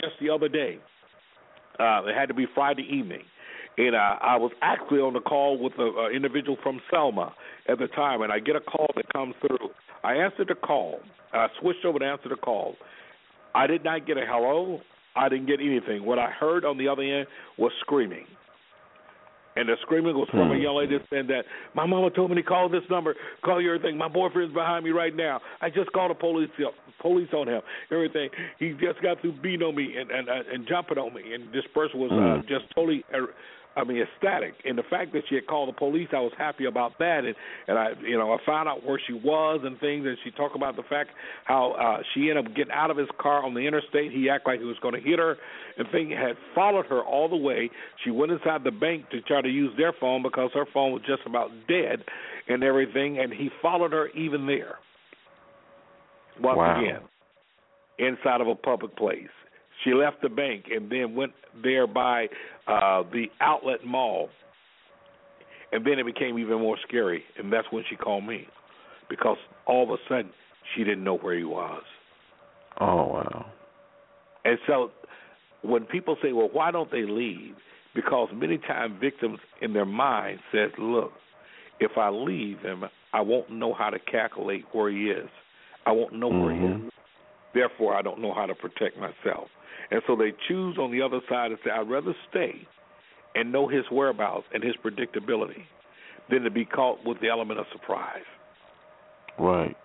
just 0.01 0.15
the 0.21 0.31
other 0.31 0.49
day. 0.49 0.79
Uh, 1.81 2.03
it 2.07 2.15
had 2.15 2.29
to 2.29 2.35
be 2.35 2.47
Friday 2.55 2.87
evening 2.91 3.23
and 3.79 3.95
uh, 3.95 4.17
I 4.21 4.37
was 4.37 4.53
actually 4.63 4.99
on 4.99 5.15
the 5.15 5.21
call 5.21 5.59
with 5.59 5.73
an 5.79 6.13
individual 6.15 6.57
from 6.63 6.81
Selma 6.91 7.35
at 7.69 7.79
the 7.79 7.87
time, 7.89 8.23
and 8.23 8.33
I 8.33 8.39
get 8.39 8.57
a 8.57 8.61
call 8.61 8.89
that 8.97 9.11
comes 9.13 9.35
through. 9.41 9.71
I 10.05 10.15
answered 10.15 10.49
the 10.49 10.55
call. 10.55 11.01
I 11.33 11.47
switched 11.61 11.85
over 11.85 11.99
to 11.99 12.05
answer 12.05 12.29
the 12.29 12.37
call. 12.37 12.77
I 13.55 13.67
did 13.67 13.85
not 13.85 14.07
get 14.07 14.17
a 14.17 14.27
hello. 14.27 14.81
I 15.17 15.29
didn't 15.29 15.47
get 15.47 15.61
anything. 15.61 16.05
What 16.05 16.19
I 16.19 16.31
heard 16.31 16.65
on 16.65 16.79
the 16.79 16.89
other 16.89 17.03
end 17.03 17.27
was 17.59 17.73
screaming. 17.81 18.27
And 19.61 19.69
the 19.69 19.77
screaming 19.83 20.17
was 20.17 20.27
from 20.31 20.49
hmm. 20.49 20.55
a 20.55 20.59
young 20.59 20.77
lady 20.77 20.97
saying 21.11 21.27
that 21.27 21.45
my 21.75 21.85
mama 21.85 22.11
told 22.11 22.31
me 22.31 22.37
to 22.37 22.43
call 22.43 22.71
this 22.71 22.81
number, 22.89 23.15
call 23.45 23.61
your 23.61 23.79
thing. 23.79 23.99
My 23.99 24.09
boyfriend's 24.09 24.55
behind 24.55 24.87
me 24.87 24.91
right 24.91 25.15
now. 25.15 25.39
I 25.61 25.69
just 25.69 25.93
called 25.93 26.11
the 26.11 26.15
police, 26.15 26.49
police 27.03 27.29
on 27.35 27.47
him. 27.47 27.61
Everything. 27.93 28.31
He 28.59 28.71
just 28.73 29.03
got 29.03 29.21
through 29.21 29.35
beating 29.43 29.63
on 29.63 29.77
me 29.77 29.97
and 30.01 30.11
and 30.11 30.29
and 30.29 30.67
jumping 30.67 30.97
on 30.97 31.13
me. 31.13 31.35
And 31.35 31.53
this 31.53 31.65
person 31.75 32.01
was 32.01 32.11
uh, 32.11 32.41
hmm. 32.41 32.49
just 32.49 32.75
totally 32.75 33.05
I 33.77 33.85
mean, 33.85 34.03
ecstatic. 34.03 34.55
And 34.65 34.77
the 34.77 34.83
fact 34.91 35.13
that 35.13 35.23
she 35.29 35.37
had 35.37 35.47
called 35.47 35.69
the 35.69 35.79
police, 35.79 36.09
I 36.13 36.21
was 36.21 36.33
happy 36.37 36.65
about 36.65 36.99
that. 36.99 37.25
And 37.25 37.35
and 37.69 37.79
I, 37.79 37.91
you 38.03 38.19
know, 38.19 38.33
I 38.33 38.39
found 38.45 38.69
out 38.69 38.85
where 38.85 39.01
she 39.07 39.13
was 39.13 39.61
and 39.65 39.79
things. 39.79 40.05
And 40.07 40.17
she 40.25 40.31
talked 40.33 40.57
about 40.57 40.77
the 40.77 40.83
fact 40.83 41.11
how 41.45 41.73
uh, 41.73 42.03
she 42.13 42.31
ended 42.31 42.47
up 42.47 42.57
getting 42.57 42.73
out 42.73 42.91
of 42.91 42.97
his 42.97 43.09
car 43.21 43.45
on 43.45 43.55
the 43.55 43.61
interstate. 43.61 44.11
He 44.13 44.29
acted 44.29 44.51
like 44.51 44.61
he 44.61 44.67
was 44.67 44.79
going 44.83 44.95
to 44.95 45.01
hit 45.01 45.19
her, 45.19 45.37
and 45.79 45.89
thing 45.93 46.11
had 46.11 46.37
followed 46.55 46.87
her 46.87 47.03
all 47.03 47.29
the 47.29 47.37
way. 47.37 47.71
She 48.05 48.11
went 48.11 48.33
inside 48.33 48.65
the 48.65 48.73
bank 48.73 49.09
to 49.11 49.21
try 49.23 49.41
to 49.41 49.49
use 49.49 49.73
their 49.77 49.93
phone 50.01 50.23
because 50.23 50.51
her 50.55 50.67
phone 50.75 50.93
was 50.93 51.03
just 51.07 51.23
about 51.25 51.51
dead, 51.69 52.03
and 52.49 52.65
everything. 52.65 53.19
And 53.19 53.33
he 53.33 53.51
followed 53.63 53.93
her 53.93 54.09
even 54.11 54.47
there. 54.47 54.77
Once 56.41 56.59
wow. 56.59 56.81
again, 56.81 57.01
inside 57.99 58.41
of 58.41 58.49
a 58.49 58.55
public 58.55 58.97
place. 58.97 59.29
She 59.85 59.93
left 59.95 60.23
the 60.23 60.29
bank 60.29 60.67
and 60.71 60.91
then 60.91 61.15
went 61.15 61.33
there 61.63 61.87
by 61.87 62.27
uh, 62.67 63.03
the 63.13 63.27
outlet 63.41 63.85
mall. 63.85 64.29
And 65.73 65.87
then 65.87 65.99
it 65.99 66.07
became 66.07 66.39
even 66.39 66.59
more 66.59 66.77
scary, 66.87 67.23
and 67.39 67.53
that's 67.53 67.67
when 67.71 67.85
she 67.89 67.95
called 67.95 68.25
me, 68.25 68.49
because 69.09 69.37
all 69.67 69.85
of 69.85 69.91
a 69.91 69.97
sudden 70.09 70.33
she 70.75 70.83
didn't 70.83 71.05
know 71.05 71.17
where 71.17 71.37
he 71.39 71.45
was. 71.45 71.83
Oh 72.81 73.07
wow! 73.07 73.47
And 74.45 74.59
so, 74.67 74.91
when 75.63 75.85
people 75.85 76.17
say, 76.21 76.33
"Well, 76.33 76.49
why 76.53 76.73
don't 76.73 76.91
they 76.91 77.03
leave?" 77.03 77.55
Because 77.95 78.31
many 78.35 78.59
times 78.59 78.97
victims 79.01 79.39
in 79.63 79.73
their 79.73 79.85
mind 79.85 80.41
says, 80.51 80.71
"Look, 80.77 81.13
if 81.79 81.93
I 81.97 82.11
leave 82.11 82.59
him, 82.61 82.85
I 83.13 83.21
won't 83.21 83.51
know 83.51 83.73
how 83.73 83.91
to 83.91 83.99
calculate 83.99 84.65
where 84.73 84.91
he 84.91 85.11
is. 85.11 85.29
I 85.87 85.93
won't 85.93 86.15
know 86.15 86.31
mm-hmm. 86.31 86.45
where 86.45 86.79
he 86.79 86.87
is. 86.87 86.93
Therefore, 87.55 87.95
I 87.95 88.03
don't 88.03 88.21
know 88.21 88.33
how 88.33 88.47
to 88.47 88.55
protect 88.55 88.99
myself." 88.99 89.49
And 89.91 90.03
so 90.07 90.15
they 90.15 90.33
choose 90.49 90.79
on 90.79 90.91
the 90.93 91.03
other 91.03 91.21
side 91.29 91.51
and 91.51 91.59
say, 91.65 91.71
I'd 91.71 91.91
rather 91.91 92.15
stay 92.31 92.67
and 93.35 93.53
know 93.53 93.67
his 93.67 93.85
whereabouts 93.91 94.47
and 94.55 94.63
his 94.63 94.75
predictability 94.77 95.65
than 96.31 96.43
to 96.43 96.51
be 96.51 96.65
caught 96.65 97.05
with 97.05 97.21
the 97.21 97.29
element 97.29 97.59
of 97.59 97.67
surprise. 97.73 98.25
Right. 99.39 99.77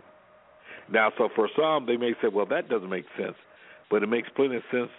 Now, 0.92 1.12
so 1.18 1.30
for 1.36 1.50
some, 1.56 1.88
they 1.88 1.98
may 1.98 2.14
say, 2.22 2.28
well, 2.28 2.46
that 2.48 2.70
doesn't 2.70 2.90
make 2.90 3.06
sense. 3.18 3.36
But 3.90 4.04
it 4.04 4.08
makes 4.08 4.30
plenty 4.36 4.58
of 4.58 4.64
sense 4.72 4.92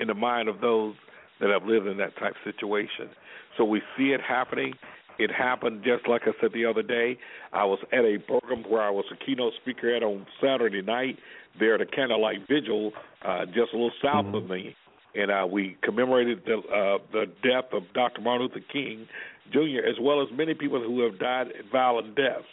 in 0.00 0.08
the 0.08 0.14
mind 0.14 0.48
of 0.48 0.60
those 0.60 0.94
that 1.40 1.50
have 1.50 1.64
lived 1.64 1.86
in 1.86 1.98
that 1.98 2.16
type 2.16 2.32
of 2.32 2.52
situation. 2.54 3.10
So 3.58 3.64
we 3.64 3.82
see 3.96 4.12
it 4.12 4.20
happening. 4.20 4.74
It 5.18 5.30
happened 5.30 5.84
just 5.84 6.08
like 6.08 6.22
I 6.24 6.32
said 6.40 6.52
the 6.52 6.64
other 6.64 6.82
day. 6.82 7.18
I 7.52 7.64
was 7.64 7.78
at 7.92 8.00
a 8.00 8.18
program 8.18 8.64
where 8.68 8.82
I 8.82 8.90
was 8.90 9.04
a 9.12 9.24
keynote 9.24 9.52
speaker 9.60 9.94
at 9.94 10.02
on 10.02 10.26
Saturday 10.42 10.82
night 10.82 11.18
there 11.58 11.74
at 11.76 11.80
a 11.80 11.86
candlelight 11.86 12.48
vigil 12.48 12.92
uh, 13.24 13.46
just 13.46 13.72
a 13.72 13.76
little 13.76 13.92
south 14.02 14.26
mm-hmm. 14.26 14.34
of 14.34 14.50
me, 14.50 14.76
and 15.14 15.30
uh, 15.30 15.46
we 15.50 15.76
commemorated 15.82 16.42
the 16.46 16.58
uh, 16.58 16.98
the 17.12 17.26
death 17.42 17.72
of 17.72 17.84
Dr. 17.94 18.20
Martin 18.20 18.48
Luther 18.48 18.66
King 18.72 19.06
Jr. 19.52 19.86
as 19.88 19.96
well 20.00 20.20
as 20.22 20.28
many 20.32 20.54
people 20.54 20.82
who 20.82 21.02
have 21.02 21.18
died 21.18 21.48
violent 21.70 22.16
deaths. 22.16 22.44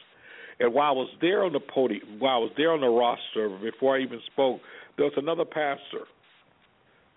And 0.60 0.74
while 0.74 0.90
I 0.90 0.92
was 0.92 1.10
there 1.20 1.44
on 1.44 1.54
the 1.54 1.60
podium, 1.60 2.20
while 2.20 2.36
I 2.36 2.38
was 2.38 2.52
there 2.56 2.72
on 2.72 2.82
the 2.82 2.90
roster, 2.90 3.50
before 3.64 3.98
I 3.98 4.02
even 4.02 4.20
spoke, 4.32 4.62
there 4.96 5.06
was 5.06 5.14
another 5.18 5.46
pastor 5.46 6.06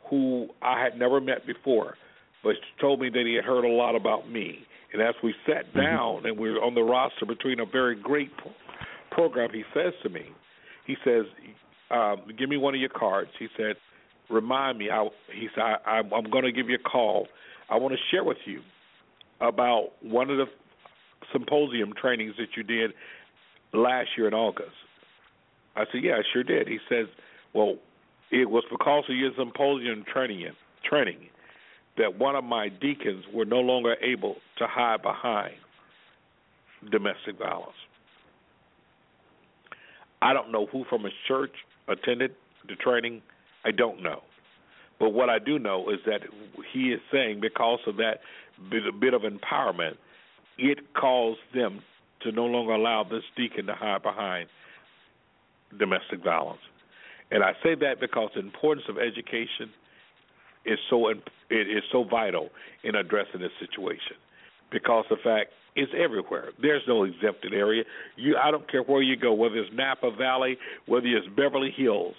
who 0.09 0.49
I 0.62 0.83
had 0.83 0.99
never 0.99 1.21
met 1.21 1.47
before, 1.47 1.97
but 2.43 2.55
told 2.81 3.01
me 3.01 3.11
that 3.11 3.25
he 3.27 3.35
had 3.35 3.45
heard 3.45 3.65
a 3.65 3.69
lot 3.69 3.97
about 3.97 4.31
me 4.31 4.66
And 4.95 5.03
as 5.03 5.15
we 5.23 5.35
sat 5.45 5.66
Mm-hmm. 5.66 5.81
down 5.81 6.25
and 6.25 6.39
we 6.39 6.49
are 6.51 6.62
on 6.62 6.75
the 6.75 6.83
roster 6.83 7.27
between 7.27 7.59
a 7.59 7.66
very 7.66 7.97
great 7.97 8.31
pro- 8.37 8.53
program, 9.11 9.51
he 9.53 9.65
says 9.75 9.93
to 10.05 10.09
me, 10.09 10.27
he 10.87 10.95
says, 11.05 11.25
um, 11.91 12.23
"Give 12.39 12.49
me 12.49 12.57
one 12.57 12.75
of 12.75 12.81
your 12.81 12.91
cards." 12.91 13.31
He 13.39 13.49
said, 13.57 13.77
"Remind 14.31 14.79
me." 14.79 14.91
I, 14.91 15.09
he 15.33 15.49
said, 15.55 15.62
I, 15.62 15.77
"I'm, 15.85 16.12
I'm 16.12 16.31
going 16.31 16.45
to 16.45 16.53
give 16.53 16.69
you 16.69 16.77
a 16.77 16.89
call. 16.89 17.27
I 17.69 17.77
want 17.77 17.93
to 17.93 18.01
share 18.11 18.23
with 18.23 18.39
you 18.47 18.61
about 19.41 19.91
one 20.01 20.31
of 20.31 20.37
the 20.37 20.47
symposium 21.33 21.93
trainings 22.01 22.35
that 22.39 22.57
you 22.57 22.62
did 22.62 22.93
last 23.73 24.11
year 24.16 24.29
in 24.29 24.35
August." 24.35 24.77
I 25.75 25.85
said, 25.91 26.05
"Yeah, 26.05 26.15
I 26.15 26.23
sure 26.33 26.45
did." 26.45 26.69
He 26.69 26.79
says, 26.89 27.07
"Well, 27.53 27.77
it 28.31 28.49
was 28.49 28.62
because 28.71 29.05
of 29.09 29.16
your 29.16 29.33
symposium 29.37 30.05
training 30.12 30.47
training 30.89 31.31
that 31.97 32.19
one 32.19 32.37
of 32.37 32.45
my 32.45 32.69
deacons 32.69 33.25
were 33.33 33.45
no 33.45 33.61
longer 33.61 33.97
able 34.03 34.37
to 34.59 34.66
hide 34.66 35.03
behind 35.03 35.55
domestic 36.91 37.39
violence. 37.39 37.77
I 40.21 40.33
don't 40.33 40.51
know 40.51 40.66
who 40.66 40.85
from 40.89 41.05
his 41.05 41.12
church 41.29 41.53
attended 41.89 42.35
the 42.66 42.75
training. 42.77 43.23
I 43.65 43.71
don't 43.71 44.03
know. 44.03 44.23
But 44.99 45.11
what 45.11 45.29
I 45.29 45.39
do 45.39 45.59
know 45.59 45.91
is 45.91 46.01
that 46.07 46.23
he 46.73 46.93
is 46.93 47.01
saying 47.12 47.41
because 47.41 47.81
of 47.87 47.97
that 47.97 48.21
bit, 48.71 49.15
of 49.15 49.23
empowerment, 49.23 49.97
it 50.59 50.79
caused 50.95 51.41
them 51.55 51.81
to 52.23 52.33
no 52.33 52.47
longer 52.47 52.73
allow 52.73 53.05
this 53.05 53.25
deacon 53.37 53.66
to 53.66 53.75
hide 53.75 54.03
behind 54.03 54.49
domestic 55.79 56.23
violence. 56.23 56.61
And 57.31 57.43
I 57.43 57.53
say 57.62 57.75
that 57.75 58.01
because 58.01 58.31
the 58.35 58.41
importance 58.41 58.87
of 58.89 58.99
education 58.99 59.71
is 60.65 60.78
so 60.91 61.09
it 61.09 61.19
is 61.51 61.82
so 61.93 62.05
vital 62.05 62.51
in 62.82 62.95
addressing 62.95 63.41
this 63.41 63.53
situation. 63.61 64.16
Because 64.70 65.05
the 65.11 65.16
fact 65.16 65.51
it's 65.77 65.93
everywhere. 65.97 66.51
There's 66.61 66.82
no 66.86 67.05
exempted 67.05 67.53
area. 67.53 67.85
You 68.16 68.36
I 68.36 68.51
don't 68.51 68.70
care 68.70 68.82
where 68.82 69.03
you 69.03 69.16
go, 69.16 69.32
whether 69.32 69.57
it's 69.57 69.70
Napa 69.74 70.11
Valley, 70.16 70.57
whether 70.86 71.07
it's 71.07 71.27
Beverly 71.35 71.73
Hills, 71.77 72.15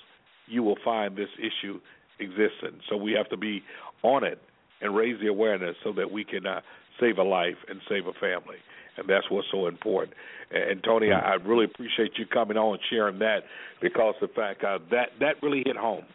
you 0.48 0.62
will 0.64 0.78
find 0.84 1.16
this 1.16 1.30
issue 1.40 1.80
existing. 2.20 2.80
So 2.90 2.98
we 2.98 3.14
have 3.14 3.30
to 3.30 3.38
be 3.38 3.64
on 4.04 4.24
it 4.24 4.42
and 4.82 4.96
raise 4.96 5.20
the 5.22 5.28
awareness 5.28 5.76
so 5.84 5.94
that 5.94 6.12
we 6.12 6.24
can 6.24 6.46
uh, 6.46 6.62
save 7.00 7.18
a 7.18 7.24
life 7.24 7.58
and 7.70 7.80
save 7.90 8.08
a 8.08 8.14
family. 8.14 8.58
And 8.98 9.08
that's 9.08 9.30
what's 9.30 9.48
so 9.52 9.68
important. 9.68 10.16
And, 10.52 10.64
and 10.64 10.84
Tony, 10.84 11.12
I, 11.12 11.20
I 11.20 11.34
really 11.36 11.66
appreciate 11.66 12.12
you 12.18 12.26
coming 12.26 12.58
on 12.58 12.74
and 12.74 12.84
sharing 12.90 13.20
that 13.20 13.44
because 13.82 14.16
the 14.22 14.28
fact 14.28 14.64
uh, 14.64 14.80
that 14.92 15.10
that 15.20 15.42
really 15.42 15.64
hit 15.66 15.78
home. 15.78 16.06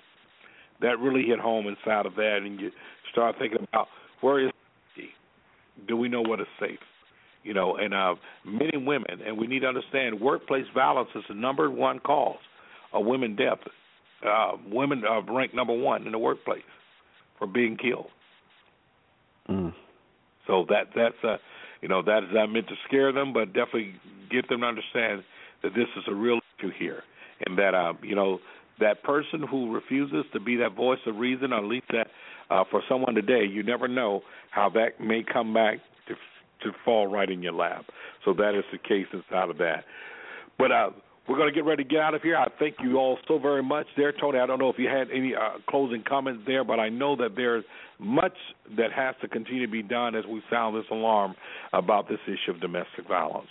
That 0.82 0.98
really 0.98 1.24
hit 1.24 1.38
home 1.38 1.66
inside 1.66 2.06
of 2.06 2.14
that, 2.16 2.38
and 2.42 2.60
you 2.60 2.70
start 3.12 3.36
thinking 3.38 3.66
about 3.72 3.88
where 4.20 4.46
is 4.46 4.52
safety? 4.94 5.10
Do 5.86 5.96
we 5.96 6.08
know 6.08 6.22
what 6.22 6.40
is 6.40 6.46
safe? 6.58 6.78
You 7.42 7.54
know, 7.54 7.76
and 7.76 7.94
uh, 7.94 8.16
men 8.44 8.70
and 8.72 8.86
women, 8.86 9.20
and 9.26 9.38
we 9.38 9.46
need 9.46 9.60
to 9.60 9.66
understand 9.66 10.20
workplace 10.20 10.66
violence 10.74 11.08
is 11.14 11.24
the 11.28 11.34
number 11.34 11.70
one 11.70 11.98
cause 12.00 12.38
of 12.92 13.06
women 13.06 13.36
death. 13.36 13.58
Uh, 14.26 14.52
women 14.70 15.04
are 15.08 15.22
ranked 15.32 15.54
number 15.54 15.72
one 15.72 16.04
in 16.06 16.12
the 16.12 16.18
workplace 16.18 16.62
for 17.38 17.46
being 17.46 17.76
killed. 17.76 18.10
Mm. 19.48 19.72
So 20.46 20.66
that 20.68 20.88
that's 20.94 21.14
uh, 21.24 21.38
you 21.80 21.88
know 21.88 22.02
that 22.02 22.24
is 22.24 22.30
not 22.32 22.48
meant 22.48 22.68
to 22.68 22.74
scare 22.86 23.12
them, 23.12 23.32
but 23.32 23.46
definitely 23.46 23.94
get 24.30 24.48
them 24.48 24.60
to 24.60 24.66
understand 24.66 25.24
that 25.62 25.74
this 25.74 25.88
is 25.96 26.04
a 26.08 26.14
real 26.14 26.40
issue 26.58 26.70
here, 26.78 27.02
and 27.46 27.56
that 27.58 27.74
uh, 27.74 27.94
you 28.02 28.14
know 28.14 28.38
that 28.80 29.02
person 29.02 29.42
who 29.48 29.72
refuses 29.72 30.24
to 30.32 30.40
be 30.40 30.56
that 30.56 30.74
voice 30.74 30.98
of 31.06 31.16
reason, 31.16 31.52
or 31.52 31.58
at 31.58 31.64
least 31.64 31.86
that 31.90 32.08
uh, 32.50 32.64
for 32.70 32.82
someone 32.88 33.14
today, 33.14 33.44
you 33.44 33.62
never 33.62 33.88
know 33.88 34.22
how 34.50 34.68
that 34.70 35.00
may 35.00 35.22
come 35.22 35.54
back 35.54 35.78
to 36.08 36.14
to 36.62 36.76
fall 36.84 37.06
right 37.06 37.30
in 37.30 37.42
your 37.42 37.52
lap. 37.52 37.86
So 38.24 38.34
that 38.34 38.54
is 38.54 38.64
the 38.72 38.78
case 38.78 39.06
inside 39.12 39.50
of 39.50 39.58
that. 39.58 39.84
But 40.58 40.72
uh, 40.72 40.90
we're 41.28 41.36
going 41.36 41.48
to 41.48 41.54
get 41.54 41.64
ready 41.64 41.84
to 41.84 41.88
get 41.88 42.00
out 42.00 42.14
of 42.14 42.22
here. 42.22 42.36
I 42.36 42.48
thank 42.58 42.76
you 42.82 42.96
all 42.96 43.16
so 43.28 43.38
very 43.38 43.62
much 43.62 43.86
there, 43.96 44.12
Tony. 44.12 44.38
I 44.38 44.46
don't 44.46 44.58
know 44.58 44.68
if 44.68 44.78
you 44.78 44.88
had 44.88 45.08
any 45.10 45.34
uh, 45.34 45.58
closing 45.68 46.02
comments 46.06 46.42
there, 46.46 46.64
but 46.64 46.80
I 46.80 46.88
know 46.88 47.16
that 47.16 47.36
there's 47.36 47.64
much 47.98 48.34
that 48.76 48.92
has 48.92 49.14
to 49.22 49.28
continue 49.28 49.64
to 49.64 49.70
be 49.70 49.82
done 49.82 50.14
as 50.14 50.24
we 50.26 50.42
sound 50.50 50.76
this 50.76 50.84
alarm 50.90 51.34
about 51.72 52.08
this 52.08 52.18
issue 52.26 52.50
of 52.50 52.60
domestic 52.60 53.06
violence. 53.06 53.48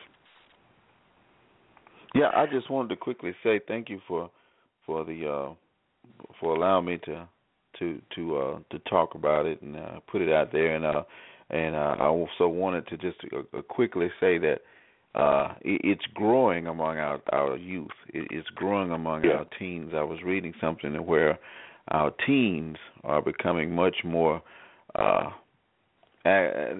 Yeah, 2.13 2.31
I 2.35 2.47
just 2.51 2.69
wanted 2.69 2.89
to 2.89 2.95
quickly 2.95 3.33
say 3.43 3.61
thank 3.67 3.89
you 3.89 4.01
for 4.07 4.29
for 4.89 5.05
the 5.05 5.27
uh 5.27 5.53
for 6.39 6.55
allowing 6.55 6.85
me 6.85 6.97
to 7.05 7.27
to 7.77 8.01
to 8.15 8.37
uh 8.37 8.59
to 8.71 8.79
talk 8.89 9.13
about 9.13 9.45
it 9.45 9.61
and 9.61 9.77
uh 9.77 9.99
put 10.11 10.19
it 10.19 10.33
out 10.33 10.51
there. 10.51 10.75
And 10.75 10.83
uh 10.83 11.03
and 11.51 11.75
uh, 11.75 11.95
I 11.99 12.05
also 12.07 12.47
wanted 12.47 12.87
to 12.87 12.97
just 12.97 13.17
uh, 13.31 13.57
uh, 13.57 13.61
quickly 13.61 14.07
say 14.19 14.39
that 14.39 14.61
uh 15.13 15.53
it, 15.61 15.81
it's 15.83 16.05
growing 16.15 16.65
among 16.65 16.97
our 16.97 17.21
our 17.31 17.55
youth. 17.55 17.97
It, 18.07 18.27
it's 18.31 18.49
growing 18.55 18.91
among 18.91 19.25
Yeah. 19.25 19.33
our 19.33 19.45
teens. 19.59 19.91
I 19.95 20.01
was 20.01 20.17
reading 20.25 20.53
something 20.59 20.91
where 21.05 21.37
our 21.89 22.11
teens 22.25 22.77
are 23.03 23.21
becoming 23.21 23.71
much 23.71 23.97
more 24.03 24.41
uh 24.95 25.29
uh, 26.25 26.73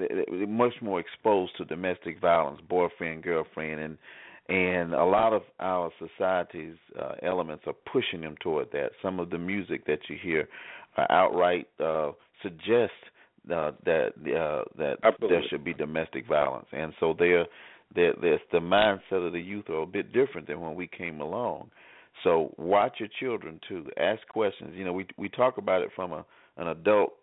much 0.47 0.73
more 0.81 0.99
exposed 0.99 1.55
to 1.57 1.65
domestic 1.65 2.19
violence, 2.19 2.59
boyfriend, 2.67 3.23
girlfriend, 3.23 3.79
and 3.79 3.97
and 4.49 4.93
a 4.93 5.05
lot 5.05 5.31
of 5.31 5.43
our 5.59 5.91
society's 5.99 6.75
uh, 6.99 7.13
elements 7.21 7.65
are 7.67 7.75
pushing 7.91 8.21
them 8.21 8.35
toward 8.41 8.71
that. 8.71 8.89
Some 9.01 9.19
of 9.19 9.29
the 9.29 9.37
music 9.37 9.85
that 9.85 9.99
you 10.09 10.17
hear 10.21 10.49
uh, 10.97 11.05
outright 11.11 11.67
uh, 11.79 12.11
suggest 12.41 12.91
uh, 13.45 13.71
that 13.85 14.09
uh, 14.17 14.63
that 14.77 14.97
Absolutely. 15.03 15.27
there 15.29 15.43
should 15.49 15.63
be 15.63 15.73
domestic 15.73 16.27
violence, 16.27 16.67
and 16.71 16.93
so 16.99 17.15
they're 17.17 17.45
they're, 17.95 18.13
they're, 18.21 18.41
the 18.51 18.59
mindset 18.59 19.25
of 19.25 19.33
the 19.33 19.39
youth 19.39 19.69
are 19.69 19.83
a 19.83 19.87
bit 19.87 20.11
different 20.13 20.47
than 20.47 20.59
when 20.59 20.75
we 20.75 20.87
came 20.87 21.21
along. 21.21 21.69
So 22.23 22.53
watch 22.57 22.95
your 22.99 23.09
children 23.19 23.59
too. 23.67 23.85
Ask 23.97 24.27
questions. 24.27 24.73
You 24.75 24.83
know, 24.83 24.93
we 24.93 25.05
we 25.17 25.29
talk 25.29 25.57
about 25.57 25.83
it 25.83 25.89
from 25.95 26.11
a 26.11 26.25
an 26.57 26.67
adult 26.67 27.13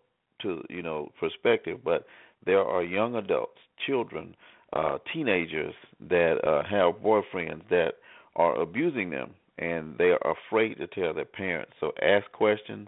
to 0.43 0.63
you 0.69 0.81
know 0.81 1.11
perspective, 1.19 1.79
but 1.83 2.05
there 2.45 2.61
are 2.61 2.83
young 2.83 3.15
adults, 3.15 3.59
children, 3.85 4.35
uh, 4.73 4.97
teenagers 5.13 5.73
that 6.09 6.37
uh, 6.45 6.63
have 6.69 6.95
boyfriends 7.01 7.67
that 7.69 7.93
are 8.35 8.59
abusing 8.59 9.09
them, 9.09 9.31
and 9.57 9.97
they 9.97 10.11
are 10.11 10.35
afraid 10.47 10.75
to 10.75 10.87
tell 10.87 11.13
their 11.13 11.25
parents. 11.25 11.71
So 11.79 11.91
ask 12.01 12.31
questions, 12.31 12.87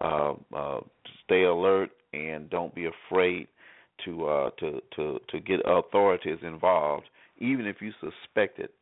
uh, 0.00 0.34
uh, 0.54 0.80
stay 1.24 1.44
alert, 1.44 1.90
and 2.12 2.50
don't 2.50 2.74
be 2.74 2.86
afraid 2.86 3.46
to 4.04 4.26
uh, 4.26 4.50
to 4.58 4.80
to 4.96 5.20
to 5.28 5.40
get 5.40 5.60
authorities 5.64 6.38
involved, 6.42 7.04
even 7.38 7.66
if 7.66 7.76
you 7.80 7.92
suspect 8.00 8.58
it. 8.58 8.72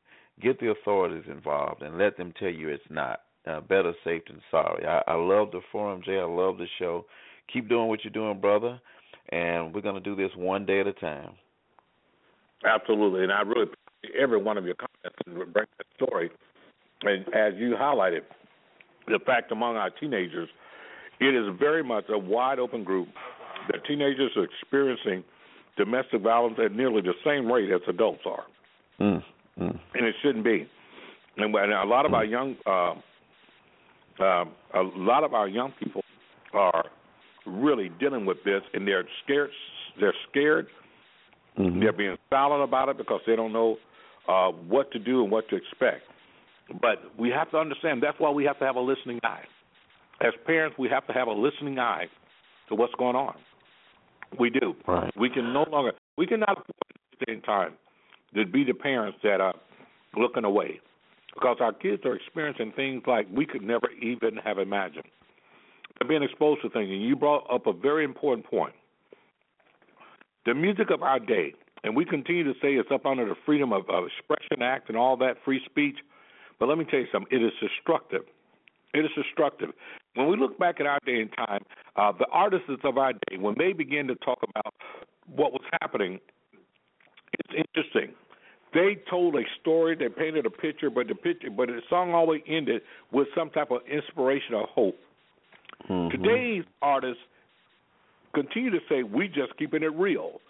Get 0.41 0.61
the 0.61 0.71
authorities 0.71 1.25
involved 1.29 1.83
and 1.83 1.99
let 1.99 2.17
them 2.17 2.33
tell 2.39 2.51
you 2.51 2.69
it's 2.69 2.83
not. 2.91 3.23
Uh, 3.47 3.61
better 3.61 3.93
safe 4.05 4.23
than 4.29 4.41
sorry. 4.51 4.85
I, 4.87 5.03
I 5.07 5.15
love 5.15 5.51
the 5.53 5.61
forum, 5.73 6.03
Jay. 6.05 6.19
I 6.19 6.25
love 6.25 6.59
the 6.59 6.67
show. 6.79 7.07
Keep 7.53 7.69
doing 7.69 7.89
what 7.89 8.05
you're 8.05 8.13
doing, 8.13 8.41
brother. 8.41 8.79
And 9.31 9.75
we're 9.75 9.81
gonna 9.81 10.01
do 10.01 10.15
this 10.15 10.31
one 10.37 10.67
day 10.67 10.81
at 10.81 10.87
a 10.87 10.93
time. 10.93 11.33
Absolutely, 12.65 13.23
and 13.23 13.33
I 13.33 13.43
really 13.43 13.63
appreciate 13.65 14.21
every 14.21 14.39
one 14.39 14.59
of 14.59 14.65
your 14.65 14.75
comments 14.75 15.19
and 15.27 15.53
bring 15.53 15.67
that 15.79 15.87
story. 15.97 16.31
And 17.03 17.27
as 17.35 17.55
you 17.57 17.77
highlighted, 17.79 18.23
the 19.07 19.21
fact 19.25 19.53
among 19.53 19.77
our 19.77 19.91
teenagers, 19.91 20.49
it 21.21 21.35
is 21.35 21.47
very 21.59 21.83
much 21.83 22.05
a 22.09 22.19
wide 22.19 22.59
open 22.59 22.85
group 22.85 23.09
that 23.71 23.85
teenagers 23.87 24.33
are 24.37 24.45
experiencing 24.45 25.25
domestic 25.77 26.23
violence 26.23 26.59
at 26.63 26.73
nearly 26.73 27.01
the 27.01 27.15
same 27.25 27.51
rate 27.51 27.71
as 27.71 27.81
adults 27.89 28.23
are, 28.27 28.45
Mm, 29.01 29.23
mm, 29.61 29.79
and 29.95 30.07
it 30.07 30.15
shouldn't 30.23 30.45
be. 30.45 30.69
And 31.37 31.55
a 31.55 31.85
lot 31.85 32.05
of 32.05 32.15
our 32.15 32.25
young, 32.25 32.57
uh, 32.67 32.95
um, 34.21 34.51
a 34.75 34.83
lot 34.97 35.23
of 35.23 35.35
our 35.35 35.47
young 35.47 35.73
people 35.79 36.03
are 36.53 36.87
really 37.47 37.91
dealing 38.01 38.27
with 38.27 38.39
this, 38.45 38.63
and 38.75 38.87
they're 38.89 39.05
scared. 39.23 39.51
They're 40.01 40.15
scared 40.29 40.67
mhm. 41.59 41.81
they're 41.81 41.93
being 41.93 42.17
silent 42.31 42.63
about 42.63 42.89
it 42.89 42.97
because 42.97 43.21
they 43.27 43.37
don't 43.37 43.53
know 43.53 43.77
uh, 44.29 44.51
what 44.51 44.91
to 44.93 44.99
do 44.99 45.23
and 45.23 45.31
what 45.31 45.49
to 45.49 45.57
expect. 45.57 46.03
But 46.81 46.99
we 47.19 47.31
have 47.31 47.51
to 47.53 47.57
understand 47.57 48.03
that's 48.03 48.19
why 48.21 48.31
we 48.31 48.45
have 48.45 48.59
to 48.59 48.65
have 48.67 48.77
a 48.77 48.81
listening 48.81 49.21
eye. 49.25 49.45
As 50.21 50.33
parents, 50.47 50.77
we 50.79 50.89
have 50.89 51.07
to 51.07 51.13
have 51.13 51.29
a 51.29 51.33
listening 51.33 51.79
eye 51.79 52.07
to 52.69 52.75
what's 52.75 52.95
going 52.95 53.17
on. 53.17 53.35
We 54.39 54.51
do. 54.51 54.75
Right. 54.87 55.13
We 55.17 55.31
can 55.31 55.53
no 55.53 55.65
longer, 55.71 55.93
we 56.19 56.27
cannot 56.27 56.51
afford 56.51 56.69
at 56.91 57.19
the 57.19 57.25
same 57.29 57.41
time 57.43 57.73
to 58.35 58.45
be 58.45 58.65
the 58.65 58.75
parents 58.75 59.19
that 59.23 59.41
are 59.41 59.55
looking 60.17 60.45
away 60.45 60.81
because 61.35 61.59
our 61.61 61.73
kids 61.73 62.03
are 62.05 62.15
experiencing 62.15 62.73
things 62.75 63.03
like 63.07 63.27
we 63.33 63.47
could 63.47 63.63
never 63.63 63.89
even 64.03 64.37
have 64.45 64.59
imagined. 64.59 65.07
They're 65.99 66.09
being 66.09 66.23
exposed 66.23 66.63
to 66.63 66.71
things, 66.71 66.91
and 66.91 67.03
you 67.03 67.17
brought 67.17 67.47
up 67.53 67.67
a 67.67 67.73
very 67.73 68.05
important 68.05 68.47
point 68.47 68.75
the 70.49 70.55
music 70.55 70.91
of 70.91 71.03
our 71.03 71.21
day, 71.21 71.55
and 71.85 71.95
we 71.95 72.05
continue 72.05 72.45
to 72.45 72.55
say 72.61 72.75
it's 72.75 72.91
up 72.93 73.07
under 73.07 73.25
the 73.27 73.37
Freedom 73.47 73.73
of, 73.73 73.89
of 73.89 74.05
Expression 74.07 74.63
Act 74.63 74.89
and 74.89 74.97
all 74.97 75.17
that 75.19 75.37
free 75.45 75.61
speech. 75.67 75.97
But 76.59 76.69
let 76.69 76.79
me 76.79 76.85
tell 76.85 77.01
you 77.01 77.07
something, 77.13 77.31
it 77.31 77.45
is 77.45 77.53
destructive. 77.61 78.23
It 78.95 79.01
is 79.01 79.11
destructive. 79.15 79.71
When 80.15 80.29
we 80.29 80.37
look 80.37 80.59
back 80.59 80.81
at 80.81 80.87
our 80.87 80.99
day 81.07 81.21
and 81.21 81.31
time, 81.37 81.63
uh, 81.97 82.13
the 82.19 82.27
artists 82.33 82.69
of 82.83 82.99
our 82.99 83.13
day, 83.13 83.37
when 83.39 83.55
they 83.59 83.73
began 83.73 84.09
to 84.09 84.15
talk 84.17 84.39
about 84.43 84.75
what 85.27 85.53
was 85.53 85.63
happening 85.81 86.19
it's 87.35 87.67
interesting. 87.77 88.15
They 88.75 88.99
told 89.09 89.35
a 89.35 89.43
story, 89.61 89.97
they 89.97 90.09
painted 90.09 90.47
a 90.47 90.51
picture, 90.51 90.91
but 90.91 91.09
the 91.09 91.15
picture, 91.15 91.51
but 91.51 91.69
the 91.69 91.81
song 91.89 92.13
always 92.13 92.43
ended 92.47 92.83
with 93.13 93.29
some 93.37 93.51
type 93.51 93.71
of 93.71 93.81
inspiration 93.91 94.55
or 94.55 94.67
hope. 94.67 94.99
Mhm. 95.89 96.11
Today's 96.11 96.65
artists 96.83 97.23
continue 98.35 98.71
to 98.71 98.81
say 98.89 99.03
we 99.03 99.29
just 99.29 99.57
keeping 99.59 99.83
it 99.83 99.93
real, 99.95 100.41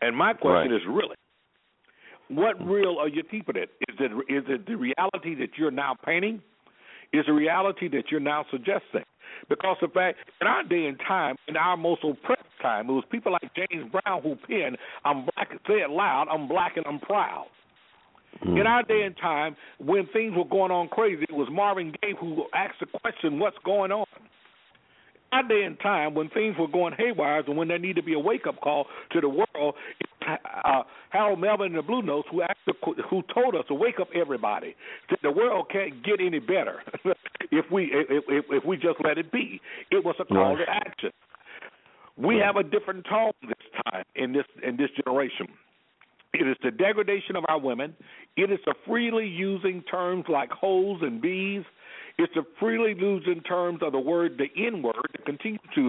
and 0.00 0.16
my 0.16 0.32
question 0.32 0.72
Right. 0.72 0.80
is 0.80 0.86
really, 0.86 1.16
what 2.28 2.56
real 2.66 2.98
are 2.98 3.08
you 3.08 3.22
keeping 3.22 3.56
it? 3.56 3.70
Is 3.88 3.96
it 4.00 4.12
is 4.28 4.44
it 4.48 4.66
the 4.66 4.74
reality 4.76 5.34
that 5.36 5.56
you're 5.56 5.70
now 5.70 5.94
painting? 6.04 6.42
Is 7.12 7.24
the 7.26 7.32
reality 7.32 7.88
that 7.88 8.10
you're 8.10 8.20
now 8.20 8.44
suggesting? 8.50 9.04
Because 9.48 9.76
the 9.80 9.88
fact 9.88 10.18
in 10.40 10.46
our 10.46 10.64
day 10.64 10.86
and 10.86 10.98
time, 11.06 11.36
in 11.46 11.56
our 11.56 11.76
most 11.76 12.02
oppressed 12.02 12.42
time, 12.60 12.88
it 12.88 12.92
was 12.92 13.04
people 13.10 13.32
like 13.32 13.48
James 13.54 13.90
Brown 13.92 14.22
who 14.22 14.34
penned, 14.34 14.76
"I'm 15.04 15.26
black." 15.26 15.52
Say 15.66 15.82
it 15.82 15.90
loud. 15.90 16.28
I'm 16.28 16.48
black 16.48 16.76
and 16.76 16.86
I'm 16.86 16.98
proud. 16.98 17.46
Mhm. 18.44 18.60
In 18.60 18.66
our 18.66 18.82
day 18.82 19.02
and 19.02 19.16
time, 19.16 19.56
when 19.78 20.06
things 20.06 20.34
were 20.34 20.44
going 20.44 20.70
on 20.70 20.88
crazy, 20.88 21.24
it 21.24 21.32
was 21.32 21.48
Marvin 21.48 21.94
Gaye 22.02 22.12
who 22.18 22.46
asked 22.52 22.80
the 22.80 22.86
question, 22.86 23.38
"What's 23.38 23.58
going 23.58 23.92
on?" 23.92 24.06
Our 25.32 25.42
day 25.46 25.62
and 25.64 25.78
time, 25.80 26.14
when 26.14 26.28
things 26.30 26.56
were 26.58 26.68
going 26.68 26.94
haywire, 26.96 27.40
and 27.46 27.56
when 27.56 27.68
there 27.68 27.78
needed 27.78 27.96
to 27.96 28.02
be 28.02 28.14
a 28.14 28.18
wake-up 28.18 28.60
call 28.60 28.86
to 29.12 29.20
the 29.20 29.28
world, 29.28 29.74
uh, 30.26 30.82
Harold 31.10 31.40
Melvin 31.40 31.68
and 31.68 31.76
the 31.76 31.82
Blue 31.82 32.02
Notes, 32.02 32.28
who 32.30 32.42
asked, 32.42 32.58
who 33.10 33.22
told 33.34 33.54
us 33.56 33.64
to 33.68 33.74
wake 33.74 33.98
up 34.00 34.08
everybody, 34.14 34.74
that 35.10 35.18
the 35.22 35.30
world 35.30 35.66
can't 35.70 36.04
get 36.04 36.20
any 36.20 36.38
better 36.38 36.80
if 37.50 37.64
we 37.70 37.84
if, 37.92 38.24
if, 38.28 38.44
if 38.50 38.64
we 38.64 38.76
just 38.76 38.96
let 39.04 39.18
it 39.18 39.30
be. 39.32 39.60
It 39.90 40.04
was 40.04 40.14
a 40.20 40.24
call 40.24 40.54
Right. 40.56 40.64
to 40.66 40.70
action. 40.70 41.10
We 42.16 42.38
have 42.38 42.56
a 42.56 42.62
different 42.62 43.04
tone 43.08 43.32
this 43.42 43.82
time 43.90 44.04
in 44.14 44.32
this 44.32 44.46
in 44.62 44.76
this 44.76 44.90
generation. 45.04 45.48
It 46.32 46.46
is 46.46 46.56
the 46.62 46.70
degradation 46.70 47.36
of 47.36 47.44
our 47.48 47.58
women. 47.58 47.94
It 48.36 48.50
is 48.50 48.58
the 48.66 48.74
freely 48.86 49.26
using 49.26 49.82
terms 49.82 50.24
like 50.28 50.50
hoes 50.50 50.98
and 51.02 51.20
bees. 51.20 51.62
It's 52.18 52.32
the 52.34 52.44
freely 52.58 52.94
using 52.98 53.42
terms 53.42 53.80
of 53.82 53.92
the 53.92 53.98
word, 53.98 54.38
the 54.38 54.48
N 54.66 54.82
word, 54.82 54.94
to 55.16 55.22
continue 55.22 55.58
to 55.74 55.88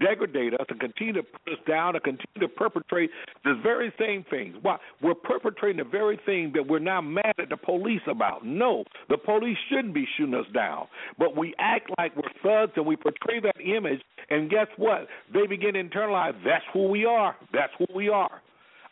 degrade 0.00 0.54
us, 0.54 0.66
to 0.68 0.74
continue 0.74 1.12
to 1.12 1.22
put 1.22 1.52
us 1.52 1.58
down, 1.68 1.94
to 1.94 2.00
continue 2.00 2.40
to 2.40 2.48
perpetrate 2.48 3.10
the 3.44 3.54
very 3.62 3.92
same 3.98 4.24
things. 4.28 4.56
Why? 4.62 4.78
We're 5.02 5.14
perpetrating 5.14 5.78
the 5.78 5.88
very 5.88 6.18
thing 6.26 6.52
that 6.54 6.66
we're 6.66 6.80
now 6.80 7.00
mad 7.00 7.34
at 7.38 7.48
the 7.48 7.56
police 7.56 8.02
about. 8.08 8.44
No, 8.44 8.84
the 9.08 9.18
police 9.18 9.56
shouldn't 9.68 9.94
be 9.94 10.06
shooting 10.16 10.34
us 10.34 10.46
down. 10.52 10.88
But 11.16 11.36
we 11.36 11.54
act 11.58 11.90
like 11.96 12.16
we're 12.16 12.32
thugs 12.42 12.72
and 12.76 12.84
we 12.84 12.96
portray 12.96 13.40
that 13.40 13.60
image, 13.60 14.00
and 14.30 14.50
guess 14.50 14.66
what? 14.76 15.06
They 15.32 15.46
begin 15.46 15.74
to 15.74 15.84
internalize 15.84 16.34
that's 16.44 16.64
who 16.72 16.88
we 16.88 17.04
are. 17.04 17.36
That's 17.52 17.72
who 17.78 17.86
we 17.94 18.08
are. 18.08 18.42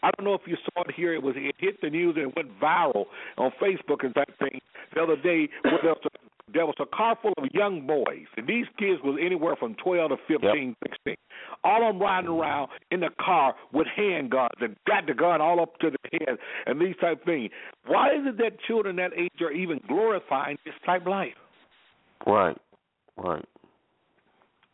I 0.03 0.11
don't 0.17 0.25
know 0.25 0.35
if 0.35 0.43
you 0.47 0.57
saw 0.57 0.83
it 0.83 0.95
here. 0.95 1.15
It 1.15 1.23
was 1.23 1.35
it 1.37 1.55
hit 1.59 1.81
the 1.81 1.91
news 1.91 2.17
and 2.17 2.29
it 2.29 2.37
went 2.37 2.61
viral 2.61 3.07
on 3.39 3.51
Facebook 3.61 4.05
and 4.05 4.15
that 4.15 4.29
thing 4.39 4.61
the 4.95 5.03
other 5.03 5.17
day. 5.17 5.49
Where 5.65 5.79
there 5.83 5.95
was 5.95 6.03
a, 6.05 6.16
there 6.53 6.65
was 6.65 6.77
a 6.79 6.87
car 6.87 7.19
full 7.21 7.33
of 7.39 7.49
young 7.53 7.87
boys, 7.87 8.27
and 8.37 8.47
these 8.47 8.67
kids 8.79 9.01
was 9.03 9.19
anywhere 9.21 9.57
from 9.57 9.75
twelve 9.75 10.11
to 10.11 10.17
fifteen, 10.29 10.77
sixteen. 10.83 11.17
All 11.65 11.89
of 11.89 11.95
them 11.95 12.03
riding 12.03 12.31
around 12.31 12.71
in 12.91 13.01
the 13.01 13.11
car 13.21 13.55
with 13.73 13.87
handguns 13.99 14.61
and 14.61 14.77
got 14.87 15.07
the 15.07 15.15
gun 15.15 15.41
all 15.41 15.61
up 15.61 15.79
to 15.81 15.91
their 15.91 16.21
head 16.21 16.39
and 16.67 16.81
these 16.81 16.95
type 17.01 17.21
of 17.21 17.25
things. 17.25 17.51
Why 17.87 18.11
is 18.11 18.27
it 18.27 18.39
that 18.39 18.61
children 18.67 18.97
that 18.97 19.13
age 19.17 19.41
are 19.41 19.51
even 19.51 19.81
glorifying 19.89 20.59
this 20.65 20.75
type 20.85 21.03
of 21.03 21.09
life? 21.09 21.35
Right. 22.27 22.57
Right. 23.17 23.45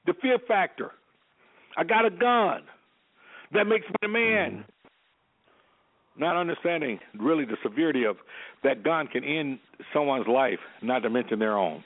The 0.07 0.15
fear 0.21 0.39
factor. 0.47 0.91
I 1.77 1.85
got 1.85 2.05
a 2.05 2.11
gun. 2.11 2.63
That 3.53 3.67
makes 3.67 3.87
me 3.87 3.95
a 4.05 4.09
man. 4.09 4.51
Mm-hmm. 4.51 4.61
Not 6.17 6.37
understanding 6.37 6.99
really 7.19 7.45
the 7.45 7.57
severity 7.63 8.05
of 8.05 8.17
that 8.63 8.83
gun 8.83 9.07
can 9.07 9.25
end 9.25 9.59
someone's 9.95 10.27
life, 10.29 10.59
not 10.83 11.01
to 11.01 11.11
mention 11.11 11.39
their 11.39 11.57
own. 11.57 11.83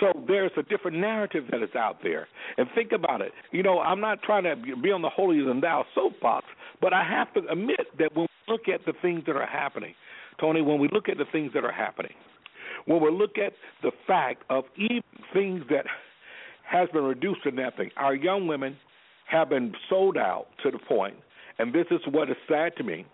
So 0.00 0.12
there's 0.26 0.52
a 0.56 0.62
different 0.62 0.98
narrative 0.98 1.44
that 1.50 1.62
is 1.62 1.74
out 1.76 1.98
there. 2.02 2.28
And 2.56 2.66
think 2.74 2.92
about 2.92 3.20
it. 3.20 3.32
You 3.50 3.62
know, 3.62 3.80
I'm 3.80 4.00
not 4.00 4.22
trying 4.22 4.44
to 4.44 4.56
be 4.56 4.90
on 4.90 5.02
the 5.02 5.08
holier 5.08 5.44
than 5.44 5.60
thou 5.60 5.84
soapbox, 5.94 6.46
but 6.80 6.92
I 6.92 7.04
have 7.04 7.32
to 7.34 7.50
admit 7.50 7.86
that 7.98 8.14
when 8.14 8.26
we 8.48 8.52
look 8.52 8.68
at 8.68 8.84
the 8.86 8.92
things 9.02 9.24
that 9.26 9.36
are 9.36 9.46
happening, 9.46 9.94
Tony, 10.40 10.62
when 10.62 10.80
we 10.80 10.88
look 10.92 11.08
at 11.08 11.18
the 11.18 11.26
things 11.30 11.52
that 11.54 11.64
are 11.64 11.72
happening, 11.72 12.14
when 12.86 13.02
we 13.02 13.10
look 13.10 13.38
at 13.38 13.52
the 13.82 13.92
fact 14.06 14.44
of 14.50 14.64
even 14.76 15.02
things 15.32 15.62
that 15.70 15.86
has 16.64 16.88
been 16.90 17.04
reduced 17.04 17.42
to 17.44 17.50
nothing, 17.50 17.90
our 17.96 18.14
young 18.14 18.46
women 18.46 18.76
have 19.26 19.48
been 19.48 19.72
sold 19.88 20.16
out 20.16 20.46
to 20.62 20.70
the 20.70 20.78
point, 20.78 21.14
and 21.58 21.72
this 21.72 21.86
is 21.90 22.00
what 22.10 22.30
is 22.30 22.36
sad 22.48 22.76
to 22.76 22.82
me. 22.84 23.04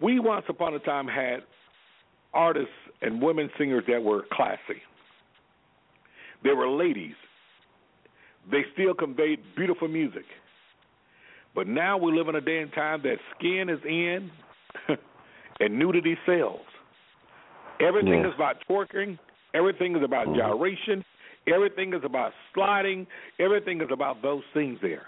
We 0.00 0.18
once 0.20 0.44
upon 0.48 0.74
a 0.74 0.78
time 0.80 1.06
had 1.06 1.40
artists 2.34 2.70
and 3.02 3.22
women 3.22 3.50
singers 3.58 3.84
that 3.88 4.02
were 4.02 4.24
classy. 4.32 4.82
They 6.44 6.52
were 6.52 6.68
ladies. 6.68 7.14
They 8.50 8.62
still 8.74 8.94
conveyed 8.94 9.40
beautiful 9.56 9.88
music. 9.88 10.24
But 11.54 11.66
now 11.66 11.96
we 11.96 12.12
live 12.16 12.28
in 12.28 12.34
a 12.34 12.40
day 12.40 12.58
and 12.60 12.72
time 12.72 13.00
that 13.02 13.16
skin 13.36 13.68
is 13.70 13.80
in 13.84 14.30
and 15.60 15.78
nudity 15.78 16.16
sells. 16.26 16.60
Everything 17.80 18.20
Yeah. 18.20 18.28
is 18.28 18.34
about 18.34 18.56
twerking. 18.68 19.18
Everything 19.54 19.96
is 19.96 20.02
about 20.02 20.26
Mhm. 20.28 20.36
gyration. 20.36 21.04
Everything 21.46 21.94
is 21.94 22.04
about 22.04 22.34
sliding. 22.52 23.06
Everything 23.38 23.80
is 23.80 23.90
about 23.90 24.20
those 24.20 24.44
things 24.52 24.78
there. 24.80 25.06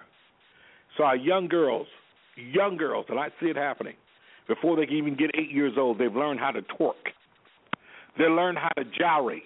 So 0.99 1.05
our 1.05 1.17
young 1.17 1.47
girls, 1.49 1.87
young 2.37 2.77
girls, 2.77 3.07
and 3.09 3.19
I 3.19 3.29
see 3.41 3.47
it 3.47 3.57
happening, 3.57 3.95
before 4.49 4.77
they 4.77 4.85
can 4.85 4.97
even 4.97 5.17
get 5.17 5.31
eight 5.39 5.51
years 5.51 5.75
old, 5.79 5.99
they've 5.99 6.15
learned 6.15 6.41
how 6.41 6.51
to 6.51 6.61
twerk. 6.63 7.15
They've 8.19 8.31
learned 8.31 8.59
how 8.59 8.71
to 8.77 8.85
gyrate. 8.85 9.45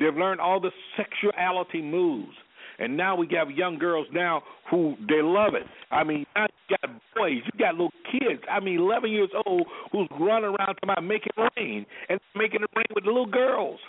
They've 0.00 0.14
learned 0.14 0.40
all 0.40 0.60
the 0.60 0.72
sexuality 0.96 1.82
moves. 1.82 2.34
And 2.80 2.96
now 2.96 3.16
we 3.16 3.28
have 3.32 3.50
young 3.50 3.78
girls 3.78 4.06
now 4.12 4.42
who 4.70 4.96
they 5.08 5.22
love 5.22 5.54
it. 5.54 5.66
I 5.90 6.04
mean, 6.04 6.26
now 6.34 6.46
you 6.68 6.76
got 6.80 6.90
boys, 7.14 7.42
you 7.44 7.58
got 7.58 7.74
little 7.74 7.92
kids. 8.10 8.42
I 8.50 8.60
mean, 8.60 8.78
11 8.78 9.10
years 9.10 9.30
old 9.46 9.66
who's 9.92 10.08
running 10.18 10.50
around 10.50 10.74
talking 10.74 10.90
about 10.90 11.04
making 11.04 11.32
rain 11.56 11.86
and 12.08 12.20
making 12.34 12.62
it 12.62 12.70
rain 12.74 12.86
with 12.94 13.04
the 13.04 13.10
little 13.10 13.26
girls. 13.26 13.80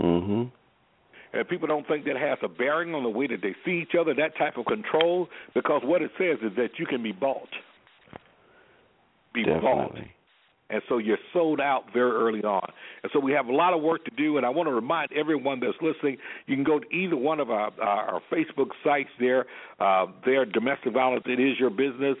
Mhm. 0.00 0.50
And 1.32 1.46
people 1.48 1.68
don't 1.68 1.86
think 1.86 2.04
that 2.06 2.16
has 2.16 2.38
a 2.42 2.48
bearing 2.48 2.94
on 2.94 3.02
the 3.02 3.08
way 3.10 3.26
that 3.26 3.42
they 3.42 3.54
see 3.64 3.82
each 3.82 3.94
other, 3.98 4.14
that 4.14 4.36
type 4.36 4.56
of 4.56 4.66
control, 4.66 5.28
because 5.54 5.82
what 5.84 6.02
it 6.02 6.10
says 6.18 6.38
is 6.42 6.56
that 6.56 6.78
you 6.78 6.86
can 6.86 7.02
be 7.02 7.12
bought. 7.12 7.48
Be 9.34 9.44
bought. 9.44 9.96
And 10.70 10.82
so 10.88 10.98
you're 10.98 11.18
sold 11.32 11.60
out 11.60 11.84
very 11.94 12.10
early 12.10 12.42
on. 12.42 12.70
And 13.02 13.10
so 13.12 13.20
we 13.20 13.32
have 13.32 13.46
a 13.46 13.54
lot 13.54 13.72
of 13.72 13.82
work 13.82 14.04
to 14.04 14.10
do. 14.10 14.36
And 14.36 14.44
I 14.44 14.50
want 14.50 14.68
to 14.68 14.72
remind 14.72 15.10
everyone 15.12 15.60
that's 15.60 15.76
listening, 15.80 16.18
you 16.46 16.56
can 16.56 16.64
go 16.64 16.78
to 16.78 16.94
either 16.94 17.16
one 17.16 17.40
of 17.40 17.50
our, 17.50 17.72
our, 17.80 18.14
our 18.14 18.22
Facebook 18.30 18.68
sites 18.84 19.08
there. 19.18 19.46
Uh, 19.80 20.06
there, 20.26 20.44
Domestic 20.44 20.92
Violence, 20.92 21.24
It 21.26 21.40
Is 21.40 21.58
Your 21.58 21.70
Business. 21.70 22.16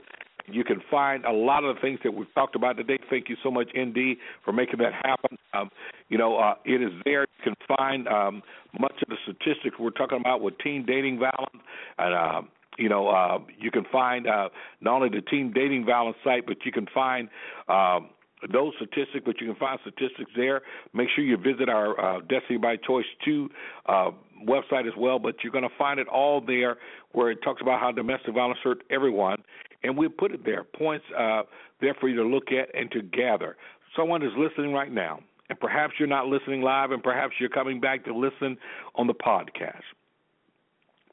You 0.50 0.64
can 0.64 0.82
find 0.90 1.24
a 1.24 1.32
lot 1.32 1.64
of 1.64 1.74
the 1.74 1.80
things 1.80 2.00
that 2.04 2.12
we've 2.12 2.32
talked 2.34 2.56
about 2.56 2.76
today. 2.76 2.98
Thank 3.10 3.28
you 3.28 3.36
so 3.42 3.50
much, 3.50 3.70
ND, 3.78 4.16
for 4.44 4.52
making 4.52 4.78
that 4.80 4.92
happen. 4.92 5.38
Um, 5.52 5.70
you 6.08 6.18
know, 6.18 6.36
uh, 6.38 6.54
it 6.64 6.82
is 6.82 6.92
there. 7.04 7.22
You 7.22 7.54
can 7.54 7.76
find 7.76 8.08
um, 8.08 8.42
much 8.78 8.94
of 9.02 9.08
the 9.08 9.16
statistics 9.24 9.76
we're 9.78 9.90
talking 9.90 10.20
about 10.20 10.40
with 10.40 10.54
teen 10.58 10.84
dating 10.86 11.18
violence. 11.18 11.64
And, 11.98 12.14
uh, 12.14 12.42
you 12.78 12.88
know, 12.88 13.08
uh, 13.08 13.38
you 13.58 13.70
can 13.70 13.84
find 13.90 14.26
uh, 14.26 14.48
not 14.80 14.94
only 14.96 15.08
the 15.08 15.22
teen 15.22 15.52
dating 15.52 15.84
violence 15.84 16.16
site, 16.24 16.46
but 16.46 16.58
you 16.64 16.72
can 16.72 16.86
find 16.94 17.28
um, 17.68 18.10
those 18.52 18.72
statistics, 18.76 19.24
but 19.24 19.40
you 19.40 19.48
can 19.48 19.56
find 19.56 19.78
statistics 19.82 20.30
there. 20.36 20.62
Make 20.94 21.08
sure 21.14 21.24
you 21.24 21.36
visit 21.36 21.68
our 21.68 21.98
uh, 22.00 22.20
Destiny 22.20 22.58
by 22.58 22.76
Choice 22.76 23.06
2 23.24 23.48
uh, 23.86 24.10
website 24.46 24.86
as 24.86 24.94
well, 24.96 25.18
but 25.18 25.36
you're 25.42 25.52
going 25.52 25.68
to 25.68 25.76
find 25.76 25.98
it 25.98 26.06
all 26.08 26.40
there 26.40 26.76
where 27.12 27.30
it 27.30 27.42
talks 27.42 27.60
about 27.60 27.80
how 27.80 27.90
domestic 27.90 28.34
violence 28.34 28.60
hurt 28.62 28.82
everyone. 28.90 29.42
And 29.82 29.96
we 29.96 30.08
put 30.08 30.32
it 30.32 30.44
there, 30.44 30.64
points 30.64 31.04
uh, 31.16 31.42
there 31.80 31.94
for 32.00 32.08
you 32.08 32.16
to 32.16 32.24
look 32.24 32.48
at 32.50 32.74
and 32.74 32.90
to 32.92 33.02
gather. 33.02 33.56
Someone 33.96 34.22
is 34.22 34.32
listening 34.36 34.72
right 34.72 34.92
now, 34.92 35.20
and 35.48 35.58
perhaps 35.58 35.94
you're 35.98 36.08
not 36.08 36.26
listening 36.26 36.62
live, 36.62 36.90
and 36.90 37.02
perhaps 37.02 37.34
you're 37.38 37.48
coming 37.48 37.80
back 37.80 38.04
to 38.04 38.14
listen 38.14 38.56
on 38.96 39.06
the 39.06 39.14
podcast. 39.14 39.82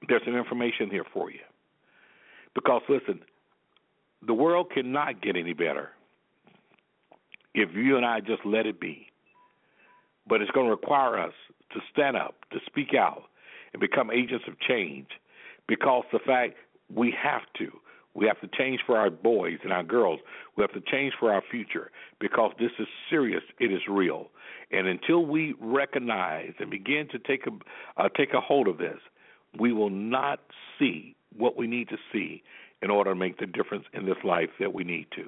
There's 0.08 0.22
some 0.26 0.36
information 0.36 0.90
here 0.90 1.06
for 1.14 1.32
you. 1.32 1.40
Because, 2.54 2.82
listen, 2.90 3.22
the 4.26 4.34
world 4.34 4.72
cannot 4.74 5.22
get 5.22 5.36
any 5.36 5.54
better 5.54 5.90
if 7.54 7.70
you 7.74 7.98
and 7.98 8.06
I 8.06 8.20
just 8.20 8.46
let 8.46 8.66
it 8.66 8.80
be. 8.80 9.08
But 10.28 10.42
it's 10.42 10.52
going 10.52 10.66
to 10.66 10.72
require 10.72 11.20
us 11.20 11.34
to 11.74 11.80
stand 11.92 12.18
up, 12.18 12.36
to 12.52 12.60
speak 12.66 12.94
out, 12.98 13.24
and 13.74 13.80
become 13.80 14.10
agents 14.10 14.46
of 14.48 14.60
change 14.60 15.08
because 15.68 16.04
the 16.12 16.20
fact 16.20 16.56
we 16.94 17.14
have 17.22 17.42
to. 17.58 17.72
We 18.16 18.26
have 18.28 18.40
to 18.42 18.48
change 18.58 18.80
for 18.86 18.98
our 18.98 19.10
boys 19.10 19.58
and 19.64 19.74
our 19.74 19.84
girls. 19.84 20.20
We 20.56 20.62
have 20.62 20.72
to 20.74 20.82
change 20.90 21.14
for 21.20 21.32
our 21.32 21.44
future 21.52 21.92
because 22.20 22.54
this 22.58 22.72
is 22.80 22.88
serious. 23.10 23.44
It 23.60 23.72
is 23.72 23.82
real. 23.90 24.30
And 24.72 24.88
until 24.88 25.26
we 25.26 25.54
recognize 25.60 26.54
and 26.60 26.72
begin 26.72 27.08
to 27.12 27.20
take 27.20 27.46
a 27.46 28.02
uh, 28.02 28.10
take 28.18 28.34
a 28.34 28.42
hold 28.42 28.68
of 28.68 28.78
this, 28.78 28.98
we 29.60 29.74
will 29.74 29.90
not 29.90 30.40
see 30.80 31.16
what 31.38 31.58
we 31.58 31.68
need 31.68 31.90
to 31.90 31.98
see, 32.12 32.44
in 32.86 32.92
order 32.92 33.10
to 33.10 33.16
make 33.16 33.40
the 33.40 33.48
difference 33.48 33.84
in 33.94 34.06
this 34.06 34.18
life 34.24 34.50
that 34.60 34.72
we 34.72 34.84
need 34.84 35.08
to. 35.16 35.24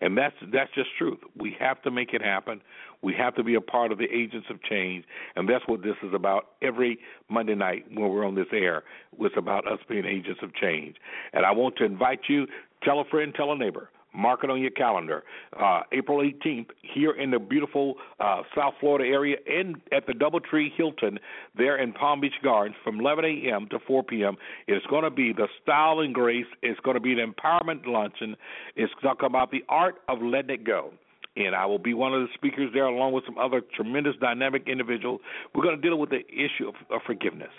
And 0.00 0.18
that's 0.18 0.34
that's 0.52 0.70
just 0.74 0.88
truth. 0.98 1.20
We 1.36 1.56
have 1.60 1.80
to 1.82 1.90
make 1.92 2.12
it 2.12 2.20
happen. 2.20 2.60
We 3.00 3.14
have 3.14 3.36
to 3.36 3.44
be 3.44 3.54
a 3.54 3.60
part 3.60 3.92
of 3.92 3.98
the 3.98 4.08
agents 4.12 4.48
of 4.50 4.60
change, 4.64 5.04
and 5.36 5.48
that's 5.48 5.62
what 5.68 5.82
this 5.82 5.94
is 6.02 6.12
about. 6.12 6.48
Every 6.62 6.98
Monday 7.30 7.54
night 7.54 7.84
when 7.94 8.10
we're 8.10 8.26
on 8.26 8.34
this 8.34 8.48
air, 8.52 8.82
it's 9.20 9.36
about 9.38 9.70
us 9.70 9.78
being 9.88 10.04
agents 10.04 10.40
of 10.42 10.52
change. 10.54 10.96
And 11.32 11.46
I 11.46 11.52
want 11.52 11.76
to 11.76 11.84
invite 11.84 12.22
you, 12.28 12.48
tell 12.82 12.98
a 12.98 13.04
friend, 13.04 13.32
tell 13.36 13.52
a 13.52 13.56
neighbor. 13.56 13.88
Mark 14.16 14.44
it 14.44 14.50
on 14.50 14.60
your 14.60 14.70
calendar. 14.70 15.24
Uh, 15.58 15.80
April 15.92 16.18
18th, 16.18 16.68
here 16.82 17.12
in 17.12 17.30
the 17.30 17.38
beautiful 17.38 17.94
uh, 18.20 18.42
South 18.54 18.74
Florida 18.80 19.04
area, 19.08 19.36
in 19.46 19.74
at 19.92 20.06
the 20.06 20.12
DoubleTree 20.12 20.68
Hilton, 20.76 21.18
there 21.56 21.76
in 21.76 21.92
Palm 21.92 22.20
Beach 22.20 22.34
Gardens, 22.42 22.76
from 22.82 23.00
11 23.00 23.24
a.m. 23.24 23.68
to 23.70 23.78
4 23.86 24.02
p.m. 24.04 24.36
It's 24.66 24.86
going 24.86 25.04
to 25.04 25.10
be 25.10 25.32
the 25.32 25.48
Style 25.62 26.00
and 26.00 26.14
Grace. 26.14 26.46
It's 26.62 26.80
going 26.80 26.94
to 26.94 27.00
be 27.00 27.12
an 27.12 27.32
empowerment 27.32 27.86
luncheon. 27.86 28.36
It's 28.74 28.92
talking 29.02 29.26
about 29.26 29.50
the 29.50 29.64
art 29.68 29.96
of 30.08 30.22
letting 30.22 30.54
it 30.54 30.64
go 30.64 30.92
and 31.36 31.54
I 31.54 31.66
will 31.66 31.78
be 31.78 31.94
one 31.94 32.14
of 32.14 32.22
the 32.22 32.28
speakers 32.34 32.70
there 32.72 32.86
along 32.86 33.12
with 33.12 33.24
some 33.26 33.38
other 33.38 33.60
tremendous 33.74 34.14
dynamic 34.20 34.66
individuals. 34.66 35.20
We're 35.54 35.62
going 35.62 35.76
to 35.76 35.82
deal 35.82 35.98
with 35.98 36.10
the 36.10 36.26
issue 36.28 36.68
of, 36.68 36.74
of 36.90 37.02
forgiveness, 37.06 37.52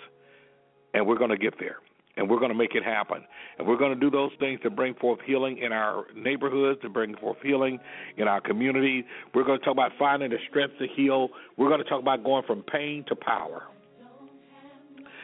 and 0.94 1.06
we're 1.06 1.18
going 1.18 1.30
to 1.30 1.38
get 1.38 1.54
there, 1.60 1.76
and 2.18 2.28
we're 2.28 2.38
going 2.38 2.50
to 2.50 2.58
make 2.58 2.74
it 2.74 2.84
happen, 2.84 3.24
and 3.58 3.66
we're 3.66 3.78
going 3.78 3.94
to 3.94 4.00
do 4.00 4.10
those 4.10 4.32
things 4.38 4.60
to 4.64 4.70
bring 4.70 4.94
forth 4.94 5.20
healing 5.24 5.58
in 5.58 5.72
our 5.72 6.04
neighborhoods, 6.14 6.80
to 6.82 6.90
bring 6.90 7.16
forth 7.16 7.38
healing 7.42 7.78
in 8.18 8.28
our 8.28 8.40
community. 8.40 9.04
We're 9.34 9.44
going 9.44 9.58
to 9.58 9.64
talk 9.64 9.72
about 9.72 9.92
finding 9.98 10.30
the 10.30 10.38
strength 10.50 10.74
to 10.80 10.86
heal. 10.94 11.28
We're 11.56 11.68
going 11.68 11.82
to 11.82 11.88
talk 11.88 12.02
about 12.02 12.24
going 12.24 12.42
from 12.46 12.62
pain 12.64 13.04
to 13.08 13.16
power, 13.16 13.62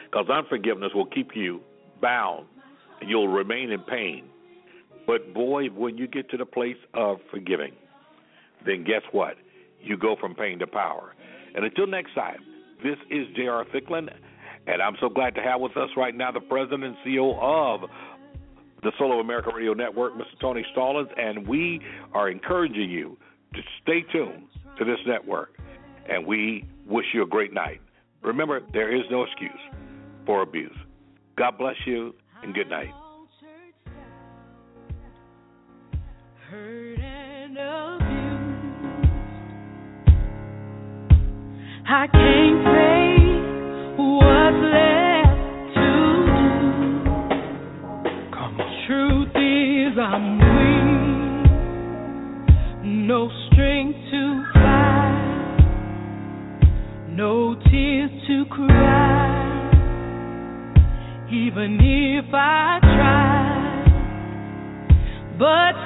because 0.05 0.27
unforgiveness 0.29 0.91
will 0.95 1.05
keep 1.05 1.35
you 1.35 1.61
bound, 2.01 2.47
and 3.01 3.09
you'll 3.09 3.27
remain 3.27 3.71
in 3.71 3.81
pain. 3.81 4.25
But 5.05 5.35
boy, 5.35 5.67
when 5.67 5.97
you 5.97 6.07
get 6.07 6.31
to 6.31 6.37
the 6.37 6.45
place 6.45 6.77
of 6.95 7.19
forgiving 7.29 7.73
then 8.65 8.83
guess 8.83 9.01
what? 9.11 9.35
You 9.81 9.97
go 9.97 10.15
from 10.19 10.35
pain 10.35 10.59
to 10.59 10.67
power. 10.67 11.13
And 11.55 11.63
until 11.63 11.87
next 11.87 12.13
time, 12.15 12.39
this 12.83 12.97
is 13.09 13.27
J.R. 13.35 13.65
Thicklin, 13.65 14.09
and 14.67 14.81
I'm 14.81 14.95
so 14.99 15.09
glad 15.09 15.35
to 15.35 15.41
have 15.41 15.61
with 15.61 15.77
us 15.77 15.89
right 15.95 16.15
now 16.15 16.31
the 16.31 16.39
president 16.39 16.83
and 16.83 16.95
CEO 17.05 17.37
of 17.41 17.89
the 18.83 18.91
Soul 18.97 19.13
of 19.13 19.19
America 19.19 19.49
Radio 19.53 19.73
Network, 19.73 20.13
Mr. 20.13 20.39
Tony 20.39 20.65
Stallings, 20.71 21.09
and 21.17 21.47
we 21.47 21.81
are 22.13 22.29
encouraging 22.29 22.89
you 22.89 23.17
to 23.53 23.61
stay 23.81 24.01
tuned 24.11 24.47
to 24.77 24.85
this 24.85 24.99
network, 25.07 25.57
and 26.09 26.25
we 26.25 26.65
wish 26.87 27.05
you 27.13 27.23
a 27.23 27.27
great 27.27 27.53
night. 27.53 27.81
Remember, 28.21 28.61
there 28.73 28.95
is 28.95 29.03
no 29.09 29.23
excuse 29.23 29.51
for 30.25 30.41
abuse. 30.41 30.75
God 31.37 31.57
bless 31.57 31.75
you, 31.85 32.13
and 32.43 32.53
good 32.53 32.69
night. 32.69 32.89
I 41.87 42.07
can't 42.07 42.65
say 42.65 43.04
Even 61.35 61.79
if 61.81 62.25
I 62.33 62.79
try. 62.81 63.35
But 65.37 65.84